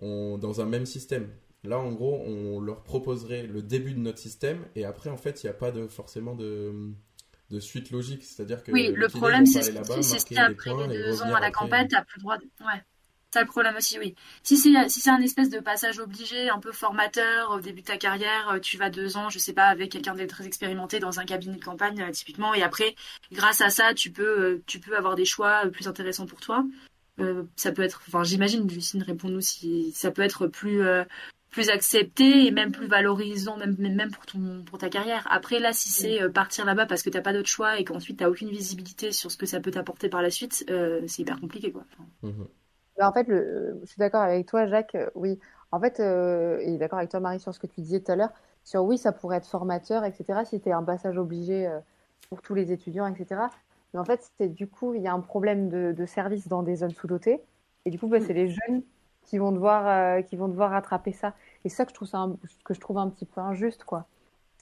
dans 0.01 0.61
un 0.61 0.67
même 0.67 0.87
système. 0.87 1.29
Là, 1.67 1.79
en 1.79 1.93
gros, 1.93 2.23
on 2.27 2.61
leur 2.61 2.83
proposerait 2.83 3.47
le 3.47 3.63
début 3.63 3.93
de 3.93 4.01
notre 4.01 4.19
système 4.19 4.65
et 4.75 4.85
après, 4.85 5.11
en 5.11 5.17
fait, 5.17 5.43
il 5.43 5.47
n'y 5.47 5.51
a 5.51 5.55
pas 5.55 5.71
de, 5.71 5.87
forcément 5.87 6.35
de, 6.35 6.73
de 7.51 7.61
suite 7.61 7.91
logique. 7.91 8.25
C'est-à-dire 8.25 8.63
que 8.63 8.73
oui, 8.73 8.93
le 8.95 9.09
problème, 9.09 9.47
c'est 9.47 9.63
si 9.63 10.39
après 10.39 10.71
les 10.89 10.99
deux 10.99 11.23
ans 11.23 11.35
à 11.35 11.41
la 11.41 11.51
campagne, 11.51 11.89
tu 11.89 11.95
n'as 11.95 12.05
plus 12.05 12.19
le 12.19 12.23
droit 12.23 12.39
de... 12.39 12.45
Ouais. 12.61 12.83
C'est 13.33 13.41
le 13.41 13.49
problème 13.49 13.77
aussi, 13.77 13.99
oui. 13.99 14.15
Si 14.43 14.57
c'est 14.57 14.89
si 14.89 15.11
un 15.11 15.21
espèce 15.21 15.51
de 15.51 15.59
passage 15.59 15.99
obligé, 15.99 16.49
un 16.49 16.59
peu 16.61 16.73
formateur 16.73 17.51
au 17.51 17.61
début 17.61 17.83
de 17.83 17.87
ta 17.87 17.99
carrière, 17.99 18.59
tu 18.63 18.79
vas 18.79 18.89
deux 18.89 19.19
ans, 19.19 19.29
je 19.29 19.39
sais 19.39 19.53
pas, 19.53 19.67
avec 19.67 19.93
quelqu'un 19.93 20.15
de 20.15 20.25
très 20.25 20.47
expérimenté 20.47 21.01
dans 21.01 21.21
un 21.21 21.25
cabinet 21.27 21.57
de 21.57 21.63
campagne 21.63 22.01
euh, 22.01 22.11
typiquement, 22.13 22.55
et 22.55 22.63
après, 22.63 22.95
grâce 23.33 23.61
à 23.61 23.69
ça, 23.69 23.93
tu 23.93 24.11
peux 24.11 24.41
euh, 24.41 24.63
tu 24.67 24.79
peux 24.79 24.97
avoir 24.97 25.17
des 25.17 25.27
choix 25.27 25.67
plus 25.71 25.87
intéressants 25.87 26.25
pour 26.25 26.41
toi. 26.41 26.65
Euh, 27.21 27.43
ça 27.57 27.73
peut 27.73 27.83
être, 27.83 28.01
enfin, 28.09 28.25
j'imagine, 28.25 28.67
Lucine, 28.69 29.03
réponds-nous 29.03 29.41
si 29.43 29.93
ça 29.93 30.11
peut 30.11 30.23
être 30.23 30.47
plus 30.47 30.81
plus 31.57 31.71
accepté 31.71 32.47
et 32.47 32.51
même 32.51 32.71
plus 32.71 32.87
valorisant 32.87 33.57
même 33.57 33.77
même 33.79 34.11
pour 34.11 34.27
ton 34.27 34.63
pour 34.67 34.77
ta 34.77 34.91
carrière. 34.91 35.27
Après 35.31 35.59
là 35.59 35.73
si 35.73 35.89
c'est 35.89 36.23
euh, 36.23 36.29
partir 36.29 36.67
là-bas 36.67 36.85
parce 36.85 37.03
que 37.03 37.09
t'as 37.09 37.23
pas 37.23 37.33
d'autre 37.33 37.49
choix 37.49 37.79
et 37.79 37.85
qu'ensuite 37.85 38.19
t'as 38.19 38.29
aucune 38.29 38.51
visibilité 38.51 39.11
sur 39.11 39.31
ce 39.31 39.39
que 39.39 39.47
ça 39.47 39.59
peut 39.59 39.71
t'apporter 39.71 40.11
par 40.11 40.21
la 40.21 40.29
suite, 40.29 40.67
euh, 40.69 41.01
c'est 41.07 41.23
hyper 41.23 41.41
compliqué 41.41 41.73
quoi. 41.73 41.85
Mhm. 42.23 42.47
Bah, 42.99 43.09
en 43.09 43.13
fait, 43.13 43.27
le, 43.27 43.79
je 43.81 43.87
suis 43.87 43.99
d'accord 43.99 44.21
avec 44.21 44.47
toi 44.47 44.67
Jacques, 44.67 44.97
euh, 44.97 45.09
oui. 45.15 45.39
En 45.73 45.81
fait, 45.81 45.99
et 45.99 46.77
d'accord 46.77 46.99
avec 46.99 47.11
toi 47.11 47.21
Marie 47.21 47.41
sur 47.41 47.55
ce 47.55 47.59
que 47.59 47.67
tu 47.67 47.81
disais 47.81 48.01
tout 48.01 48.13
à 48.13 48.17
l'heure, 48.17 48.33
sur 48.63 48.85
oui 48.85 48.99
ça 48.99 49.13
pourrait 49.13 49.39
être 49.39 49.49
formateur, 49.49 50.05
etc. 50.05 50.45
Si 50.45 50.51
c'était 50.57 50.73
un 50.73 50.83
passage 50.83 51.17
obligé 51.17 51.71
pour 52.29 52.43
tous 52.43 52.55
les 52.55 52.71
étudiants, 52.71 53.07
etc. 53.07 53.41
Mais 53.95 54.01
en 54.01 54.05
fait, 54.05 54.31
c'est 54.39 54.49
du 54.49 54.69
coup 54.69 54.95
il 54.95 55.01
y 55.01 55.09
a 55.09 55.13
un 55.15 55.21
problème 55.21 55.71
de, 55.71 55.93
de 55.97 56.07
service 56.07 56.49
dans 56.49 56.63
des 56.63 56.77
zones 56.77 56.93
sous-dotées 56.93 57.41
et 57.87 57.91
du 57.91 57.99
coup 57.99 58.09
bah, 58.09 58.21
c'est 58.21 58.35
les 58.35 58.49
jeunes 58.49 58.83
qui 59.25 59.39
vont 59.39 59.53
devoir 59.53 60.23
qui 60.25 60.37
vont 60.37 60.49
devoir 60.49 60.71
rattraper 60.71 61.13
ça. 61.13 61.35
Et 61.67 61.69
ça 61.69 61.85
que 61.85 61.91
je 61.91 61.95
trouve 61.97 62.07
ça 62.07 62.29
que 62.65 62.75
je 62.75 62.79
trouve 62.79 62.97
un 62.99 63.11
petit 63.11 63.25
peu 63.25 63.41
injuste, 63.41 63.83
quoi. 63.83 64.07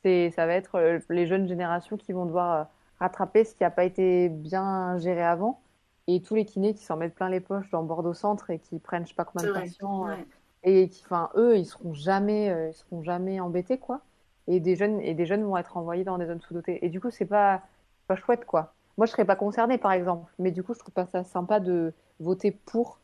C'est, 0.01 0.31
ça 0.31 0.47
va 0.47 0.55
être 0.55 0.77
euh, 0.77 0.99
les 1.11 1.27
jeunes 1.27 1.47
générations 1.47 1.99
qui 1.99 2.15
vont 2.15 2.25
devoir 2.25 2.55
euh, 2.55 2.65
rattraper 2.99 3.45
ce 3.45 3.55
qui 3.55 3.63
n'a 3.63 3.71
pas 3.71 3.85
été 3.85 4.31
bien 4.31 4.97
géré 4.97 5.23
avant. 5.23 5.61
Et 6.07 6.23
tous 6.23 6.35
les 6.35 6.47
kinés 6.47 6.73
qui 6.73 6.83
s'en 6.83 6.97
mettent 6.97 7.15
plein 7.15 7.29
les 7.29 7.41
poches 7.41 7.69
dans 7.69 7.83
Bordeaux 7.83 8.15
Centre 8.15 8.49
et 8.49 8.59
qui 8.59 8.79
prennent 8.79 9.05
je 9.05 9.11
sais 9.11 9.15
pas 9.15 9.27
combien 9.27 9.49
de 9.49 9.53
patients. 9.53 10.09
Euh, 10.09 10.15
et 10.63 10.89
qui, 10.89 11.05
enfin, 11.05 11.29
eux, 11.37 11.59
ils 11.59 11.67
seront 11.67 11.93
jamais, 11.93 12.47
ils 12.71 12.75
seront 12.75 13.03
jamais 13.03 13.39
embêtés, 13.39 13.77
quoi. 13.77 14.01
Et 14.47 14.61
des 14.61 14.75
jeunes, 14.75 14.99
et 15.03 15.13
des 15.13 15.27
jeunes 15.27 15.45
vont 15.45 15.59
être 15.59 15.77
envoyés 15.77 16.05
dans 16.05 16.17
des 16.17 16.25
zones 16.25 16.41
sous-dotées. 16.41 16.87
Et 16.87 16.89
du 16.89 17.03
coup, 17.03 17.11
c'est 17.11 17.27
pas, 17.27 17.61
pas 18.07 18.17
chouette, 18.17 18.47
quoi. 18.47 18.73
Moi, 18.97 19.05
je 19.07 19.13
serais 19.13 19.27
pas 19.27 19.37
concernée, 19.37 19.77
par 19.77 19.93
exemple. 19.93 20.33
Mais 20.39 20.53
du 20.53 20.63
coup, 20.63 20.73
je 20.73 20.79
trouve 20.79 20.95
pas 20.95 21.05
ça 21.05 21.23
sympa 21.23 21.61
de 21.61 21.93
voter 22.19 22.51
pour 22.51 22.99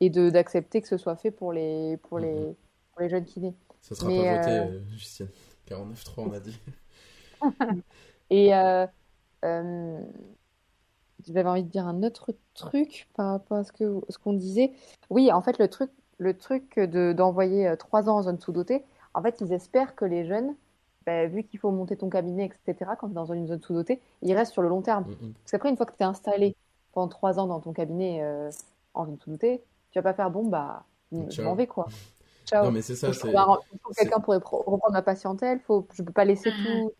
et 0.00 0.10
de 0.10 0.28
d'accepter 0.28 0.82
que 0.82 0.88
ce 0.88 0.98
soit 0.98 1.16
fait 1.16 1.30
pour 1.30 1.54
les, 1.54 1.96
pour 1.96 2.18
les, 2.18 2.54
mhm 2.98 3.02
les 3.04 3.08
jeunes 3.08 3.24
kinés. 3.24 3.54
Ça 3.80 3.94
sera 3.94 4.08
pas 4.08 4.14
voté, 4.14 4.28
euh, 4.28 4.64
euh, 4.64 4.80
Justine. 4.90 5.28
49-3, 5.68 6.12
on 6.18 6.32
a 6.32 6.40
dit. 6.40 6.58
Et 8.30 8.54
euh, 8.54 8.86
euh, 9.44 10.00
j'avais 11.26 11.48
envie 11.48 11.62
de 11.62 11.70
dire 11.70 11.86
un 11.86 12.02
autre 12.02 12.34
truc 12.54 13.08
par 13.14 13.30
rapport 13.30 13.58
à 13.58 13.64
ce 13.64 13.72
que 13.72 14.00
ce 14.08 14.18
qu'on 14.18 14.32
disait. 14.32 14.72
Oui, 15.10 15.32
en 15.32 15.40
fait, 15.40 15.58
le 15.58 15.68
truc, 15.68 15.90
le 16.18 16.36
truc 16.36 16.78
de 16.78 17.12
d'envoyer 17.12 17.74
trois 17.78 18.08
ans 18.08 18.18
en 18.18 18.22
zone 18.22 18.38
sous-dotée, 18.38 18.84
en 19.14 19.22
fait, 19.22 19.40
ils 19.40 19.52
espèrent 19.52 19.94
que 19.94 20.04
les 20.04 20.26
jeunes, 20.26 20.54
bah, 21.06 21.26
vu 21.26 21.44
qu'il 21.44 21.58
faut 21.60 21.70
monter 21.70 21.96
ton 21.96 22.10
cabinet, 22.10 22.50
etc., 22.66 22.92
quand 22.98 23.08
tu 23.08 23.12
es 23.12 23.14
dans 23.14 23.32
une 23.32 23.46
zone 23.46 23.60
sous-dotée, 23.60 24.00
ils 24.22 24.34
restent 24.34 24.52
sur 24.52 24.62
le 24.62 24.68
long 24.68 24.82
terme. 24.82 25.04
Mm, 25.04 25.26
mm. 25.26 25.32
Parce 25.34 25.50
qu'après, 25.52 25.70
une 25.70 25.76
fois 25.76 25.86
que 25.86 25.96
tu 25.96 26.02
es 26.02 26.06
installé 26.06 26.56
pendant 26.92 27.08
trois 27.08 27.38
ans 27.38 27.46
dans 27.46 27.60
ton 27.60 27.72
cabinet 27.72 28.22
en 28.94 29.06
zone 29.06 29.18
sous-dotée, 29.18 29.62
tu 29.90 29.98
vas 29.98 30.02
pas 30.02 30.14
faire 30.14 30.30
bon, 30.30 30.46
bah, 30.46 30.84
je 31.12 31.42
m'en 31.42 31.54
vais, 31.54 31.66
quoi. 31.66 31.88
Non, 32.52 32.70
mais 32.70 32.82
c'est 32.82 32.96
ça. 32.96 33.12
c'est 33.12 33.32
quelqu'un 33.96 34.20
pour 34.20 34.34
reprendre 34.34 34.92
ma 34.92 35.02
patientèle. 35.02 35.60
Faut, 35.66 35.86
je 35.94 36.02
peux 36.02 36.12
pas 36.12 36.24
laisser 36.24 36.50
tout 36.50 36.92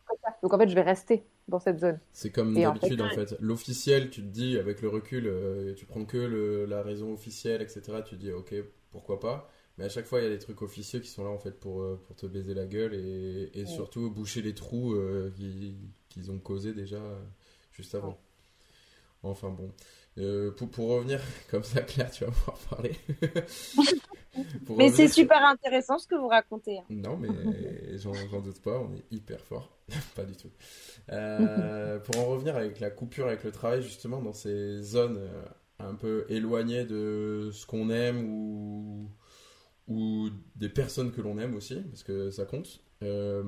Donc 0.43 0.53
en 0.53 0.59
fait, 0.59 0.69
je 0.69 0.75
vais 0.75 0.83
rester 0.83 1.25
dans 1.49 1.59
cette 1.59 1.79
zone. 1.79 1.99
C'est 2.13 2.31
comme 2.31 2.55
d'habitude 2.55 3.01
en 3.01 3.09
fait. 3.11 3.37
L'officiel, 3.41 4.11
tu 4.11 4.23
te 4.23 4.27
dis 4.27 4.59
avec 4.59 4.83
le 4.83 4.89
recul, 4.89 5.27
euh, 5.27 5.75
tu 5.75 5.87
prends 5.87 6.05
que 6.05 6.19
le, 6.19 6.67
la 6.67 6.83
raison 6.83 7.13
officielle, 7.13 7.63
etc. 7.63 7.83
Tu 8.05 8.17
te 8.17 8.21
dis 8.21 8.33
ok, 8.33 8.55
pourquoi 8.91 9.21
pas. 9.21 9.51
Mais 9.79 9.85
à 9.85 9.89
chaque 9.89 10.07
fois, 10.07 10.21
il 10.21 10.25
y 10.25 10.27
a 10.27 10.31
des 10.31 10.41
trucs 10.41 10.61
officieux 10.63 10.99
qui 10.99 11.09
sont 11.09 11.23
là 11.23 11.31
en 11.31 11.39
fait 11.39 11.53
pour, 11.53 11.83
euh, 11.83 12.01
pour 12.07 12.17
te 12.17 12.27
baiser 12.27 12.53
la 12.53 12.67
gueule 12.67 12.95
et, 12.95 13.51
et 13.55 13.65
surtout 13.67 14.11
boucher 14.11 14.43
les 14.43 14.55
trous 14.55 14.95
euh, 14.95 15.33
qu'ils 16.09 16.31
ont 16.31 16.39
causés 16.39 16.73
déjà 16.75 17.01
juste 17.73 17.95
avant. 17.95 18.19
Enfin 19.23 19.51
bon. 19.51 19.71
Pour, 20.57 20.69
pour, 20.69 20.89
revenir, 20.89 21.21
comme 21.51 21.65
ça, 21.65 21.83
Claire, 21.83 22.11
tu 22.11 22.25
vas 22.25 22.31
pouvoir 22.31 22.59
parler. 22.71 22.97
mais 24.77 24.91
c'est 24.91 25.09
super 25.09 25.45
intéressant 25.45 25.99
ce 25.99 26.07
que 26.07 26.15
vous 26.15 26.29
racontez. 26.29 26.79
Hein. 26.79 26.85
Non, 26.91 27.17
mais 27.17 27.29
j'en 27.99 28.41
doute 28.41 28.61
pas, 28.61 28.79
on 28.79 28.95
est 28.95 29.05
hyper 29.11 29.41
fort. 29.41 29.79
pas 30.15 30.25
du 30.25 30.37
tout. 30.37 30.51
Euh, 31.11 31.99
pour 31.99 32.19
en 32.19 32.27
revenir 32.27 32.57
avec 32.57 32.81
la 32.81 32.91
coupure 32.91 33.27
avec 33.27 33.45
le 33.45 33.53
travail, 33.53 33.83
justement, 33.83 34.21
dans 34.21 34.33
ces 34.33 34.83
zones 34.83 35.19
euh, 35.19 35.45
un 35.79 35.95
peu 35.95 36.27
éloignées 36.29 36.85
de 36.85 37.51
ce 37.53 37.67
qu'on 37.67 37.91
aime 37.91 38.25
ou, 38.29 39.11
ou 39.87 40.29
des 40.57 40.69
personnes 40.69 41.13
que 41.13 41.21
l'on 41.21 41.39
aime 41.39 41.55
aussi, 41.55 41.77
parce 41.77 42.03
que 42.03 42.31
ça 42.31 42.45
compte. 42.45 42.81
Euh, 43.03 43.43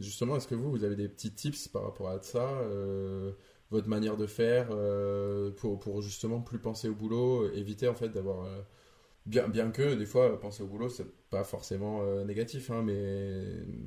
justement, 0.00 0.36
est-ce 0.36 0.48
que 0.48 0.54
vous, 0.54 0.70
vous 0.70 0.84
avez 0.84 0.96
des 0.96 1.08
petits 1.08 1.32
tips 1.32 1.68
par 1.68 1.84
rapport 1.84 2.08
à 2.08 2.20
ça 2.22 2.48
votre 3.72 3.88
manière 3.88 4.16
de 4.16 4.26
faire 4.26 4.68
pour, 5.56 5.78
pour 5.80 6.00
justement 6.02 6.40
plus 6.40 6.58
penser 6.58 6.88
au 6.88 6.94
boulot, 6.94 7.50
éviter 7.52 7.88
en 7.88 7.94
fait 7.94 8.08
d'avoir 8.08 8.46
Bien, 9.24 9.46
bien 9.46 9.70
que 9.70 9.94
des 9.94 10.06
fois 10.06 10.40
penser 10.40 10.64
au 10.64 10.66
boulot 10.66 10.88
c'est 10.88 11.06
pas 11.30 11.44
forcément 11.44 12.00
euh, 12.02 12.24
négatif 12.24 12.72
hein, 12.72 12.82
mais 12.84 13.40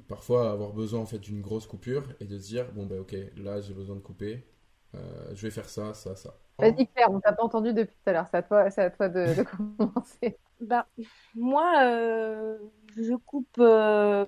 parfois 0.07 0.49
avoir 0.49 0.71
besoin 0.71 1.01
en 1.01 1.05
fait 1.05 1.19
d'une 1.19 1.41
grosse 1.41 1.67
coupure 1.67 2.03
et 2.21 2.25
de 2.25 2.39
se 2.39 2.47
dire 2.47 2.71
bon 2.71 2.85
ben 2.85 2.99
ok 2.99 3.13
là 3.35 3.59
j'ai 3.59 3.73
besoin 3.73 3.97
de 3.97 4.01
couper 4.01 4.45
euh, 4.95 4.99
je 5.33 5.41
vais 5.41 5.51
faire 5.51 5.67
ça 5.67 5.93
ça 5.93 6.15
ça. 6.15 6.37
Vas-y 6.57 6.87
Claire 6.87 7.11
on 7.11 7.19
t'a 7.19 7.33
pas 7.33 7.43
entendu 7.43 7.73
depuis 7.73 7.93
tout 7.93 8.09
à 8.09 8.13
l'heure 8.13 8.27
c'est 8.31 8.37
à 8.37 8.43
toi 8.43 8.69
c'est 8.69 8.81
à 8.83 8.89
toi 8.89 9.09
de, 9.09 9.43
commencer. 9.77 10.37
Bah 10.61 10.87
moi 11.35 11.83
euh, 11.83 12.57
je 12.95 13.15
coupe 13.15 13.61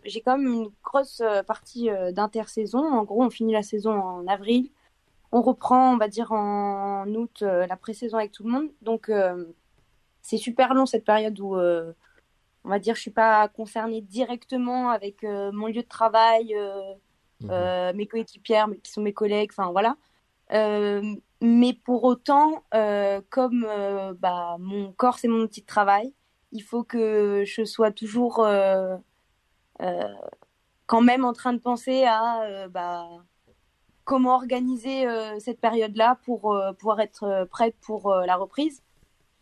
j'ai 0.04 0.20
quand 0.20 0.38
même 0.38 0.52
une 0.52 0.72
grosse 0.84 1.22
partie 1.48 1.90
d'intersaison. 2.12 2.80
En 2.80 3.06
gros 3.06 3.24
on 3.24 3.30
finit 3.30 3.54
la 3.54 3.64
saison 3.64 3.94
en 3.94 4.28
avril 4.28 4.72
on 5.32 5.42
reprend 5.42 5.94
on 5.94 5.98
va 5.98 6.08
dire 6.08 6.32
en 6.32 7.08
août 7.08 7.42
la 7.42 7.76
pré-saison 7.78 8.18
avec 8.18 8.32
tout 8.32 8.44
le 8.44 8.52
monde 8.52 8.70
donc 8.82 9.10
c'est 10.28 10.38
super 10.38 10.74
long 10.74 10.86
cette 10.86 11.06
période 11.06 11.40
où 11.40 11.56
euh, 11.56 11.94
on 12.66 12.70
va 12.70 12.80
dire 12.80 12.96
je 12.96 13.02
suis 13.02 13.12
pas 13.12 13.48
concernée 13.48 14.02
directement 14.02 14.90
avec 14.90 15.24
euh, 15.24 15.54
mon 15.54 15.68
lieu 15.68 15.84
de 15.84 15.88
travail, 15.88 16.54
euh, 16.54 17.92
mhm. 17.92 17.96
mes 17.96 18.08
coéquipières 18.08 18.68
qui 18.84 18.92
sont 18.92 19.02
mes 19.02 19.14
collègues, 19.14 19.52
enfin 19.58 19.72
voilà. 19.72 19.96
mais 21.42 21.74
pour 21.86 22.04
autant, 22.04 22.62
comme 23.30 23.66
bah, 24.20 24.58
mon 24.60 24.92
corps 24.92 25.18
c'est 25.18 25.30
mon 25.30 25.44
outil 25.44 25.62
de 25.62 25.66
travail, 25.66 26.14
il 26.52 26.62
faut 26.62 26.84
que 26.84 27.44
je 27.46 27.64
sois 27.64 27.92
toujours 27.92 28.46
quand 30.88 31.02
même 31.02 31.24
en 31.24 31.34
train 31.34 31.54
de 31.54 31.60
penser 31.60 32.04
à 32.04 32.68
bah, 32.68 33.08
comment 34.08 34.36
organiser 34.36 35.06
cette 35.40 35.60
période-là 35.60 36.18
pour 36.24 36.56
pouvoir 36.80 37.00
être 37.02 37.46
prête 37.52 37.76
pour 37.82 38.12
la 38.12 38.36
reprise. 38.38 38.82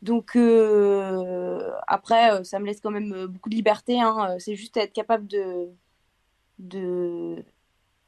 Donc 0.06 0.36
euh, 0.36 1.72
après, 1.88 2.32
euh, 2.32 2.44
ça 2.44 2.60
me 2.60 2.66
laisse 2.68 2.80
quand 2.80 2.92
même 2.92 3.12
euh, 3.14 3.28
beaucoup 3.28 3.50
de 3.50 3.56
liberté. 3.56 4.00
Hein. 4.00 4.36
C'est 4.38 4.56
juste 4.56 4.78
être 4.78 4.94
capable 4.94 5.28
de 5.28 5.70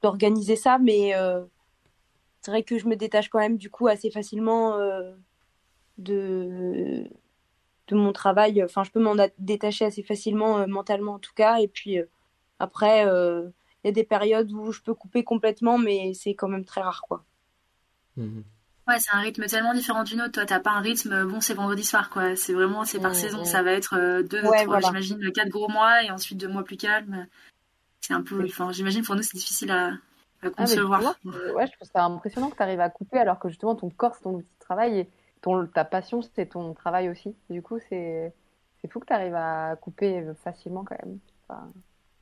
d'organiser 0.02 0.56
ça, 0.56 0.78
mais 0.78 1.12
c'est 2.42 2.52
vrai 2.52 2.64
que 2.64 2.78
je 2.78 2.88
me 2.88 2.96
détache 2.96 3.30
quand 3.30 3.40
même 3.40 3.58
du 3.58 3.70
coup 3.70 3.88
assez 3.88 4.10
facilement 4.12 4.78
de 5.98 7.10
mon 7.92 8.14
travail. 8.14 8.64
Enfin, 8.64 8.84
je 8.84 8.92
peux 8.92 9.02
m'en 9.02 9.16
détacher 9.40 9.86
assez 9.86 10.04
facilement 10.04 10.66
mentalement 10.68 11.16
en 11.16 11.20
tout 11.20 11.34
cas. 11.36 11.58
Et 11.60 11.68
puis 11.68 12.00
après, 12.60 13.06
y 13.88 13.90
a 13.90 13.94
des 13.94 14.04
périodes 14.04 14.52
où 14.52 14.72
je 14.72 14.82
peux 14.82 14.94
couper 14.94 15.24
complètement, 15.24 15.78
mais 15.78 16.14
c'est 16.14 16.36
quand 16.36 16.48
même 16.48 16.66
très 16.66 16.82
rare, 16.82 17.02
quoi. 17.02 17.24
Mmh 18.18 18.42
Ouais, 18.88 19.00
c'est 19.00 19.12
un 19.14 19.20
rythme 19.20 19.46
tellement 19.48 19.74
différent 19.74 20.06
d'une 20.06 20.22
autre. 20.22 20.32
Toi, 20.32 20.46
t'as 20.46 20.62
pas 20.62 20.72
un 20.72 20.80
rythme, 20.80 21.26
bon, 21.26 21.42
c'est 21.42 21.54
vendredi 21.54 21.84
soir, 21.84 22.10
quoi. 22.10 22.38
C'est 22.38 22.54
vraiment, 22.54 22.86
c'est 22.86 23.02
par 23.02 23.14
saison. 23.16 23.44
Ça 23.44 23.62
va 23.62 23.74
être 23.74 23.96
euh, 23.98 24.24
deux, 24.24 24.42
Ouais, 24.44 24.64
trois, 24.64 24.66
voilà. 24.66 24.88
j'imagine, 24.88 25.32
quatre 25.34 25.50
gros 25.50 25.68
mois 25.68 26.04
et 26.04 26.10
ensuite 26.10 26.38
deux 26.38 26.48
mois 26.48 26.64
plus 26.64 26.78
calmes. 26.78 27.28
C'est 28.00 28.14
un 28.14 28.22
peu, 28.22 28.42
enfin, 28.46 28.72
j'imagine 28.72 29.04
pour 29.04 29.16
nous, 29.16 29.24
c'est 29.24 29.36
difficile 29.36 29.72
à, 29.72 29.88
à 29.88 29.92
Ah, 30.44 30.50
concevoir. 30.52 31.02
ouais, 31.26 31.68
je 31.68 31.74
trouve 31.74 31.90
ça 31.94 32.06
impressionnant 32.06 32.50
que 32.50 32.56
tu 32.56 32.64
arrives 32.64 32.80
à 32.80 32.90
couper 32.90 33.18
alors 33.18 33.40
que 33.40 33.50
justement 33.50 33.76
ton 33.76 33.90
corps 33.90 34.16
c'est 34.16 34.22
ton 34.24 34.36
outil 34.36 34.48
de 34.48 34.60
travail 34.66 35.00
et 35.00 35.10
ton, 35.42 35.68
ta 35.68 35.84
passion 35.84 36.22
c'est 36.22 36.46
ton 36.46 36.74
travail 36.74 37.10
aussi. 37.10 37.36
Du 37.50 37.62
coup, 37.62 37.80
c'est 37.90 38.34
c'est 38.82 38.90
fou 38.90 39.02
que 39.02 39.06
tu 39.08 39.14
arrives 39.14 39.36
à 39.36 39.76
couper 39.82 40.24
facilement 40.44 40.86
quand 40.86 40.96
même. 41.04 41.20
Enfin, 41.50 41.70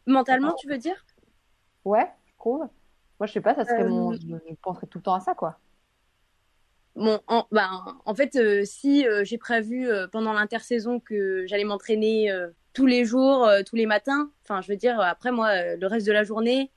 Mentalement, 0.08 0.54
tu 0.56 0.68
veux 0.68 0.80
dire? 0.80 1.06
Ouais, 1.86 2.08
je 2.26 2.34
trouve. 2.38 2.68
Moi, 3.20 3.28
je 3.28 3.32
sais 3.34 3.42
pas, 3.42 3.56
ça 3.56 3.64
serait 3.66 3.84
Euh, 3.84 3.90
mon. 3.90 4.12
Je, 4.14 4.20
je 4.20 4.56
penserais 4.62 4.88
tout 4.88 4.98
le 4.98 5.04
temps 5.04 5.16
à 5.16 5.20
ça, 5.22 5.34
quoi. 5.34 5.60
Bon, 6.96 7.20
en, 7.28 7.46
ben, 7.52 7.98
en 8.06 8.16
fait, 8.16 8.36
euh, 8.36 8.64
si 8.64 9.06
euh, 9.08 9.24
j'ai 9.26 9.38
prévu 9.38 9.90
euh, 9.90 10.08
pendant 10.08 10.32
l'intersaison 10.32 11.00
que 11.00 11.46
j'allais 11.46 11.66
m'entraîner 11.66 12.32
euh, 12.32 12.48
tous 12.74 12.86
les 12.86 13.04
jours, 13.04 13.46
euh, 13.46 13.64
tous 13.66 13.76
les 13.76 13.86
matins, 13.86 14.32
enfin, 14.44 14.62
je 14.62 14.72
veux 14.72 14.78
dire, 14.78 15.00
après, 15.02 15.32
moi, 15.32 15.50
euh, 15.50 15.78
le 15.78 15.88
reste 15.88 16.08
de 16.08 16.14
la 16.14 16.24
journée, 16.24 16.72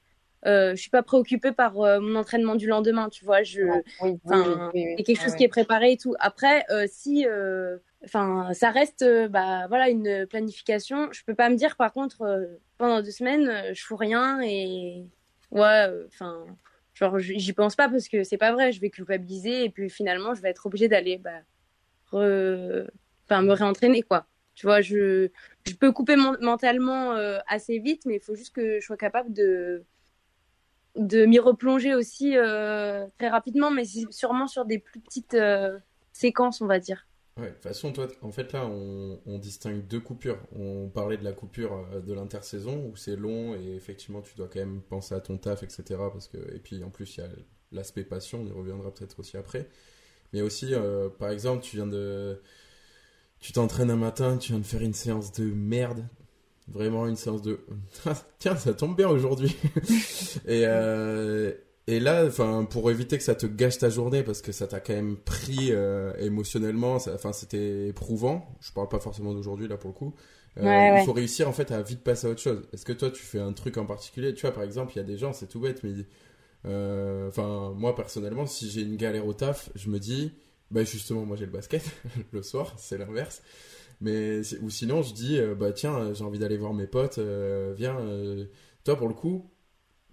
euh, 0.47 0.71
je 0.73 0.81
suis 0.81 0.91
pas 0.91 1.03
préoccupée 1.05 1.53
par 1.53 1.81
euh, 1.81 2.01
mon 2.01 2.17
entraînement 2.17 2.57
du 2.57 2.67
lendemain, 2.67 3.09
tu 3.09 3.25
vois. 3.25 3.43
Je, 3.45 3.63
Ouais, 3.63 3.83
oui, 4.03 4.97
quelque 5.05 5.21
chose 5.21 5.35
qui 5.37 5.45
est 5.45 5.49
préparé 5.49 5.93
et 5.93 5.97
tout. 5.97 6.15
Après, 6.19 6.65
euh, 6.71 6.87
si, 6.89 7.25
euh, 7.27 7.79
enfin, 8.05 8.53
ça 8.55 8.71
reste, 8.71 9.03
euh, 9.03 9.29
bah, 9.29 9.67
voilà, 9.69 9.89
une 9.89 10.27
planification. 10.27 11.13
Je 11.13 11.23
peux 11.25 11.35
pas 11.35 11.49
me 11.49 11.57
dire, 11.57 11.77
par 11.77 11.93
contre, 11.93 12.23
euh, 12.23 12.47
pendant 12.79 13.03
deux 13.03 13.11
semaines, 13.11 13.49
euh, 13.49 13.75
je 13.75 13.85
fous 13.85 13.97
rien 13.97 14.41
et, 14.43 15.05
ouais, 15.51 15.87
euh, 15.89 16.07
enfin, 16.09 16.47
genre, 16.95 17.19
j'y 17.19 17.53
pense 17.53 17.77
pas 17.77 17.89
parce 17.89 18.09
que 18.09 18.25
c'est 18.25 18.39
pas 18.39 18.53
vrai. 18.53 18.73
Je 18.73 18.81
vais 18.81 18.91
culpabiliser 18.91 19.65
et 19.65 19.71
puis 19.71 19.91
finalement, 19.91 20.35
je 20.35 20.43
vais 20.43 20.51
être 20.51 20.67
obligée 20.67 20.89
d'aller, 20.89 21.19
bah, 21.19 21.41
re- 22.13 22.89
enfin, 23.27 23.43
me 23.43 23.53
réentraîner, 23.55 24.03
quoi. 24.03 24.27
Tu 24.57 24.67
vois, 24.67 24.81
je, 24.83 25.31
je 25.67 25.75
peux 25.75 25.93
couper 25.93 26.17
mon- 26.17 26.39
mentalement 26.43 27.13
euh, 27.15 27.39
assez 27.49 27.79
vite, 27.81 28.05
mais 28.07 28.17
il 28.17 28.21
faut 28.23 28.37
juste 28.37 28.55
que 28.55 28.81
je 28.81 28.87
sois 28.87 28.97
capable 28.99 29.33
de, 29.35 29.85
de 30.97 31.25
m'y 31.27 31.39
replonger 31.39 31.95
aussi 31.95 32.33
très 33.19 33.29
rapidement, 33.29 33.71
mais 33.71 33.85
sûrement 34.11 34.47
sur 34.47 34.65
des 34.65 34.79
plus 34.79 35.01
petites 35.01 35.37
séquences, 36.13 36.61
on 36.61 36.67
va 36.67 36.79
dire. 36.79 37.08
Ouais, 37.39 37.47
de 37.47 37.53
toute 37.53 37.63
façon, 37.63 37.93
toi, 37.93 38.09
en 38.23 38.33
fait, 38.33 38.53
là, 38.53 38.67
on, 38.67 39.39
distingue 39.39 39.87
deux 39.87 40.01
coupures. 40.01 40.39
On 40.57 40.89
parlait 40.89 41.17
de 41.17 41.25
la 41.25 41.33
coupure 41.33 41.87
euh, 41.93 42.01
de 42.01 42.13
l'intersaison 42.13 42.85
où 42.91 42.97
c'est 42.97 43.15
long 43.15 43.55
et 43.55 43.77
effectivement, 43.77 44.23
tu 44.23 44.35
dois 44.35 44.49
quand 44.49 44.59
même 44.59 44.81
penser 44.83 45.15
à 45.15 45.21
ton 45.21 45.39
taf, 45.39 45.63
etc. 45.63 45.85
Parce 46.13 46.27
que, 46.27 46.39
et 46.55 46.59
puis, 46.59 46.83
en 46.83 46.91
plus, 46.91 47.17
il 47.17 47.21
y 47.21 47.23
a 47.23 47.29
l'aspect 47.71 48.03
passion, 48.03 48.41
on 48.43 48.47
y 48.47 48.51
reviendra 48.51 48.93
peut-être 48.93 49.21
aussi 49.21 49.37
après. 49.37 49.69
Mais 50.33 50.43
aussi, 50.43 50.75
euh, 50.75 51.09
par 51.09 51.31
exemple, 51.31 51.63
tu 51.63 51.77
viens 51.77 51.87
de. 51.87 52.41
Tu 53.41 53.53
t'entraînes 53.53 53.91
un 53.91 53.97
matin, 53.97 54.37
tu 54.37 54.53
viens 54.53 54.61
de 54.61 54.67
faire 54.67 54.83
une 54.83 54.95
séance 54.95 55.33
de 55.33 55.45
merde. 55.45 56.05
Vraiment 56.67 57.07
une 57.07 57.17
séance 57.17 57.43
de. 57.43 57.61
Tiens, 58.41 58.57
ça 58.57 58.75
tombe 58.75 58.97
bien 58.97 59.09
aujourd'hui. 59.09 59.57
et, 60.47 60.65
euh, 60.67 61.53
et 61.89 62.01
là, 62.01 62.25
enfin, 62.27 62.65
pour 62.71 62.91
éviter 62.91 63.19
que 63.19 63.25
ça 63.25 63.35
te 63.35 63.47
gâche 63.47 63.79
ta 63.79 63.91
journée, 63.91 64.23
parce 64.23 64.43
que 64.43 64.53
ça 64.53 64.67
t'a 64.69 64.81
quand 64.81 64.93
même 64.95 65.17
pris 65.17 65.73
euh, 65.73 66.13
émotionnellement, 66.21 66.95
enfin, 66.97 67.33
c'était 67.33 67.89
éprouvant. 67.89 68.57
Je 68.61 68.73
parle 68.73 68.89
pas 68.89 69.01
forcément 69.01 69.35
d'aujourd'hui 69.35 69.69
là 69.69 69.77
pour 69.79 69.89
le 69.91 69.95
coup. 69.95 70.15
Euh, 70.59 70.63
Ouais, 70.65 70.91
ouais. 70.93 71.03
Il 71.03 71.05
faut 71.07 71.13
réussir 71.15 71.49
en 71.49 71.53
fait 71.53 71.71
à 71.73 71.83
vite 71.83 72.03
passer 72.05 72.27
à 72.27 72.31
autre 72.31 72.41
chose. 72.43 72.63
Est-ce 72.73 72.85
que 72.85 72.93
toi, 72.93 73.11
tu 73.11 73.23
fais 73.23 73.41
un 73.41 73.53
truc 73.55 73.79
en 73.79 73.87
particulier? 73.87 74.35
Tu 74.35 74.43
vois, 74.43 74.53
par 74.53 74.65
exemple, 74.65 74.93
il 74.95 74.99
y 74.99 75.01
a 75.01 75.05
des 75.05 75.17
gens, 75.19 75.33
c'est 75.33 75.47
tout 75.49 75.61
bête, 75.61 75.83
mais 75.85 75.93
euh, 76.67 77.29
enfin, 77.29 77.73
moi 77.77 77.95
personnellement, 77.95 78.47
si 78.47 78.71
j'ai 78.71 78.83
une 78.83 78.97
galère 78.97 79.27
au 79.27 79.33
taf, 79.35 79.71
je 79.75 79.89
me 79.91 79.99
dis, 79.99 80.33
bah 80.71 80.85
justement, 80.85 81.25
moi 81.25 81.37
j'ai 81.37 81.47
le 81.47 81.53
basket 81.53 81.83
le 82.33 82.43
soir, 82.43 82.75
c'est 82.79 82.99
l'inverse. 82.99 83.43
Mais 84.01 84.41
ou 84.63 84.71
sinon, 84.71 85.03
je 85.03 85.15
dis, 85.15 85.39
euh, 85.39 85.55
bah 85.55 85.73
tiens, 85.73 85.97
euh, 85.99 86.15
j'ai 86.15 86.25
envie 86.25 86.39
d'aller 86.39 86.57
voir 86.57 86.75
mes 86.75 86.87
potes, 86.87 87.19
euh, 87.19 87.75
viens. 87.77 87.99
euh, 88.01 88.47
Toi, 88.85 88.97
pour 88.97 89.09
le 89.09 89.15
coup, 89.15 89.51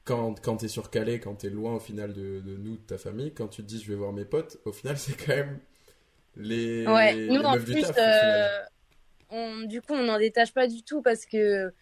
quand, 0.05 0.39
quand 0.41 0.57
t'es 0.57 0.67
sur 0.67 0.89
Calais, 0.89 1.19
quand 1.19 1.35
t'es 1.35 1.49
loin 1.49 1.75
au 1.75 1.79
final 1.79 2.13
de, 2.13 2.39
de 2.39 2.55
nous, 2.57 2.77
de 2.77 2.81
ta 2.81 2.97
famille, 2.97 3.33
quand 3.33 3.47
tu 3.47 3.63
te 3.63 3.67
dis 3.67 3.81
je 3.81 3.89
vais 3.89 3.95
voir 3.95 4.13
mes 4.13 4.25
potes, 4.25 4.57
au 4.65 4.71
final, 4.71 4.97
c'est 4.99 5.15
quand 5.17 5.35
même 5.35 5.59
les, 6.37 6.85
Ouais, 6.85 7.13
les 7.13 7.29
nous 7.29 7.41
en 7.43 7.53
plus, 7.57 7.81
taf. 7.81 7.97
euh, 7.97 8.59
on, 9.29 9.61
du 9.63 9.81
coup, 9.81 9.93
on 9.93 10.03
n'en 10.03 10.19
détache 10.19 10.53
pas 10.53 10.67
du 10.67 10.83
tout 10.83 11.01
parce 11.01 11.25
que 11.25 11.73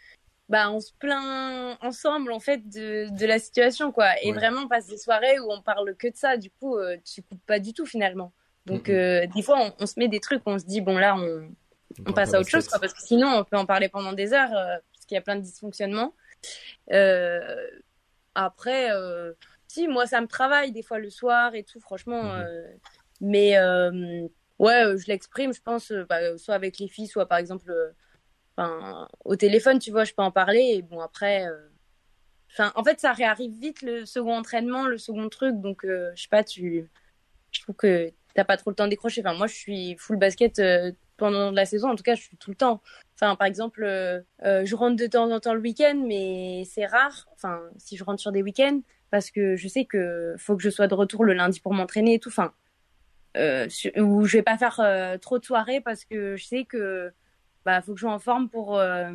bah, 0.49 0.71
on 0.71 0.79
se 0.79 0.91
plaint 0.99 1.77
ensemble 1.81 2.31
en 2.31 2.39
fait 2.39 2.67
de, 2.69 3.07
de 3.17 3.25
la 3.25 3.39
situation 3.39 3.91
quoi. 3.91 4.11
Et 4.21 4.31
Ouais. 4.31 4.33
vraiment, 4.33 4.61
on 4.61 4.67
passe 4.67 4.87
des 4.87 4.97
soirées 4.97 5.39
où 5.39 5.51
on 5.51 5.61
parle 5.61 5.95
que 5.95 6.07
de 6.07 6.15
ça. 6.15 6.37
Du 6.37 6.49
coup, 6.51 6.77
euh, 6.77 6.97
tu 7.03 7.21
coupes 7.23 7.45
pas 7.45 7.59
du 7.59 7.73
tout 7.73 7.85
finalement. 7.85 8.31
Donc, 8.65 8.89
euh, 8.89 9.25
des 9.35 9.41
fois, 9.41 9.59
on, 9.59 9.73
on 9.83 9.85
se 9.85 9.99
met 9.99 10.07
des 10.07 10.21
trucs, 10.21 10.41
on 10.45 10.57
se 10.59 10.65
dit 10.65 10.79
bon 10.79 10.97
là, 10.97 11.15
on, 11.17 11.49
on 12.05 12.13
passe 12.13 12.31
pas 12.31 12.37
à 12.37 12.39
autre 12.39 12.49
chose 12.49 12.67
quoi, 12.69 12.79
parce 12.79 12.93
que 12.93 13.01
sinon, 13.01 13.27
on 13.39 13.43
peut 13.43 13.57
en 13.57 13.65
parler 13.65 13.89
pendant 13.89 14.13
des 14.13 14.31
heures 14.33 14.53
euh, 14.55 14.77
parce 14.93 15.05
qu'il 15.05 15.15
y 15.15 15.17
a 15.17 15.21
plein 15.21 15.35
de 15.35 15.41
dysfonctionnements. 15.41 16.13
Euh, 16.91 17.67
après, 18.35 18.91
euh, 18.91 19.33
si 19.67 19.87
moi, 19.87 20.05
ça 20.07 20.21
me 20.21 20.27
travaille 20.27 20.71
des 20.71 20.83
fois 20.83 20.99
le 20.99 21.09
soir 21.09 21.55
et 21.55 21.63
tout, 21.63 21.79
franchement. 21.79 22.23
Mhm. 22.23 22.41
euh, 22.41 22.67
mais 23.21 23.57
euh, 23.57 24.27
ouais, 24.59 24.97
je 24.97 25.07
l'exprime, 25.07 25.53
je 25.53 25.61
pense, 25.61 25.91
bah, 26.09 26.37
soit 26.37 26.55
avec 26.55 26.79
les 26.79 26.87
filles, 26.87 27.07
soit 27.07 27.27
par 27.27 27.37
exemple, 27.37 27.71
au 29.25 29.35
téléphone, 29.35 29.79
tu 29.79 29.91
vois, 29.91 30.03
je 30.03 30.13
peux 30.13 30.23
en 30.23 30.31
parler. 30.31 30.73
Et 30.75 30.81
bon, 30.81 30.99
après, 30.99 31.47
enfin, 32.53 32.71
en 32.75 32.83
fait, 32.83 32.99
ça 32.99 33.13
réarrive 33.13 33.51
vite 33.59 33.81
le 33.81 34.05
second 34.05 34.35
entraînement, 34.37 34.85
le 34.85 34.97
second 34.97 35.29
truc. 35.29 35.59
Donc, 35.59 35.85
euh, 35.85 36.11
je 36.15 36.23
sais 36.23 36.29
pas, 36.29 36.43
tu, 36.43 36.89
je 37.51 37.61
trouve 37.61 37.75
que 37.75 38.11
t'as 38.33 38.45
pas 38.45 38.57
trop 38.57 38.69
le 38.69 38.75
temps 38.75 38.85
de 38.85 38.89
décrocher. 38.91 39.21
Enfin, 39.21 39.35
moi, 39.35 39.47
je 39.47 39.55
suis 39.55 39.95
full 39.97 40.17
basket 40.17 40.59
euh, 40.59 40.91
pendant 41.17 41.51
la 41.51 41.65
saison. 41.65 41.89
En 41.89 41.95
tout 41.95 42.03
cas, 42.03 42.15
je 42.15 42.21
suis 42.21 42.37
tout 42.37 42.51
le 42.51 42.55
temps. 42.55 42.81
Enfin, 43.15 43.35
par 43.35 43.47
exemple, 43.47 43.83
euh, 43.83 44.21
euh, 44.43 44.65
je 44.65 44.75
rentre 44.75 44.95
de 44.95 45.07
temps 45.07 45.29
en 45.31 45.39
temps 45.39 45.53
le 45.53 45.61
week-end, 45.61 46.01
mais 46.05 46.63
c'est 46.65 46.85
rare. 46.85 47.27
Enfin, 47.33 47.59
si 47.77 47.97
je 47.97 48.03
rentre 48.03 48.19
sur 48.21 48.31
des 48.31 48.41
week-ends, 48.41 48.81
parce 49.11 49.29
que 49.29 49.55
je 49.55 49.67
sais 49.67 49.85
que 49.85 50.35
faut 50.37 50.55
que 50.55 50.63
je 50.63 50.69
sois 50.69 50.87
de 50.87 50.95
retour 50.95 51.23
le 51.23 51.33
lundi 51.33 51.59
pour 51.59 51.73
m'entraîner 51.73 52.15
et 52.15 52.19
tout. 52.19 52.29
Enfin, 52.29 52.51
euh, 53.35 53.67
ou 53.97 54.25
je 54.25 54.37
vais 54.37 54.43
pas 54.43 54.57
faire 54.57 54.79
euh, 54.79 55.17
trop 55.17 55.39
de 55.39 55.45
soirées 55.45 55.81
parce 55.81 56.05
que 56.05 56.35
je 56.35 56.43
sais 56.43 56.65
que 56.65 57.11
bah 57.65 57.81
faut 57.81 57.93
que 57.93 57.99
je 57.99 58.05
sois 58.05 58.13
en 58.13 58.19
forme 58.19 58.47
pour 58.47 58.77
euh, 58.77 59.11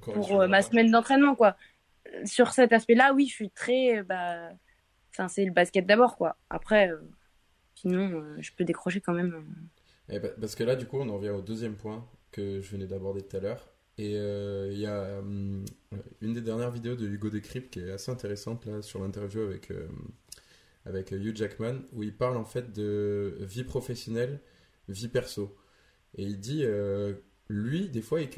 pour 0.00 0.46
ma 0.48 0.62
semaine 0.62 0.90
d'entraînement 0.90 1.34
quoi. 1.36 1.56
Sur 2.24 2.52
cet 2.52 2.72
aspect-là, 2.72 3.12
oui, 3.14 3.26
je 3.26 3.34
suis 3.34 3.50
très 3.50 4.02
bah 4.02 4.50
enfin 5.12 5.28
c'est 5.28 5.44
le 5.44 5.52
basket 5.52 5.86
d'abord 5.86 6.16
quoi. 6.16 6.36
Après 6.50 6.90
sinon 7.76 8.24
je 8.38 8.50
peux 8.56 8.64
décrocher 8.64 9.00
quand 9.00 9.12
même. 9.12 9.44
Euh. 10.10 10.18
Ben, 10.18 10.32
parce 10.40 10.54
que 10.54 10.64
là, 10.64 10.76
du 10.76 10.86
coup, 10.86 10.98
on 10.98 11.08
en 11.08 11.18
vient 11.18 11.34
au 11.34 11.42
deuxième 11.42 11.76
point 11.76 12.08
que 12.32 12.60
je 12.60 12.70
venais 12.70 12.86
d'aborder 12.86 13.22
tout 13.22 13.36
à 13.36 13.40
l'heure. 13.40 13.68
Et 13.98 14.16
euh, 14.16 14.70
il 14.72 14.78
y 14.78 14.86
a 14.86 15.18
hum, 15.18 15.64
une 16.20 16.32
des 16.32 16.40
dernières 16.40 16.70
vidéos 16.70 16.94
de 16.94 17.06
Hugo 17.06 17.30
Décrypte 17.30 17.72
qui 17.72 17.80
est 17.80 17.90
assez 17.90 18.12
intéressante 18.12 18.64
là 18.66 18.80
sur 18.80 19.00
l'interview 19.02 19.40
avec, 19.42 19.72
euh, 19.72 19.88
avec 20.86 21.10
Hugh 21.10 21.36
Jackman 21.36 21.80
où 21.92 22.04
il 22.04 22.16
parle 22.16 22.36
en 22.36 22.44
fait 22.44 22.72
de 22.72 23.36
vie 23.40 23.64
professionnelle, 23.64 24.40
vie 24.88 25.08
perso. 25.08 25.56
Et 26.16 26.22
il 26.24 26.38
dit, 26.38 26.62
euh, 26.64 27.14
lui, 27.48 27.88
des 27.88 28.02
fois, 28.02 28.20
il, 28.20 28.28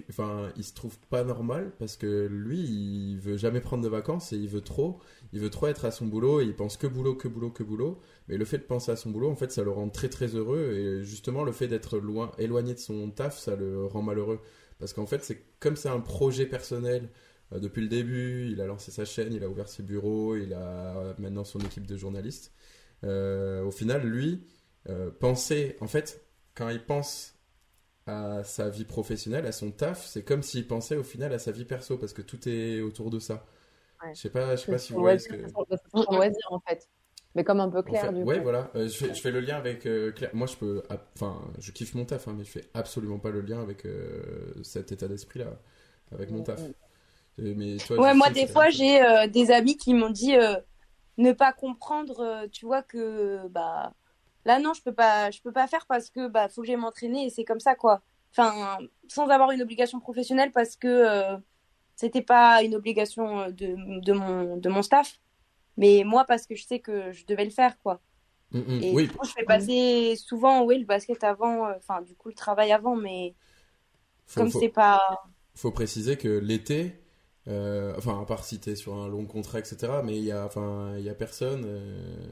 il 0.56 0.64
se 0.64 0.74
trouve 0.74 0.98
pas 1.10 1.24
normal 1.24 1.72
parce 1.78 1.96
que 1.96 2.26
lui, 2.26 2.58
il 2.60 3.18
veut 3.18 3.36
jamais 3.36 3.60
prendre 3.60 3.84
de 3.84 3.88
vacances 3.88 4.32
et 4.32 4.36
il 4.36 4.48
veut 4.48 4.60
trop, 4.62 5.00
il 5.32 5.40
veut 5.40 5.50
trop 5.50 5.66
être 5.66 5.84
à 5.84 5.90
son 5.90 6.06
boulot 6.06 6.40
et 6.40 6.44
il 6.44 6.56
pense 6.56 6.76
que 6.78 6.86
boulot, 6.86 7.14
que 7.14 7.28
boulot, 7.28 7.50
que 7.50 7.62
boulot. 7.62 8.00
Mais 8.30 8.38
le 8.38 8.44
fait 8.44 8.58
de 8.58 8.62
penser 8.62 8.92
à 8.92 8.96
son 8.96 9.10
boulot, 9.10 9.28
en 9.28 9.34
fait, 9.36 9.50
ça 9.52 9.64
le 9.64 9.72
rend 9.72 9.88
très 9.90 10.08
très 10.08 10.28
heureux. 10.36 10.72
Et 10.72 11.04
justement, 11.04 11.42
le 11.44 11.52
fait 11.52 11.66
d'être 11.68 11.98
loin, 11.98 12.32
éloigné 12.38 12.74
de 12.74 12.78
son 12.78 13.10
taf, 13.10 13.38
ça 13.38 13.56
le 13.56 13.84
rend 13.86 14.02
malheureux. 14.02 14.40
Parce 14.78 14.92
qu'en 14.92 15.06
fait, 15.06 15.24
c'est 15.24 15.42
comme 15.60 15.76
c'est 15.76 15.88
un 15.88 16.00
projet 16.00 16.46
personnel. 16.46 17.10
euh, 17.52 17.58
depuis 17.58 17.82
le 17.82 17.88
début, 17.88 18.48
il 18.50 18.60
a 18.60 18.66
lancé 18.66 18.92
sa 18.92 19.04
chaîne, 19.04 19.32
il 19.34 19.42
a 19.44 19.48
ouvert 19.48 19.68
ses 19.68 19.82
bureaux, 19.82 20.36
il 20.36 20.54
a 20.54 20.96
euh, 20.98 21.14
maintenant 21.18 21.44
son 21.44 21.58
équipe 21.60 21.86
de 21.86 21.96
journalistes. 21.96 22.52
Euh, 23.04 23.64
au 23.64 23.72
final, 23.72 24.06
lui, 24.06 24.46
euh, 24.88 25.10
penser, 25.10 25.76
en 25.80 25.88
fait, 25.88 26.24
quand 26.54 26.68
il 26.68 26.84
pense 26.84 27.34
à 28.06 28.44
sa 28.44 28.68
vie 28.70 28.84
professionnelle, 28.84 29.46
à 29.46 29.52
son 29.52 29.72
taf, 29.72 30.06
c'est 30.06 30.24
comme 30.24 30.42
s'il 30.42 30.66
pensait 30.68 30.96
au 30.96 31.02
final 31.04 31.32
à 31.32 31.38
sa 31.40 31.52
vie 31.52 31.64
perso, 31.64 31.98
parce 31.98 32.12
que 32.12 32.22
tout 32.22 32.48
est 32.48 32.80
autour 32.80 33.10
de 33.10 33.18
ça. 33.18 33.44
Ouais. 34.04 34.14
Je 34.14 34.20
sais 34.20 34.30
pas, 34.30 34.56
je 34.56 34.62
sais 34.62 34.72
pas 34.72 34.78
si 34.78 34.92
vous 34.92 35.00
voyez 35.00 35.18
ce 35.18 35.28
que... 35.28 35.36
c'est 35.36 35.90
son 35.92 36.12
loisir, 36.12 36.46
en 36.50 36.60
fait. 36.60 36.88
Mais 37.34 37.44
comme 37.44 37.60
un 37.60 37.70
peu 37.70 37.82
En 37.86 37.94
clair, 37.94 38.02
fait, 38.02 38.12
du 38.12 38.22
ouais, 38.22 38.36
coup. 38.36 38.42
voilà. 38.42 38.70
Euh, 38.74 38.88
je, 38.88 38.96
fais, 38.96 39.14
je 39.14 39.20
fais 39.20 39.30
le 39.30 39.40
lien 39.40 39.56
avec 39.56 39.86
euh, 39.86 40.12
Claire. 40.12 40.30
Moi, 40.34 40.46
je 40.46 40.56
peux. 40.56 40.82
Enfin, 41.14 41.40
je 41.58 41.70
kiffe 41.72 41.94
mon 41.94 42.04
taf, 42.04 42.28
hein, 42.28 42.34
mais 42.36 42.44
je 42.44 42.50
fais 42.50 42.70
absolument 42.74 43.18
pas 43.18 43.30
le 43.30 43.40
lien 43.40 43.60
avec 43.62 43.84
euh, 43.86 44.52
cet 44.62 44.92
état 44.92 45.08
d'esprit-là, 45.08 45.46
avec 46.12 46.30
mon 46.30 46.42
taf. 46.42 46.60
Euh, 47.40 47.54
Mais 47.56 47.76
toi, 47.78 47.98
Ouais, 47.98 48.14
moi 48.14 48.30
des 48.30 48.46
fois 48.46 48.70
j'ai 48.70 49.02
euh, 49.02 49.26
des 49.28 49.50
amis 49.50 49.76
qui 49.76 49.94
m'ont 49.94 50.10
dit 50.10 50.36
euh, 50.36 50.56
ne 51.18 51.32
pas 51.32 51.52
comprendre, 51.52 52.20
euh, 52.20 52.48
tu 52.52 52.66
vois 52.66 52.82
que 52.82 53.46
bah 53.48 53.94
là 54.44 54.58
non 54.58 54.72
je 54.74 54.82
peux 54.82 54.92
pas 54.94 55.30
je 55.30 55.40
peux 55.42 55.52
pas 55.52 55.66
faire 55.68 55.86
parce 55.86 56.10
que 56.10 56.28
bah 56.28 56.48
faut 56.48 56.62
que 56.62 56.66
j'aille 56.66 56.76
m'entraîner 56.76 57.26
et 57.26 57.30
c'est 57.30 57.44
comme 57.44 57.60
ça 57.60 57.74
quoi. 57.74 58.02
Enfin 58.32 58.78
sans 59.08 59.28
avoir 59.28 59.50
une 59.52 59.62
obligation 59.62 60.00
professionnelle 60.00 60.52
parce 60.52 60.76
que 60.76 60.88
euh, 60.88 61.36
c'était 61.96 62.22
pas 62.22 62.62
une 62.62 62.74
obligation 62.74 63.48
de, 63.50 64.00
de 64.02 64.12
mon 64.12 64.56
de 64.56 64.68
mon 64.68 64.82
staff, 64.82 65.20
mais 65.76 66.04
moi 66.04 66.24
parce 66.26 66.46
que 66.46 66.54
je 66.54 66.64
sais 66.66 66.80
que 66.80 67.12
je 67.12 67.24
devais 67.26 67.44
le 67.44 67.50
faire 67.50 67.78
quoi. 67.80 68.00
Mm, 68.52 68.58
mm, 68.60 68.84
Et 68.84 68.96
oui. 68.96 69.08
du 69.08 69.12
coup, 69.12 69.26
je 69.26 69.32
fais 69.32 69.44
passer 69.44 70.16
souvent, 70.16 70.64
oui, 70.64 70.78
le 70.78 70.86
basket 70.86 71.24
avant, 71.24 71.66
euh, 71.68 71.74
enfin, 71.78 72.02
du 72.02 72.16
coup, 72.16 72.28
le 72.30 72.34
travail 72.34 72.72
avant, 72.72 72.96
mais 72.96 73.34
Faut- 74.26 74.46
comme 74.46 74.50
c'est 74.50 74.68
pas. 74.70 75.00
faut 75.54 75.70
préciser 75.72 76.16
que 76.16 76.28
l'été, 76.28 76.94
euh, 77.48 77.94
enfin 77.98 78.20
à 78.22 78.24
part 78.26 78.44
si 78.44 78.60
t'es 78.60 78.76
sur 78.76 78.94
un 78.96 79.08
long 79.08 79.26
contrat, 79.26 79.60
etc. 79.60 80.02
Mais 80.02 80.16
il 80.18 80.24
y 80.24 80.32
a, 80.32 80.44
enfin, 80.46 80.94
il 80.98 81.04
y 81.04 81.08
a 81.10 81.14
personne, 81.14 81.64
euh, 81.66 82.26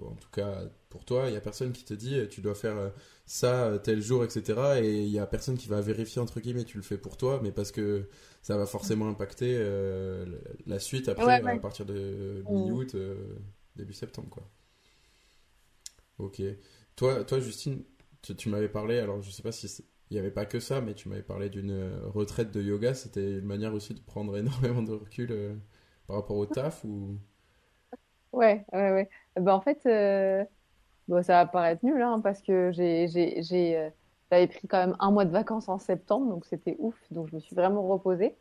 ou 0.00 0.06
en 0.08 0.14
tout 0.16 0.30
cas 0.30 0.62
pour 0.90 1.04
toi, 1.04 1.28
il 1.28 1.34
y 1.34 1.36
a 1.36 1.40
personne 1.40 1.72
qui 1.72 1.84
te 1.84 1.94
dit 1.94 2.28
tu 2.30 2.40
dois 2.40 2.54
faire 2.54 2.92
ça 3.32 3.64
euh, 3.66 3.78
tel 3.78 4.02
jour, 4.02 4.24
etc. 4.24 4.80
Et 4.80 5.02
il 5.02 5.08
y 5.10 5.18
a 5.18 5.26
personne 5.26 5.56
qui 5.58 5.68
va 5.68 5.80
vérifier 5.80 6.20
entre 6.20 6.40
guillemets, 6.40 6.64
tu 6.64 6.76
le 6.76 6.82
fais 6.82 6.98
pour 6.98 7.16
toi, 7.16 7.40
mais 7.42 7.52
parce 7.52 7.72
que 7.72 8.08
ça 8.42 8.56
va 8.56 8.66
forcément 8.66 9.08
impacter 9.08 9.56
euh, 9.58 10.26
la 10.66 10.78
suite 10.78 11.08
après 11.08 11.32
Ouais, 11.32 11.42
ouais. 11.44 11.56
à 11.56 11.58
partir 11.60 11.86
de 11.86 12.44
Mm. 12.48 12.52
mi-août, 12.52 12.94
euh, 12.94 13.16
début 13.76 13.92
septembre, 13.94 14.28
quoi. 14.30 14.50
Ok. 16.18 16.42
Toi, 16.96 17.24
toi 17.24 17.40
Justine, 17.40 17.84
tu, 18.22 18.34
tu 18.36 18.48
m'avais 18.48 18.68
parlé, 18.68 18.98
alors 18.98 19.22
je 19.22 19.30
sais 19.30 19.42
pas 19.42 19.52
si 19.52 19.66
il 20.10 20.14
n'y 20.14 20.18
avait 20.20 20.30
pas 20.30 20.44
que 20.46 20.60
ça, 20.60 20.80
mais 20.82 20.94
tu 20.94 21.08
m'avais 21.08 21.22
parlé 21.22 21.48
d'une 21.48 21.72
retraite 22.14 22.50
de 22.52 22.60
yoga. 22.62 22.94
C'était 22.94 23.38
une 23.38 23.46
manière 23.46 23.72
aussi 23.74 23.94
de 23.94 24.00
prendre 24.00 24.36
énormément 24.38 24.82
de 24.82 24.92
recul 24.92 25.28
euh, 25.32 25.54
par 26.06 26.16
rapport 26.16 26.36
au 26.36 26.46
taf 26.46 26.84
ou... 26.84 27.18
Ouais, 28.32 28.64
ouais, 28.72 28.90
ouais. 28.92 29.08
Ben, 29.36 29.52
en 29.52 29.60
fait, 29.60 29.84
bon, 31.08 31.22
ça 31.22 31.34
va 31.44 31.46
paraître 31.46 31.84
nul, 31.84 32.00
hein, 32.02 32.20
parce 32.20 32.42
que 32.42 32.72
euh, 32.78 33.90
j'avais 34.30 34.46
pris 34.48 34.68
quand 34.68 34.78
même 34.78 34.96
un 35.00 35.10
mois 35.10 35.24
de 35.24 35.30
vacances 35.30 35.68
en 35.68 35.78
septembre, 35.78 36.28
donc 36.28 36.44
c'était 36.46 36.76
ouf. 36.78 36.96
Donc 37.10 37.28
je 37.28 37.34
me 37.36 37.40
suis 37.40 37.54
vraiment 37.54 37.86
reposée. 37.86 38.36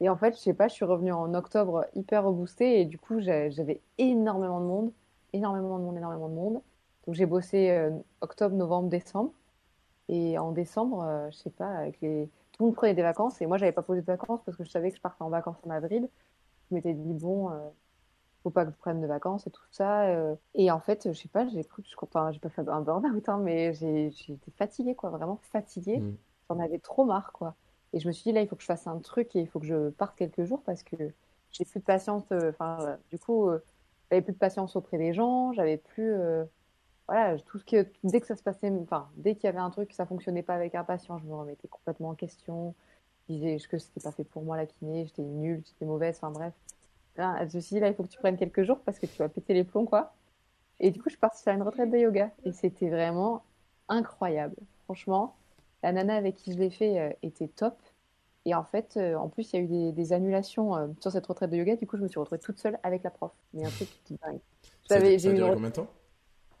Et 0.00 0.08
en 0.08 0.16
fait, 0.16 0.34
je 0.34 0.40
sais 0.40 0.54
pas, 0.54 0.68
je 0.68 0.74
suis 0.74 0.84
revenue 0.84 1.12
en 1.12 1.34
octobre 1.34 1.86
hyper 1.94 2.24
reboostée 2.24 2.80
et 2.80 2.84
du 2.86 2.98
coup, 2.98 3.20
j'avais 3.20 3.80
énormément 3.98 4.60
de 4.60 4.66
monde, 4.66 4.92
énormément 5.32 5.78
de 5.78 5.84
monde, 5.84 5.96
énormément 5.96 6.28
de 6.28 6.34
monde. 6.34 6.62
Donc 7.06 7.14
j'ai 7.14 7.26
bossé 7.26 7.70
euh, 7.70 7.90
octobre, 8.20 8.54
novembre, 8.56 8.88
décembre. 8.88 9.32
Et 10.08 10.38
en 10.38 10.52
décembre, 10.52 11.02
euh, 11.04 11.30
je 11.30 11.36
sais 11.36 11.50
pas, 11.50 11.68
avec 11.68 12.00
les... 12.00 12.28
tout 12.52 12.64
le 12.64 12.66
monde 12.66 12.74
prenait 12.76 12.94
des 12.94 13.02
vacances 13.02 13.40
et 13.40 13.46
moi, 13.46 13.58
j'avais 13.58 13.72
pas 13.72 13.82
posé 13.82 14.00
de 14.00 14.06
vacances 14.06 14.40
parce 14.44 14.56
que 14.56 14.64
je 14.64 14.70
savais 14.70 14.90
que 14.90 14.96
je 14.96 15.02
partais 15.02 15.22
en 15.22 15.30
vacances 15.30 15.58
en 15.66 15.70
avril. 15.70 16.08
Je 16.70 16.74
m'étais 16.74 16.94
dit, 16.94 17.14
bon, 17.14 17.50
euh, 17.50 17.58
faut 18.42 18.50
pas 18.50 18.64
que 18.66 18.72
je 18.72 18.76
prenne 18.76 19.00
de 19.00 19.06
vacances 19.06 19.46
et 19.46 19.50
tout 19.50 19.62
ça. 19.70 20.06
euh. 20.08 20.34
Et 20.54 20.70
en 20.70 20.80
fait, 20.80 21.12
je 21.12 21.18
sais 21.18 21.28
pas, 21.28 21.46
j'ai 21.48 21.64
cru 21.64 21.82
que 21.82 21.88
je 21.88 21.96
enfin, 22.00 22.32
j'ai 22.32 22.40
pas 22.40 22.48
fait 22.48 22.68
un 22.68 22.80
burn-out, 22.80 23.28
hein, 23.28 23.38
mais 23.38 23.74
j'ai 23.74 24.06
été 24.08 24.50
fatiguée, 24.56 24.94
quoi, 24.94 25.10
vraiment 25.10 25.36
fatiguée. 25.52 26.00
Mm. 26.00 26.16
J'en 26.50 26.58
avais 26.60 26.78
trop 26.78 27.04
marre, 27.04 27.32
quoi. 27.32 27.54
Et 27.92 28.00
je 28.00 28.08
me 28.08 28.12
suis 28.12 28.24
dit, 28.24 28.32
là, 28.32 28.40
il 28.42 28.48
faut 28.48 28.56
que 28.56 28.62
je 28.62 28.66
fasse 28.66 28.86
un 28.86 28.98
truc 29.00 29.34
et 29.36 29.40
il 29.40 29.48
faut 29.48 29.60
que 29.60 29.66
je 29.66 29.90
parte 29.90 30.16
quelques 30.16 30.44
jours 30.44 30.62
parce 30.64 30.82
que 30.82 30.96
j'ai 31.52 31.64
plus 31.64 31.80
de 31.80 31.84
patience. 31.84 32.24
euh, 32.32 32.50
Enfin, 32.50 32.98
du 33.10 33.18
coup, 33.18 33.48
euh, 33.48 33.62
j'avais 34.10 34.22
plus 34.22 34.32
de 34.32 34.38
patience 34.38 34.76
auprès 34.76 34.98
des 34.98 35.12
gens, 35.14 35.52
j'avais 35.52 35.76
plus. 35.78 36.14
voilà, 37.08 37.38
tout 37.40 37.58
ce 37.58 37.64
que, 37.64 37.86
dès 38.04 38.20
que 38.20 38.26
ça 38.26 38.36
se 38.36 38.42
passait, 38.42 38.70
enfin, 38.70 39.10
dès 39.16 39.34
qu'il 39.34 39.44
y 39.44 39.48
avait 39.48 39.58
un 39.58 39.70
truc, 39.70 39.92
ça 39.92 40.06
fonctionnait 40.06 40.42
pas 40.42 40.54
avec 40.54 40.74
un 40.74 40.84
patient, 40.84 41.18
je 41.18 41.24
me 41.26 41.34
remettais 41.34 41.68
complètement 41.68 42.10
en 42.10 42.14
question. 42.14 42.74
Je 43.28 43.34
disais 43.34 43.58
que 43.68 43.78
c'était 43.78 44.00
pas 44.00 44.12
fait 44.12 44.24
pour 44.24 44.42
moi 44.44 44.56
la 44.56 44.66
kiné, 44.66 45.06
j'étais 45.06 45.22
nulle, 45.22 45.62
j'étais 45.66 45.84
mauvaise, 45.84 46.16
enfin 46.16 46.30
bref. 46.30 46.54
Dit, 47.16 47.80
là, 47.80 47.88
il 47.88 47.94
faut 47.94 48.02
que 48.04 48.08
tu 48.08 48.18
prennes 48.18 48.36
quelques 48.36 48.62
jours 48.62 48.80
parce 48.80 48.98
que 48.98 49.06
tu 49.06 49.18
vas 49.18 49.28
péter 49.28 49.54
les 49.54 49.64
plombs, 49.64 49.84
quoi. 49.84 50.14
Et 50.80 50.90
du 50.90 50.98
coup, 50.98 51.08
je 51.08 51.14
suis 51.14 51.20
partie 51.20 51.42
faire 51.42 51.54
une 51.54 51.62
retraite 51.62 51.90
de 51.90 51.98
yoga. 51.98 52.30
Et 52.44 52.52
c'était 52.52 52.88
vraiment 52.88 53.44
incroyable. 53.88 54.56
Franchement, 54.84 55.36
la 55.82 55.92
nana 55.92 56.16
avec 56.16 56.36
qui 56.36 56.52
je 56.52 56.58
l'ai 56.58 56.70
fait 56.70 56.98
euh, 56.98 57.12
était 57.22 57.48
top. 57.48 57.76
Et 58.44 58.54
en 58.54 58.64
fait, 58.64 58.96
euh, 58.96 59.14
en 59.14 59.28
plus, 59.28 59.52
il 59.52 59.56
y 59.56 59.58
a 59.60 59.62
eu 59.62 59.68
des, 59.68 59.92
des 59.92 60.12
annulations 60.12 60.76
euh, 60.76 60.88
sur 61.00 61.12
cette 61.12 61.26
retraite 61.26 61.50
de 61.50 61.56
yoga. 61.56 61.76
Du 61.76 61.86
coup, 61.86 61.96
je 61.96 62.02
me 62.02 62.08
suis 62.08 62.18
retrouvée 62.18 62.40
toute 62.40 62.58
seule 62.58 62.78
avec 62.82 63.02
la 63.02 63.10
prof. 63.10 63.32
Mais 63.52 63.64
un 63.64 63.70
truc 63.70 63.88
de 64.10 64.16
dingue. 64.16 64.40
Ça, 64.88 64.98
ça 64.98 65.06
a 65.06 65.32
duré 65.32 65.52
combien 65.52 65.68
de 65.68 65.74
temps? 65.74 65.88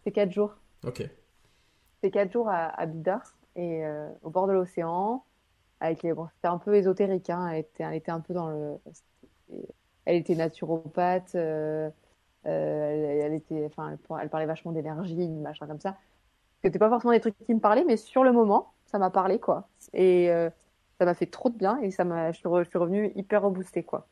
C'est 0.04 0.12
quatre 0.12 0.32
jours. 0.32 0.56
Ok. 0.84 1.08
C'était 1.94 2.10
quatre 2.10 2.32
jours 2.32 2.48
à, 2.48 2.66
à 2.66 2.86
Bidar 2.86 3.36
et 3.56 3.84
au 4.22 4.30
bord 4.30 4.46
de 4.46 4.52
l'océan. 4.52 5.24
Avec 5.80 6.02
les, 6.02 6.12
bon, 6.12 6.28
c'était 6.34 6.48
un 6.48 6.58
peu 6.58 6.74
ésotérique. 6.74 7.30
Hein, 7.30 7.48
elle 7.48 7.60
était, 7.60 7.82
elle 7.82 7.94
était 7.94 8.12
un 8.12 8.20
peu 8.20 8.34
dans 8.34 8.48
le. 8.48 8.78
Elle 10.04 10.16
était 10.16 10.34
naturopathe. 10.34 11.34
euh, 11.34 11.90
euh, 12.46 13.20
elle, 13.24 13.34
était, 13.34 13.66
enfin, 13.66 13.90
elle, 13.92 13.98
par- 13.98 14.20
elle 14.20 14.30
parlait 14.30 14.46
vachement 14.46 14.72
d'énergie, 14.72 15.28
machin 15.28 15.66
comme 15.66 15.80
ça. 15.80 15.98
C'était 16.64 16.78
pas 16.78 16.88
forcément 16.90 17.12
des 17.14 17.20
trucs 17.20 17.36
qui 17.46 17.54
me 17.54 17.60
parlaient, 17.60 17.84
mais 17.84 17.96
sur 17.96 18.24
le 18.24 18.32
moment, 18.32 18.72
ça 18.86 18.98
m'a 18.98 19.10
parlé 19.10 19.40
quoi. 19.40 19.68
Et 19.94 20.30
euh, 20.30 20.50
ça 20.98 21.06
m'a 21.06 21.14
fait 21.14 21.26
trop 21.26 21.50
de 21.50 21.56
bien 21.58 21.78
et 21.82 21.90
ça 21.90 22.04
m'a, 22.04 22.32
je 22.32 22.38
suis, 22.38 22.48
re- 22.48 22.64
je 22.64 22.70
suis 22.70 22.78
revenue 22.78 23.12
hyper 23.16 23.42
reboostée 23.42 23.84
quoi. 23.84 24.08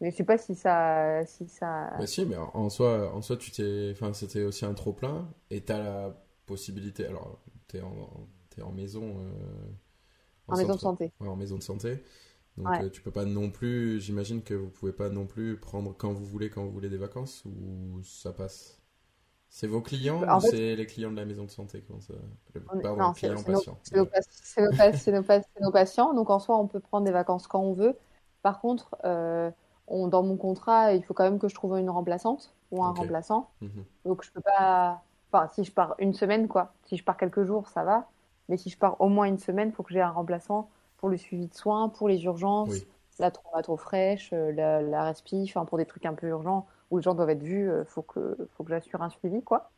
Mais 0.00 0.10
je 0.12 0.16
sais 0.16 0.24
pas 0.24 0.38
si 0.38 0.54
ça, 0.56 1.24
si 1.26 1.48
ça. 1.48 1.90
Bah 1.96 2.06
si, 2.06 2.24
mais 2.24 2.36
en- 2.36 2.50
en 2.54 2.70
soi, 2.70 3.12
en 3.14 3.20
soi 3.22 3.36
tu 3.36 3.50
t'es, 3.50 3.90
enfin, 3.92 4.12
c'était 4.14 4.42
aussi 4.44 4.64
un 4.64 4.74
trop 4.74 4.92
plein 4.92 5.30
et 5.50 5.60
t'as 5.62 5.78
la 5.78 6.24
possibilité. 6.46 7.06
Alors, 7.06 7.38
t'es 7.68 7.80
en, 7.82 8.28
t'es 8.50 8.62
en 8.62 8.72
maison. 8.72 9.18
euh, 9.20 9.70
En 10.48 10.56
maison 10.56 10.76
de 10.76 10.80
santé. 10.80 11.12
Ouais, 11.20 11.28
en 11.28 11.36
maison 11.36 11.56
de 11.58 11.62
santé. 11.62 12.02
Donc 12.58 12.68
Ouais. 12.68 12.82
euh, 12.82 12.90
tu 12.90 13.00
peux 13.00 13.10
pas 13.10 13.24
non 13.24 13.50
plus. 13.50 14.00
J'imagine 14.00 14.42
que 14.42 14.54
vous 14.54 14.68
pouvez 14.70 14.92
pas 14.92 15.08
non 15.08 15.26
plus 15.26 15.56
prendre 15.56 15.94
quand 15.96 16.12
vous 16.12 16.24
voulez, 16.26 16.50
quand 16.50 16.64
vous 16.64 16.70
voulez 16.72 16.90
des 16.90 16.98
vacances 16.98 17.44
ou 17.46 18.02
ça 18.02 18.32
passe? 18.32 18.78
C'est 19.48 19.66
vos 19.66 19.82
clients 19.82 20.22
En 20.28 20.38
ou 20.38 20.40
fait- 20.40 20.50
c'est 20.50 20.76
les 20.76 20.86
clients 20.86 21.10
de 21.10 21.16
la 21.16 21.26
maison 21.26 21.44
de 21.44 21.50
santé 21.50 21.82
ça... 22.00 22.14
Pardon, 22.82 23.12
c'est 23.14 23.28
nos, 23.28 23.42
patients. 23.42 23.78
c'est 23.84 25.60
nos 25.60 25.70
patients. 25.70 26.14
Donc 26.14 26.30
en 26.30 26.38
soi, 26.38 26.56
on 26.56 26.66
peut 26.66 26.80
prendre 26.80 27.04
des 27.04 27.12
vacances 27.12 27.46
quand 27.46 27.60
on 27.60 27.74
veut. 27.74 27.98
Par 28.42 28.60
contre, 28.60 28.96
euh, 29.04 29.50
on, 29.88 30.08
dans 30.08 30.22
mon 30.22 30.36
contrat, 30.36 30.94
il 30.94 31.04
faut 31.04 31.14
quand 31.14 31.24
même 31.24 31.38
que 31.38 31.48
je 31.48 31.54
trouve 31.54 31.76
une 31.78 31.90
remplaçante 31.90 32.54
ou 32.70 32.82
un 32.82 32.92
remplaçant. 32.92 33.50
Mhm. 33.60 33.84
Donc 34.04 34.24
je 34.24 34.30
peux 34.32 34.40
pas. 34.40 35.02
Enfin, 35.30 35.48
si 35.48 35.64
je 35.64 35.72
pars 35.72 35.94
une 35.98 36.14
semaine, 36.14 36.48
quoi. 36.48 36.72
Si 36.84 36.96
je 36.96 37.04
pars 37.04 37.16
quelques 37.16 37.44
jours, 37.44 37.68
ça 37.68 37.84
va. 37.84 38.08
Mais 38.48 38.56
si 38.56 38.70
je 38.70 38.78
pars 38.78 39.00
au 39.00 39.08
moins 39.08 39.26
une 39.26 39.38
semaine, 39.38 39.68
il 39.68 39.74
faut 39.74 39.82
que 39.82 39.92
j'ai 39.92 40.00
un 40.00 40.10
remplaçant 40.10 40.70
pour 41.02 41.10
le 41.10 41.18
suivi 41.18 41.48
de 41.48 41.54
soins, 41.54 41.90
pour 41.90 42.08
les 42.08 42.24
urgences, 42.24 42.70
Oui. 42.70 42.86
la 43.20 43.30
trop 43.30 43.76
fraîche, 43.78 44.32
euh, 44.34 44.52
la, 44.52 44.82
la 44.82 45.04
respi, 45.04 45.44
enfin 45.48 45.66
pour 45.66 45.78
des 45.78 45.86
trucs 45.86 46.06
un 46.06 46.14
peu 46.14 46.28
urgents 46.28 46.66
où 46.90 46.98
les 46.98 47.04
gens 47.04 47.14
doivent 47.14 47.30
être 47.30 47.44
vus, 47.44 47.70
euh, 47.70 47.84
faut 47.86 48.02
que 48.02 48.38
faut 48.56 48.64
que 48.64 48.70
j'assure 48.70 49.02
un 49.02 49.10
suivi, 49.10 49.42
quoi. 49.44 49.72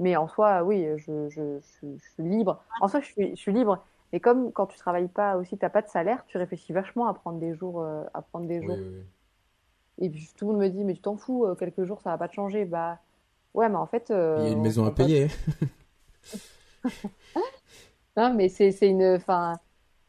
Mais 0.00 0.16
en 0.16 0.28
soi, 0.28 0.62
oui, 0.64 0.86
je, 0.98 1.28
je, 1.30 1.60
je, 1.60 1.86
je 1.98 2.10
suis 2.14 2.22
libre. 2.24 2.62
En 2.80 2.88
soi, 2.88 3.00
je 3.00 3.06
suis, 3.06 3.30
je 3.30 3.40
suis 3.40 3.52
libre. 3.52 3.84
Mais 4.12 4.20
comme 4.20 4.52
quand 4.52 4.66
tu 4.68 4.78
travailles 4.78 5.08
pas 5.08 5.36
aussi, 5.36 5.58
t'as 5.58 5.70
pas 5.70 5.82
de 5.82 5.88
salaire, 5.88 6.24
tu 6.26 6.38
réfléchis 6.38 6.72
vachement 6.72 7.08
à 7.08 7.14
prendre 7.14 7.38
des 7.40 7.54
jours, 7.54 7.82
euh, 7.82 8.04
à 8.14 8.22
prendre 8.22 8.46
des 8.48 8.62
jours. 8.62 8.78
oui, 8.78 8.88
oui. 8.88 9.04
Et 9.98 10.10
puis 10.10 10.28
tout 10.36 10.46
le 10.46 10.52
monde 10.52 10.62
me 10.62 10.68
dit, 10.68 10.84
mais 10.84 10.94
tu 10.94 11.00
t'en 11.02 11.16
fous, 11.16 11.46
euh, 11.46 11.54
quelques 11.54 11.84
jours, 11.84 12.00
ça 12.00 12.10
va 12.10 12.18
pas 12.18 12.28
te 12.28 12.34
changer. 12.34 12.64
Bah, 12.64 13.00
ouais, 13.54 13.68
mais 13.68 13.76
en 13.76 13.86
fait. 13.86 14.10
euh, 14.10 14.36
Il 14.36 14.44
y 14.44 14.48
a 14.48 14.50
une 14.50 14.60
on 14.60 14.62
maison 14.62 14.84
à 14.86 14.90
payer. 14.92 15.28
Non, 18.16 18.34
mais 18.34 18.48
c'est 18.48 18.72
c'est 18.72 18.88
une. 18.88 19.02
Enfin. 19.16 19.58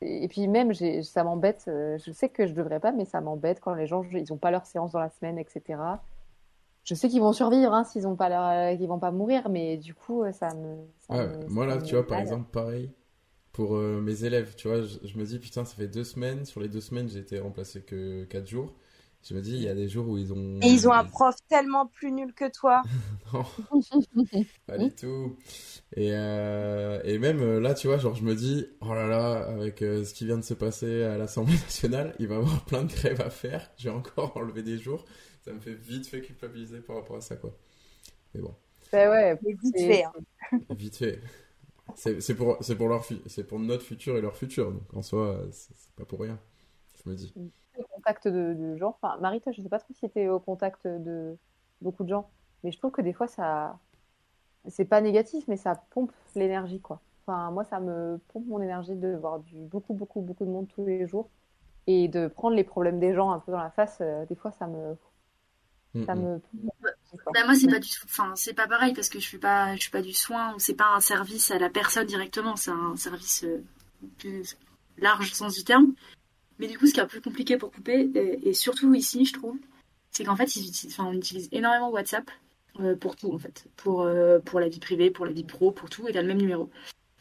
Et 0.02 0.28
puis 0.28 0.48
même, 0.48 0.74
ça 1.04 1.24
m'embête. 1.24 1.66
euh, 1.68 1.98
Je 2.06 2.12
sais 2.12 2.30
que 2.30 2.48
je 2.48 2.54
devrais 2.54 2.80
pas, 2.80 2.92
mais 2.92 3.06
ça 3.06 3.22
m'embête 3.22 3.60
quand 3.62 3.74
les 3.76 3.88
gens, 3.88 4.04
ils 4.12 4.34
ont 4.34 4.38
pas 4.38 4.52
leur 4.52 4.66
séance 4.66 4.92
dans 4.92 5.00
la 5.00 5.10
semaine, 5.10 5.38
etc. 5.40 6.04
Je 6.86 6.96
sais 6.96 7.10
qu'ils 7.10 7.22
vont 7.22 7.34
survivre, 7.34 7.74
hein, 7.74 7.84
s'ils 7.86 8.08
ont 8.08 8.16
pas 8.18 8.30
leur, 8.30 8.46
euh, 8.74 8.78
qu'ils 8.78 8.88
vont 8.90 9.00
pas 9.00 9.12
mourir, 9.12 9.50
mais 9.50 9.78
du 9.78 9.96
coup, 9.96 10.24
euh, 10.24 10.32
ça 10.34 10.54
me. 10.56 10.78
ça 11.02 11.18
Ouais, 11.18 11.28
me- 11.28 11.48
moi 11.48 11.66
ça 11.68 11.68
là, 11.68 11.78
me 11.78 11.82
tu 11.82 11.96
vois, 11.96 12.06
par 12.08 12.20
exemple, 12.20 12.50
pareil, 12.52 12.92
pour 13.54 13.76
euh, 13.78 14.02
mes 14.02 14.24
élèves, 14.26 14.56
tu 14.56 14.68
vois, 14.70 14.82
je, 14.84 15.00
je 15.04 15.18
me 15.20 15.26
dis, 15.26 15.40
putain, 15.40 15.66
ça 15.66 15.76
fait 15.76 15.88
deux 15.90 16.04
semaines, 16.06 16.46
sur 16.46 16.62
les 16.62 16.70
deux 16.70 16.82
semaines, 16.82 17.10
j'ai 17.10 17.20
été 17.20 17.40
remplacé 17.40 17.84
que 17.84 18.26
quatre 18.26 18.48
jours. 18.48 18.74
Je 19.28 19.34
me 19.34 19.42
dis, 19.42 19.54
il 19.54 19.62
y 19.64 19.68
a 19.68 19.74
des 19.74 19.90
jours 19.90 20.08
où 20.08 20.18
ils 20.20 20.32
ont... 20.34 20.60
Et 20.62 20.68
ils 20.68 20.88
ont 20.88 20.92
un 20.94 21.04
prof 21.04 21.36
tellement 21.50 21.88
plus 21.88 22.12
nul 22.12 22.34
que 22.34 22.50
toi. 22.52 22.84
Non, 23.34 23.44
pas 24.68 24.78
du 24.78 24.92
tout. 24.92 25.36
Et, 25.96 26.12
euh, 26.14 27.02
et 27.04 27.18
même 27.18 27.42
euh, 27.42 27.60
là, 27.60 27.74
tu 27.74 27.88
vois, 27.88 27.98
genre, 27.98 28.14
je 28.16 28.24
me 28.24 28.36
dis, 28.36 28.68
oh 28.82 28.94
là 28.94 29.08
là, 29.08 29.38
avec 29.48 29.82
euh, 29.82 30.06
ce 30.06 30.14
qui 30.14 30.26
vient 30.26 30.38
de 30.38 30.44
se 30.44 30.54
passer 30.54 31.04
à 31.04 31.18
l'Assemblée 31.18 31.54
nationale, 31.56 32.16
il 32.20 32.28
va 32.28 32.36
y 32.36 32.38
avoir 32.38 32.64
plein 32.66 32.84
de 32.84 32.94
grèves 32.94 33.22
à 33.22 33.32
faire. 33.32 33.72
Je 33.78 33.90
vais 33.90 33.96
encore 33.96 34.38
enlever 34.38 34.62
des 34.62 34.78
jours. 34.78 35.04
Ça 35.44 35.52
me 35.54 35.60
fait 35.60 35.74
vite 35.74 36.06
fait 36.08 36.22
culpabiliser 36.22 36.80
par 36.82 36.98
rapport 36.98 37.18
à 37.18 37.22
ça, 37.22 37.36
quoi. 37.36 37.58
Mais 38.36 38.42
bon, 38.42 38.54
Ben 38.92 39.10
ouais, 39.10 39.40
Mais 39.44 39.54
vite 39.62 39.78
fait. 39.78 40.04
hein. 40.04 40.14
vite 40.70 40.96
fait. 40.98 41.20
C'est 41.96 42.22
c'est 42.22 42.36
pour, 42.36 42.58
c'est 42.62 42.76
pour, 42.76 42.90
leur 42.90 43.06
fu- 43.06 43.22
c'est 43.28 43.46
pour 43.46 43.60
notre 43.60 43.84
futur 43.84 44.18
et 44.18 44.22
leur 44.22 44.36
futur. 44.36 44.72
Donc 44.72 44.94
en 44.94 45.02
soi, 45.02 45.42
c'est 45.52 45.74
c'est 45.76 45.92
pas 45.96 46.06
pour 46.06 46.22
rien, 46.22 46.40
je 47.04 47.10
me 47.10 47.16
dis. 47.16 47.34
Contact 48.06 48.28
de, 48.28 48.54
de 48.54 48.76
gens. 48.78 48.98
Enfin, 49.02 49.18
Marie, 49.20 49.42
toi, 49.42 49.52
je 49.52 49.62
sais 49.62 49.70
pas 49.70 49.80
trop 49.80 49.94
si 49.94 50.10
tu 50.10 50.20
es 50.20 50.30
au 50.30 50.40
contact 50.40 50.86
de 50.88 51.36
beaucoup 51.82 52.04
de 52.04 52.10
gens, 52.10 52.30
mais 52.64 52.72
je 52.72 52.78
trouve 52.78 52.92
que 52.92 53.02
des 53.02 53.14
fois, 53.14 53.28
ça. 53.28 53.80
C'est 54.68 54.86
pas 54.86 55.00
négatif, 55.02 55.48
mais 55.48 55.58
ça 55.58 55.76
pompe 55.92 56.12
l'énergie, 56.36 56.82
quoi. 56.82 57.00
Enfin, 57.26 57.52
moi, 57.52 57.64
ça 57.66 57.80
me 57.80 58.20
pompe 58.30 58.48
mon 58.48 58.62
énergie 58.62 58.96
de 58.96 59.16
voir 59.16 59.40
du, 59.40 59.56
beaucoup, 59.58 59.94
beaucoup, 59.94 60.22
beaucoup 60.22 60.46
de 60.46 60.50
monde 60.50 60.68
tous 60.74 60.86
les 60.86 61.08
jours 61.08 61.30
et 61.88 62.08
de 62.08 62.28
prendre 62.28 62.56
les 62.56 62.64
problèmes 62.64 63.00
des 63.00 63.14
gens 63.14 63.32
un 63.32 63.40
peu 63.40 63.52
dans 63.52 63.60
la 63.60 63.70
face. 63.70 64.00
euh, 64.02 64.26
des 64.26 64.36
fois, 64.36 64.52
ça 64.52 64.68
me. 64.68 64.96
Mm, 65.94 66.06
Ça 66.06 66.16
mm. 66.16 66.20
me... 66.22 66.42
Bah, 67.34 67.46
moi 67.46 67.56
c'est 67.56 67.68
pas 67.68 67.80
du 67.80 67.90
tout, 67.90 68.02
enfin 68.06 68.34
c'est 68.36 68.54
pas 68.54 68.68
pareil 68.68 68.94
parce 68.94 69.08
que 69.08 69.20
je 69.20 69.30
fais 69.30 69.38
pas, 69.38 69.74
je 69.78 69.86
fais 69.86 69.92
pas 69.92 70.02
du 70.02 70.12
soin 70.12 70.54
ou 70.54 70.60
c'est 70.60 70.74
pas 70.74 70.94
un 70.94 71.00
service 71.00 71.50
à 71.52 71.60
la 71.60 71.70
personne 71.70 72.06
directement, 72.06 72.58
c'est 72.58 72.72
un 72.72 72.98
service 72.98 73.46
euh, 73.46 73.64
plus 74.18 74.58
large 74.98 75.32
au 75.32 75.34
sens 75.34 75.56
du 75.56 75.64
terme. 75.64 75.94
Mais 76.60 76.68
du 76.68 76.78
coup, 76.78 76.88
ce 76.88 76.94
qui 76.94 77.00
est 77.00 77.04
un 77.04 77.08
peu 77.08 77.20
compliqué 77.20 77.58
pour 77.58 77.72
couper 77.72 78.10
et, 78.44 78.54
surtout 78.54 78.94
ici, 78.94 79.26
je 79.26 79.34
trouve, 79.34 79.58
c'est 80.12 80.24
qu'en 80.24 80.36
fait 80.36 80.50
on 81.00 81.14
utilise 81.14 81.50
énormément 81.52 81.90
WhatsApp 81.90 82.30
euh, 82.80 82.96
pour 82.96 83.16
tout 83.16 83.34
en 83.34 83.38
fait, 83.38 83.66
pour 83.76 84.02
euh, 84.04 84.40
pour 84.40 84.60
la 84.60 84.70
vie 84.70 84.80
privée, 84.80 85.10
pour 85.10 85.26
la 85.26 85.32
vie 85.32 85.44
pro, 85.44 85.72
pour 85.72 85.90
tout, 85.90 86.08
et 86.08 86.14
t'as 86.14 86.22
le 86.22 86.28
même 86.28 86.38
numéro. 86.38 86.70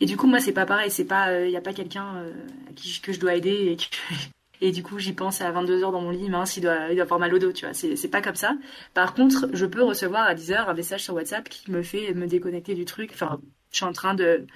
Et 0.00 0.06
du 0.06 0.16
coup, 0.16 0.26
moi, 0.26 0.40
c'est 0.40 0.52
pas 0.52 0.66
pareil, 0.66 0.90
c'est 0.90 1.04
pas, 1.04 1.44
il 1.44 1.52
y 1.52 1.56
a 1.56 1.60
pas 1.60 1.72
quelqu'un 1.72 2.26
à 2.68 2.72
qui 2.74 3.00
que 3.00 3.12
je 3.12 3.20
dois 3.20 3.34
aider 3.34 3.76
et, 4.60 4.72
du 4.72 4.82
coup, 4.82 4.98
j'y 4.98 5.12
pense 5.12 5.40
à 5.40 5.50
22 5.52 5.78
h 5.78 5.80
dans 5.80 6.00
mon 6.00 6.10
lit, 6.10 6.28
mince, 6.28 6.56
il 6.56 6.62
doit, 6.62 6.88
il 6.90 6.96
doit 6.96 7.04
avoir 7.04 7.20
mal 7.20 7.32
au 7.34 7.38
dos, 7.38 7.52
tu 7.52 7.64
vois. 7.64 7.74
C'est, 7.74 8.08
pas 8.08 8.22
comme 8.22 8.34
ça. 8.34 8.56
Par 8.92 9.14
contre, 9.14 9.48
je 9.52 9.66
peux 9.66 9.82
recevoir 9.82 10.26
à 10.26 10.34
10 10.34 10.50
h 10.50 10.68
un 10.68 10.74
message 10.74 11.04
sur 11.04 11.14
WhatsApp 11.14 11.48
qui 11.48 11.70
me 11.70 11.82
fait 11.82 12.12
me 12.14 12.26
déconnecter 12.26 12.74
du 12.74 12.84
truc. 12.84 13.10
Enfin, 13.14 13.40
je 13.70 13.76
suis 13.76 13.84
en 13.84 13.92
train 13.92 14.14
de 14.14 14.46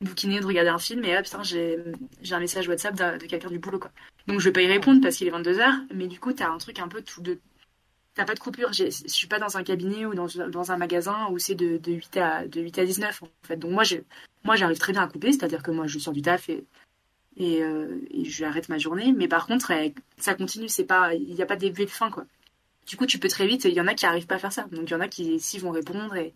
bouquiner, 0.00 0.40
de 0.40 0.46
regarder 0.46 0.70
un 0.70 0.78
film, 0.78 1.04
et 1.04 1.16
hop, 1.16 1.26
j'ai, 1.42 1.78
un 2.30 2.40
message 2.40 2.68
WhatsApp 2.68 3.20
de 3.20 3.26
quelqu'un 3.26 3.50
du 3.50 3.58
boulot, 3.58 3.78
quoi. 3.78 3.90
Donc, 4.28 4.40
je 4.40 4.44
vais 4.44 4.52
pas 4.52 4.62
y 4.62 4.66
répondre 4.66 5.00
parce 5.00 5.16
qu'il 5.16 5.26
est 5.26 5.30
22 5.30 5.54
h 5.54 5.86
mais 5.94 6.06
du 6.06 6.20
coup, 6.20 6.34
t'as 6.34 6.50
un 6.50 6.58
truc 6.58 6.78
un 6.80 6.88
peu 6.88 7.00
tout 7.02 7.22
de, 7.22 7.38
t'as 8.14 8.26
pas 8.26 8.34
de 8.34 8.40
coupure. 8.40 8.74
Je 8.74 8.90
suis 8.90 9.26
pas 9.26 9.38
dans 9.38 9.56
un 9.56 9.62
cabinet 9.62 10.04
ou 10.04 10.14
dans, 10.14 10.70
un 10.70 10.76
magasin 10.76 11.28
où 11.30 11.38
c'est 11.38 11.54
de, 11.54 11.78
de, 11.78 11.92
8 11.92 12.16
à, 12.18 12.46
de 12.46 12.60
8 12.60 12.78
à 12.78 12.84
19, 12.84 13.22
en 13.22 13.28
fait. 13.42 13.56
Donc, 13.56 13.70
moi, 13.70 13.84
moi, 14.44 14.54
j'arrive 14.54 14.78
très 14.78 14.92
bien 14.92 15.02
à 15.02 15.08
couper, 15.08 15.32
c'est-à-dire 15.32 15.62
que 15.62 15.70
moi, 15.70 15.86
je 15.86 15.98
sors 15.98 16.12
du 16.12 16.20
taf 16.20 16.50
et, 16.50 16.66
et, 17.38 17.62
euh, 17.62 18.00
et 18.10 18.26
je 18.26 18.44
arrête 18.44 18.68
ma 18.68 18.76
journée. 18.76 19.14
Mais 19.16 19.28
par 19.28 19.46
contre, 19.46 19.72
ça 20.18 20.34
continue, 20.34 20.68
c'est 20.68 20.84
pas, 20.84 21.14
il 21.14 21.34
n'y 21.34 21.42
a 21.42 21.46
pas 21.46 21.56
de 21.56 21.60
début 21.60 21.86
de 21.86 21.90
fin, 21.90 22.10
quoi. 22.10 22.26
Du 22.86 22.98
coup, 22.98 23.06
tu 23.06 23.18
peux 23.18 23.28
très 23.28 23.46
vite, 23.46 23.64
il 23.64 23.72
y 23.72 23.80
en 23.80 23.86
a 23.86 23.94
qui 23.94 24.04
arrivent 24.04 24.26
pas 24.26 24.36
à 24.36 24.38
faire 24.38 24.52
ça. 24.52 24.64
Donc, 24.72 24.90
il 24.90 24.92
y 24.92 24.94
en 24.94 25.00
a 25.00 25.08
qui, 25.08 25.34
ici, 25.36 25.58
vont 25.58 25.70
répondre 25.70 26.14
et 26.16 26.34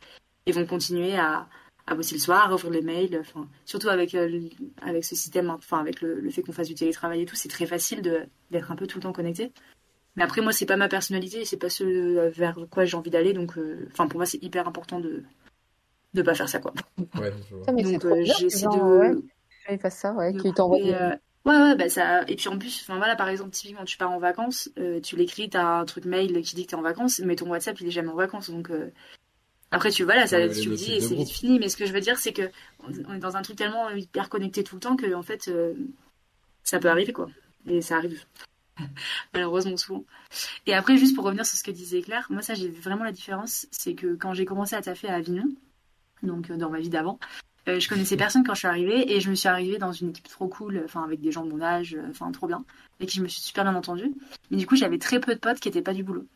vont 0.53 0.67
continuer 0.67 1.17
à, 1.17 1.47
à 1.87 1.95
bosser 1.95 2.15
le 2.15 2.21
soir, 2.21 2.51
à 2.51 2.55
ouvrir 2.55 2.71
les 2.71 2.83
mails. 2.83 3.19
Enfin, 3.21 3.49
surtout 3.65 3.89
avec, 3.89 4.15
euh, 4.15 4.49
avec 4.83 5.05
ce 5.05 5.15
système, 5.15 5.51
enfin, 5.51 5.81
avec 5.81 6.01
le, 6.01 6.21
le 6.21 6.31
fait 6.31 6.43
qu'on 6.43 6.53
fasse 6.53 6.69
du 6.69 6.75
télétravail 6.75 7.23
et 7.23 7.27
tout, 7.27 7.37
c'est 7.37 7.49
très 7.49 7.67
facile 7.67 8.03
d'être 8.51 8.71
un 8.71 8.77
peu 8.77 8.87
tout 8.87 8.99
le 8.99 9.03
temps 9.03 9.13
connecté. 9.13 9.53
Mais 10.17 10.23
après, 10.23 10.43
moi, 10.43 10.53
c'est 10.53 10.67
pas 10.67 10.77
ma 10.77 10.89
personnalité, 10.89 11.45
c'est 11.45 11.57
pas 11.57 11.71
ce 11.71 12.29
vers 12.29 12.59
quoi 12.71 12.85
j'ai 12.85 12.97
envie 12.97 13.11
d'aller. 13.11 13.33
Donc, 13.33 13.57
euh, 13.57 13.89
enfin, 13.91 14.07
pour 14.07 14.19
moi, 14.19 14.27
c'est 14.27 14.43
hyper 14.43 14.69
important 14.69 15.01
de 15.01 15.23
de 16.15 16.21
pas 16.21 16.35
faire 16.35 16.49
ça, 16.49 16.59
quoi. 16.59 16.75
Ouais, 17.19 17.33
je 17.49 17.83
donc, 17.93 18.05
euh, 18.05 18.25
j'essaie 18.25 18.67
de. 18.67 19.23
Ouais, 19.69 19.79
fasse 19.79 19.97
ça, 19.97 20.13
ouais, 20.13 20.35
qu'il 20.35 20.53
t'envoie. 20.53 20.79
Euh... 20.79 21.17
Ouais, 21.47 21.57
ouais, 21.57 21.75
bah 21.75 21.89
ça. 21.89 22.23
Et 22.29 22.37
puis 22.37 22.49
en 22.49 22.59
plus, 22.59 22.83
enfin 22.83 22.99
voilà, 22.99 23.17
par 23.17 23.29
exemple, 23.29 23.51
typiquement, 23.51 23.85
tu 23.85 23.97
pars 23.97 24.11
en 24.11 24.19
vacances, 24.19 24.71
euh, 24.79 25.01
tu 25.01 25.17
l'écris, 25.17 25.49
t'as 25.49 25.65
un 25.65 25.85
truc 25.87 26.05
mail 26.05 26.43
qui 26.43 26.55
dit 26.55 26.67
que 26.67 26.71
t'es 26.71 26.77
en 26.77 26.83
vacances, 26.83 27.21
mais 27.21 27.35
ton 27.35 27.49
WhatsApp, 27.49 27.81
il 27.81 27.87
est 27.87 27.93
jamais 27.93 28.11
en 28.11 28.17
vacances, 28.17 28.51
donc. 28.51 28.71
Après, 29.73 29.91
tu 29.91 30.05
voilà, 30.05 30.27
ça, 30.27 30.49
tu 30.49 30.69
dis 30.69 30.93
et 30.93 31.01
c'est 31.01 31.15
vite 31.15 31.31
fini. 31.31 31.59
Mais 31.59 31.69
ce 31.69 31.77
que 31.77 31.87
je 31.87 31.93
veux 31.93 32.01
dire, 32.01 32.19
c'est 32.19 32.33
que 32.33 32.51
on 32.85 33.15
est 33.15 33.19
dans 33.19 33.37
un 33.37 33.43
truc 33.43 33.57
tellement 33.57 33.91
hyper 33.91 34.29
connecté 34.29 34.63
tout 34.63 34.77
le 34.77 34.81
temps 34.81 34.97
que 34.97 35.13
en 35.15 35.23
fait, 35.23 35.51
ça 36.63 36.79
peut 36.79 36.89
arriver, 36.89 37.13
quoi. 37.13 37.29
Et 37.67 37.81
ça 37.81 37.97
arrive. 37.97 38.25
malheureusement 39.35 39.77
souvent. 39.77 40.05
Et 40.67 40.75
après, 40.75 40.97
juste 40.97 41.15
pour 41.15 41.25
revenir 41.25 41.47
sur 41.47 41.59
ce 41.59 41.65
que 41.65 41.71
disait 41.71 42.03
Claire, 42.03 42.27
moi 42.31 42.43
ça 42.43 42.55
j'ai 42.55 42.69
vu 42.69 42.81
vraiment 42.81 43.05
la 43.05 43.13
différence, 43.13 43.67
c'est 43.71 43.95
que 43.95 44.15
quand 44.15 44.35
j'ai 44.35 44.45
commencé 44.45 44.75
à 44.75 44.83
taffer 44.83 45.09
à 45.09 45.15
Avignon, 45.15 45.49
donc 46.23 46.51
euh, 46.51 46.57
dans 46.57 46.71
ma 46.71 46.81
vie 46.81 46.89
d'avant, 46.89 47.19
euh, 47.69 47.79
je 47.79 47.89
connaissais 47.89 48.17
personne 48.17 48.45
quand 48.45 48.55
je 48.55 48.61
suis 48.61 48.69
arrivée 48.69 49.13
et 49.15 49.21
je 49.21 49.31
me 49.31 49.35
suis 49.35 49.49
arrivée 49.49 49.79
dans 49.79 49.93
une 49.93 50.11
équipe 50.11 50.29
trop 50.29 50.49
cool, 50.49 50.83
enfin 50.85 51.05
avec 51.05 51.21
des 51.21 51.31
gens 51.31 51.45
de 51.45 51.51
mon 51.51 51.61
âge, 51.61 51.95
euh, 51.95 52.09
enfin 52.11 52.31
trop 52.33 52.47
bien, 52.47 52.65
et 53.01 53.07
qui 53.07 53.19
je 53.19 53.23
me 53.23 53.29
suis 53.29 53.43
super 53.43 53.65
bien 53.65 53.75
entendue. 53.75 54.13
Mais 54.51 54.57
du 54.57 54.67
coup, 54.67 54.77
j'avais 54.77 54.99
très 54.99 55.21
peu 55.21 55.35
de 55.35 55.41
potes 55.41 55.61
qui 55.61 55.69
étaient 55.69 55.83
pas 55.83 55.95
du 55.95 56.03
boulot. 56.03 56.27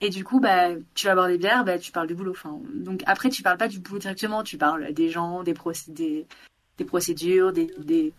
Et 0.00 0.10
du 0.10 0.24
coup, 0.24 0.40
bah, 0.40 0.70
tu 0.94 1.06
vas 1.06 1.14
boire 1.14 1.28
des 1.28 1.38
bières, 1.38 1.64
bah, 1.64 1.78
tu 1.78 1.90
parles 1.90 2.06
du 2.06 2.14
boulot. 2.14 2.30
Enfin, 2.30 2.60
donc 2.74 3.02
après, 3.06 3.30
tu 3.30 3.42
parles 3.42 3.58
pas 3.58 3.68
du 3.68 3.80
boulot 3.80 3.98
directement, 3.98 4.42
tu 4.42 4.56
parles 4.56 4.92
des 4.92 5.08
gens, 5.08 5.42
des, 5.42 5.54
procédés, 5.54 6.26
des 6.76 6.84
procédures, 6.84 7.52
des, 7.52 7.72
des, 7.78 8.12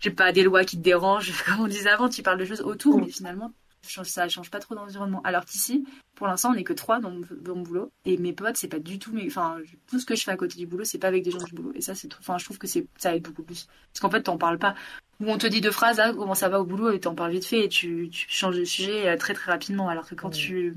j'ai 0.00 0.10
pas 0.10 0.32
des 0.32 0.42
lois 0.42 0.64
qui 0.64 0.78
te 0.78 0.82
dérangent, 0.82 1.32
comme 1.46 1.60
on 1.60 1.68
disait 1.68 1.90
avant, 1.90 2.08
tu 2.08 2.22
parles 2.22 2.38
de 2.38 2.44
choses 2.44 2.62
autour, 2.62 2.98
mais 3.00 3.10
finalement, 3.10 3.52
ça 3.82 4.28
change 4.28 4.50
pas 4.50 4.58
trop 4.58 4.74
d'environnement. 4.74 5.20
Alors 5.22 5.44
qu'ici, 5.44 5.86
pour 6.14 6.26
l'instant, 6.26 6.50
on 6.50 6.54
n'est 6.54 6.64
que 6.64 6.72
trois 6.72 7.00
dans 7.00 7.10
mon, 7.10 7.62
boulot, 7.62 7.90
et 8.04 8.16
mes 8.16 8.32
potes, 8.32 8.56
c'est 8.56 8.68
pas 8.68 8.78
du 8.78 8.98
tout, 8.98 9.12
mais 9.12 9.26
enfin, 9.26 9.58
tout 9.86 9.98
ce 9.98 10.06
que 10.06 10.14
je 10.14 10.24
fais 10.24 10.30
à 10.30 10.36
côté 10.36 10.56
du 10.56 10.66
boulot, 10.66 10.84
c'est 10.84 10.98
pas 10.98 11.08
avec 11.08 11.24
des 11.24 11.30
gens 11.30 11.42
du 11.42 11.52
boulot. 11.54 11.72
Et 11.74 11.80
ça, 11.80 11.94
c'est, 11.94 12.08
enfin, 12.18 12.38
je 12.38 12.44
trouve 12.44 12.58
que 12.58 12.66
c'est, 12.66 12.86
ça 12.96 13.14
aide 13.14 13.22
beaucoup 13.22 13.42
plus. 13.42 13.68
Parce 13.92 14.00
qu'en 14.00 14.10
fait, 14.10 14.22
t'en 14.22 14.38
parles 14.38 14.58
pas. 14.58 14.74
Ou 15.20 15.30
on 15.30 15.38
te 15.38 15.46
dit 15.46 15.60
deux 15.60 15.70
phrases, 15.70 16.00
ah, 16.00 16.12
comment 16.12 16.34
ça 16.34 16.48
va 16.48 16.60
au 16.60 16.64
boulot, 16.64 16.90
et 16.90 17.00
t'en 17.00 17.14
parles 17.14 17.32
vite 17.32 17.44
fait, 17.44 17.64
et 17.64 17.68
tu, 17.68 18.08
tu 18.10 18.26
changes 18.28 18.56
de 18.56 18.64
sujet 18.64 19.08
euh, 19.08 19.16
très 19.16 19.34
très 19.34 19.50
rapidement. 19.50 19.88
Alors 19.88 20.06
que 20.06 20.14
quand 20.14 20.30
tu, 20.30 20.74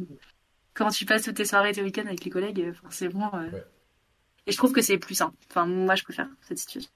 quand 0.81 0.89
tu 0.89 1.05
passes 1.05 1.23
toutes 1.23 1.35
tes 1.35 1.45
soirées, 1.45 1.71
tes 1.71 1.81
week-ends 1.81 2.05
avec 2.05 2.23
les 2.23 2.31
collègues, 2.31 2.61
euh, 2.61 2.73
forcément. 2.73 3.33
Euh... 3.35 3.49
Et 4.47 4.51
je 4.51 4.57
trouve 4.57 4.71
que 4.71 4.81
c'est 4.81 4.97
plus 4.97 5.15
simple. 5.15 5.35
Enfin, 5.49 5.65
moi, 5.65 5.95
je 5.95 6.03
préfère 6.03 6.27
cette 6.41 6.57
situation 6.57 6.89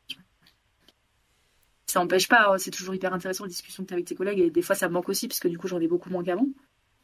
ça 1.96 2.02
n'empêche 2.02 2.28
pas, 2.28 2.50
hein, 2.50 2.58
c'est 2.58 2.72
toujours 2.72 2.94
hyper 2.94 3.14
intéressant 3.14 3.46
les 3.46 3.52
discussions 3.52 3.84
que 3.84 3.88
tu 3.88 3.94
as 3.94 3.96
avec 3.96 4.06
tes 4.06 4.16
collègues 4.16 4.40
et 4.40 4.50
des 4.50 4.62
fois 4.62 4.76
ça 4.76 4.90
me 4.90 4.94
manque 4.94 5.08
aussi 5.08 5.30
parce 5.30 5.40
que 5.40 5.48
du 5.48 5.58
coup 5.58 5.70
j'en 5.70 5.80
ai 5.80 5.88
beaucoup 5.88 6.10
moins 6.10 6.24
qu'avant, 6.24 6.48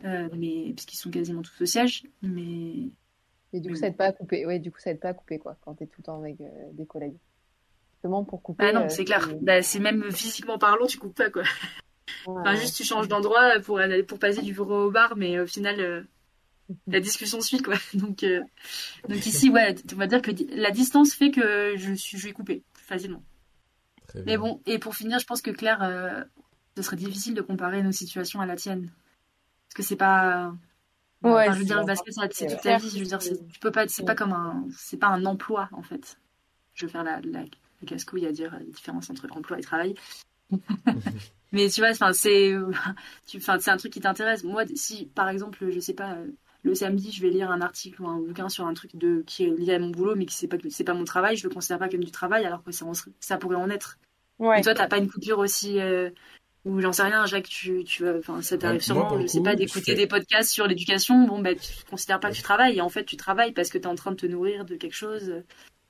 euh, 0.03 0.27
mais 0.35 0.73
parce 0.75 0.85
qu'ils 0.85 0.99
sont 0.99 1.09
quasiment 1.09 1.41
tous 1.41 1.61
au 1.61 1.65
siège, 1.65 2.03
mais 2.21 2.89
et 3.53 3.59
du 3.61 3.69
coup 3.69 3.75
ça 3.75 3.87
aide 3.87 3.95
pas 3.95 4.07
à 4.07 4.11
couper, 4.11 4.45
ouais, 4.45 4.59
du 4.59 4.69
coup 4.69 4.79
ça 4.79 4.91
aide 4.91 4.99
pas 4.99 5.09
à 5.09 5.13
couper 5.13 5.39
quoi 5.39 5.55
quand 5.61 5.75
tu 5.75 5.83
es 5.85 5.87
tout 5.87 6.01
le 6.01 6.03
temps 6.03 6.19
avec 6.19 6.41
euh, 6.41 6.45
des 6.73 6.85
collègues. 6.85 7.15
Justement 7.93 8.25
pour 8.25 8.41
couper. 8.41 8.65
Ah 8.65 8.73
non, 8.73 8.85
euh, 8.85 8.89
c'est 8.89 9.05
clair. 9.05 9.29
Bah, 9.41 9.61
c'est 9.61 9.79
même 9.79 10.11
physiquement 10.11 10.57
parlant, 10.57 10.85
tu 10.87 10.97
coupes 10.97 11.15
pas 11.15 11.29
quoi. 11.29 11.43
enfin, 12.25 12.55
juste 12.55 12.75
tu 12.75 12.83
changes 12.83 13.07
d'endroit 13.07 13.61
pour 13.63 13.79
pour 14.07 14.19
passer 14.19 14.41
du 14.41 14.51
bureau 14.51 14.87
au 14.87 14.91
bar, 14.91 15.15
mais 15.15 15.39
au 15.39 15.47
final 15.47 16.05
la 16.87 16.99
discussion 16.99 17.41
suit 17.41 17.61
quoi. 17.61 17.75
Donc 17.93 18.25
donc 19.07 19.25
ici 19.25 19.49
ouais, 19.51 19.75
on 19.93 19.97
va 19.97 20.07
dire 20.07 20.21
que 20.21 20.31
la 20.55 20.71
distance 20.71 21.13
fait 21.13 21.31
que 21.31 21.75
je 21.77 21.93
suis 21.93 22.17
je 22.17 22.27
vais 22.27 22.33
couper 22.33 22.63
facilement. 22.73 23.23
Mais 24.25 24.37
bon, 24.37 24.61
et 24.65 24.79
pour 24.79 24.95
finir, 24.95 25.19
je 25.19 25.25
pense 25.25 25.41
que 25.41 25.51
Claire, 25.51 25.81
euh, 25.83 26.23
ce 26.75 26.83
serait 26.83 26.95
difficile 26.95 27.33
de 27.33 27.41
comparer 27.41 27.83
nos 27.83 27.91
situations 27.91 28.41
à 28.41 28.45
la 28.45 28.55
tienne. 28.55 28.91
Parce 29.67 29.75
que 29.75 29.83
c'est 29.83 29.95
pas. 29.95 30.53
Ouais, 31.23 31.47
je 31.53 31.59
veux 31.59 31.65
dire, 31.65 31.79
le 31.79 31.85
basket, 31.85 32.13
c'est 32.33 32.47
toute 32.47 32.61
ta 32.61 32.77
vie. 32.77 32.89
Je 32.89 32.99
veux 32.99 33.05
dire, 33.05 33.19
tu 33.19 33.59
peux 33.59 33.71
pas, 33.71 33.87
c'est 33.87 34.03
pas 34.03 34.15
comme 34.15 34.33
un, 34.33 34.65
c'est 34.75 34.97
pas 34.97 35.07
un 35.07 35.25
emploi, 35.25 35.69
en 35.71 35.83
fait. 35.83 36.19
Je 36.73 36.85
vais 36.85 36.91
faire 36.91 37.03
la, 37.03 37.21
la, 37.21 37.41
la 37.41 37.87
casse-couille 37.87 38.25
à 38.25 38.31
dire 38.31 38.51
la 38.51 38.65
différence 38.65 39.09
entre 39.09 39.27
emploi 39.31 39.59
et 39.59 39.61
travail. 39.61 39.93
Mais 41.51 41.69
tu 41.69 41.81
vois, 41.81 41.91
enfin, 41.91 42.13
c'est, 42.13 42.55
tu, 43.27 43.37
enfin, 43.37 43.59
c'est 43.59 43.71
un 43.71 43.77
truc 43.77 43.93
qui 43.93 44.01
t'intéresse. 44.01 44.43
Moi, 44.43 44.63
si, 44.73 45.05
par 45.05 45.29
exemple, 45.29 45.69
je 45.69 45.79
sais 45.79 45.93
pas, 45.93 46.17
le 46.63 46.75
samedi, 46.75 47.11
je 47.11 47.21
vais 47.21 47.29
lire 47.29 47.49
un 47.49 47.61
article 47.61 48.01
ou 48.01 48.07
un 48.07 48.19
bouquin 48.19 48.49
sur 48.49 48.65
un 48.65 48.73
truc 48.73 48.95
de, 48.95 49.23
qui 49.25 49.45
est 49.45 49.49
lié 49.49 49.73
à 49.73 49.79
mon 49.79 49.89
boulot, 49.89 50.15
mais 50.15 50.25
qui 50.25 50.35
c'est 50.35 50.47
pas, 50.47 50.57
c'est 50.69 50.83
pas 50.83 50.93
mon 50.93 51.05
travail, 51.05 51.35
je 51.35 51.47
le 51.47 51.53
considère 51.53 51.79
pas 51.79 51.89
comme 51.89 52.03
du 52.03 52.11
travail, 52.11 52.45
alors 52.45 52.63
que 52.63 52.71
ça, 52.71 52.85
ça 53.19 53.37
pourrait 53.37 53.55
en 53.55 53.69
être. 53.69 53.97
Ouais. 54.37 54.59
Et 54.59 54.63
toi, 54.63 54.73
t'as 54.73 54.87
pas 54.87 54.97
une 54.97 55.09
coupure 55.09 55.39
aussi, 55.39 55.79
euh, 55.79 56.09
ou 56.65 56.79
j'en 56.79 56.93
sais 56.93 57.03
rien, 57.03 57.25
Jacques, 57.25 57.49
tu, 57.49 57.83
tu, 57.83 58.07
enfin, 58.07 58.41
ça 58.41 58.57
t'arrive 58.57 58.81
sûrement, 58.81 59.19
je 59.19 59.27
sais 59.27 59.41
pas, 59.41 59.55
d'écouter 59.55 59.95
des 59.95 60.07
podcasts 60.07 60.51
sur 60.51 60.67
l'éducation, 60.67 61.25
bon, 61.25 61.39
ben, 61.39 61.55
tu 61.55 61.83
considères 61.89 62.19
pas 62.19 62.29
que 62.29 62.35
tu 62.35 62.43
travailles, 62.43 62.77
et 62.77 62.81
en 62.81 62.89
fait, 62.89 63.05
tu 63.05 63.17
travailles 63.17 63.53
parce 63.53 63.69
que 63.69 63.79
t'es 63.79 63.87
en 63.87 63.95
train 63.95 64.11
de 64.11 64.17
te 64.17 64.27
nourrir 64.27 64.65
de 64.65 64.75
quelque 64.75 64.95
chose. 64.95 65.43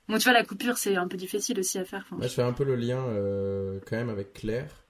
Bon, 0.08 0.16
tu 0.16 0.24
vois, 0.24 0.32
la 0.32 0.44
coupure, 0.44 0.78
c'est 0.78 0.96
un 0.96 1.06
peu 1.06 1.16
difficile 1.18 1.58
aussi 1.60 1.78
à 1.78 1.84
faire. 1.84 2.06
Moi, 2.10 2.26
je 2.26 2.32
fais 2.32 2.42
un 2.42 2.52
peu 2.52 2.64
le 2.64 2.76
lien, 2.76 3.04
euh, 3.08 3.78
quand 3.86 3.96
même, 3.96 4.10
avec 4.10 4.32
Claire, 4.32 4.86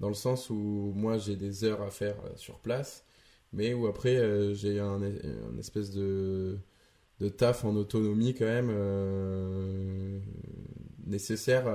dans 0.00 0.08
le 0.08 0.14
sens 0.14 0.50
où 0.50 0.92
moi, 0.94 1.16
j'ai 1.16 1.36
des 1.36 1.64
heures 1.64 1.82
à 1.82 1.90
faire 1.90 2.16
euh, 2.26 2.36
sur 2.36 2.58
place 2.60 3.04
mais 3.52 3.74
où 3.74 3.86
après 3.86 4.16
euh, 4.16 4.54
j'ai 4.54 4.78
un, 4.78 5.00
espèce 5.58 5.90
de, 5.90 6.58
de 7.20 7.28
taf 7.28 7.64
en 7.64 7.76
autonomie 7.76 8.34
quand 8.34 8.44
même 8.44 8.70
euh, 8.70 10.20
nécessaire 11.06 11.66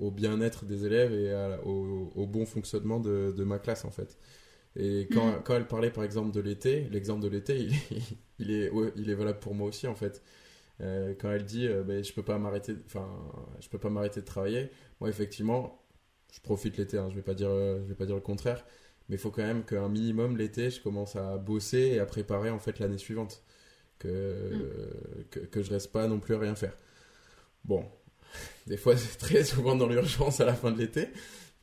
au 0.00 0.10
bien-être 0.10 0.64
des 0.64 0.86
élèves 0.86 1.12
et 1.12 1.58
au, 1.64 2.26
bon 2.26 2.46
fonctionnement 2.46 3.00
de, 3.00 3.34
de, 3.36 3.44
ma 3.44 3.58
classe 3.58 3.84
en 3.84 3.90
fait. 3.90 4.18
Et 4.76 5.08
quand, 5.12 5.32
mm. 5.32 5.42
quand, 5.44 5.56
elle 5.56 5.66
parlait 5.66 5.90
par 5.90 6.04
exemple 6.04 6.30
de 6.30 6.40
l'été, 6.40 6.88
l'exemple 6.90 7.22
de 7.22 7.28
l'été, 7.28 7.58
il, 7.58 7.74
il, 8.38 8.50
est, 8.52 8.70
il 8.96 9.10
est 9.10 9.14
valable 9.14 9.40
pour 9.40 9.54
moi 9.54 9.68
aussi 9.68 9.86
en 9.86 9.96
fait. 9.96 10.22
Euh, 10.80 11.14
quand 11.20 11.30
elle 11.30 11.44
dit 11.44 11.68
ben, 11.86 12.02
je 12.02 12.12
peux 12.12 12.22
pas 12.22 12.38
m'arrêter 12.38 12.74
enfin 12.86 13.06
je 13.60 13.68
peux 13.68 13.76
pas 13.76 13.90
m'arrêter 13.90 14.20
de 14.22 14.24
travailler 14.24 14.70
moi 14.98 15.10
effectivement 15.10 15.84
je 16.32 16.40
profite 16.40 16.78
l'été 16.78 16.96
hein, 16.96 17.08
je 17.10 17.16
vais 17.16 17.22
pas 17.22 17.34
dire 17.34 17.50
je 17.50 17.86
vais 17.86 17.94
pas 17.94 18.06
dire 18.06 18.14
le 18.14 18.22
contraire 18.22 18.64
mais 19.10 19.16
il 19.16 19.18
faut 19.18 19.32
quand 19.32 19.42
même 19.42 19.64
qu'un 19.64 19.88
minimum 19.88 20.36
l'été, 20.36 20.70
je 20.70 20.80
commence 20.80 21.16
à 21.16 21.36
bosser 21.36 21.80
et 21.80 21.98
à 21.98 22.06
préparer 22.06 22.48
en 22.48 22.60
fait 22.60 22.78
l'année 22.78 22.96
suivante. 22.96 23.42
Que, 23.98 24.08
mm. 24.08 25.24
que, 25.30 25.40
que, 25.40 25.62
je 25.62 25.70
reste 25.70 25.92
pas 25.92 26.06
non 26.06 26.20
plus 26.20 26.36
à 26.36 26.38
rien 26.38 26.54
faire. 26.54 26.74
Bon, 27.64 27.84
des 28.68 28.76
fois 28.76 28.96
c'est 28.96 29.18
très 29.18 29.42
souvent 29.44 29.74
dans 29.74 29.88
l'urgence 29.88 30.40
à 30.40 30.44
la 30.44 30.54
fin 30.54 30.70
de 30.70 30.78
l'été, 30.78 31.08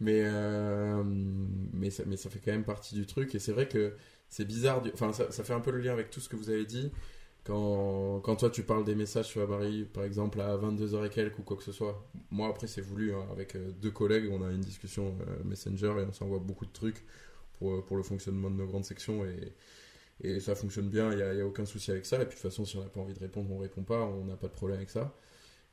mais, 0.02 0.22
euh, 0.26 1.02
mais, 1.06 1.90
ça, 1.90 2.03
mais 2.06 2.18
ça 2.18 2.30
fait 2.30 2.40
quand 2.44 2.52
même 2.52 2.65
partie 2.65 2.95
du 2.95 3.06
truc. 3.06 3.34
Et 3.34 3.40
c'est 3.40 3.53
vrai 3.53 3.68
que 3.69 3.94
c'est 4.28 4.45
bizarre, 4.45 4.84
enfin 4.94 5.14
ça, 5.14 5.32
ça, 5.32 5.45
fait 5.45 5.53
un 5.53 5.61
peu 5.61 5.72
le 5.72 5.80
lien 5.80 5.94
avec 5.94 6.10
tout 6.10 6.19
ce 6.19 6.28
que 6.28 6.36
vous 6.36 6.49
avez 6.49 6.65
dit. 6.65 6.91
Quand, 7.45 8.19
quand 8.19 8.36
toi 8.36 8.49
tu 8.49 8.64
parles 8.64 8.84
des 8.84 8.94
messages 8.94 9.28
sur 9.28 9.41
Abari, 9.41 9.86
par 9.86 10.03
exemple 10.03 10.41
à 10.41 10.57
22h 10.57 11.06
et 11.06 11.10
quelques 11.10 11.40
ou 11.40 11.44
quoi 11.44 11.56
que 11.56 11.64
ce 11.64 11.72
soit, 11.72 12.06
moi 12.30 12.49
après 12.49 12.68
c'est 12.68 12.82
voulu, 12.82 13.14
hein, 13.14 13.26
avec 13.32 13.56
euh, 13.56 13.72
deux 13.82 13.91
collègues, 13.91 14.30
on 14.34 14.45
a 14.45 14.52
une 14.52 14.60
discussion 14.60 15.15
euh, 15.22 15.44
Messenger 15.45 15.94
et 16.02 16.06
on 16.06 16.11
s'envoie 16.11 16.40
beaucoup 16.40 16.65
de 16.65 16.74
trucs 16.74 17.06
pour, 17.59 17.85
pour 17.85 17.97
le 17.97 18.03
fonctionnement 18.03 18.49
de 18.49 18.55
nos 18.55 18.65
grandes 18.67 18.85
sections 18.85 19.25
et, 19.25 19.53
et 20.23 20.39
ça 20.39 20.55
fonctionne 20.55 20.89
bien, 20.89 21.11
il 21.11 21.17
n'y 21.17 21.21
a, 21.23 21.29
a, 21.29 21.45
aucun 21.45 21.65
souci 21.65 21.91
avec 21.91 22.05
ça. 22.05 22.15
Et 22.17 22.25
puis 22.25 22.29
de 22.38 22.41
toute 22.41 22.49
façon, 22.49 22.65
si 22.65 22.77
on 22.77 22.84
n'a 22.84 22.89
pas 22.89 22.99
envie 22.99 23.13
de 23.13 23.19
répondre, 23.19 23.49
on 23.51 23.59
répond 23.59 23.84
pas, 23.84 24.03
on 24.03 24.25
n'a 24.25 24.35
pas 24.35 24.47
de 24.47 24.53
problème 24.53 24.77
avec 24.77 24.89
ça. 24.89 25.13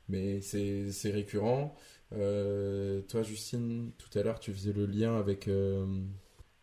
Mais 0.07 0.41
c'est 0.41 1.11
récurrent. 1.11 1.75
Euh, 2.13 3.01
toi, 3.01 3.23
Justine, 3.23 3.91
tout 3.97 4.17
à 4.17 4.21
l'heure, 4.21 4.39
tu 4.39 4.53
faisais 4.53 4.71
le 4.71 4.85
lien 4.85 5.17
avec. 5.17 5.47
Euh, 5.47 5.85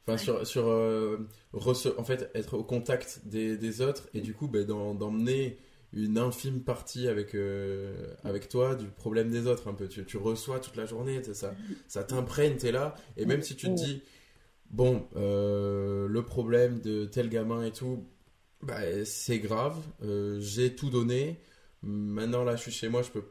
enfin, 0.06 0.16
sur. 0.16 0.46
sur 0.46 0.68
euh, 0.68 1.28
en 1.52 2.04
fait, 2.04 2.30
être 2.34 2.54
au 2.54 2.62
contact 2.62 3.22
des, 3.24 3.56
des 3.56 3.80
autres 3.80 4.08
et 4.14 4.20
du 4.20 4.32
coup, 4.32 4.46
ben, 4.46 4.64
d'emmener 4.64 5.58
une 5.92 6.18
infime 6.18 6.62
partie 6.62 7.06
avec, 7.08 7.34
euh, 7.34 8.14
avec 8.24 8.48
toi 8.48 8.74
du 8.74 8.86
problème 8.86 9.30
des 9.30 9.46
autres 9.46 9.68
un 9.68 9.74
peu. 9.74 9.88
Tu, 9.88 10.04
tu 10.04 10.16
reçois 10.16 10.58
toute 10.58 10.76
la 10.76 10.86
journée, 10.86 11.22
ça, 11.34 11.54
ça 11.88 12.04
t'imprègne, 12.04 12.56
t'es 12.56 12.72
là. 12.72 12.94
Et 13.16 13.26
même 13.26 13.42
si 13.42 13.56
tu 13.56 13.66
te 13.66 13.72
dis, 13.72 14.02
bon, 14.72 15.06
euh, 15.16 16.08
le 16.08 16.24
problème 16.24 16.80
de 16.80 17.04
tel 17.04 17.28
gamin 17.28 17.64
et 17.64 17.72
tout, 17.72 18.06
bah, 18.62 19.04
c'est 19.04 19.38
grave, 19.38 19.76
euh, 20.02 20.40
j'ai 20.40 20.74
tout 20.74 20.90
donné. 20.90 21.40
Maintenant 21.82 22.44
là, 22.44 22.56
je 22.56 22.62
suis 22.62 22.72
chez 22.72 22.88
moi, 22.88 23.02
je 23.02 23.10
peux 23.10 23.24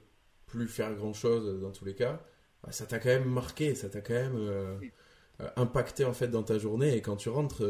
plus 0.48 0.68
faire 0.68 0.94
grand 0.96 1.14
chose 1.14 1.62
dans 1.62 1.72
tous 1.72 1.86
les 1.86 1.96
cas. 1.96 2.22
Bah, 2.64 2.72
ça 2.72 2.86
t'a 2.86 3.00
quand 3.00 3.10
même 3.10 3.30
marqué, 3.30 3.76
ça 3.76 3.90
t'a 3.90 4.02
quand 4.02 4.14
même 4.14 4.82
impacté 5.56 6.06
en 6.06 6.14
fait 6.14 6.28
dans 6.28 6.44
ta 6.44 6.60
journée. 6.60 6.96
Et 6.96 7.02
quand 7.02 7.16
tu 7.18 7.30
rentres, 7.30 7.64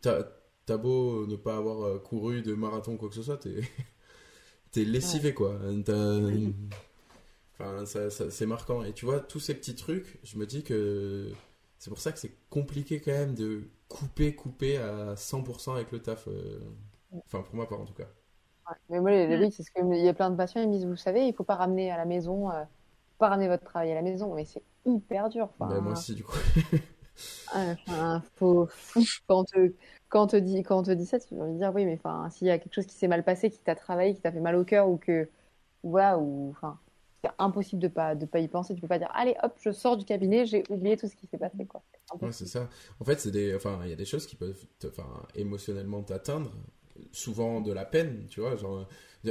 t'as 0.00 0.76
beau 0.78 1.26
ne 1.26 1.36
pas 1.36 1.56
avoir 1.56 2.02
couru 2.02 2.42
de 2.42 2.54
marathon 2.54 2.94
ou 2.94 2.96
quoi 2.96 3.08
que 3.08 3.14
ce 3.14 3.22
soit, 3.22 3.38
t'es 3.38 3.62
t'es 4.72 4.84
lessivé 4.84 5.34
quoi. 5.34 5.58
Enfin, 7.58 7.86
ça, 7.86 8.10
c'est 8.10 8.46
marquant. 8.46 8.82
Et 8.84 8.92
tu 8.92 9.04
vois, 9.04 9.20
tous 9.20 9.40
ces 9.40 9.54
petits 9.54 9.74
trucs, 9.74 10.18
je 10.24 10.38
me 10.38 10.46
dis 10.46 10.62
que 10.62 11.30
c'est 11.82 11.90
pour 11.90 11.98
ça 11.98 12.12
que 12.12 12.18
c'est 12.20 12.36
compliqué 12.48 13.00
quand 13.00 13.10
même 13.10 13.34
de 13.34 13.64
couper, 13.88 14.36
couper 14.36 14.76
à 14.76 15.16
100% 15.16 15.74
avec 15.74 15.90
le 15.90 15.98
taf. 15.98 16.28
Euh. 16.28 16.60
Enfin, 17.26 17.42
pour 17.42 17.56
moi, 17.56 17.68
pas 17.68 17.74
en 17.74 17.84
tout 17.84 17.92
cas. 17.92 18.06
Mais 18.88 19.00
moi, 19.00 19.10
les, 19.10 19.50
c'est 19.50 19.64
ce 19.64 19.70
que 19.72 19.80
il 19.80 20.04
y 20.04 20.08
a 20.08 20.14
plein 20.14 20.30
de 20.30 20.36
patients, 20.36 20.62
ils 20.62 20.68
me 20.68 20.74
disent, 20.74 20.86
vous 20.86 20.94
savez, 20.94 21.26
il 21.26 21.34
faut 21.34 21.42
pas 21.42 21.56
ramener 21.56 21.90
à 21.90 21.96
la 21.96 22.04
maison, 22.04 22.52
euh, 22.52 22.62
pas 23.18 23.30
ramener 23.30 23.48
votre 23.48 23.64
travail 23.64 23.90
à 23.90 23.96
la 23.96 24.02
maison, 24.02 24.32
mais 24.32 24.44
c'est 24.44 24.62
hyper 24.86 25.28
dur. 25.28 25.48
Enfin, 25.58 25.74
bah, 25.74 25.80
moi 25.80 25.94
aussi, 25.94 26.14
du 26.14 26.22
coup. 26.22 26.36
enfin, 27.52 28.22
faut, 28.36 28.68
quand, 29.26 29.46
quand 30.08 30.22
on 30.22 30.26
te 30.28 30.36
dit, 30.36 30.62
quand 30.62 30.84
te 30.84 30.92
dit 30.92 31.04
ça, 31.04 31.18
tu 31.18 31.34
vas 31.34 31.46
me 31.46 31.58
dire 31.58 31.72
oui, 31.74 31.84
mais 31.84 31.94
enfin, 31.94 32.30
s'il 32.30 32.46
y 32.46 32.50
a 32.52 32.60
quelque 32.60 32.74
chose 32.74 32.86
qui 32.86 32.94
s'est 32.94 33.08
mal 33.08 33.24
passé, 33.24 33.50
qui 33.50 33.58
t'a 33.58 33.74
travaillé, 33.74 34.14
qui 34.14 34.20
t'a 34.20 34.30
fait 34.30 34.38
mal 34.38 34.54
au 34.54 34.64
cœur, 34.64 34.88
ou 34.88 34.98
que, 34.98 35.28
voilà, 35.82 36.16
ou 36.16 36.50
enfin, 36.50 36.78
c'est 37.22 37.30
impossible 37.38 37.80
de 37.80 37.88
pas 37.88 38.14
de 38.14 38.26
pas 38.26 38.40
y 38.40 38.48
penser. 38.48 38.74
Tu 38.74 38.80
peux 38.80 38.88
pas 38.88 38.98
dire 38.98 39.10
allez 39.14 39.36
hop, 39.42 39.54
je 39.60 39.70
sors 39.70 39.96
du 39.96 40.04
cabinet, 40.04 40.46
j'ai 40.46 40.64
oublié 40.68 40.96
tout 40.96 41.08
ce 41.08 41.16
qui 41.16 41.26
s'est 41.26 41.38
passé 41.38 41.66
quoi. 41.66 41.82
Ouais, 42.20 42.32
c'est 42.32 42.46
ça. 42.46 42.68
En 43.00 43.04
fait, 43.04 43.20
c'est 43.20 43.30
des, 43.30 43.54
enfin, 43.54 43.80
il 43.84 43.90
y 43.90 43.92
a 43.92 43.96
des 43.96 44.04
choses 44.04 44.26
qui 44.26 44.36
peuvent, 44.36 44.58
enfin, 44.86 45.08
émotionnellement 45.34 46.02
t'atteindre. 46.02 46.52
Souvent 47.10 47.60
de 47.60 47.72
la 47.72 47.84
peine, 47.84 48.26
tu 48.28 48.40
vois. 48.40 48.54
Genre, 48.56 48.86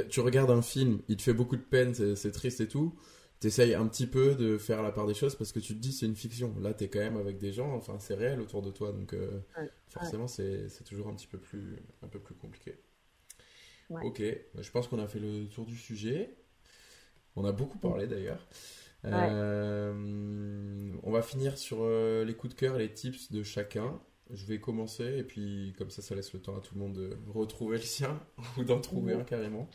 tu 0.08 0.20
regardes 0.20 0.50
un 0.50 0.62
film, 0.62 1.00
il 1.08 1.16
te 1.16 1.22
fait 1.22 1.32
beaucoup 1.32 1.56
de 1.56 1.62
peine, 1.62 1.94
c'est 1.94 2.32
triste 2.32 2.60
et 2.60 2.68
tout 2.68 2.94
t'essayes 3.42 3.74
un 3.74 3.88
petit 3.88 4.06
peu 4.06 4.36
de 4.36 4.56
faire 4.56 4.82
la 4.82 4.92
part 4.92 5.04
des 5.08 5.14
choses 5.14 5.34
parce 5.34 5.50
que 5.50 5.58
tu 5.58 5.74
te 5.74 5.80
dis 5.80 5.92
c'est 5.92 6.06
une 6.06 6.14
fiction. 6.14 6.54
Là, 6.60 6.74
tu 6.74 6.84
es 6.84 6.88
quand 6.88 7.00
même 7.00 7.16
avec 7.16 7.38
des 7.38 7.52
gens, 7.52 7.74
enfin, 7.74 7.98
c'est 7.98 8.14
réel 8.14 8.40
autour 8.40 8.62
de 8.62 8.70
toi, 8.70 8.92
donc 8.92 9.12
euh, 9.14 9.40
forcément, 9.88 10.28
c'est 10.28 10.68
toujours 10.84 11.08
un 11.08 11.14
petit 11.14 11.26
peu 11.26 11.38
plus, 11.38 11.82
un 12.02 12.08
peu 12.08 12.20
plus 12.20 12.36
compliqué. 12.36 12.76
Ok, 13.90 14.22
je 14.22 14.70
pense 14.70 14.88
qu'on 14.88 15.00
a 15.00 15.08
fait 15.08 15.18
le 15.18 15.48
tour 15.48 15.66
du 15.66 15.76
sujet. 15.76 16.34
On 17.36 17.44
a 17.44 17.52
beaucoup 17.52 17.78
parlé 17.78 18.06
d'ailleurs. 18.06 18.46
Euh, 19.04 20.92
on 21.02 21.10
va 21.10 21.22
finir 21.22 21.58
sur 21.58 21.78
euh, 21.80 22.24
les 22.24 22.34
coups 22.34 22.54
de 22.54 22.58
cœur 22.58 22.76
et 22.76 22.78
les 22.78 22.92
tips 22.92 23.32
de 23.32 23.42
chacun. 23.42 24.00
Je 24.30 24.46
vais 24.46 24.60
commencer 24.60 25.18
et 25.18 25.24
puis 25.24 25.74
comme 25.76 25.90
ça, 25.90 26.02
ça 26.02 26.14
laisse 26.14 26.32
le 26.32 26.40
temps 26.40 26.56
à 26.56 26.60
tout 26.60 26.74
le 26.74 26.80
monde 26.80 26.94
de 26.94 27.16
retrouver 27.28 27.78
le 27.78 27.82
sien 27.82 28.20
ou 28.56 28.64
d'en 28.64 28.80
trouver 28.80 29.14
un 29.14 29.24
carrément. 29.24 29.68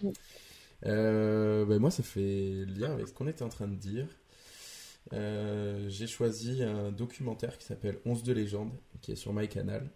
Euh, 0.85 1.65
ben 1.65 1.79
moi, 1.79 1.91
ça 1.91 2.03
fait 2.03 2.65
lien 2.65 2.93
avec 2.93 3.07
ce 3.07 3.13
qu'on 3.13 3.27
était 3.27 3.43
en 3.43 3.49
train 3.49 3.67
de 3.67 3.75
dire. 3.75 4.07
Euh, 5.13 5.87
j'ai 5.89 6.07
choisi 6.07 6.63
un 6.63 6.91
documentaire 6.91 7.57
qui 7.57 7.65
s'appelle 7.65 7.99
11 8.05 8.23
de 8.23 8.33
légende, 8.33 8.71
qui 9.01 9.13
est 9.13 9.15
sur 9.15 9.33
MyCanal, 9.33 9.89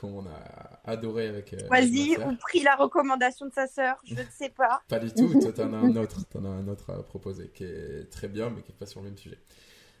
qu'on 0.00 0.26
a 0.26 0.80
adoré 0.84 1.28
avec. 1.28 1.52
Euh, 1.52 1.58
Vas-y, 1.68 2.16
ou 2.16 2.36
pris 2.36 2.62
la 2.62 2.76
recommandation 2.76 3.46
de 3.46 3.52
sa 3.52 3.66
sœur, 3.66 4.00
je 4.04 4.14
ne 4.14 4.24
sais 4.30 4.50
pas. 4.50 4.80
pas 4.88 4.98
du 4.98 5.12
tout, 5.12 5.38
toi 5.40 5.52
t'en 5.52 5.72
as 5.72 5.78
un 5.78 5.96
autre, 5.96 6.24
t'en 6.28 6.44
as 6.44 6.48
un 6.48 6.68
autre 6.68 6.90
à 6.90 7.02
proposer 7.02 7.50
qui 7.54 7.64
est 7.64 8.10
très 8.10 8.28
bien, 8.28 8.50
mais 8.50 8.62
qui 8.62 8.72
n'est 8.72 8.78
pas 8.78 8.86
sur 8.86 9.00
le 9.00 9.06
même 9.06 9.18
sujet. 9.18 9.38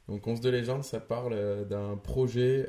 Donc 0.08 0.26
11 0.26 0.40
de 0.40 0.50
légende, 0.50 0.84
ça 0.84 1.00
parle 1.00 1.66
d'un 1.68 1.96
projet 1.96 2.68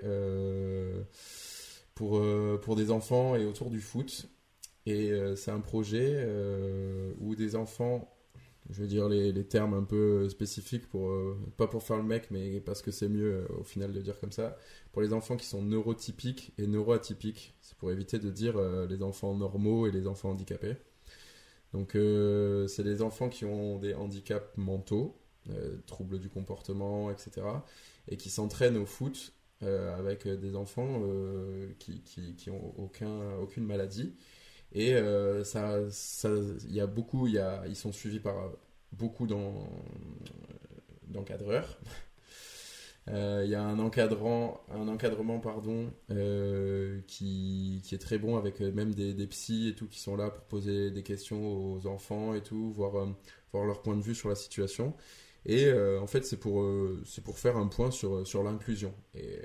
pour, 1.95 2.21
pour 2.61 2.75
des 2.75 2.91
enfants 2.91 3.35
et 3.35 3.45
autour 3.45 3.69
du 3.69 3.81
foot. 3.81 4.27
Et 4.85 5.11
euh, 5.11 5.35
c'est 5.35 5.51
un 5.51 5.59
projet 5.59 6.15
euh, 6.15 7.13
où 7.19 7.35
des 7.35 7.55
enfants, 7.55 8.09
je 8.71 8.81
veux 8.81 8.87
dire 8.87 9.09
les, 9.09 9.31
les 9.31 9.43
termes 9.45 9.73
un 9.73 9.83
peu 9.83 10.29
spécifiques, 10.29 10.87
pour, 10.89 11.09
euh, 11.09 11.37
pas 11.57 11.67
pour 11.67 11.83
faire 11.83 11.97
le 11.97 12.03
mec, 12.03 12.31
mais 12.31 12.61
parce 12.61 12.81
que 12.81 12.91
c'est 12.91 13.09
mieux 13.09 13.45
au 13.59 13.63
final 13.63 13.91
de 13.91 14.01
dire 14.01 14.19
comme 14.19 14.31
ça, 14.31 14.57
pour 14.93 15.01
les 15.01 15.13
enfants 15.13 15.35
qui 15.35 15.45
sont 15.45 15.61
neurotypiques 15.61 16.53
et 16.57 16.67
neuroatypiques. 16.67 17.53
C'est 17.61 17.77
pour 17.77 17.91
éviter 17.91 18.17
de 18.17 18.29
dire 18.29 18.59
les 18.89 19.03
enfants 19.03 19.35
normaux 19.35 19.87
et 19.87 19.91
les 19.91 20.07
enfants 20.07 20.31
handicapés. 20.31 20.75
Donc 21.73 21.91
c'est 21.93 22.83
des 22.83 23.01
enfants 23.01 23.29
qui 23.29 23.45
ont 23.45 23.77
des 23.79 23.93
handicaps 23.93 24.57
mentaux, 24.57 25.17
troubles 25.85 26.19
du 26.19 26.29
comportement, 26.29 27.09
etc. 27.11 27.47
Et 28.07 28.17
qui 28.17 28.29
s'entraînent 28.29 28.77
au 28.77 28.85
foot 28.85 29.33
avec 29.61 30.27
des 30.27 30.55
enfants 30.55 31.01
qui, 31.79 32.01
qui, 32.01 32.35
qui, 32.35 32.49
ont 32.49 32.73
aucun, 32.77 33.35
aucune 33.41 33.65
maladie 33.65 34.13
et 34.73 34.95
euh, 34.95 35.43
ça, 35.43 35.79
y 36.69 36.79
a 36.79 36.87
beaucoup, 36.87 37.27
ils 37.27 37.75
sont 37.75 37.91
suivis 37.91 38.19
par 38.19 38.51
beaucoup 38.93 39.27
d'encadreurs. 41.07 41.79
Euh, 43.07 43.41
il 43.43 43.49
y 43.49 43.55
a 43.55 43.63
un 43.63 43.79
encadrant, 43.79 44.61
un 44.69 44.87
encadrement 44.87 45.39
pardon, 45.39 45.91
euh, 46.11 47.01
qui, 47.07 47.81
qui, 47.83 47.95
est 47.95 47.97
très 47.97 48.19
bon 48.19 48.37
avec 48.37 48.59
même 48.59 48.93
des, 48.93 49.15
des, 49.15 49.25
psys 49.25 49.69
et 49.69 49.73
tout 49.73 49.87
qui 49.87 49.99
sont 49.99 50.15
là 50.15 50.29
pour 50.29 50.43
poser 50.43 50.91
des 50.91 51.01
questions 51.01 51.73
aux 51.73 51.87
enfants 51.87 52.35
et 52.35 52.43
tout, 52.43 52.71
voir, 52.71 53.07
voir 53.51 53.65
leur 53.65 53.81
point 53.81 53.97
de 53.97 54.03
vue 54.03 54.13
sur 54.13 54.29
la 54.29 54.35
situation. 54.35 54.93
Et 55.45 55.71
en 55.73 56.05
fait, 56.05 56.23
c'est 56.23 56.37
pour, 56.37 56.63
c'est 57.03 57.23
pour 57.23 57.39
faire 57.39 57.57
un 57.57 57.67
point 57.67 57.89
sur, 57.89 58.27
sur 58.27 58.43
l'inclusion. 58.43 58.93
Et 59.15 59.39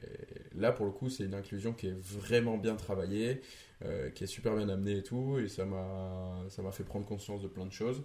là, 0.55 0.71
pour 0.73 0.85
le 0.85 0.93
coup, 0.93 1.09
c'est 1.09 1.25
une 1.25 1.35
inclusion 1.35 1.73
qui 1.73 1.87
est 1.87 1.99
vraiment 1.99 2.59
bien 2.59 2.77
travaillée. 2.77 3.41
Euh, 3.85 4.09
qui 4.09 4.25
est 4.25 4.27
super 4.27 4.57
bien 4.57 4.71
amené 4.71 4.99
et 4.99 5.03
tout, 5.03 5.39
et 5.39 5.49
ça 5.49 5.67
m'a, 5.67 6.73
fait 6.73 6.83
prendre 6.83 7.05
conscience 7.05 7.43
de 7.43 7.47
plein 7.47 7.67
de 7.67 7.73
choses, 7.73 8.03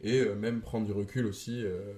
et 0.00 0.20
euh, 0.20 0.34
même 0.34 0.62
prendre 0.62 0.86
du 0.86 0.92
recul 0.92 1.26
aussi 1.26 1.62
euh, 1.62 1.92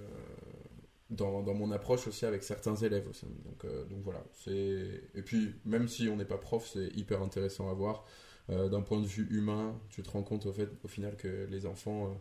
dans, 1.09 1.40
dans, 1.40 1.55
mon 1.55 1.70
approche 1.70 2.09
aussi 2.09 2.27
avec 2.27 2.43
certains 2.43 2.74
élèves. 2.74 3.09
Donc, 3.44 3.64
donc 3.89 4.01
voilà, 4.02 4.24
et 4.48 5.23
puis 5.24 5.55
même 5.64 5.86
si 5.86 6.09
on 6.09 6.16
n'est 6.16 6.24
pas 6.24 6.36
prof, 6.36 6.69
c'est 6.73 6.89
hyper 6.97 7.23
intéressant 7.23 7.70
à 7.70 7.74
voir. 7.74 8.05
d'un 8.48 8.82
point 8.82 9.01
de 9.01 9.06
vue 9.06 9.28
humain, 9.31 9.81
tu 9.89 10.02
te 10.02 10.10
rends 10.10 10.24
compte 10.24 10.47
au, 10.47 10.52
fait, 10.52 10.69
au 10.82 10.89
final 10.89 11.16
que 11.16 11.47
les 11.48 11.64
enfants 11.64 12.20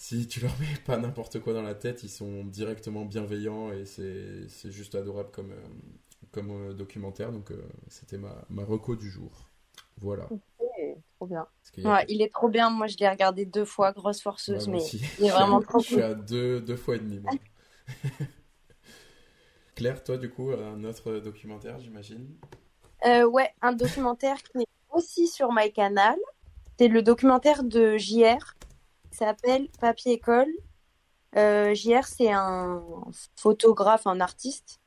si 0.00 0.28
tu 0.28 0.40
leur 0.40 0.52
mets 0.60 0.66
pas 0.86 0.96
n'importe 0.96 1.40
quoi 1.40 1.52
dans 1.52 1.62
la 1.62 1.74
tête, 1.74 2.04
ils 2.04 2.08
sont 2.08 2.44
directement 2.44 3.04
bienveillants 3.04 3.72
et 3.72 3.84
c'est, 3.84 4.70
juste 4.70 4.94
adorable 4.94 5.30
comme, 5.32 5.52
comme 6.30 6.72
documentaire. 6.72 7.32
Donc 7.32 7.52
c'était 7.88 8.16
ma, 8.16 8.34
ma 8.48 8.64
reco 8.64 8.94
du 8.94 9.10
jour. 9.10 9.48
Voilà. 10.00 10.28
trop 11.16 11.26
bien. 11.26 11.46
il 12.08 12.22
est 12.22 12.32
trop 12.32 12.48
bien. 12.48 12.70
Moi, 12.70 12.86
je 12.86 12.96
l'ai 12.98 13.08
regardé 13.08 13.44
deux 13.44 13.64
fois, 13.64 13.92
grosse 13.92 14.22
forceuse, 14.22 14.68
mais 14.68 14.82
il 15.18 15.26
est 15.26 15.30
vraiment 15.30 15.60
trop 15.60 15.80
Je 15.80 15.86
suis 15.86 16.02
à 16.02 16.14
deux, 16.14 16.60
deux 16.60 16.76
fois 16.76 16.94
et 16.96 17.00
demi. 17.00 17.20
Claire, 19.74 20.02
toi, 20.04 20.16
du 20.16 20.30
coup, 20.30 20.50
un 20.52 20.84
autre 20.84 21.18
documentaire, 21.18 21.80
j'imagine? 21.80 22.36
Euh, 23.04 23.24
Ouais, 23.24 23.50
un 23.62 23.72
documentaire 23.72 24.40
qui 24.42 24.62
est 24.62 24.68
aussi 24.90 25.26
sur 25.26 25.52
MyCanal. 25.52 26.16
C'est 26.78 26.88
le 26.88 27.02
documentaire 27.02 27.64
de 27.64 27.96
JR. 27.96 28.54
Ça 29.10 29.26
s'appelle 29.26 29.68
Papier 29.80 30.14
École. 30.14 30.48
Euh, 31.36 31.74
JR, 31.74 32.04
c'est 32.04 32.30
un 32.32 32.82
photographe, 33.36 34.06
un 34.06 34.20
artiste. 34.20 34.80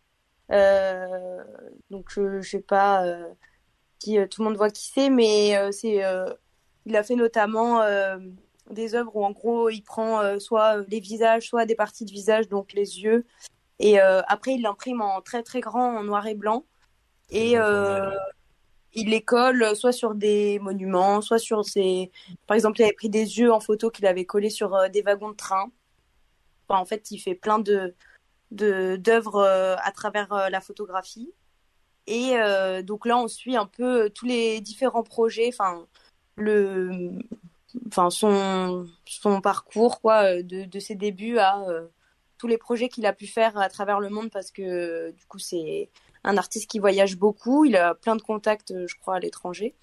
Euh, 0.52 1.44
donc, 1.90 2.10
je 2.12 2.22
ne 2.22 2.42
sais 2.42 2.62
pas 2.62 3.06
euh, 3.06 3.28
euh, 4.10 4.28
tout 4.28 4.42
le 4.42 4.50
monde 4.50 4.58
voit 4.58 4.70
qui 4.70 4.90
c'est, 4.94 5.10
mais 5.10 5.56
euh, 5.58 5.72
c'est, 5.72 6.02
il 6.86 6.96
a 6.96 7.04
fait 7.04 7.16
notamment 7.16 7.82
des 8.70 8.96
œuvres 8.96 9.16
où 9.16 9.24
en 9.24 9.32
gros 9.32 9.70
il 9.70 9.82
prend 9.82 10.40
soit 10.40 10.78
les 10.88 11.00
visages, 11.00 11.48
soit 11.48 11.66
des 11.66 11.76
parties 11.76 12.06
de 12.06 12.12
visage, 12.12 12.48
donc 12.48 12.74
les 12.74 13.02
yeux, 13.02 13.26
et 13.80 14.00
après 14.00 14.54
il 14.54 14.62
l'imprime 14.62 15.02
en 15.02 15.22
très 15.22 15.44
très 15.44 15.60
grand 15.60 15.98
en 15.98 16.04
noir 16.04 16.26
et 16.26 16.36
blanc, 16.36 16.66
et 17.30 17.56
il 18.94 19.10
les 19.10 19.22
colle 19.22 19.76
soit 19.76 19.92
sur 19.92 20.16
des 20.16 20.60
monuments, 20.60 21.22
soit 21.22 21.40
sur 21.40 21.66
ses. 21.66 22.12
Par 22.48 22.56
exemple, 22.56 22.80
il 22.80 22.84
avait 22.84 22.94
pris 22.94 23.10
des 23.10 23.40
yeux 23.40 23.52
en 23.52 23.60
photo 23.60 23.90
qu'il 23.90 24.06
avait 24.06 24.26
collés 24.26 24.50
sur 24.50 24.90
des 24.90 25.02
wagons 25.02 25.30
de 25.32 25.36
train. 25.36 25.72
En 26.70 26.86
fait, 26.86 27.12
il 27.12 27.20
fait 27.20 27.36
plein 27.36 27.60
de 27.60 27.96
d'œuvres 28.52 29.42
à 29.42 29.92
travers 29.92 30.50
la 30.50 30.62
photographie. 30.62 31.34
Et 32.08 32.36
euh, 32.36 32.82
donc 32.82 33.06
là, 33.06 33.18
on 33.18 33.28
suit 33.28 33.56
un 33.56 33.66
peu 33.66 34.06
euh, 34.06 34.10
tous 34.10 34.26
les 34.26 34.60
différents 34.62 35.04
projets, 35.04 35.50
enfin 35.54 35.86
le, 36.36 37.12
enfin 37.88 38.10
son 38.10 38.88
son 39.06 39.42
parcours 39.42 40.02
quoi, 40.02 40.24
euh, 40.24 40.44
de, 40.44 40.66
de 40.66 40.80
ses 40.80 40.96
débuts 40.96 41.38
à 41.38 41.64
tous 42.38 42.48
les 42.48 42.58
projets 42.58 42.90
qu'il 42.90 43.06
a 43.06 43.14
pu 43.14 43.28
faire 43.28 43.58
à 43.58 43.70
travers 43.70 44.00
le 44.00 44.10
monde 44.10 44.32
parce 44.32 44.52
que 44.52 45.12
du 45.12 45.26
coup 45.26 45.40
c'est 45.40 45.90
un 46.24 46.38
artiste 46.38 46.70
qui 46.70 46.80
voyage 46.80 47.18
beaucoup, 47.18 47.66
il 47.66 47.76
a 47.76 47.96
plein 47.96 48.16
de 48.16 48.22
contacts, 48.22 48.74
je 48.86 48.96
crois, 49.00 49.16
à 49.16 49.20
l'étranger. 49.20 49.76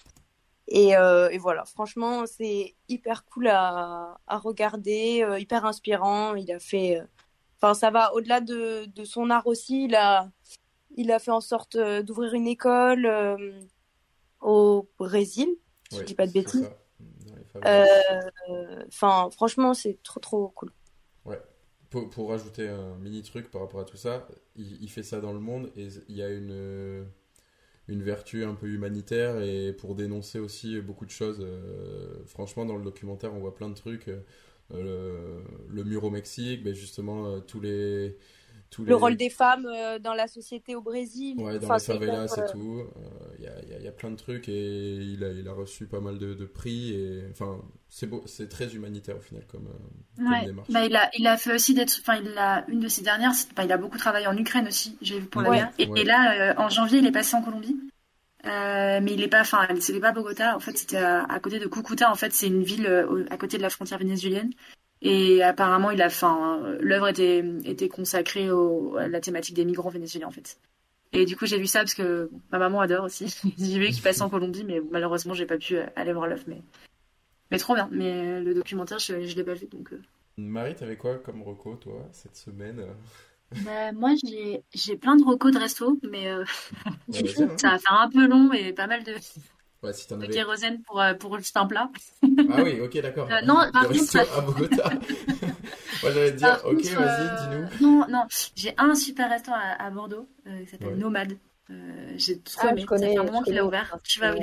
Et, 0.67 0.95
euh, 0.95 1.29
et 1.29 1.37
voilà, 1.39 1.65
franchement, 1.65 2.25
c'est 2.27 2.75
hyper 2.87 3.25
cool 3.25 3.47
à, 3.47 4.19
à 4.27 4.37
regarder, 4.37 5.23
euh, 5.23 5.39
hyper 5.39 5.65
inspirant. 5.65 6.35
Il 6.35 6.51
a 6.51 6.59
fait, 6.59 6.99
euh, 6.99 7.05
enfin, 7.57 7.73
ça 7.73 7.89
va 7.89 8.13
au-delà 8.13 8.39
de, 8.39 8.85
de 8.85 9.03
son 9.03 9.31
art 9.31 9.47
aussi. 9.47 9.85
Il 9.85 9.95
a, 9.95 10.29
il 10.95 11.11
a 11.11 11.17
fait 11.19 11.31
en 11.31 11.41
sorte 11.41 11.75
euh, 11.75 12.03
d'ouvrir 12.03 12.33
une 12.35 12.47
école 12.47 13.05
euh, 13.07 13.59
au 14.41 14.87
Brésil, 14.99 15.49
si 15.91 15.99
je 15.99 16.03
dis 16.03 16.15
pas 16.15 16.27
de 16.27 16.33
bêtises. 16.33 16.69
Euh, 17.65 18.29
Enfin, 18.87 19.29
franchement, 19.31 19.73
c'est 19.73 19.97
trop 20.03 20.19
trop 20.19 20.49
cool. 20.49 20.71
Pour, 21.89 22.09
pour 22.09 22.29
rajouter 22.29 22.67
un 22.69 22.95
mini 22.97 23.23
truc 23.23 23.49
par 23.49 23.61
rapport 23.61 23.79
à 23.79 23.85
tout 23.85 23.97
ça, 23.97 24.27
il, 24.55 24.89
fait 24.89 25.01
ça 25.03 25.19
dans 25.21 25.33
le 25.33 25.39
monde 25.39 25.71
et 25.75 25.87
il 26.07 26.15
y 26.15 26.21
a 26.21 26.29
une, 26.29 27.03
une 27.87 28.03
vertu 28.03 28.43
un 28.45 28.55
peu 28.55 28.67
humanitaire 28.67 29.41
et 29.41 29.73
pour 29.73 29.95
dénoncer 29.95 30.39
aussi 30.39 30.81
beaucoup 30.81 31.05
de 31.05 31.11
choses. 31.11 31.39
euh, 31.41 32.23
franchement, 32.27 32.65
dans 32.65 32.77
le 32.77 32.83
documentaire, 32.83 33.33
on 33.33 33.39
voit 33.39 33.55
plein 33.55 33.69
de 33.69 33.75
trucs. 33.75 34.07
euh, 34.09 34.21
le, 34.71 35.43
le 35.69 35.83
mur 35.83 36.03
au 36.05 36.09
Mexique, 36.11 36.61
mais 36.65 36.73
justement, 36.75 37.27
euh, 37.27 37.39
tous 37.41 37.59
les. 37.61 38.17
Tous 38.69 38.83
Le 38.83 38.93
les... 38.93 39.01
rôle 39.01 39.17
des 39.17 39.29
femmes 39.29 39.65
euh, 39.65 39.99
dans 39.99 40.13
la 40.13 40.27
société 40.27 40.75
au 40.75 40.81
Brésil. 40.81 41.37
Ouais, 41.37 41.59
dans 41.59 41.73
les 41.73 41.79
c'est 41.79 41.93
favelas 41.93 42.25
et 42.37 42.41
euh, 42.41 42.51
tout. 42.51 42.83
Il 43.37 43.43
y, 43.43 43.47
a, 43.47 43.65
y 43.65 43.73
a- 43.73 43.79
y 43.79 43.87
a 43.87 43.91
plein 43.91 44.11
de 44.11 44.15
trucs 44.15 44.47
et 44.49 44.95
il 44.95 45.23
a, 45.23 45.31
il 45.31 45.47
a 45.47 45.53
reçu 45.53 45.87
pas 45.87 45.99
mal 46.01 46.17
de, 46.19 46.33
de 46.33 46.45
prix. 46.45 46.93
Et, 46.93 47.23
enfin, 47.31 47.61
c'est 47.87 48.07
beau, 48.07 48.23
c'est 48.25 48.47
très 48.49 48.75
humanitaire 48.75 49.17
au 49.17 49.21
final 49.21 49.45
comme, 49.47 49.67
euh, 49.67 50.23
comme 50.27 50.27
Ouais, 50.29 50.45
démarche. 50.45 50.67
bah, 50.69 50.85
il 50.85 50.95
a, 50.95 51.09
il 51.17 51.25
a 51.27 51.37
fait 51.37 51.53
aussi 51.53 51.73
d'être, 51.73 51.97
enfin, 52.01 52.17
il 52.21 52.37
a, 52.37 52.65
une 52.67 52.79
de 52.81 52.87
ses 52.89 53.01
dernières, 53.03 53.33
c'est- 53.33 53.53
bah, 53.55 53.63
il 53.63 53.71
a 53.71 53.77
beaucoup 53.77 53.97
travaillé 53.97 54.27
en 54.27 54.35
Ukraine 54.37 54.67
aussi, 54.67 54.97
j'ai 55.01 55.19
vu 55.19 55.27
pour 55.27 55.41
la 55.41 55.49
Ouais. 55.49 55.57
guerre. 55.57 55.71
Et, 55.79 55.87
Ouais. 55.87 56.01
et 56.01 56.03
là, 56.03 56.51
euh, 56.51 56.53
en 56.57 56.69
janvier, 56.69 56.99
il 56.99 57.05
est 57.05 57.11
passé 57.11 57.35
en 57.35 57.41
Colombie. 57.41 57.79
Euh, 58.45 58.99
mais 59.01 59.13
il 59.13 59.21
est 59.23 59.27
pas, 59.29 59.41
enfin, 59.41 59.67
c'était 59.81 59.99
pas 59.99 60.11
Bogota, 60.13 60.55
en 60.55 60.59
fait, 60.59 60.77
c'était 60.77 60.97
à, 60.97 61.23
à 61.25 61.39
côté 61.41 61.59
de 61.59 61.67
Cucuta, 61.67 62.11
en 62.11 62.15
fait, 62.15 62.33
c'est 62.33 62.47
une 62.47 62.63
ville 62.63 62.87
euh, 62.87 63.25
à 63.31 63.37
côté 63.37 63.57
de 63.57 63.61
la 63.63 63.69
frontière 63.69 63.99
vénézuélienne. 63.99 64.51
Et 65.01 65.41
apparemment, 65.43 65.91
il 65.91 66.01
a, 66.01 66.07
enfin, 66.07 66.61
l'œuvre 66.81 67.07
était, 67.07 67.43
était 67.63 67.87
consacrée 67.89 68.51
au, 68.51 68.97
à 68.97 69.07
la 69.07 69.21
thématique 69.21 69.55
des 69.55 69.65
migrants 69.65 69.89
vénézuéliens, 69.89 70.27
en 70.27 70.31
fait. 70.31 70.59
Et 71.13 71.25
du 71.25 71.35
coup, 71.37 71.45
j'ai 71.45 71.57
vu 71.57 71.67
ça 71.67 71.79
parce 71.79 71.93
que 71.93 72.29
ma 72.51 72.59
maman 72.59 72.81
adore 72.81 73.05
aussi. 73.05 73.25
J'ai 73.57 73.79
vu 73.79 73.89
qu'il 73.89 74.03
passait 74.03 74.21
en 74.21 74.29
Colombie, 74.29 74.63
mais 74.63 74.79
malheureusement, 74.91 75.33
j'ai 75.33 75.45
pas 75.47 75.57
pu 75.57 75.77
euh, 75.77 75.85
aller 75.95 76.13
voir 76.13 76.27
l'œuvre, 76.27 76.43
mais, 76.47 76.61
mais 77.51 77.57
trop 77.57 77.73
bien. 77.75 77.89
Mais 77.91 78.11
euh, 78.11 78.43
le 78.43 78.53
documentaire, 78.53 78.99
je, 78.99 79.23
je 79.25 79.35
l'ai 79.35 79.43
pas 79.43 79.55
vu, 79.55 79.67
donc, 79.67 79.91
euh, 79.93 80.01
Marie, 80.37 80.75
t'avais 80.75 80.97
quoi 80.97 81.17
comme 81.17 81.41
reco, 81.43 81.75
toi, 81.77 82.07
cette 82.11 82.35
semaine 82.35 82.85
Bah, 83.65 83.91
moi, 83.93 84.11
j'ai 84.23 84.63
j'ai 84.73 84.97
plein 84.97 85.15
de 85.15 85.23
recos 85.25 85.51
de 85.51 85.59
resto, 85.59 85.99
mais 86.03 86.27
euh, 86.29 86.45
Ouais, 87.07 87.21
vas-y, 87.23 87.43
hein. 87.43 87.57
ça 87.57 87.71
va 87.71 87.79
faire 87.79 87.93
un 87.93 88.09
peu 88.09 88.27
long 88.27 88.51
et 88.53 88.73
pas 88.73 88.87
mal 88.87 89.03
de, 89.03 89.13
Ouais, 89.81 89.93
si 89.93 90.07
t'en 90.07 90.17
de 90.17 90.23
avais. 90.25 90.33
kérosène 90.33 90.81
pour, 90.83 90.99
euh, 91.01 91.13
pour 91.13 91.37
juste 91.37 91.55
un 91.55 91.65
plat. 91.65 91.89
Ah 92.51 92.63
oui, 92.63 92.81
ok, 92.81 93.01
d'accord. 93.01 93.29
Euh, 93.31 93.41
non, 93.45 93.55
par 93.71 93.87
contre, 93.87 94.37
à 94.37 94.41
Bogota. 94.41 94.89
Moi, 96.03 96.11
j'allais 96.11 96.31
te 96.31 96.37
dire, 96.37 96.47
Par 96.61 96.65
ok, 96.65 96.75
contre, 96.77 96.95
vas-y, 96.95 97.21
euh, 97.21 97.29
dis-nous. 97.29 97.65
Non, 97.81 98.05
non, 98.09 98.23
j'ai 98.55 98.73
un 98.77 98.95
super 98.95 99.29
restaurant 99.29 99.57
à, 99.57 99.85
à 99.85 99.89
Bordeaux 99.89 100.27
euh, 100.47 100.63
qui 100.63 100.69
s'appelle 100.69 100.89
Ouais. 100.89 100.95
Nomade. 100.95 101.37
Euh, 101.69 102.13
j'ai 102.17 102.39
trop 102.39 102.61
Ah, 102.67 102.71
aimé. 102.71 102.81
je 102.81 102.85
connais, 102.87 103.07
ça 103.07 103.13
fait 103.13 103.19
un 103.19 103.23
moment 103.23 103.43
qu'il 103.43 103.57
a 103.57 103.65
ouvert. 103.65 103.97
Tu 104.03 104.19
vas 104.19 104.33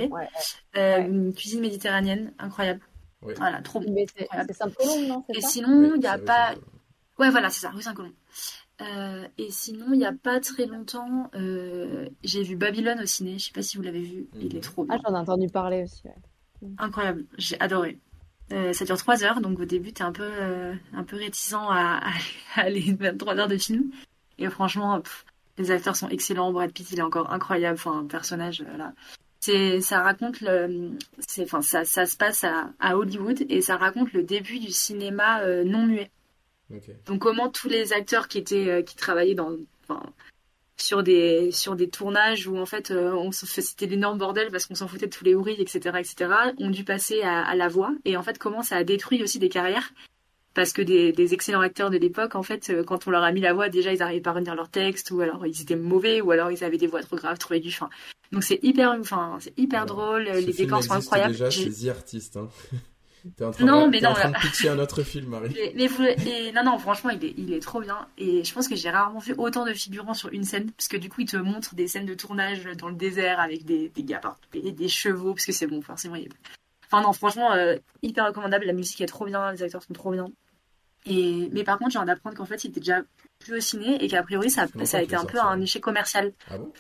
Euh, 0.77 0.99
Une 0.99 1.35
cuisine 1.35 1.61
méditerranéenne 1.61 2.33
incroyable. 2.39 2.81
Oui. 3.23 3.35
Voilà, 3.37 3.61
trop 3.63 3.81
bon. 3.81 3.95
C'est 4.17 4.53
Saint-Colombe, 4.55 5.07
non? 5.09 5.25
C'est 5.29 5.39
Et 5.39 5.41
ça? 5.41 5.49
sinon, 5.49 5.93
il 5.95 6.01
n'y 6.01 6.07
a 6.07 6.19
pas. 6.19 6.55
Ouais, 7.19 7.31
voilà, 7.31 7.51
c'est 7.51 7.61
ça, 7.61 7.71
rue 7.71 7.83
Saint-Colomb. 7.83 8.13
Euh, 8.83 9.27
et 9.39 9.51
sinon, 9.51 9.87
il 9.93 9.99
n'y 9.99 10.05
a 10.07 10.13
pas 10.13 10.39
très 10.41 10.67
longtemps, 10.67 11.31
euh, 11.35 12.09
j'ai 12.23 12.43
vu 12.43 12.57
Babylone 12.57 13.01
au 13.01 13.07
ciné. 13.07 13.39
Je 13.39 13.47
sais 13.47 13.53
pas 13.53 13.63
si 13.63 13.77
vous 13.79 13.83
l'avez 13.83 14.03
vu. 14.03 14.27
Il 14.35 14.51
Mhm. 14.51 14.57
est 14.57 14.61
trop 14.61 14.87
Ah, 14.89 14.97
bien. 14.97 15.03
j'en 15.09 15.15
ai 15.15 15.19
entendu 15.19 15.49
parler 15.49 15.85
aussi, 15.85 16.03
ouais. 16.05 16.69
Incroyable, 16.79 17.25
j'ai 17.39 17.59
adoré. 17.61 17.99
Euh, 18.53 18.73
ça 18.73 18.85
dure 18.85 18.97
3 18.99 19.25
heures, 19.25 19.41
donc 19.41 19.59
au 19.61 19.65
début, 19.65 19.93
t'es 19.93 20.03
un 20.05 20.13
peu, 20.13 20.23
euh, 20.25 20.75
un 20.93 21.05
peu 21.05 21.17
réticent 21.17 21.55
à, 21.55 21.99
à 21.99 22.11
aller 22.57 22.95
23 22.99 23.39
heures 23.39 23.49
de 23.49 23.57
film. 23.57 23.91
Et 24.39 24.49
franchement, 24.51 25.01
pff, 25.01 25.25
les 25.59 25.71
acteurs 25.71 25.97
sont 25.97 26.09
excellents. 26.11 26.53
Brad 26.53 26.71
Pitt, 26.71 26.91
il 26.93 26.99
est 26.99 27.03
encore 27.03 27.33
incroyable. 27.33 27.75
Enfin, 27.79 28.01
un 28.01 28.07
personnage, 28.07 28.63
là. 28.77 28.93
C'est, 29.41 29.81
ça 29.81 30.03
raconte 30.03 30.41
le, 30.41 30.91
c'est, 31.21 31.45
enfin, 31.45 31.63
ça, 31.63 31.85
ça 31.85 32.05
se 32.07 32.17
passe 32.17 32.45
à, 32.45 32.71
à 32.81 32.97
Hollywood 32.97 33.45
et 33.49 33.61
ça 33.63 33.77
raconte 33.77 34.13
le 34.13 34.23
début 34.23 34.59
du 34.59 34.71
cinéma 34.73 35.41
euh, 35.43 35.63
non 35.65 35.87
muet. 35.87 36.11
Ok. 36.73 36.91
Donc 37.07 37.21
comment 37.21 37.49
tous 37.49 37.69
les 37.69 37.93
acteurs 37.93 38.29
qui 38.29 38.39
étaient, 38.39 38.69
euh, 38.69 38.83
qui 38.83 38.97
travaillaient 38.97 39.35
dans, 39.35 39.53
enfin, 39.89 40.03
sur 40.77 41.03
des, 41.03 41.53
sur 41.53 41.77
des 41.77 41.89
tournages 41.89 42.47
où 42.49 42.59
en 42.59 42.67
fait 42.67 42.91
euh, 42.91 43.13
on 43.13 43.33
c'était 43.33 43.87
l'énorme 43.87 44.19
bordel 44.19 44.51
parce 44.51 44.67
qu'on 44.67 44.75
s'en 44.75 44.89
foutait 44.89 45.07
de 45.07 45.15
tous 45.15 45.25
les 45.25 45.35
bruits, 45.35 45.57
etc., 45.59 45.99
etc., 45.99 46.31
ont 46.59 46.71
dû 46.71 46.85
passer 46.85 47.23
à, 47.23 47.45
à 47.45 47.55
la 47.55 47.69
voix 47.69 47.93
et 48.05 48.17
en 48.17 48.23
fait 48.23 48.39
comment 48.39 48.63
ça 48.63 48.77
a 48.77 48.85
détruit 48.85 49.23
aussi 49.23 49.39
des 49.39 49.49
carrières 49.49 49.93
parce 50.57 50.73
que 50.73 50.81
des, 50.81 51.13
des 51.13 51.35
excellents 51.35 51.61
acteurs 51.61 51.91
de 51.91 51.99
l'époque, 51.99 52.35
en 52.35 52.43
fait, 52.43 52.71
euh, 52.71 52.83
quand 52.83 53.07
on 53.07 53.11
leur 53.11 53.23
a 53.23 53.31
mis 53.31 53.43
la 53.43 53.53
voix, 53.53 53.69
déjà 53.69 53.93
ils 53.93 53.99
n'arrivaient 53.99 54.23
pas 54.23 54.31
à 54.31 54.33
retenir 54.33 54.55
leur 54.55 54.71
texte 54.71 55.11
ou 55.11 55.21
alors 55.21 55.47
ils 55.47 55.61
étaient 55.61 55.77
mauvais 55.77 56.23
ou 56.23 56.31
alors 56.31 56.51
ils 56.51 56.65
avaient 56.65 56.79
des 56.79 56.87
voix 56.87 57.03
trop 57.03 57.17
graves, 57.17 57.37
trop 57.37 57.53
aiguës. 57.53 57.75
Enfin, 57.75 57.91
donc 58.33 58.43
c'est 58.43 58.59
hyper, 58.63 58.97
enfin 58.99 59.37
c'est 59.39 59.57
hyper 59.59 59.83
Alors, 59.83 59.97
drôle, 59.97 60.23
les 60.23 60.55
décors 60.55 60.83
sont 60.83 60.95
incroyables. 60.95 61.33
déjà, 61.33 61.51
c'est 61.51 61.69
The 61.69 61.89
Artist. 61.89 62.39
Hein. 62.39 62.49
T'es 63.37 63.45
en 63.45 63.51
train, 63.51 63.65
Non, 63.65 63.87
de, 63.87 63.91
mais 63.91 64.05
en 64.07 64.11
non, 64.11 64.15
train 64.15 64.31
là. 64.31 64.39
de 64.39 64.43
pitcher 64.47 64.69
un 64.69 64.79
autre 64.79 65.03
film, 65.03 65.29
Marie. 65.31 65.51
Mais, 65.55 65.73
mais 65.75 65.87
vous- 65.87 66.03
et 66.05 66.53
non, 66.53 66.65
non, 66.65 66.79
franchement, 66.79 67.11
il 67.11 67.25
est, 67.25 67.35
il 67.37 67.53
est 67.53 67.61
trop 67.61 67.81
bien. 67.81 68.07
Et 68.19 68.45
je 68.45 68.53
pense 68.55 68.69
que 68.69 68.77
j'ai 68.77 68.91
rarement 68.91 69.19
vu 69.19 69.35
autant 69.39 69.65
de 69.65 69.73
figurants 69.73 70.15
sur 70.15 70.29
une 70.33 70.45
scène, 70.45 70.71
parce 70.73 70.89
que 70.89 70.97
du 70.97 71.09
coup, 71.09 71.23
il 71.23 71.29
te 71.29 71.37
montre 71.37 71.75
des 71.75 71.89
scènes 71.89 72.07
de 72.07 72.15
tournage 72.15 72.65
dans 72.79 72.89
le 72.89 72.95
désert 72.95 73.41
avec 73.41 73.65
des, 73.65 73.89
des 73.89 74.03
gars 74.03 74.19
partout, 74.19 74.49
et 74.55 74.73
des 74.73 74.89
chevaux, 74.89 75.35
parce 75.35 75.47
que 75.47 75.53
c'est 75.53 75.67
bon, 75.67 75.81
forcément. 75.83 76.17
Il 76.17 76.29
Enfin, 76.89 77.03
non, 77.03 77.13
franchement, 77.13 77.53
euh, 77.53 77.77
hyper 78.03 78.27
recommandable. 78.27 78.65
La 78.65 78.73
musique 78.73 79.01
est 79.01 79.07
trop 79.07 79.25
bien, 79.27 79.51
les 79.53 79.63
acteurs 79.63 79.83
sont 79.83 79.93
trop 79.93 80.13
bien. 80.13 80.27
Et, 81.05 81.49
mais 81.53 81.65
par 81.65 81.79
contre, 81.79 81.91
j'ai 81.93 81.99
viens 81.99 82.07
d'apprendre 82.07 82.37
qu'en 82.37 82.45
fait, 82.47 82.63
il 82.65 82.71
était 82.71 82.81
déjà 82.81 83.01
plus 83.41 83.57
au 83.57 83.61
ciné 83.61 84.03
et 84.05 84.09
qu'a 84.09 84.23
priori, 84.23 84.51
ça, 84.51 84.67
Ça 84.85 84.99
a 84.99 85.03
été 85.03 85.15
un 85.17 85.25
peu 85.25 85.39
un 85.41 85.57
ouais. 85.59 85.65
échec 85.65 85.83
commercial. 85.83 86.33
Ah 86.51 86.59
bon? 86.59 86.73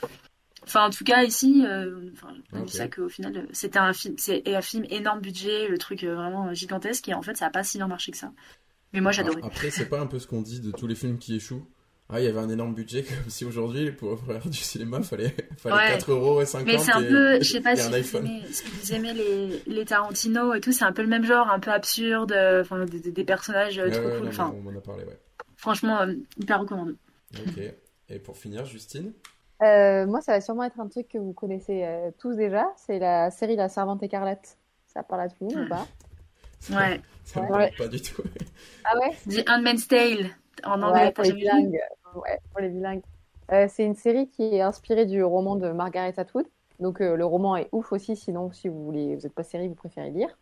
Enfin, 0.66 0.86
en 0.86 0.90
tout 0.90 1.05
cas, 1.05 1.22
ici, 1.22 1.64
euh, 1.66 2.10
enfin, 2.12 2.34
on 2.52 2.60
Ok. 2.60 2.66
dit 2.66 2.76
ça 2.76 2.88
qu'au 2.88 3.09
final, 3.09 3.36
euh, 3.36 3.43
c'était 3.52 3.78
un 3.78 3.93
film, 3.93 4.16
c'est 4.18 4.43
un 4.55 4.60
film 4.62 4.84
énorme 4.90 5.20
budget, 5.20 5.68
le 5.68 5.78
truc 5.78 6.02
euh, 6.02 6.14
vraiment 6.16 6.52
gigantesque, 6.55 7.09
et 7.09 7.14
en 7.14 7.22
fait, 7.22 7.36
ça 7.36 7.47
a 7.47 7.51
pas 7.51 7.62
si 7.62 7.78
bien 7.78 7.86
marché 7.86 8.10
que 8.12 8.18
ça. 8.18 8.32
Mais 8.93 9.01
moi, 9.01 9.12
j'adorais. 9.12 9.40
Après, 9.44 9.70
c'est 9.70 9.88
pas 9.88 10.01
un 10.01 10.06
peu 10.06 10.18
ce 10.18 10.26
qu'on 10.26 10.43
dit 10.43 10.60
de 10.60 10.70
tous 10.72 10.86
les 10.86 10.94
films 10.97 11.18
qui 11.18 11.36
échouent 11.36 11.66
Ah, 12.09 12.20
il 12.20 12.24
y 12.24 12.28
avait 12.28 12.38
un 12.40 12.48
énorme 12.48 12.74
budget, 12.74 13.02
comme 13.05 13.28
si 13.30 13.44
aujourd'hui, 13.44 13.93
pour 13.93 14.18
faire 14.24 14.44
du 14.48 14.59
cinéma, 14.59 15.02
fallait, 15.02 15.36
fallait 15.56 15.76
Ouais. 15.76 15.88
4 15.88 16.10
euros 16.10 16.40
et 16.43 16.47
50 16.47 16.66
Mais 16.66 16.78
c'est 16.78 16.93
un 16.93 17.02
et- 17.02 17.09
peu, 17.09 17.38
je 17.38 17.44
sais 17.52 17.60
pas 17.60 17.76
si 17.76 17.88
vous 17.88 18.16
aimez, 18.16 18.43
si 18.51 18.64
vous 18.66 18.93
aimez 18.93 19.12
les, 19.14 19.62
les 19.66 19.84
Tarantino 19.84 20.52
et 20.55 20.60
tout, 20.60 20.72
c'est 20.72 20.84
un 20.84 20.93
peu 20.93 21.02
le 21.02 21.09
même 21.09 21.24
genre, 21.24 21.48
un 21.48 21.60
peu 21.60 21.70
absurde, 21.70 22.32
euh, 22.32 22.62
enfin, 22.62 22.84
des, 22.86 22.98
des- 23.01 23.12
des 23.12 23.24
personnages 23.24 23.78
euh, 23.78 23.90
trop 23.90 24.09
ouais, 24.09 24.18
cool. 24.18 24.30
non, 24.36 24.55
on 24.56 24.62
m'en 24.62 24.76
a 24.78 24.80
parlé, 24.80 25.05
ouais. 25.05 25.18
franchement, 25.56 26.01
euh, 26.02 26.14
hyper 26.38 26.60
recommandé. 26.60 26.94
Ok. 27.38 27.60
Et 28.09 28.18
pour 28.20 28.36
finir, 28.36 28.64
Justine? 28.66 29.12
Euh, 29.62 30.07
moi, 30.07 30.20
ça 30.20 30.33
va 30.33 30.41
sûrement 30.41 30.65
être 30.65 30.78
un 30.81 30.89
truc 30.89 31.09
que 31.09 31.19
vous 31.19 31.33
connaissez 31.33 31.85
euh, 31.85 32.11
tous 32.19 32.35
déjà. 32.37 32.66
C'est 32.77 32.99
la 32.99 33.31
série 33.31 33.57
La 33.57 33.69
Servante 33.69 34.03
écarlate. 34.03 34.59
Ça 34.87 35.03
parle 35.03 35.23
à 35.23 35.28
tout 35.28 35.37
le 35.49 35.55
monde 35.55 35.66
ou 35.66 35.69
pas? 35.69 35.87
Ouais. 36.70 37.01
Ça 37.24 37.41
Ouais. 37.43 37.49
parle 37.49 37.70
pas 37.77 37.89
du 37.89 38.01
tout. 38.01 38.23
Ah 38.85 38.97
ouais? 38.99 39.15
The 39.28 39.49
Handmaid's 39.49 39.87
Tale, 39.89 40.31
en 40.65 40.81
anglais, 40.83 41.07
Ouais, 41.07 41.12
pour 41.12 41.24
les 41.24 41.33
bilingues. 41.33 41.78
Ouais, 42.15 42.41
pour 42.51 42.61
les 42.61 42.70
bilingues. 42.70 43.03
Euh, 43.53 43.66
c'est 43.69 43.85
une 43.85 43.95
série 43.95 44.28
qui 44.31 44.43
est 44.43 44.62
inspirée 44.62 45.05
du 45.07 45.23
roman 45.23 45.57
de 45.57 45.70
Margaret 45.70 46.15
Atwood. 46.19 46.47
Donc 46.81 47.01
euh, 47.03 47.15
le 47.15 47.24
roman 47.27 47.57
est 47.57 47.69
ouf 47.73 47.93
aussi, 47.93 48.16
sinon 48.16 48.51
si 48.53 48.69
vous 48.69 48.85
voulez, 48.85 49.15
vous 49.16 49.23
n'êtes 49.23 49.35
pas 49.35 49.45
série, 49.45 49.69
vous 49.69 49.74
préférez 49.74 50.11
lire. 50.11 50.37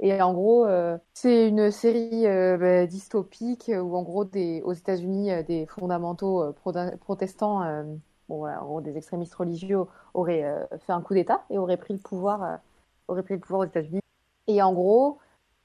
Et 0.00 0.20
en 0.22 0.32
gros, 0.32 0.66
euh, 0.66 0.96
c'est 1.14 1.48
une 1.48 1.70
série 1.70 2.26
euh, 2.26 2.56
bah, 2.56 2.86
dystopique 2.86 3.70
où 3.74 3.96
en 3.96 4.02
gros 4.02 4.24
des, 4.24 4.62
aux 4.62 4.72
États-Unis, 4.72 5.30
des 5.44 5.66
fondamentaux 5.66 6.42
euh, 6.42 6.96
protestants, 7.00 7.62
euh, 7.64 7.82
bon 8.28 8.38
voilà, 8.38 8.62
en 8.62 8.66
gros 8.66 8.80
des 8.80 8.96
extrémistes 8.96 9.34
religieux 9.34 9.80
auraient 10.14 10.44
euh, 10.44 10.64
fait 10.86 10.92
un 10.92 11.00
coup 11.02 11.14
d'État 11.14 11.44
et 11.50 11.58
auraient 11.58 11.76
pris 11.76 11.94
le 11.94 12.00
pouvoir, 12.00 12.42
euh, 12.42 12.56
auraient 13.08 13.22
pris 13.22 13.34
le 13.34 13.40
pouvoir 13.40 13.62
aux 13.62 13.64
États-Unis. 13.66 14.00
Et 14.46 14.62
en 14.62 14.72
gros, 14.72 15.18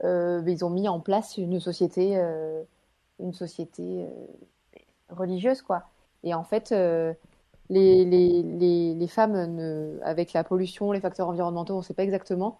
euh, 0.03 0.41
bah, 0.41 0.51
ils 0.51 0.65
ont 0.65 0.69
mis 0.69 0.87
en 0.87 0.99
place 0.99 1.37
une 1.37 1.59
société, 1.59 2.17
une 3.19 3.33
société 3.33 4.07
religieuse, 5.09 5.61
quoi. 5.61 5.83
Et 6.23 6.33
en 6.33 6.43
fait, 6.43 6.71
les, 7.69 8.05
les, 8.05 8.43
les, 8.43 8.93
les 8.95 9.07
femmes, 9.07 9.33
ne, 9.55 9.99
avec 10.03 10.33
la 10.33 10.43
pollution, 10.43 10.91
les 10.91 10.99
facteurs 11.01 11.29
environnementaux, 11.29 11.75
on 11.75 11.77
ne 11.79 11.83
sait 11.83 11.93
pas 11.93 12.03
exactement, 12.03 12.59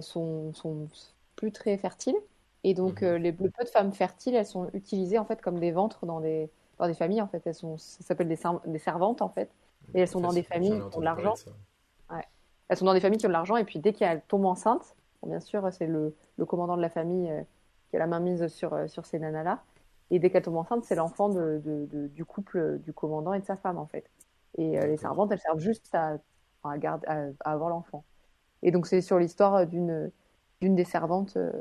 sont, 0.00 0.52
sont 0.54 0.88
plus 1.36 1.52
très 1.52 1.76
fertiles. 1.78 2.16
Et 2.64 2.74
donc, 2.74 3.00
Mhm. 3.00 3.02
les, 3.02 3.32
le 3.32 3.50
peu 3.50 3.64
de 3.64 3.68
femmes 3.68 3.92
fertiles, 3.92 4.34
elles 4.34 4.46
sont 4.46 4.70
utilisées 4.72 5.18
en 5.18 5.24
fait 5.24 5.40
comme 5.42 5.60
des 5.60 5.72
ventres 5.72 6.06
dans 6.06 6.20
des, 6.20 6.50
dans 6.78 6.86
des 6.86 6.94
familles. 6.94 7.22
En 7.22 7.26
fait, 7.28 7.42
elles 7.46 7.54
sont, 7.54 7.76
ça 7.78 8.02
s'appelle 8.02 8.28
des, 8.28 8.36
ser- 8.36 8.60
des 8.66 8.78
servantes 8.78 9.22
en 9.22 9.28
fait. 9.28 9.50
Et 9.94 10.00
elles 10.00 10.08
sont 10.08 10.20
dans 10.20 10.32
des 10.32 10.42
familles 10.42 10.70
qui 10.90 10.96
ont 10.96 11.00
de 11.00 11.04
l'argent. 11.04 11.34
Elles 12.68 12.76
sont 12.78 12.86
dans 12.86 12.94
des 12.94 13.00
familles 13.00 13.18
qui 13.18 13.26
ont 13.26 13.28
de 13.28 13.34
l'argent 13.34 13.56
et 13.56 13.64
puis 13.64 13.78
dès 13.78 13.92
qu'elles 13.92 14.22
tombent 14.22 14.46
enceintes, 14.46 14.96
bon, 15.22 15.28
bien 15.28 15.40
sûr, 15.40 15.70
c'est 15.70 15.86
le, 15.86 16.16
le 16.38 16.46
commandant 16.46 16.76
de 16.76 16.82
la 16.82 16.88
famille 16.88 17.30
euh, 17.30 17.42
qui 17.90 17.96
a 17.96 17.98
la 17.98 18.06
main 18.06 18.20
mise 18.20 18.46
sur, 18.48 18.72
euh, 18.72 18.86
sur 18.88 19.04
ces 19.04 19.18
nanas-là. 19.18 19.62
Et 20.10 20.18
dès 20.18 20.30
qu'elles 20.30 20.42
tombent 20.44 20.56
enceintes, 20.56 20.84
c'est 20.84 20.94
l'enfant 20.94 21.28
de, 21.28 21.60
de- 21.62 21.86
de- 21.92 22.06
du 22.08 22.24
couple 22.24 22.78
du 22.78 22.92
commandant 22.94 23.34
et 23.34 23.40
de 23.40 23.44
sa 23.44 23.56
femme, 23.56 23.76
en 23.78 23.86
fait. 23.86 24.08
Et 24.56 24.78
euh, 24.78 24.86
les 24.86 24.96
servantes, 24.96 25.30
elles 25.30 25.40
servent 25.40 25.58
juste 25.60 25.94
à, 25.94 26.16
à, 26.64 26.78
garder, 26.78 27.06
à, 27.06 27.26
à 27.44 27.52
avoir 27.52 27.68
l'enfant. 27.68 28.02
Et 28.62 28.70
donc 28.70 28.86
c'est 28.86 29.02
sur 29.02 29.18
l'histoire 29.18 29.66
d'une 29.66 30.10
d'une 30.62 30.74
des 30.74 30.84
servantes 30.84 31.36
euh, 31.36 31.52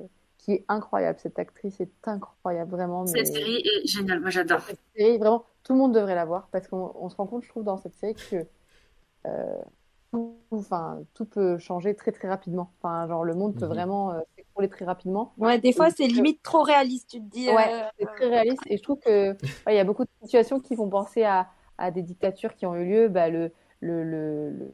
qui 0.43 0.51
est 0.51 0.65
incroyable. 0.67 1.19
Cette 1.19 1.39
actrice 1.39 1.79
est 1.79 1.89
incroyable, 2.05 2.71
vraiment. 2.71 3.05
Cette 3.05 3.27
série 3.27 3.63
est 3.65 3.87
géniale, 3.87 4.19
moi 4.19 4.29
j'adore. 4.29 4.59
Cette 4.61 4.79
série, 4.95 5.17
vraiment, 5.17 5.45
tout 5.63 5.71
le 5.73 5.79
monde 5.79 5.93
devrait 5.93 6.15
la 6.15 6.25
voir 6.25 6.49
parce 6.51 6.67
qu'on 6.67 6.91
on 6.99 7.07
se 7.09 7.15
rend 7.15 7.27
compte, 7.27 7.43
je 7.43 7.49
trouve, 7.49 7.63
dans 7.63 7.77
cette 7.77 7.95
série 7.95 8.15
que 8.29 8.45
euh, 9.25 9.55
tout, 10.11 10.35
enfin, 10.51 11.01
tout 11.13 11.25
peut 11.25 11.57
changer 11.57 11.95
très 11.95 12.11
très 12.11 12.27
rapidement. 12.27 12.73
Enfin, 12.81 13.07
genre 13.07 13.23
le 13.23 13.33
monde 13.35 13.55
peut 13.55 13.65
Mhm. 13.65 13.71
vraiment 13.73 14.11
euh, 14.11 14.19
s'écrouler 14.35 14.67
très 14.67 14.83
rapidement. 14.83 15.33
Ouais, 15.37 15.59
des 15.59 15.71
fois, 15.71 15.89
c'est 15.91 16.07
que- 16.07 16.13
limite 16.13 16.43
trop 16.43 16.61
réaliste, 16.63 17.09
tu 17.09 17.19
te 17.19 17.29
dis. 17.31 17.47
Ouais, 17.49 17.73
euh, 17.73 17.87
c'est 17.97 18.05
très 18.05 18.27
réaliste 18.27 18.61
et 18.67 18.77
je 18.77 18.83
trouve 18.83 18.99
que 18.99 19.31
ouais, 19.31 19.37
il 19.69 19.75
y 19.75 19.79
a 19.79 19.85
beaucoup 19.85 20.03
de 20.03 20.09
situations 20.23 20.59
qui 20.59 20.75
font 20.75 20.89
penser 20.89 21.23
à, 21.23 21.47
à 21.77 21.89
des 21.91 22.01
dictatures 22.01 22.53
qui 22.55 22.65
ont 22.65 22.75
eu 22.75 22.85
lieu, 22.85 23.07
bah, 23.07 23.29
le, 23.29 23.51
le, 23.79 24.03
le, 24.03 24.49
le, 24.49 24.73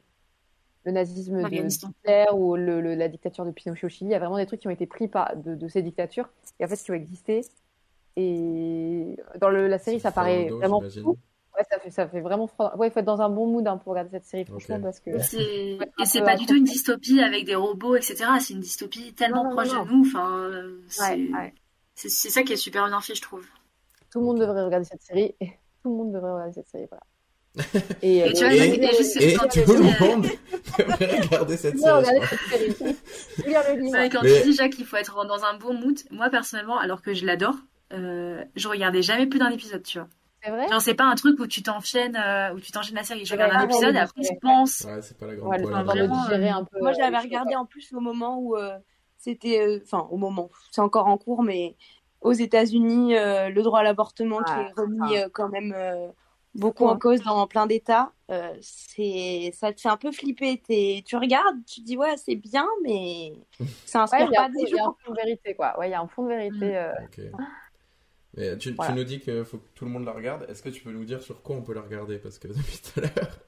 le 0.89 0.93
nazisme 0.93 1.41
de. 1.43 1.89
Hitler 1.89 2.25
ou 2.33 2.55
le, 2.55 2.81
le- 2.81 2.95
la 2.95 3.07
dictature 3.07 3.45
de 3.45 3.51
Pinochet 3.51 3.85
au 3.85 3.89
Chili. 3.89 4.09
Il 4.09 4.13
y 4.13 4.15
a 4.15 4.19
vraiment 4.19 4.37
des 4.37 4.45
trucs 4.45 4.59
qui 4.59 4.67
ont 4.67 4.71
été 4.71 4.85
pris 4.87 5.07
par, 5.07 5.35
de, 5.35 5.55
de 5.55 5.67
ces 5.67 5.81
dictatures 5.81 6.29
et 6.59 6.65
en 6.65 6.67
fait 6.67 6.75
qui 6.77 6.91
ont 6.91 6.95
existé. 6.95 7.41
Et 8.15 9.15
dans 9.39 9.49
le, 9.49 9.67
la 9.67 9.79
série, 9.79 9.99
ça 9.99 10.11
paraît 10.11 10.47
dos, 10.47 10.57
vraiment 10.57 10.81
fou. 10.81 11.17
Ouais, 11.57 11.63
ça 11.69 11.79
fait, 11.79 11.89
ça 11.89 12.07
fait 12.07 12.21
vraiment 12.21 12.47
froid. 12.47 12.73
Ouais, 12.77 12.87
il 12.87 12.91
faut 12.91 12.99
être 12.99 13.05
dans 13.05 13.21
un 13.21 13.29
bon 13.29 13.47
mood 13.47 13.65
hein, 13.67 13.77
pour 13.77 13.91
regarder 13.91 14.11
cette 14.11 14.25
série, 14.25 14.45
franchement, 14.45 14.75
Ok. 14.77 14.81
parce 14.83 14.99
que 14.99 15.09
Et 15.11 16.05
c'est 16.05 16.21
pas 16.21 16.35
du 16.35 16.45
tout 16.45 16.55
une 16.55 16.63
dystopie 16.63 17.21
avec 17.21 17.45
des 17.45 17.55
robots, 17.55 17.95
etc. 17.95 18.25
C'est 18.39 18.53
une 18.53 18.59
dystopie 18.59 19.13
tellement 19.13 19.43
Non, 19.43 19.49
non, 19.51 19.55
proche 19.55 19.73
non, 19.73 19.85
de 19.85 19.89
nous. 19.91 20.01
Enfin, 20.01 20.51
c'est 20.87 21.31
Ouais, 21.31 21.53
ça 21.95 22.43
qui 22.43 22.53
est 22.53 22.57
super 22.57 22.87
bien 22.87 23.01
fait, 23.01 23.15
je 23.15 23.21
trouve. 23.21 23.45
tout 24.11 24.19
le 24.19 24.25
monde 24.25 24.39
devrait 24.39 24.63
regarder 24.63 24.85
cette 24.85 25.01
série. 25.01 25.35
Tout 25.81 25.89
le 25.91 25.95
monde 25.95 26.11
devrait 26.11 26.33
regarder 26.33 26.53
cette 26.53 26.67
série, 26.67 26.87
voilà. 26.89 27.03
Et, 28.01 28.19
Et 28.19 28.33
tu 28.33 28.43
vois, 28.45 28.53
Et, 28.53 28.83
et 28.83 28.87
juste 28.97 29.17
et 29.21 29.33
quand 29.33 29.43
tout 29.47 29.59
tu 29.59 29.65
dis, 29.65 29.73
le 29.73 29.79
euh, 29.79 30.07
monde 30.07 30.27
devrait 30.77 31.19
regarder 31.21 31.57
cette 31.57 31.77
série. 31.79 31.91
regardez 31.91 32.25
cette 32.27 32.39
série. 32.77 32.95
Lire 33.47 33.61
le 33.73 33.81
livre. 33.81 33.97
Ouais, 33.97 34.09
quand 34.09 34.21
Mais- 34.23 34.41
tu 34.41 34.49
dis 34.49 34.53
Jacques 34.55 34.71
qu'il 34.73 34.85
faut 34.85 34.97
être 34.97 35.25
dans 35.25 35.43
un 35.43 35.55
bon 35.57 35.73
mood, 35.73 35.97
moi 36.11 36.29
personnellement, 36.29 36.77
alors 36.79 37.01
que 37.01 37.13
je 37.13 37.25
l'adore, 37.25 37.55
euh, 37.93 38.43
je 38.55 38.67
regardais 38.67 39.01
jamais 39.01 39.25
plus 39.27 39.39
d'un 39.39 39.49
épisode, 39.49 39.83
tu 39.83 39.97
vois. 39.99 40.07
C'est 40.43 40.51
vrai? 40.51 40.69
Genre 40.69 40.81
c'est 40.81 40.93
pas 40.93 41.03
un 41.05 41.15
truc 41.15 41.37
où 41.39 41.47
tu 41.47 41.61
t'enchaînes, 41.63 42.15
euh, 42.15 42.53
où 42.53 42.59
tu 42.61 42.71
t'enchaînes 42.71 42.95
la 42.95 43.03
série. 43.03 43.25
Je 43.25 43.33
regarde 43.33 43.51
un 43.53 43.63
épisode 43.65 43.95
et 43.95 43.99
après 43.99 44.21
je 44.23 44.29
pense. 44.41 44.81
Ouais, 44.87 45.01
c'est 45.01 45.17
pas 45.17 45.25
la 45.25 45.35
grande 45.35 45.49
Ouais, 45.51 45.57
vraiment, 45.83 46.29
euh, 46.29 46.51
un 46.51 46.63
peu. 46.63 46.79
Moi, 46.79 46.91
euh, 46.91 46.93
j'avais 46.97 47.09
les 47.11 47.15
choses. 47.17 47.25
regardé 47.25 47.55
en 47.55 47.65
plus 47.65 47.91
au 47.93 47.99
moment 47.99 48.37
où 48.39 48.55
euh, 48.55 48.77
c'était, 49.17 49.59
euh, 49.59 49.79
enfin, 49.83 50.07
au 50.11 50.17
moment, 50.17 50.49
c'est 50.71 50.79
encore 50.81 51.07
en 51.07 51.17
cours, 51.17 51.43
mais 51.43 51.75
aux 52.21 52.31
États-Unis, 52.31 53.17
euh, 53.17 53.49
le 53.49 53.61
droit 53.63 53.79
à 53.79 53.83
l'avortement 53.83 54.37
qui 54.37 54.53
Ah, 54.55 54.61
est 54.69 54.79
remis 54.79 55.17
euh, 55.17 55.27
quand 55.33 55.49
même 55.49 55.73
euh, 55.75 56.07
beaucoup 56.55 56.85
en 56.87 56.97
cause 56.97 57.21
dans 57.21 57.47
plein 57.47 57.67
d'États. 57.67 58.11
euh, 58.31 58.55
c'est, 58.61 59.51
ça 59.53 59.71
te 59.73 59.81
fait 59.81 59.89
un 59.89 59.97
peu 59.97 60.11
flipper. 60.11 60.61
T'es, 60.61 61.03
tu 61.05 61.15
regardes, 61.15 61.63
tu 61.65 61.81
te 61.81 61.85
dis 61.85 61.97
ouais, 61.97 62.17
c'est 62.17 62.35
bien, 62.35 62.67
mais 62.83 63.33
ça 63.85 63.99
Ouais, 64.11 64.23
inspire 64.23 64.27
a 64.27 64.31
pas 64.31 64.41
un 64.43 64.47
fond- 64.51 64.59
des 64.59 64.69
il 64.69 64.75
y 64.75 64.79
a 64.79 64.81
un 64.83 64.85
gens. 64.85 64.97
fond 65.03 65.11
de 65.11 65.15
vérité, 65.17 65.55
quoi. 65.55 65.77
Ouais, 65.79 65.87
il 65.89 65.91
y 65.91 65.95
a 65.95 66.01
un 66.01 66.07
fond 66.07 66.23
de 66.23 66.29
vérité. 66.29 66.77
euh. 66.77 66.93
Mais 68.37 68.57
tu, 68.57 68.75
tu 68.75 68.91
nous 68.93 69.03
dis 69.03 69.19
qu'il 69.19 69.43
faut 69.43 69.57
que 69.57 69.67
tout 69.73 69.85
le 69.85 69.91
monde 69.91 70.05
la 70.05 70.11
regarde. 70.13 70.45
Est-ce 70.49 70.61
que 70.61 70.69
tu 70.69 70.81
peux 70.83 70.91
nous 70.91 71.03
dire 71.05 71.21
sur 71.21 71.41
quoi 71.41 71.55
on 71.55 71.61
peut 71.63 71.73
la 71.73 71.81
regarder? 71.81 72.19
Parce 72.19 72.37
que 72.37 72.47
depuis 72.49 72.79
tout 72.79 72.99
à 72.99 73.01
l'heure, 73.01 73.39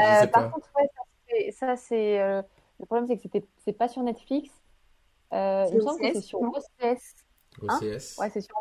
Euh, 0.00 0.26
par 0.26 0.42
pas. 0.44 0.48
contre, 0.50 0.68
ouais, 0.76 1.50
ça, 1.52 1.76
c'est- 1.76 2.20
euh, 2.20 2.42
le 2.80 2.86
problème, 2.86 3.06
c'est 3.06 3.16
que 3.16 3.22
c'était, 3.22 3.44
c'est 3.64 3.72
pas 3.72 3.88
sur 3.88 4.02
Netflix. 4.02 4.50
Euh, 5.32 5.66
il 5.70 5.76
me 5.76 5.80
C'est 5.80 5.86
semble 5.86 6.00
que 6.00 6.06
OCS, 6.06 6.12
c'est 6.14 6.20
sur 6.22 6.40
OCS. 6.40 7.14
Hein? 7.68 7.78
OCS 7.80 8.18
Ouais, 8.18 8.30
c'est 8.30 8.40
sur 8.40 8.56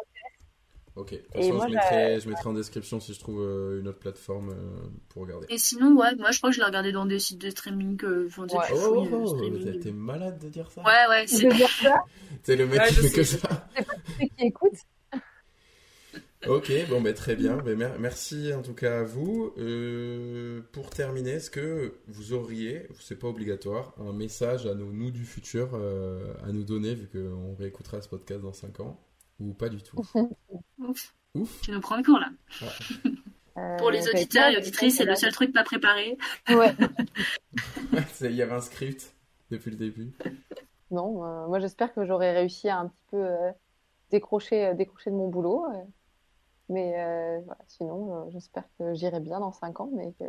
Ok. 0.98 1.12
De 1.12 1.18
toute 1.18 1.28
Et 1.36 1.42
façon, 1.44 1.54
moi, 1.54 1.68
je, 1.70 1.74
mettrai, 1.74 2.20
je 2.20 2.30
mettrai 2.30 2.50
en 2.50 2.54
description 2.54 3.00
si 3.00 3.14
je 3.14 3.20
trouve 3.20 3.40
euh, 3.42 3.80
une 3.80 3.88
autre 3.88 4.00
plateforme 4.00 4.50
euh, 4.50 4.90
pour 5.10 5.22
regarder. 5.24 5.48
Et 5.50 5.58
sinon, 5.58 5.96
ouais, 5.98 6.14
moi 6.18 6.32
je 6.32 6.38
crois 6.40 6.50
que 6.50 6.56
je 6.56 6.60
l'ai 6.60 6.66
regardé 6.66 6.92
dans 6.92 7.06
des 7.06 7.18
sites 7.20 7.40
de 7.40 7.50
streaming, 7.50 7.98
euh, 8.04 8.26
enfin, 8.28 8.46
des 8.46 8.56
Ouais. 8.56 8.66
plus 8.66 8.76
Oh, 8.78 9.08
oh, 9.10 9.18
oh, 9.24 9.28
streaming. 9.28 9.80
t'es- 9.80 9.92
malade 9.92 10.38
de 10.40 10.50
dire 10.50 10.70
ça 10.70 10.82
Ouais, 10.82 11.08
ouais, 11.10 11.24
de 11.24 11.30
c'est. 11.30 11.48
dire 11.48 11.70
ça. 11.70 11.96
C'est 12.44 12.56
le 12.58 12.68
mec 12.68 12.80
Ouais, 12.82 12.88
qui 12.90 12.94
je 12.96 13.02
fait 13.04 13.10
que 13.16 13.24
ça. 13.24 13.68
Ceux 14.20 14.26
qui 14.38 14.46
écoutent. 14.46 14.74
Ok, 16.48 16.72
bon, 16.90 17.02
ben 17.02 17.14
très 17.14 17.36
bien. 17.36 17.58
Ben, 17.58 17.78
mer- 17.78 18.00
merci 18.00 18.52
en 18.52 18.64
tout 18.64 18.74
cas 18.74 19.02
à 19.02 19.04
vous. 19.04 19.54
Euh, 19.60 20.62
pour 20.72 20.90
terminer, 20.90 21.34
est-ce 21.34 21.52
que 21.52 21.94
vous 22.08 22.34
auriez, 22.34 22.88
c'est 23.00 23.20
pas 23.20 23.28
obligatoire, 23.28 23.94
un 24.00 24.12
message 24.12 24.66
à 24.66 24.74
nos 24.74 24.92
nous 24.92 25.12
du 25.12 25.24
futur 25.24 25.70
euh, 25.76 26.34
à 26.44 26.52
nous 26.52 26.64
donner, 26.64 26.96
vu 26.96 27.08
qu'on 27.08 27.54
réécoutera 27.60 28.02
ce 28.02 28.10
podcast 28.10 28.42
dans 28.42 28.54
5 28.54 28.80
ans, 28.80 29.00
ou 29.42 29.54
pas 29.54 29.70
du 29.70 29.82
tout 29.82 29.98
Ouf. 30.80 31.14
Ouf 31.36 31.62
Tu 31.62 31.72
nous 31.72 31.80
prends 31.82 31.98
le 31.98 32.04
cours 32.04 32.20
là. 32.20 32.30
Euh, 33.58 33.78
Pour 33.78 33.92
les 33.92 34.00
j'avais 34.02 34.12
auditeurs 34.22 34.44
pas 34.44 34.52
et 34.54 34.58
auditrices, 34.58 34.98
c'est 34.98 35.06
le 35.06 35.16
seul 35.16 35.32
truc 35.34 35.54
pas 35.54 35.64
préparé. 35.64 36.18
Ouais. 36.50 36.74
Il 38.22 38.32
y 38.36 38.42
avait 38.42 38.54
un 38.54 38.62
script 38.62 39.14
depuis 39.50 39.72
le 39.72 39.78
début. 39.78 40.14
Non, 40.90 41.24
euh, 41.26 41.48
moi 41.48 41.60
j'espère 41.60 41.94
que 41.94 42.06
j'aurai 42.06 42.32
réussi 42.32 42.70
à 42.70 42.80
un 42.80 42.88
petit 42.88 43.04
peu 43.12 43.18
euh, 43.26 43.52
décrocher, 44.10 44.68
euh, 44.68 44.74
décrocher 44.74 45.10
de 45.10 45.16
mon 45.16 45.28
boulot. 45.28 45.66
euh. 45.66 45.84
Mais 46.70 46.94
euh, 47.00 47.42
voilà, 47.46 47.60
sinon, 47.68 48.16
euh, 48.28 48.30
j'espère 48.32 48.64
que 48.80 48.94
j'irai 48.94 49.20
bien 49.20 49.40
dans 49.42 49.52
5 49.52 49.82
ans, 49.82 49.90
mais 49.94 50.14
que 50.14 50.24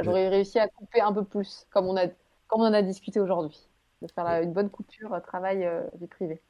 j'aurai 0.00 0.28
réussi 0.28 0.58
à 0.58 0.66
couper 0.68 1.02
un 1.02 1.12
peu 1.12 1.24
plus, 1.24 1.66
comme 1.70 1.86
on 1.86 1.96
a, 1.98 2.06
comme 2.08 2.62
on 2.62 2.66
en 2.66 2.72
a 2.72 2.80
discuté 2.82 3.20
aujourd'hui. 3.20 3.68
De 4.00 4.08
faire 4.08 4.26
une 4.42 4.52
bonne 4.52 4.70
coupure 4.70 5.12
euh, 5.12 5.20
travail 5.20 5.64
euh, 5.64 5.82
vie 6.00 6.06
privée. 6.08 6.40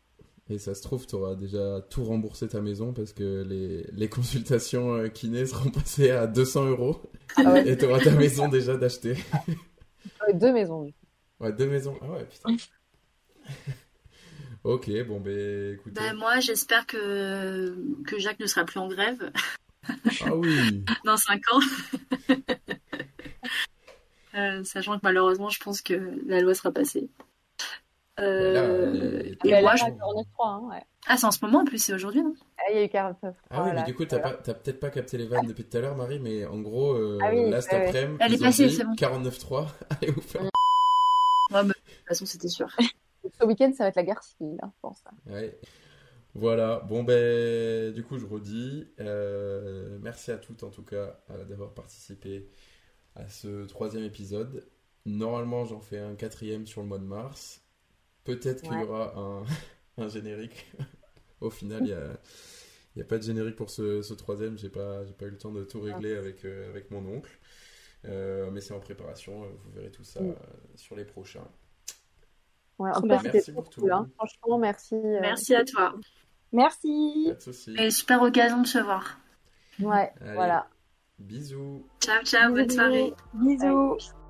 Et 0.51 0.59
ça 0.59 0.75
se 0.75 0.83
trouve, 0.83 1.07
tu 1.07 1.15
auras 1.15 1.35
déjà 1.35 1.81
tout 1.89 2.05
remboursé 2.05 2.49
ta 2.49 2.61
maison 2.61 2.93
parce 2.93 3.13
que 3.13 3.43
les, 3.43 3.87
les 3.93 4.09
consultations 4.09 4.95
euh, 4.95 5.09
kiné 5.09 5.47
seront 5.47 5.71
passées 5.71 6.11
à 6.11 6.27
200 6.27 6.67
euros. 6.67 7.01
Ah 7.37 7.53
ouais. 7.53 7.69
Et 7.69 7.79
tu 7.79 7.87
auras 7.87 8.01
ta 8.01 8.11
maison 8.11 8.49
déjà 8.49 8.77
d'achetée. 8.77 9.17
J'aurai 10.19 10.35
deux 10.35 10.53
maisons. 10.53 10.93
Ouais, 11.41 11.53
deux 11.53 11.69
maisons. 11.69 11.97
Ah 12.03 12.11
ouais, 12.11 12.25
putain. 12.25 12.57
ok, 14.65 14.91
bon, 15.07 15.21
ben 15.21 15.75
écoutez. 15.75 15.95
Ben, 15.95 16.15
moi, 16.15 16.41
j'espère 16.41 16.87
que, 16.87 17.75
que 18.07 18.19
Jacques 18.19 18.41
ne 18.41 18.47
sera 18.47 18.65
plus 18.65 18.81
en 18.81 18.89
grève 18.89 19.33
Ah 20.25 20.35
oui. 20.35 20.85
dans 21.05 21.17
5 21.17 21.43
ans. 21.53 21.61
Euh, 24.35 24.65
sachant 24.65 24.97
que 24.97 25.03
malheureusement, 25.03 25.51
je 25.51 25.61
pense 25.61 25.83
que 25.83 26.19
la 26.27 26.41
loi 26.41 26.55
sera 26.55 26.73
passée. 26.73 27.11
Euh, 28.21 29.23
et 29.45 29.51
là, 29.51 29.75
je... 29.77 29.85
49.3, 29.85 30.25
hein, 30.41 30.69
ouais. 30.71 30.83
Ah, 31.07 31.17
c'est 31.17 31.27
en 31.27 31.31
ce 31.31 31.45
moment 31.45 31.61
en 31.61 31.65
plus, 31.65 31.79
c'est 31.79 31.93
aujourd'hui, 31.95 32.23
non? 32.23 32.35
Ah, 32.59 32.71
il 32.71 32.77
y 32.77 32.79
a 32.81 32.85
eu 32.85 32.89
49.3. 32.89 33.33
Ah 33.51 33.65
oui, 33.65 33.71
mais 33.75 33.83
du 33.85 33.95
coup, 33.95 34.05
t'as 34.05 34.19
voilà. 34.19 34.37
pas- 34.37 34.43
t'as 34.43 34.55
peut-être 34.55 34.81
pas 34.81 34.91
capté 34.91 35.19
les 35.19 35.27
vannes 35.27 35.47
depuis 35.47 35.65
tout 35.65 35.77
à 35.77 35.81
l'heure, 35.81 35.97
Marie, 35.97 36.21
mais 36.21 36.45
en 36.45 36.61
gros, 36.61 36.93
euh, 36.95 37.19
Ah 37.23 37.31
oui, 37.33 37.51
là, 37.51 37.61
cet 37.61 37.73
ouais, 37.73 37.79
ouais. 37.79 37.87
après-midi, 37.89 38.19
Elle 38.21 38.35
est 38.35 38.59
ils 38.79 38.85
bon. 38.85 38.95
49.3, 38.95 39.67
allez 39.91 40.13
vous 40.13 40.21
faire. 40.21 40.43
Ouais, 40.43 41.65
de 41.65 41.69
toute 41.73 41.77
façon, 42.09 42.27
c'était 42.27 42.49
sûr. 42.49 42.67
Ce 43.41 43.47
week-end, 43.47 43.73
ça 43.77 43.85
va 43.85 43.89
être 43.89 43.97
la 43.97 44.03
guerre 44.03 44.23
civile, 44.23 44.59
hein, 44.63 44.71
je 44.75 44.81
pense. 44.81 45.03
Ouais. 45.27 45.59
Voilà, 46.35 46.81
bon 46.81 47.03
ben 47.03 47.93
du 47.93 48.03
coup 48.05 48.19
je 48.19 48.25
redis, 48.25 48.89
euh, 49.01 49.99
merci 50.01 50.31
à 50.31 50.39
toutes 50.39 50.63
en 50.63 50.71
tout 50.71 50.83
cas 50.83 51.21
euh, 51.31 51.45
d'avoir 51.45 51.75
participé 51.75 52.49
à 53.17 53.29
ce 53.29 53.67
troisième 53.67 54.05
épisode. 54.05 54.67
Normalement 55.05 55.67
j'en 55.67 55.81
fais 55.81 55.99
un 55.99 56.15
quatrième 56.15 56.67
sur 56.67 56.81
le 56.81 56.87
mois 56.89 56.99
de 56.99 57.05
mars. 57.05 57.62
Peut-être 58.25 58.63
qu'il 58.63 58.79
y 58.79 58.83
aura 58.83 59.15
un, 59.17 59.45
un 60.03 60.09
générique. 60.09 60.71
Au 61.41 61.51
final 61.51 61.83
il 61.83 61.89
y 61.89 61.93
a, 61.93 62.21
il 62.95 62.99
y 63.01 63.03
a 63.03 63.05
pas 63.05 63.19
de 63.19 63.23
générique 63.25 63.57
pour 63.57 63.71
ce, 63.71 64.03
ce 64.03 64.15
troisième, 64.15 64.57
j'ai 64.59 64.69
pas, 64.69 65.05
j'ai 65.05 65.13
pas 65.15 65.25
eu 65.27 65.31
le 65.31 65.39
temps 65.39 65.51
de 65.53 65.65
tout 65.65 65.81
régler 65.81 66.15
avec, 66.17 66.45
euh, 66.45 66.69
avec 66.71 66.91
mon 66.91 67.05
oncle. 67.07 67.31
Euh, 68.05 68.51
mais 68.51 68.61
c'est 68.61 68.75
en 68.75 68.81
préparation, 68.81 69.43
vous 69.43 69.71
verrez 69.75 69.91
tout 69.91 70.05
ça 70.05 70.21
Mm. 70.21 70.31
euh, 70.31 70.35
sur 70.75 70.97
les 70.97 71.05
prochains. 71.05 71.47
Ouais, 72.79 72.91
en 72.93 73.01
Merci 73.03 73.53
pour 73.53 73.71
tout. 73.71 73.89
hein. 73.93 74.09
Franchement, 74.17 74.59
merci. 74.59 74.95
euh, 74.97 75.21
Merci 75.21 75.55
à 75.55 75.65
toi. 75.65 75.95
Merci. 76.53 77.25
Pas 77.29 77.35
de 77.35 77.41
soucis. 77.41 77.75
Et 77.79 77.91
super 77.91 78.23
occasion 78.23 78.61
de 78.63 78.67
se 78.67 78.79
voir. 78.79 79.19
Ouais, 79.81 80.13
Allez, 80.21 80.35
voilà. 80.35 80.69
Bisous. 81.19 81.87
Ciao, 82.01 82.23
ciao, 82.25 82.53
bonne 82.53 82.71
soirée. 82.71 83.13
Bisous. 83.35 84.22